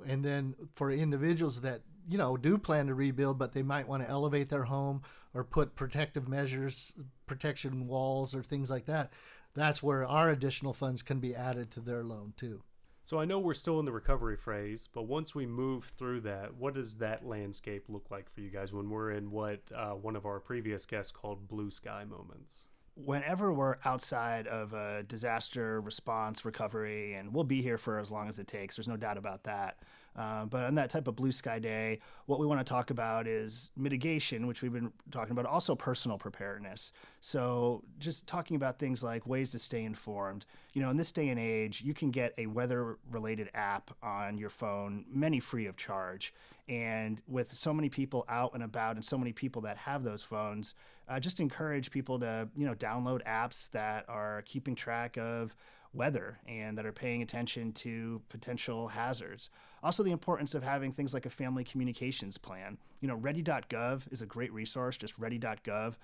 and 0.05 0.23
then 0.23 0.55
for 0.73 0.91
individuals 0.91 1.61
that 1.61 1.81
you 2.09 2.17
know 2.17 2.37
do 2.37 2.57
plan 2.57 2.87
to 2.87 2.93
rebuild 2.93 3.37
but 3.37 3.53
they 3.53 3.63
might 3.63 3.87
want 3.87 4.03
to 4.03 4.09
elevate 4.09 4.49
their 4.49 4.63
home 4.63 5.01
or 5.33 5.43
put 5.43 5.75
protective 5.75 6.27
measures 6.27 6.93
protection 7.25 7.87
walls 7.87 8.35
or 8.35 8.43
things 8.43 8.69
like 8.69 8.85
that 8.85 9.11
that's 9.53 9.83
where 9.83 10.05
our 10.05 10.29
additional 10.29 10.73
funds 10.73 11.01
can 11.01 11.19
be 11.19 11.35
added 11.35 11.71
to 11.71 11.79
their 11.79 12.03
loan 12.03 12.33
too 12.37 12.61
so 13.03 13.19
I 13.19 13.25
know 13.25 13.39
we're 13.39 13.55
still 13.55 13.79
in 13.79 13.85
the 13.85 13.91
recovery 13.91 14.37
phase, 14.37 14.87
but 14.93 15.03
once 15.03 15.33
we 15.33 15.47
move 15.47 15.85
through 15.97 16.21
that, 16.21 16.53
what 16.53 16.75
does 16.75 16.97
that 16.97 17.25
landscape 17.25 17.85
look 17.89 18.11
like 18.11 18.29
for 18.29 18.41
you 18.41 18.51
guys 18.51 18.71
when 18.71 18.91
we're 18.91 19.09
in 19.09 19.31
what 19.31 19.59
uh, 19.75 19.89
one 19.89 20.15
of 20.15 20.27
our 20.27 20.39
previous 20.39 20.85
guests 20.85 21.11
called 21.11 21.47
blue 21.47 21.71
sky 21.71 22.05
moments? 22.05 22.67
whenever 22.95 23.53
we're 23.53 23.77
outside 23.85 24.47
of 24.47 24.73
a 24.73 25.03
disaster 25.03 25.81
response 25.81 26.45
recovery, 26.45 27.13
and 27.13 27.33
we'll 27.33 27.43
be 27.43 27.61
here 27.61 27.77
for 27.77 27.99
as 27.99 28.11
long 28.11 28.27
as 28.27 28.39
it 28.39 28.47
takes, 28.47 28.75
there's 28.75 28.87
no 28.87 28.97
doubt 28.97 29.17
about 29.17 29.43
that. 29.43 29.79
Uh, 30.15 30.45
but 30.45 30.65
on 30.65 30.73
that 30.73 30.89
type 30.89 31.07
of 31.07 31.15
blue 31.15 31.31
sky 31.31 31.57
day, 31.57 31.99
what 32.25 32.39
we 32.39 32.45
want 32.45 32.59
to 32.59 32.69
talk 32.69 32.89
about 32.89 33.27
is 33.27 33.71
mitigation, 33.77 34.45
which 34.45 34.61
we've 34.61 34.73
been 34.73 34.91
talking 35.09 35.31
about, 35.31 35.45
also 35.45 35.73
personal 35.73 36.17
preparedness. 36.17 36.91
So, 37.21 37.83
just 37.97 38.27
talking 38.27 38.55
about 38.55 38.77
things 38.77 39.03
like 39.03 39.25
ways 39.25 39.51
to 39.51 39.59
stay 39.59 39.83
informed. 39.83 40.45
You 40.73 40.81
know, 40.81 40.89
in 40.89 40.97
this 40.97 41.11
day 41.11 41.29
and 41.29 41.39
age, 41.39 41.81
you 41.81 41.93
can 41.93 42.11
get 42.11 42.33
a 42.37 42.47
weather 42.47 42.97
related 43.09 43.49
app 43.53 43.91
on 44.03 44.37
your 44.37 44.49
phone, 44.49 45.05
many 45.09 45.39
free 45.39 45.65
of 45.65 45.77
charge. 45.77 46.33
And 46.67 47.21
with 47.27 47.51
so 47.51 47.73
many 47.73 47.89
people 47.89 48.25
out 48.29 48.51
and 48.53 48.63
about 48.63 48.95
and 48.95 49.03
so 49.03 49.17
many 49.17 49.33
people 49.33 49.61
that 49.63 49.77
have 49.77 50.03
those 50.03 50.23
phones, 50.23 50.73
uh, 51.07 51.19
just 51.19 51.39
encourage 51.39 51.91
people 51.91 52.19
to, 52.19 52.47
you 52.55 52.65
know, 52.65 52.75
download 52.75 53.23
apps 53.25 53.69
that 53.71 54.05
are 54.07 54.43
keeping 54.45 54.75
track 54.75 55.17
of 55.17 55.55
weather 55.93 56.39
and 56.47 56.77
that 56.77 56.85
are 56.85 56.93
paying 56.93 57.21
attention 57.21 57.73
to 57.73 58.21
potential 58.29 58.89
hazards. 58.89 59.49
Also, 59.83 60.03
the 60.03 60.11
importance 60.11 60.53
of 60.53 60.63
having 60.63 60.91
things 60.91 61.13
like 61.13 61.25
a 61.25 61.29
family 61.29 61.63
communications 61.63 62.37
plan. 62.37 62.77
You 63.01 63.07
know, 63.07 63.15
ready.gov 63.15 64.11
is 64.11 64.21
a 64.21 64.25
great 64.25 64.53
resource, 64.53 64.97
just 64.97 65.17
ready.gov. 65.17 65.95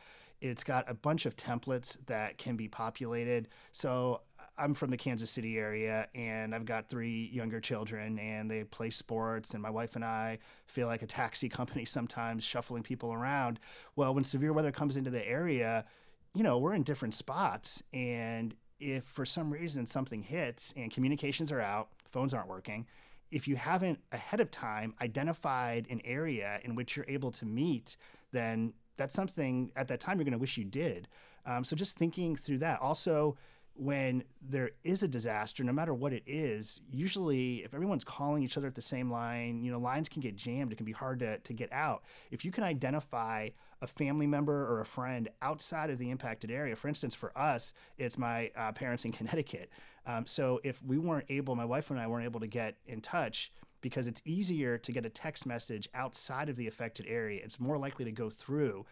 It's 0.42 0.64
got 0.64 0.90
a 0.90 0.94
bunch 0.94 1.26
of 1.26 1.36
templates 1.36 2.04
that 2.08 2.38
can 2.38 2.56
be 2.56 2.68
populated. 2.68 3.48
So, 3.72 4.22
I'm 4.60 4.74
from 4.74 4.90
the 4.90 4.98
Kansas 4.98 5.30
City 5.30 5.60
area 5.60 6.08
and 6.16 6.56
I've 6.56 6.66
got 6.66 6.90
three 6.90 7.30
younger 7.32 7.60
children 7.60 8.18
and 8.18 8.50
they 8.50 8.64
play 8.64 8.90
sports 8.90 9.54
and 9.54 9.62
my 9.62 9.70
wife 9.70 9.96
and 9.96 10.04
I 10.04 10.40
feel 10.66 10.88
like 10.88 11.04
a 11.04 11.08
taxi 11.08 11.48
company 11.50 11.86
sometimes 11.86 12.44
shuffling 12.44 12.84
people 12.84 13.14
around. 13.14 13.60
Well, 13.96 14.16
when 14.16 14.24
severe 14.24 14.54
weather 14.54 14.72
comes 14.72 14.98
into 14.98 15.12
the 15.12 15.26
area, 15.28 15.86
you 16.34 16.42
know, 16.42 16.58
we're 16.58 16.74
in 16.74 16.84
different 16.84 17.14
spots 17.14 17.84
and 17.94 18.56
if 18.80 19.04
for 19.04 19.26
some 19.26 19.52
reason 19.52 19.86
something 19.86 20.24
hits 20.24 20.74
and 20.76 20.92
communications 20.92 21.52
are 21.52 21.62
out, 21.62 21.90
phones 22.10 22.34
aren't 22.34 22.48
working, 22.48 22.88
if 23.32 23.48
you 23.48 23.56
haven't 23.56 24.00
ahead 24.12 24.40
of 24.40 24.52
time 24.52 24.94
identified 25.02 25.88
an 25.90 26.02
area 26.06 26.60
in 26.64 26.76
which 26.76 26.96
you're 26.96 27.06
able 27.08 27.32
to 27.32 27.46
meet, 27.46 27.98
then 28.32 28.74
that's 28.96 29.16
something 29.16 29.72
at 29.76 29.88
that 29.88 30.00
time 30.00 30.18
you're 30.18 30.26
going 30.26 30.32
to 30.32 30.38
wish 30.38 30.58
you 30.58 30.66
did. 30.66 31.08
Um, 31.46 31.64
so 31.64 31.76
just 31.76 31.98
thinking 31.98 32.36
through 32.36 32.60
that. 32.60 32.80
Also, 32.82 33.38
when 33.74 34.24
there 34.42 34.72
is 34.84 35.04
a 35.04 35.08
disaster, 35.08 35.64
no 35.64 35.72
matter 35.72 35.94
what 35.94 36.12
it 36.12 36.24
is, 36.26 36.82
usually 36.92 37.58
if 37.64 37.74
everyone's 37.74 38.04
calling 38.04 38.44
each 38.44 38.58
other 38.58 38.68
at 38.68 38.76
the 38.76 38.82
same 38.82 39.12
line, 39.12 39.64
you 39.64 39.72
know, 39.72 39.80
lines 39.80 40.10
can 40.10 40.22
get 40.22 40.36
jammed. 40.36 40.72
It 40.72 40.78
can 40.78 40.86
be 40.86 40.92
hard 40.92 41.20
to, 41.20 41.38
to 41.38 41.54
get 41.54 41.72
out. 41.72 42.04
If 42.32 42.44
you 42.44 42.52
can 42.52 42.64
identify 42.64 43.50
a 43.82 43.88
family 43.88 44.28
member 44.28 44.68
or 44.72 44.80
a 44.80 44.86
friend 44.86 45.30
outside 45.42 45.90
of 45.90 45.98
the 45.98 46.10
impacted 46.10 46.52
area, 46.52 46.76
for 46.76 46.88
instance, 46.88 47.16
for 47.16 47.38
us, 47.38 47.74
it's 47.98 48.18
my 48.18 48.52
uh, 48.56 48.72
parents 48.72 49.06
in 49.06 49.12
Connecticut. 49.12 49.70
Um, 50.06 50.26
so 50.26 50.60
if 50.64 50.82
we 50.84 50.98
weren't 50.98 51.26
able, 51.30 51.56
my 51.56 51.66
wife 51.66 51.92
and 51.92 52.00
I 52.00 52.08
weren't 52.08 52.26
able 52.26 52.40
to 52.40 52.48
get 52.48 52.78
in 52.86 53.02
touch, 53.02 53.52
because 53.82 54.08
it's 54.08 54.22
easier 54.26 54.78
to 54.80 54.92
get 54.92 55.06
a 55.06 55.10
text 55.10 55.46
message 55.46 55.88
outside 55.94 56.50
of 56.50 56.56
the 56.56 56.68
affected 56.68 57.06
area. 57.08 57.42
It's 57.44 57.60
more 57.60 57.78
likely 57.78 58.06
to 58.06 58.12
go 58.12 58.28
through 58.30 58.86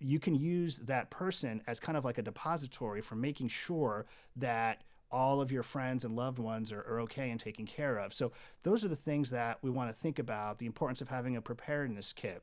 you 0.00 0.18
can 0.18 0.34
use 0.34 0.78
that 0.80 1.10
person 1.10 1.62
as 1.66 1.80
kind 1.80 1.98
of 1.98 2.04
like 2.04 2.18
a 2.18 2.22
depository 2.22 3.00
for 3.00 3.16
making 3.16 3.48
sure 3.48 4.06
that 4.36 4.82
all 5.10 5.40
of 5.40 5.50
your 5.50 5.62
friends 5.62 6.04
and 6.04 6.14
loved 6.14 6.38
ones 6.38 6.70
are, 6.70 6.80
are 6.80 7.00
okay 7.00 7.30
and 7.30 7.40
taken 7.40 7.66
care 7.66 7.98
of. 7.98 8.12
So 8.12 8.32
those 8.62 8.84
are 8.84 8.88
the 8.88 8.96
things 8.96 9.30
that 9.30 9.58
we 9.62 9.70
want 9.70 9.92
to 9.92 9.98
think 9.98 10.18
about, 10.18 10.58
the 10.58 10.66
importance 10.66 11.00
of 11.00 11.08
having 11.08 11.36
a 11.36 11.40
preparedness 11.40 12.12
kit. 12.12 12.42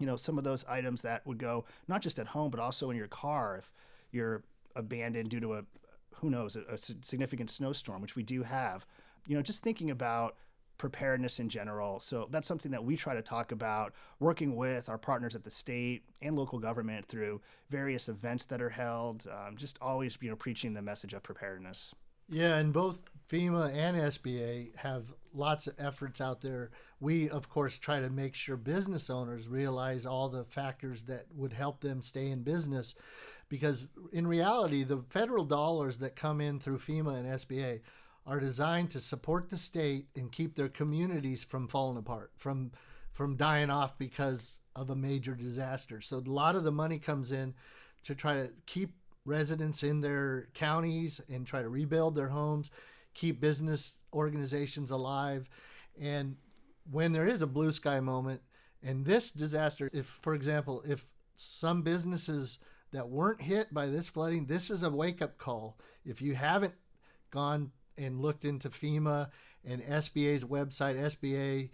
You 0.00 0.06
know, 0.06 0.16
some 0.16 0.38
of 0.38 0.44
those 0.44 0.64
items 0.66 1.02
that 1.02 1.26
would 1.26 1.38
go 1.38 1.64
not 1.88 2.02
just 2.02 2.18
at 2.18 2.28
home, 2.28 2.50
but 2.50 2.60
also 2.60 2.90
in 2.90 2.96
your 2.96 3.06
car 3.06 3.56
if 3.58 3.72
you're 4.10 4.42
abandoned 4.74 5.30
due 5.30 5.40
to 5.40 5.54
a, 5.54 5.64
who 6.16 6.30
knows, 6.30 6.56
a, 6.56 6.62
a 6.72 6.78
significant 6.78 7.50
snowstorm, 7.50 8.02
which 8.02 8.16
we 8.16 8.22
do 8.22 8.42
have. 8.42 8.86
You 9.26 9.36
know, 9.36 9.42
just 9.42 9.62
thinking 9.62 9.90
about 9.90 10.36
preparedness 10.78 11.38
in 11.38 11.48
general. 11.48 12.00
So 12.00 12.28
that's 12.30 12.48
something 12.48 12.72
that 12.72 12.84
we 12.84 12.96
try 12.96 13.14
to 13.14 13.22
talk 13.22 13.52
about 13.52 13.94
working 14.18 14.56
with 14.56 14.88
our 14.88 14.98
partners 14.98 15.34
at 15.34 15.44
the 15.44 15.50
state 15.50 16.02
and 16.20 16.36
local 16.36 16.58
government 16.58 17.06
through 17.06 17.40
various 17.70 18.08
events 18.08 18.46
that 18.46 18.60
are 18.60 18.70
held, 18.70 19.26
um, 19.28 19.56
just 19.56 19.78
always 19.80 20.18
you 20.20 20.30
know 20.30 20.36
preaching 20.36 20.74
the 20.74 20.82
message 20.82 21.14
of 21.14 21.22
preparedness. 21.22 21.94
Yeah, 22.28 22.56
and 22.56 22.72
both 22.72 23.02
FEMA 23.30 23.74
and 23.74 23.96
SBA 23.96 24.76
have 24.76 25.12
lots 25.34 25.66
of 25.66 25.74
efforts 25.78 26.20
out 26.20 26.40
there. 26.40 26.70
We, 27.00 27.28
of 27.28 27.48
course, 27.48 27.78
try 27.78 28.00
to 28.00 28.10
make 28.10 28.34
sure 28.34 28.56
business 28.56 29.10
owners 29.10 29.48
realize 29.48 30.06
all 30.06 30.28
the 30.28 30.44
factors 30.44 31.04
that 31.04 31.26
would 31.34 31.52
help 31.52 31.80
them 31.80 32.02
stay 32.02 32.30
in 32.30 32.42
business 32.42 32.94
because, 33.48 33.88
in 34.12 34.26
reality, 34.26 34.84
the 34.84 35.04
federal 35.10 35.44
dollars 35.44 35.98
that 35.98 36.16
come 36.16 36.40
in 36.40 36.58
through 36.60 36.78
FEMA 36.78 37.18
and 37.18 37.26
SBA 37.26 37.80
are 38.26 38.40
designed 38.40 38.90
to 38.90 39.00
support 39.00 39.50
the 39.50 39.56
state 39.56 40.06
and 40.16 40.32
keep 40.32 40.54
their 40.54 40.68
communities 40.68 41.44
from 41.44 41.68
falling 41.68 41.98
apart, 41.98 42.32
from 42.36 42.72
from 43.12 43.36
dying 43.36 43.70
off 43.70 43.96
because 43.96 44.60
of 44.74 44.90
a 44.90 44.96
major 44.96 45.34
disaster. 45.36 46.00
So 46.00 46.18
a 46.18 46.28
lot 46.28 46.56
of 46.56 46.64
the 46.64 46.72
money 46.72 46.98
comes 46.98 47.30
in 47.30 47.54
to 48.02 48.14
try 48.14 48.34
to 48.34 48.50
keep 48.66 48.92
residents 49.24 49.82
in 49.82 50.00
their 50.00 50.48
counties 50.52 51.20
and 51.32 51.46
try 51.46 51.62
to 51.62 51.68
rebuild 51.68 52.16
their 52.16 52.28
homes, 52.28 52.70
keep 53.14 53.40
business 53.40 53.96
organizations 54.14 54.90
alive. 54.90 55.48
And 56.00 56.36
when 56.90 57.12
there 57.12 57.26
is 57.26 57.42
a 57.42 57.46
blue 57.46 57.72
sky 57.72 58.00
moment, 58.00 58.40
and 58.82 59.04
this 59.04 59.30
disaster, 59.30 59.90
if 59.92 60.06
for 60.06 60.34
example, 60.34 60.82
if 60.86 61.06
some 61.34 61.82
businesses 61.82 62.58
that 62.92 63.08
weren't 63.08 63.42
hit 63.42 63.74
by 63.74 63.86
this 63.86 64.08
flooding, 64.08 64.46
this 64.46 64.70
is 64.70 64.82
a 64.82 64.90
wake 64.90 65.20
up 65.20 65.38
call. 65.38 65.78
If 66.04 66.22
you 66.22 66.34
haven't 66.34 66.74
gone 67.30 67.72
and 67.96 68.20
looked 68.20 68.44
into 68.44 68.68
FEMA 68.68 69.30
and 69.64 69.82
SBA's 69.82 70.44
website, 70.44 71.70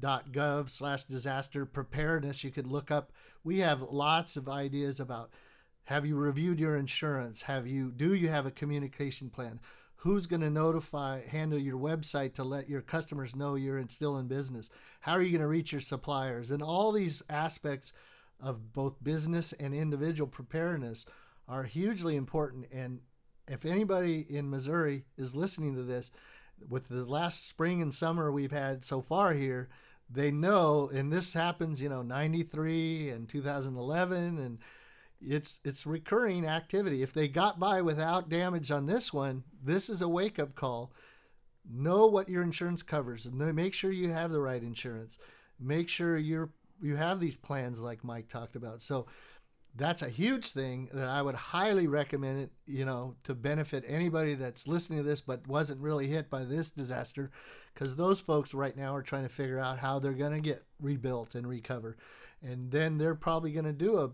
sba.gov 0.00 0.68
slash 0.68 1.04
disaster 1.04 1.64
preparedness. 1.64 2.44
You 2.44 2.50
could 2.50 2.66
look 2.66 2.90
up. 2.90 3.12
We 3.44 3.60
have 3.60 3.80
lots 3.80 4.36
of 4.36 4.48
ideas 4.48 5.00
about 5.00 5.30
have 5.84 6.06
you 6.06 6.16
reviewed 6.16 6.60
your 6.60 6.76
insurance? 6.76 7.42
Have 7.42 7.66
you 7.66 7.90
do 7.90 8.14
you 8.14 8.28
have 8.28 8.46
a 8.46 8.50
communication 8.50 9.30
plan? 9.30 9.60
Who's 10.02 10.26
going 10.26 10.40
to 10.40 10.50
notify, 10.50 11.26
handle 11.26 11.58
your 11.58 11.78
website 11.78 12.32
to 12.34 12.44
let 12.44 12.70
your 12.70 12.80
customers 12.80 13.36
know 13.36 13.54
you're 13.54 13.82
still 13.88 14.16
in 14.16 14.28
business? 14.28 14.70
How 15.00 15.12
are 15.12 15.22
you 15.22 15.30
going 15.30 15.42
to 15.42 15.46
reach 15.46 15.72
your 15.72 15.82
suppliers? 15.82 16.50
And 16.50 16.62
all 16.62 16.90
these 16.90 17.22
aspects 17.28 17.92
of 18.40 18.72
both 18.72 19.04
business 19.04 19.52
and 19.52 19.74
individual 19.74 20.26
preparedness 20.26 21.04
are 21.46 21.64
hugely 21.64 22.16
important. 22.16 22.66
And 22.72 23.00
if 23.46 23.66
anybody 23.66 24.20
in 24.20 24.48
Missouri 24.48 25.04
is 25.18 25.34
listening 25.34 25.74
to 25.74 25.82
this, 25.82 26.10
with 26.66 26.88
the 26.88 27.04
last 27.04 27.46
spring 27.46 27.82
and 27.82 27.92
summer 27.92 28.32
we've 28.32 28.52
had 28.52 28.86
so 28.86 29.02
far 29.02 29.34
here, 29.34 29.68
they 30.08 30.30
know, 30.30 30.88
and 30.92 31.12
this 31.12 31.34
happens, 31.34 31.82
you 31.82 31.90
know, 31.90 32.02
93 32.02 33.10
and 33.10 33.28
2011, 33.28 34.38
and 34.38 34.58
it's 35.20 35.60
it's 35.64 35.86
recurring 35.86 36.46
activity. 36.46 37.02
If 37.02 37.12
they 37.12 37.28
got 37.28 37.58
by 37.58 37.82
without 37.82 38.28
damage 38.28 38.70
on 38.70 38.86
this 38.86 39.12
one, 39.12 39.44
this 39.62 39.88
is 39.88 40.02
a 40.02 40.08
wake 40.08 40.38
up 40.38 40.54
call. 40.54 40.92
Know 41.70 42.06
what 42.06 42.28
your 42.28 42.42
insurance 42.42 42.82
covers. 42.82 43.30
Make 43.30 43.74
sure 43.74 43.90
you 43.90 44.10
have 44.12 44.30
the 44.30 44.40
right 44.40 44.62
insurance. 44.62 45.18
Make 45.58 45.88
sure 45.88 46.16
you're 46.16 46.50
you 46.80 46.96
have 46.96 47.20
these 47.20 47.36
plans 47.36 47.80
like 47.80 48.02
Mike 48.02 48.28
talked 48.28 48.56
about. 48.56 48.82
So 48.82 49.06
that's 49.76 50.02
a 50.02 50.08
huge 50.08 50.48
thing 50.48 50.88
that 50.92 51.08
I 51.08 51.22
would 51.22 51.34
highly 51.34 51.86
recommend 51.86 52.40
it, 52.40 52.50
you 52.66 52.84
know, 52.84 53.14
to 53.24 53.34
benefit 53.34 53.84
anybody 53.86 54.34
that's 54.34 54.66
listening 54.66 54.98
to 54.98 55.04
this 55.04 55.20
but 55.20 55.46
wasn't 55.46 55.80
really 55.80 56.08
hit 56.08 56.28
by 56.28 56.44
this 56.44 56.70
disaster 56.70 57.30
because 57.72 57.94
those 57.94 58.20
folks 58.20 58.52
right 58.52 58.76
now 58.76 58.94
are 58.94 59.02
trying 59.02 59.22
to 59.22 59.28
figure 59.28 59.58
out 59.58 59.78
how 59.78 59.98
they're 59.98 60.12
going 60.12 60.32
to 60.32 60.40
get 60.40 60.64
rebuilt 60.80 61.34
and 61.34 61.46
recover. 61.46 61.96
And 62.42 62.70
then 62.70 62.98
they're 62.98 63.14
probably 63.14 63.52
going 63.52 63.66
to 63.66 63.72
do 63.72 63.98
a, 63.98 64.10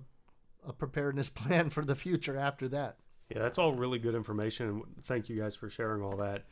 a 0.66 0.72
preparedness 0.72 1.30
plan 1.34 1.70
for 1.70 1.84
the 1.84 1.96
future 1.96 2.36
after 2.36 2.68
that. 2.68 2.96
Yeah, 3.30 3.40
that's 3.40 3.58
all 3.58 3.74
really 3.74 3.98
good 3.98 4.14
information. 4.14 4.82
Thank 5.02 5.28
you 5.28 5.36
guys 5.36 5.56
for 5.56 5.68
sharing 5.68 6.02
all 6.02 6.16
that. 6.18 6.44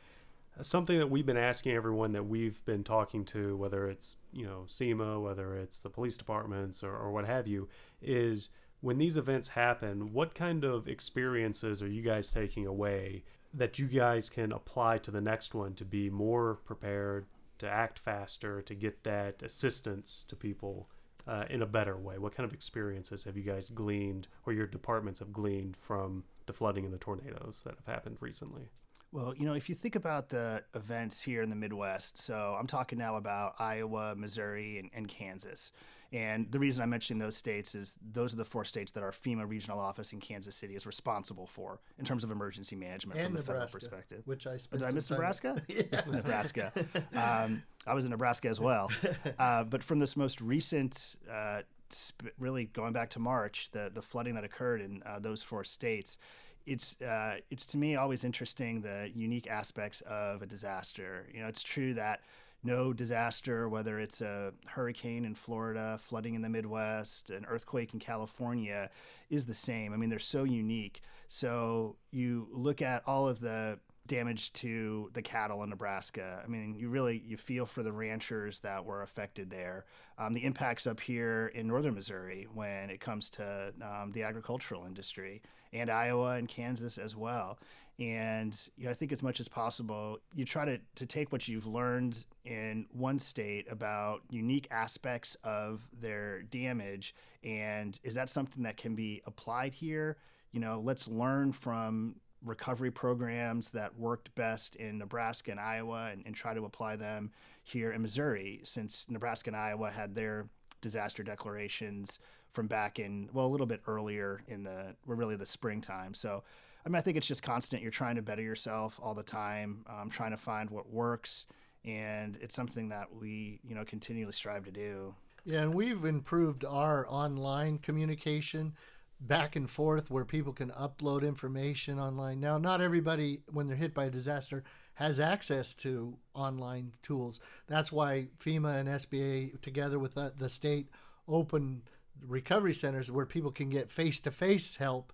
Something 0.61 0.99
that 0.99 1.09
we've 1.09 1.25
been 1.25 1.37
asking 1.37 1.73
everyone 1.73 2.13
that 2.13 2.27
we've 2.27 2.63
been 2.65 2.83
talking 2.83 3.25
to, 3.25 3.57
whether 3.57 3.89
it's, 3.89 4.17
you 4.31 4.45
know, 4.45 4.63
SEMA, 4.67 5.19
whether 5.19 5.55
it's 5.57 5.79
the 5.79 5.89
police 5.89 6.15
departments 6.15 6.81
or, 6.81 6.95
or 6.95 7.11
what 7.11 7.25
have 7.25 7.47
you, 7.47 7.69
is– 8.01 8.49
when 8.85 8.99
these 8.99 9.17
events 9.17 9.49
happen, 9.49 10.13
what 10.13 10.35
kind 10.35 10.63
of 10.63 10.87
experiences 10.87 11.81
are 11.81 11.87
you 11.87 12.03
guys 12.03 12.29
taking 12.29 12.67
away 12.67 13.23
that 13.51 13.79
you 13.79 13.87
guys 13.87 14.29
can 14.29 14.51
apply 14.51 14.99
to 14.99 15.09
the 15.09 15.21
next 15.21 15.55
one 15.55 15.73
to 15.73 15.83
be 15.83 16.07
more 16.07 16.59
prepared, 16.65 17.25
to 17.57 17.67
act 17.67 17.97
faster, 17.97 18.61
to 18.61 18.75
get 18.75 19.03
that 19.03 19.41
assistance 19.41 20.23
to 20.27 20.35
people 20.35 20.87
uh, 21.27 21.45
in 21.49 21.61
a 21.61 21.65
better 21.65 21.97
way? 21.97 22.17
What 22.17 22.35
kind 22.35 22.47
of 22.47 22.53
experiences 22.53 23.23
have 23.23 23.37
you 23.37 23.43
guys 23.43 23.69
gleaned 23.69 24.27
or 24.45 24.53
your 24.53 24.67
departments 24.67 25.19
have 25.19 25.31
gleaned 25.33 25.77
from 25.77 26.23
the 26.45 26.53
flooding 26.53 26.85
and 26.85 26.93
the 26.93 26.97
tornadoes 26.97 27.61
that 27.65 27.75
have 27.75 27.93
happened 27.93 28.17
recently? 28.19 28.69
Well, 29.11 29.33
you 29.35 29.45
know, 29.45 29.53
if 29.53 29.69
you 29.69 29.75
think 29.75 29.95
about 29.95 30.29
the 30.29 30.63
events 30.73 31.21
here 31.21 31.41
in 31.41 31.49
the 31.49 31.55
Midwest, 31.55 32.17
so 32.17 32.55
I'm 32.59 32.67
talking 32.67 32.97
now 32.97 33.15
about 33.15 33.55
Iowa, 33.59 34.13
Missouri, 34.15 34.77
and, 34.77 34.89
and 34.93 35.07
Kansas. 35.07 35.71
And 36.11 36.51
the 36.51 36.59
reason 36.59 36.83
I'm 36.83 36.89
mentioning 36.89 37.19
those 37.19 37.35
states 37.35 37.75
is 37.75 37.97
those 38.11 38.33
are 38.33 38.37
the 38.37 38.45
four 38.45 38.63
states 38.63 38.91
that 38.93 39.03
our 39.03 39.11
FEMA 39.11 39.47
regional 39.47 39.79
office 39.79 40.13
in 40.13 40.19
Kansas 40.19 40.55
City 40.55 40.75
is 40.75 40.85
responsible 40.85 41.47
for 41.47 41.79
in 41.97 42.05
terms 42.05 42.23
of 42.23 42.31
emergency 42.31 42.75
management 42.75 43.19
and 43.19 43.27
from 43.27 43.35
the 43.35 43.39
Nebraska, 43.39 43.53
federal 43.53 43.71
perspective. 43.71 44.21
Which 44.25 44.47
I 44.47 44.57
spent 44.57 44.81
did 44.81 44.89
I 44.89 44.91
miss 44.91 45.09
Nebraska? 45.09 45.61
yeah. 45.67 46.01
Nebraska. 46.11 46.71
Um, 47.15 47.63
I 47.85 47.93
was 47.93 48.05
in 48.05 48.11
Nebraska 48.11 48.49
as 48.49 48.59
well. 48.59 48.91
Uh, 49.37 49.63
but 49.63 49.83
from 49.83 49.99
this 49.99 50.15
most 50.15 50.39
recent, 50.39 51.15
uh, 51.29 51.61
sp- 51.91 52.31
really 52.39 52.65
going 52.65 52.93
back 52.93 53.09
to 53.09 53.19
March, 53.19 53.69
the 53.71 53.91
the 53.93 54.01
flooding 54.01 54.35
that 54.35 54.43
occurred 54.43 54.81
in 54.81 55.03
uh, 55.05 55.19
those 55.19 55.43
four 55.43 55.63
states. 55.63 56.17
It's 56.65 56.99
uh, 57.01 57.37
it's 57.49 57.65
to 57.67 57.77
me 57.77 57.95
always 57.95 58.23
interesting 58.23 58.81
the 58.81 59.11
unique 59.13 59.47
aspects 59.47 60.01
of 60.01 60.41
a 60.41 60.45
disaster. 60.45 61.27
You 61.33 61.41
know, 61.41 61.47
it's 61.47 61.63
true 61.63 61.93
that 61.95 62.21
no 62.65 62.93
disaster, 62.93 63.69
whether 63.69 63.99
it's 63.99 64.21
a 64.21 64.51
hurricane 64.65 65.23
in 65.23 65.35
Florida, 65.35 65.97
flooding 65.99 66.33
in 66.33 66.41
the 66.41 66.49
Midwest, 66.49 67.29
an 67.29 67.45
earthquake 67.47 67.93
in 67.93 67.99
California, 67.99 68.89
is 69.29 69.45
the 69.45 69.53
same. 69.53 69.93
I 69.93 69.97
mean, 69.97 70.09
they're 70.09 70.19
so 70.19 70.43
unique. 70.43 71.01
So 71.27 71.95
you 72.11 72.47
look 72.51 72.81
at 72.81 73.03
all 73.05 73.27
of 73.27 73.39
the 73.39 73.77
damage 74.07 74.53
to 74.53 75.09
the 75.13 75.21
cattle 75.21 75.63
in 75.63 75.69
Nebraska. 75.69 76.41
I 76.43 76.47
mean, 76.47 76.75
you 76.75 76.89
really 76.89 77.21
you 77.25 77.37
feel 77.37 77.65
for 77.65 77.83
the 77.83 77.91
ranchers 77.91 78.59
that 78.59 78.85
were 78.85 79.01
affected 79.01 79.49
there. 79.49 79.85
Um, 80.17 80.33
the 80.33 80.43
impacts 80.43 80.87
up 80.87 80.99
here 80.99 81.51
in 81.53 81.67
northern 81.67 81.95
Missouri 81.95 82.47
when 82.53 82.89
it 82.89 82.99
comes 82.99 83.29
to 83.31 83.73
um, 83.81 84.11
the 84.11 84.23
agricultural 84.23 84.85
industry, 84.85 85.41
and 85.73 85.89
Iowa 85.89 86.35
and 86.35 86.47
Kansas 86.47 86.97
as 86.97 87.15
well. 87.15 87.57
And 87.97 88.57
you 88.75 88.85
know, 88.85 88.91
I 88.91 88.93
think 88.93 89.11
as 89.11 89.23
much 89.23 89.39
as 89.39 89.47
possible, 89.47 90.19
you 90.33 90.43
try 90.43 90.65
to, 90.65 90.79
to 90.95 91.05
take 91.05 91.31
what 91.31 91.47
you've 91.47 91.65
learned 91.65 92.25
in 92.43 92.87
one 92.91 93.19
state 93.19 93.67
about 93.71 94.21
unique 94.29 94.67
aspects 94.69 95.37
of 95.43 95.87
their 95.97 96.41
damage, 96.43 97.15
and 97.43 97.97
is 98.03 98.15
that 98.15 98.29
something 98.29 98.63
that 98.63 98.75
can 98.77 98.95
be 98.95 99.21
applied 99.25 99.73
here? 99.73 100.17
You 100.51 100.59
know, 100.59 100.81
let's 100.83 101.07
learn 101.07 101.53
from 101.53 102.15
recovery 102.45 102.91
programs 102.91 103.71
that 103.71 103.97
worked 103.97 104.33
best 104.35 104.75
in 104.75 104.97
Nebraska 104.97 105.51
and 105.51 105.59
Iowa 105.59 106.09
and, 106.11 106.23
and 106.25 106.35
try 106.35 106.53
to 106.53 106.65
apply 106.65 106.95
them 106.95 107.31
here 107.63 107.91
in 107.91 108.01
Missouri, 108.01 108.61
since 108.63 109.09
Nebraska 109.09 109.49
and 109.49 109.57
Iowa 109.57 109.91
had 109.91 110.15
their 110.15 110.47
disaster 110.81 111.23
declarations 111.23 112.19
from 112.51 112.67
back 112.67 112.99
in 112.99 113.29
well 113.33 113.45
a 113.45 113.47
little 113.47 113.65
bit 113.65 113.81
earlier 113.87 114.43
in 114.47 114.63
the 114.63 114.95
really 115.05 115.35
the 115.35 115.45
springtime. 115.45 116.13
So 116.13 116.43
I 116.85 116.89
mean 116.89 116.95
I 116.95 117.01
think 117.01 117.17
it's 117.17 117.27
just 117.27 117.43
constant. 117.43 117.81
You're 117.81 117.91
trying 117.91 118.15
to 118.15 118.21
better 118.21 118.41
yourself 118.41 118.99
all 119.03 119.13
the 119.13 119.23
time, 119.23 119.83
um, 119.87 120.09
trying 120.09 120.31
to 120.31 120.37
find 120.37 120.69
what 120.69 120.89
works, 120.89 121.47
and 121.83 122.37
it's 122.41 122.55
something 122.55 122.89
that 122.89 123.13
we 123.13 123.59
you 123.63 123.75
know 123.75 123.83
continually 123.83 124.31
strive 124.31 124.63
to 124.65 124.71
do. 124.71 125.15
Yeah, 125.43 125.61
and 125.61 125.73
we've 125.73 126.05
improved 126.05 126.65
our 126.65 127.05
online 127.07 127.77
communication 127.77 128.73
back 129.19 129.55
and 129.55 129.69
forth 129.69 130.11
where 130.11 130.25
people 130.25 130.53
can 130.53 130.71
upload 130.71 131.23
information 131.23 131.99
online. 131.99 132.39
Now, 132.39 132.57
not 132.57 132.81
everybody, 132.81 133.41
when 133.51 133.67
they're 133.67 133.75
hit 133.75 133.93
by 133.93 134.05
a 134.05 134.09
disaster, 134.09 134.63
has 134.95 135.19
access 135.19 135.73
to 135.73 136.17
online 136.33 136.93
tools. 137.01 137.39
That's 137.67 137.91
why 137.91 138.27
FEMA 138.39 138.79
and 138.79 138.89
SBA, 138.89 139.61
together 139.61 139.99
with 139.99 140.15
the, 140.15 140.33
the 140.37 140.49
state, 140.49 140.89
open 141.27 141.83
recovery 142.25 142.73
centers 142.73 143.11
where 143.11 143.25
people 143.25 143.51
can 143.51 143.69
get 143.69 143.91
face 143.91 144.19
to 144.21 144.31
face 144.31 144.77
help. 144.77 145.11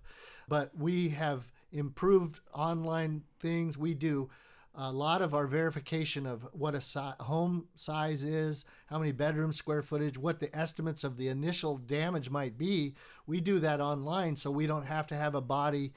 But 0.48 0.76
we 0.76 1.10
have 1.10 1.50
improved 1.72 2.40
online 2.52 3.22
things. 3.40 3.78
We 3.78 3.94
do 3.94 4.30
a 4.74 4.90
lot 4.90 5.20
of 5.20 5.34
our 5.34 5.46
verification 5.46 6.26
of 6.26 6.46
what 6.52 6.74
a 6.74 6.80
si- 6.80 7.00
home 7.20 7.66
size 7.74 8.24
is, 8.24 8.64
how 8.86 8.98
many 8.98 9.12
bedrooms, 9.12 9.56
square 9.56 9.82
footage, 9.82 10.16
what 10.16 10.40
the 10.40 10.54
estimates 10.56 11.04
of 11.04 11.16
the 11.16 11.28
initial 11.28 11.76
damage 11.76 12.30
might 12.30 12.56
be. 12.56 12.94
We 13.26 13.40
do 13.40 13.58
that 13.58 13.80
online 13.80 14.36
so 14.36 14.50
we 14.50 14.66
don't 14.66 14.86
have 14.86 15.06
to 15.08 15.14
have 15.14 15.34
a 15.34 15.42
body 15.42 15.92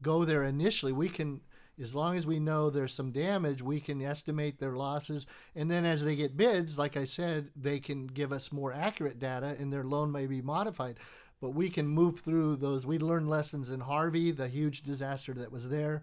go 0.00 0.24
there 0.24 0.44
initially. 0.44 0.92
We 0.92 1.08
can, 1.08 1.40
as 1.80 1.92
long 1.92 2.16
as 2.16 2.24
we 2.24 2.38
know 2.38 2.70
there's 2.70 2.94
some 2.94 3.10
damage, 3.10 3.62
we 3.62 3.80
can 3.80 4.00
estimate 4.00 4.60
their 4.60 4.76
losses. 4.76 5.26
And 5.56 5.68
then 5.68 5.84
as 5.84 6.04
they 6.04 6.14
get 6.14 6.36
bids, 6.36 6.78
like 6.78 6.96
I 6.96 7.04
said, 7.04 7.50
they 7.56 7.80
can 7.80 8.06
give 8.06 8.32
us 8.32 8.52
more 8.52 8.72
accurate 8.72 9.18
data 9.18 9.56
and 9.58 9.72
their 9.72 9.84
loan 9.84 10.12
may 10.12 10.26
be 10.26 10.40
modified. 10.40 10.98
But 11.40 11.50
we 11.50 11.68
can 11.68 11.88
move 11.88 12.20
through 12.20 12.56
those. 12.56 12.86
We 12.86 12.98
learned 12.98 13.28
lessons 13.28 13.70
in 13.70 13.80
Harvey, 13.80 14.30
the 14.30 14.46
huge 14.46 14.82
disaster 14.82 15.32
that 15.34 15.50
was 15.50 15.68
there 15.68 16.02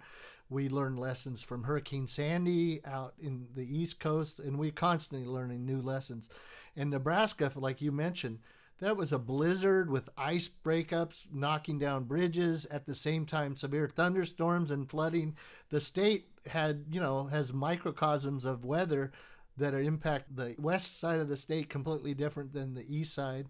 we 0.50 0.70
learned 0.70 1.00
lessons 1.00 1.42
from 1.42 1.64
Hurricane 1.64 2.08
Sandy 2.08 2.82
out 2.86 3.14
in 3.20 3.48
the 3.56 3.66
East 3.66 4.00
Coast, 4.00 4.40
and 4.40 4.58
we're 4.58 4.72
constantly 4.72 5.28
learning 5.28 5.66
new 5.66 5.82
lessons. 5.82 6.30
In 6.76 6.90
Nebraska, 6.90 7.52
like 7.56 7.82
you 7.82 7.92
mentioned, 7.92 8.40
that 8.80 8.96
was 8.96 9.12
a 9.12 9.20
blizzard 9.20 9.90
with 9.90 10.10
ice 10.18 10.48
breakups, 10.48 11.26
knocking 11.34 11.80
down 11.80 12.04
bridges. 12.04 12.66
At 12.68 12.86
the 12.86 12.96
same 12.96 13.26
time, 13.26 13.56
severe 13.56 13.88
thunderstorms 13.88 14.72
and 14.72 14.90
flooding. 14.90 15.36
The 15.70 15.82
state 15.82 16.28
had, 16.46 16.86
you 16.92 17.02
know, 17.02 17.26
has 17.26 17.52
microcosms 17.52 18.46
of 18.46 18.64
weather 18.64 19.12
that 19.58 19.74
impact 19.74 20.36
the 20.36 20.56
west 20.60 21.00
side 21.00 21.20
of 21.20 21.28
the 21.28 21.38
state 21.38 21.70
completely 21.70 22.14
different 22.14 22.54
than 22.54 22.76
the 22.76 22.86
east 22.88 23.14
side, 23.14 23.48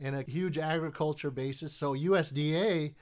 and 0.00 0.16
a 0.16 0.22
huge 0.22 0.56
agriculture 0.56 1.30
basis. 1.30 1.74
So 1.74 1.94
USDA 1.94 2.94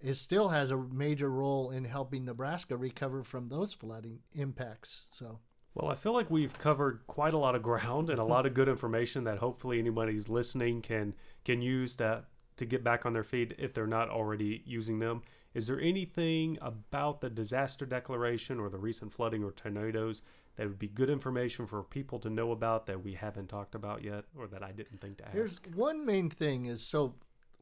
it 0.00 0.14
still 0.14 0.48
has 0.48 0.70
a 0.70 0.76
major 0.76 1.30
role 1.30 1.70
in 1.70 1.84
helping 1.84 2.24
Nebraska 2.24 2.76
recover 2.76 3.22
from 3.22 3.48
those 3.48 3.72
flooding 3.72 4.20
impacts. 4.34 5.06
So. 5.10 5.38
Well, 5.74 5.90
I 5.90 5.96
feel 5.96 6.12
like 6.12 6.30
we've 6.30 6.56
covered 6.56 7.00
quite 7.06 7.34
a 7.34 7.38
lot 7.38 7.56
of 7.56 7.62
ground 7.62 8.08
and 8.08 8.20
a 8.20 8.24
lot 8.24 8.46
of 8.46 8.54
good 8.54 8.68
information 8.68 9.24
that 9.24 9.38
hopefully 9.38 9.78
anybody's 9.78 10.28
listening 10.28 10.82
can 10.82 11.14
can 11.44 11.60
use 11.62 11.96
to 11.96 12.24
to 12.56 12.66
get 12.66 12.84
back 12.84 13.04
on 13.04 13.12
their 13.12 13.24
feet 13.24 13.54
if 13.58 13.72
they're 13.72 13.86
not 13.86 14.08
already 14.08 14.62
using 14.64 15.00
them. 15.00 15.22
Is 15.54 15.66
there 15.68 15.80
anything 15.80 16.58
about 16.60 17.20
the 17.20 17.30
disaster 17.30 17.86
declaration 17.86 18.58
or 18.58 18.68
the 18.68 18.78
recent 18.78 19.12
flooding 19.12 19.44
or 19.44 19.52
tornadoes 19.52 20.22
that 20.56 20.66
would 20.66 20.78
be 20.78 20.88
good 20.88 21.10
information 21.10 21.66
for 21.66 21.82
people 21.82 22.18
to 22.20 22.30
know 22.30 22.52
about 22.52 22.86
that 22.86 23.02
we 23.02 23.14
haven't 23.14 23.48
talked 23.48 23.74
about 23.74 24.02
yet 24.02 24.24
or 24.36 24.46
that 24.48 24.62
I 24.62 24.72
didn't 24.72 25.00
think 25.00 25.18
to 25.18 25.24
ask? 25.24 25.34
There's 25.34 25.60
one 25.74 26.04
main 26.04 26.30
thing 26.30 26.66
is 26.66 26.82
so 26.82 27.14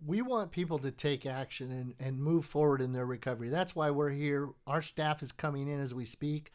we 0.04 0.22
want 0.22 0.50
people 0.50 0.78
to 0.78 0.90
take 0.90 1.26
action 1.26 1.70
and, 1.70 1.94
and 2.00 2.20
move 2.20 2.44
forward 2.44 2.80
in 2.80 2.92
their 2.92 3.06
recovery. 3.06 3.48
That's 3.48 3.76
why 3.76 3.90
we're 3.90 4.10
here. 4.10 4.50
Our 4.66 4.82
staff 4.82 5.22
is 5.22 5.32
coming 5.32 5.68
in 5.68 5.80
as 5.80 5.94
we 5.94 6.04
speak. 6.04 6.50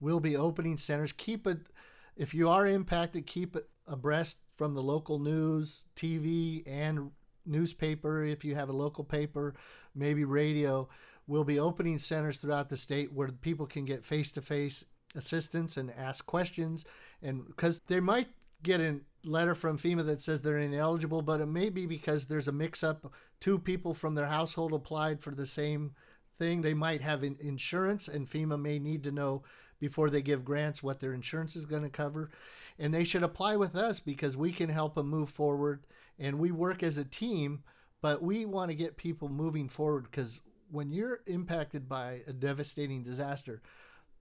We'll 0.00 0.20
be 0.20 0.36
opening 0.36 0.76
centers. 0.76 1.12
Keep 1.12 1.46
it, 1.46 1.58
if 2.16 2.34
you 2.34 2.48
are 2.48 2.66
impacted, 2.66 3.26
keep 3.26 3.56
it 3.56 3.68
abreast 3.86 4.38
from 4.56 4.74
the 4.74 4.82
local 4.82 5.18
news, 5.18 5.86
TV, 5.96 6.62
and 6.66 7.10
newspaper. 7.46 8.22
If 8.22 8.44
you 8.44 8.54
have 8.54 8.68
a 8.68 8.74
local 8.74 9.04
paper, 9.04 9.54
maybe 9.94 10.24
radio, 10.24 10.88
we'll 11.26 11.44
be 11.44 11.58
opening 11.58 11.98
centers 11.98 12.38
throughout 12.38 12.68
the 12.68 12.76
state 12.76 13.12
where 13.12 13.28
people 13.28 13.66
can 13.66 13.84
get 13.84 14.04
face 14.04 14.30
to 14.32 14.42
face 14.42 14.84
assistance 15.14 15.76
and 15.76 15.92
ask 15.96 16.26
questions. 16.26 16.84
And 17.22 17.46
because 17.46 17.80
they 17.80 18.00
might 18.00 18.28
get 18.62 18.80
a 18.80 19.00
letter 19.24 19.54
from 19.54 19.78
FEMA 19.78 20.04
that 20.06 20.20
says 20.20 20.42
they're 20.42 20.58
ineligible, 20.58 21.22
but 21.22 21.40
it 21.40 21.46
may 21.46 21.68
be 21.68 21.86
because 21.86 22.26
there's 22.26 22.48
a 22.48 22.52
mix 22.52 22.82
up. 22.82 23.12
Two 23.40 23.58
people 23.58 23.94
from 23.94 24.14
their 24.14 24.26
household 24.26 24.72
applied 24.72 25.20
for 25.20 25.34
the 25.34 25.46
same 25.46 25.92
thing. 26.38 26.62
They 26.62 26.74
might 26.74 27.02
have 27.02 27.22
insurance, 27.22 28.08
and 28.08 28.28
FEMA 28.28 28.60
may 28.60 28.78
need 28.78 29.02
to 29.04 29.12
know 29.12 29.42
before 29.78 30.10
they 30.10 30.22
give 30.22 30.44
grants 30.44 30.82
what 30.82 31.00
their 31.00 31.12
insurance 31.12 31.56
is 31.56 31.64
going 31.64 31.82
to 31.82 31.88
cover. 31.88 32.30
And 32.78 32.92
they 32.92 33.04
should 33.04 33.22
apply 33.22 33.56
with 33.56 33.74
us 33.74 34.00
because 34.00 34.36
we 34.36 34.52
can 34.52 34.68
help 34.68 34.94
them 34.94 35.08
move 35.08 35.30
forward. 35.30 35.84
And 36.18 36.38
we 36.38 36.50
work 36.50 36.82
as 36.82 36.98
a 36.98 37.04
team, 37.04 37.62
but 38.02 38.22
we 38.22 38.44
want 38.44 38.70
to 38.70 38.76
get 38.76 38.96
people 38.96 39.28
moving 39.28 39.68
forward 39.68 40.04
because 40.10 40.40
when 40.70 40.92
you're 40.92 41.20
impacted 41.26 41.88
by 41.88 42.22
a 42.26 42.32
devastating 42.32 43.02
disaster, 43.02 43.62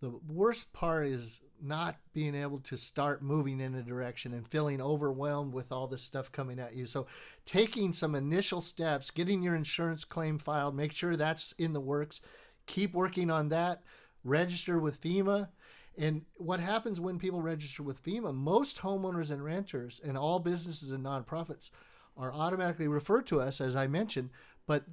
the 0.02 0.12
worst 0.28 0.72
part 0.74 1.08
is 1.08 1.42
not 1.62 1.98
being 2.14 2.36
able 2.36 2.60
to 2.60 2.78
start 2.78 3.22
moving 3.22 3.60
in 3.60 3.76
a 3.76 3.82
direction 3.82 4.34
and 4.34 4.48
feeling 4.48 4.82
overwhelmed 4.82 5.54
with 5.54 5.72
all 5.72 5.88
this 5.88 6.02
stuff 6.02 6.32
coming 6.32 6.60
at 6.60 6.74
you. 6.74 6.86
So, 6.86 7.08
taking 7.46 7.92
some 7.92 8.16
initial 8.16 8.62
steps, 8.62 9.12
getting 9.12 9.42
your 9.42 9.56
insurance 9.56 10.06
claim 10.06 10.38
filed, 10.38 10.76
make 10.76 10.94
sure 10.94 11.16
that's 11.16 11.54
in 11.58 11.74
the 11.74 11.82
works, 11.82 12.22
keep 12.66 12.94
working 12.94 13.30
on 13.30 13.50
that, 13.50 13.84
register 14.24 14.80
with 14.80 15.02
FEMA. 15.02 15.50
And 15.98 16.24
what 16.36 16.62
happens 16.62 17.02
when 17.02 17.20
people 17.20 17.42
register 17.42 17.84
with 17.84 18.04
FEMA? 18.04 18.34
Most 18.34 18.78
homeowners 18.78 19.32
and 19.32 19.44
renters 19.44 20.00
and 20.02 20.18
all 20.18 20.40
businesses 20.40 20.94
and 20.94 21.06
nonprofits 21.06 21.72
are 22.16 22.34
automatically 22.34 22.88
referred 22.88 23.28
to 23.28 23.42
us, 23.42 23.60
as 23.60 23.76
I 23.76 23.88
mentioned, 23.88 24.30
but 24.66 24.86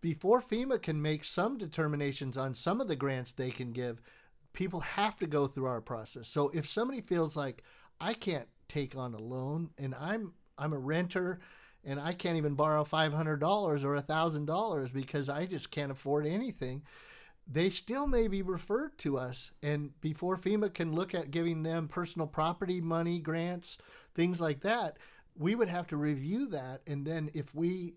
before 0.00 0.40
FEMA 0.40 0.80
can 0.80 1.02
make 1.02 1.24
some 1.24 1.58
determinations 1.58 2.36
on 2.36 2.54
some 2.54 2.80
of 2.80 2.88
the 2.88 2.96
grants 2.96 3.32
they 3.32 3.50
can 3.50 3.72
give, 3.72 4.00
people 4.56 4.80
have 4.80 5.16
to 5.16 5.26
go 5.26 5.46
through 5.46 5.66
our 5.66 5.82
process. 5.82 6.26
So 6.26 6.48
if 6.48 6.66
somebody 6.66 7.02
feels 7.02 7.36
like 7.36 7.62
I 8.00 8.14
can't 8.14 8.48
take 8.68 8.96
on 8.96 9.14
a 9.14 9.18
loan 9.18 9.70
and 9.78 9.94
I'm 9.94 10.32
I'm 10.58 10.72
a 10.72 10.78
renter 10.78 11.38
and 11.84 12.00
I 12.00 12.14
can't 12.14 12.38
even 12.38 12.54
borrow 12.54 12.82
$500 12.82 13.14
or 13.84 13.96
$1,000 13.96 14.92
because 14.92 15.28
I 15.28 15.46
just 15.46 15.70
can't 15.70 15.92
afford 15.92 16.26
anything, 16.26 16.82
they 17.46 17.70
still 17.70 18.08
may 18.08 18.26
be 18.26 18.42
referred 18.42 18.98
to 18.98 19.18
us. 19.18 19.52
And 19.62 19.90
before 20.00 20.36
FEMA 20.36 20.72
can 20.74 20.92
look 20.92 21.14
at 21.14 21.30
giving 21.30 21.62
them 21.62 21.86
personal 21.86 22.26
property 22.26 22.80
money 22.80 23.20
grants, 23.20 23.78
things 24.16 24.40
like 24.40 24.62
that, 24.62 24.96
we 25.36 25.54
would 25.54 25.68
have 25.68 25.86
to 25.88 25.96
review 25.96 26.48
that. 26.48 26.80
And 26.88 27.06
then 27.06 27.30
if 27.34 27.54
we 27.54 27.94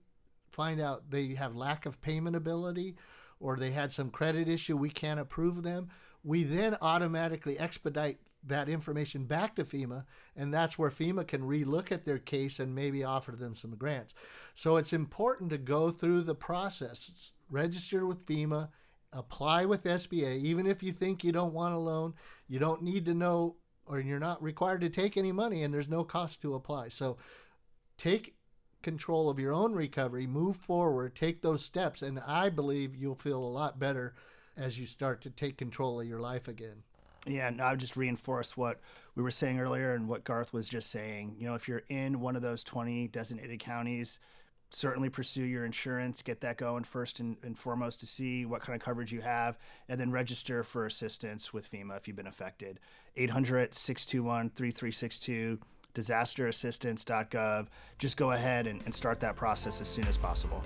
find 0.52 0.80
out 0.80 1.10
they 1.10 1.34
have 1.36 1.56
lack 1.56 1.88
of 1.88 2.02
payment 2.02 2.36
ability 2.36 2.96
or 3.40 3.56
they 3.56 3.72
had 3.72 3.92
some 3.92 4.12
credit 4.12 4.48
issue, 4.48 4.76
we 4.76 4.90
can't 4.90 5.20
approve 5.20 5.64
them 5.64 5.90
we 6.24 6.44
then 6.44 6.78
automatically 6.82 7.58
expedite 7.58 8.20
that 8.46 8.70
information 8.70 9.26
back 9.26 9.56
to 9.56 9.66
FEMA, 9.66 10.06
and 10.36 10.54
that's 10.54 10.78
where 10.78 10.90
FEMA 10.90 11.28
can 11.28 11.42
relook 11.42 11.92
at 11.92 12.06
their 12.06 12.20
case 12.20 12.60
and 12.60 12.74
maybe 12.74 13.04
offer 13.04 13.34
them 13.34 13.56
some 13.56 13.76
grants. 13.76 14.14
So 14.56 14.78
it's 14.78 14.94
important 14.94 15.50
to 15.50 15.58
go 15.58 15.92
through 15.92 16.22
the 16.22 16.36
process, 16.36 17.32
register 17.50 18.06
with 18.06 18.26
FEMA, 18.26 18.70
apply 19.12 19.66
with 19.66 19.84
SBA, 19.84 20.38
even 20.38 20.66
if 20.66 20.84
you 20.84 20.92
think 20.92 21.24
you 21.24 21.32
don't 21.32 21.54
want 21.54 21.74
a 21.74 21.80
loan, 21.80 22.14
you 22.48 22.60
don't 22.60 22.84
need 22.84 23.06
to 23.06 23.14
know 23.14 23.56
or 23.86 24.00
you're 24.00 24.20
not 24.20 24.42
required 24.42 24.82
to 24.82 24.90
take 24.90 25.18
any 25.18 25.32
money 25.32 25.64
and 25.64 25.74
there's 25.74 25.90
no 25.90 26.04
cost 26.04 26.42
to 26.42 26.54
apply. 26.54 26.90
So 26.90 27.18
take 27.98 28.36
control 28.84 29.30
of 29.30 29.40
your 29.40 29.52
own 29.52 29.74
recovery, 29.74 30.28
move 30.28 30.58
forward, 30.58 31.16
take 31.16 31.42
those 31.42 31.66
steps, 31.66 32.02
and 32.02 32.20
I 32.20 32.50
believe 32.50 32.96
you'll 32.96 33.16
feel 33.16 33.40
a 33.40 33.44
lot 33.44 33.80
better 33.80 34.14
as 34.60 34.78
you 34.78 34.86
start 34.86 35.22
to 35.22 35.30
take 35.30 35.58
control 35.58 36.02
of 36.02 36.08
your 36.08 36.20
life 36.20 36.48
again. 36.48 36.84
Yeah, 37.26 37.48
and 37.48 37.62
I 37.62 37.72
would 37.72 37.80
just 37.80 37.98
reinforce 37.98 38.56
what 38.56 38.80
we 39.16 39.24
were 39.24 39.32
saying 39.32 39.60
earlier 39.60 39.94
and 39.94 40.08
what 40.08 40.24
Garth 40.24 40.54
was 40.54 40.70
just 40.70 40.90
saying. 40.90 41.36
You 41.38 41.48
know, 41.48 41.56
if 41.56 41.68
you're 41.68 41.84
in 41.90 42.20
one 42.20 42.36
of 42.36 42.42
those 42.42 42.64
20 42.64 43.08
designated 43.08 43.60
counties, 43.60 44.20
certainly 44.70 45.10
pursue 45.10 45.44
your 45.44 45.66
insurance, 45.66 46.22
get 46.22 46.42
that 46.42 46.58
going 46.58 46.84
first 46.84 47.20
and, 47.20 47.38
and, 47.44 47.58
foremost 47.58 48.00
to 48.02 48.08
see 48.08 48.46
what 48.46 48.62
kind 48.62 48.76
of 48.76 48.82
coverage 48.82 49.12
you 49.12 49.22
have, 49.22 49.58
and 49.88 50.00
then 50.00 50.12
register 50.12 50.64
for 50.64 50.86
assistance 50.86 51.52
with 51.54 51.70
FEMA 51.72 51.98
if 51.98 52.08
you've 52.08 52.18
been 52.18 52.28
affected. 52.28 52.80
800 53.18 53.74
621 53.74 54.52
3362, 54.52 55.60
disasterassistance.gov. 55.94 57.68
Just 57.98 58.18
go 58.18 58.32
ahead 58.32 58.68
and, 58.68 58.82
and 58.84 58.94
start 58.94 59.20
that 59.22 59.36
process 59.36 59.82
as 59.82 59.90
soon 59.90 60.06
as 60.08 60.18
possible. 60.18 60.64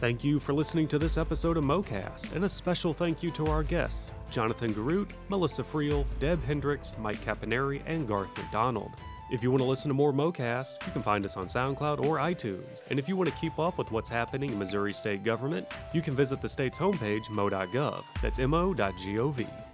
Thank 0.00 0.22
you 0.22 0.38
for 0.38 0.52
listening 0.52 0.86
to 0.88 0.98
this 0.98 1.18
episode 1.18 1.56
of 1.56 1.64
MoCast, 1.64 2.36
and 2.36 2.44
a 2.44 2.48
special 2.48 2.92
thank 2.92 3.20
you 3.20 3.32
to 3.32 3.48
our 3.48 3.64
guests, 3.64 4.12
Jonathan 4.30 4.72
Garut, 4.72 5.10
Melissa 5.28 5.64
Friel, 5.64 6.04
Deb 6.20 6.44
Hendricks, 6.44 6.94
Mike 7.00 7.18
Caponeri, 7.24 7.82
and 7.84 8.06
Garth 8.06 8.36
McDonald. 8.38 8.92
If 9.32 9.42
you 9.42 9.50
want 9.50 9.60
to 9.60 9.68
listen 9.68 9.88
to 9.88 9.94
more 9.94 10.12
MoCast, 10.12 10.86
you 10.86 10.92
can 10.92 11.02
find 11.02 11.24
us 11.24 11.36
on 11.36 11.46
SoundCloud 11.46 12.06
or 12.06 12.18
iTunes. 12.18 12.80
And 12.90 12.98
if 13.00 13.08
you 13.08 13.16
want 13.16 13.28
to 13.28 13.34
keep 13.40 13.58
up 13.58 13.76
with 13.76 13.90
what's 13.90 14.08
happening 14.08 14.50
in 14.50 14.58
Missouri 14.58 14.92
state 14.92 15.24
government, 15.24 15.66
you 15.92 16.00
can 16.00 16.14
visit 16.14 16.40
the 16.40 16.48
state's 16.48 16.78
homepage, 16.78 17.28
mo.gov. 17.28 18.04
That's 18.22 18.38
mo.gov. 18.38 19.67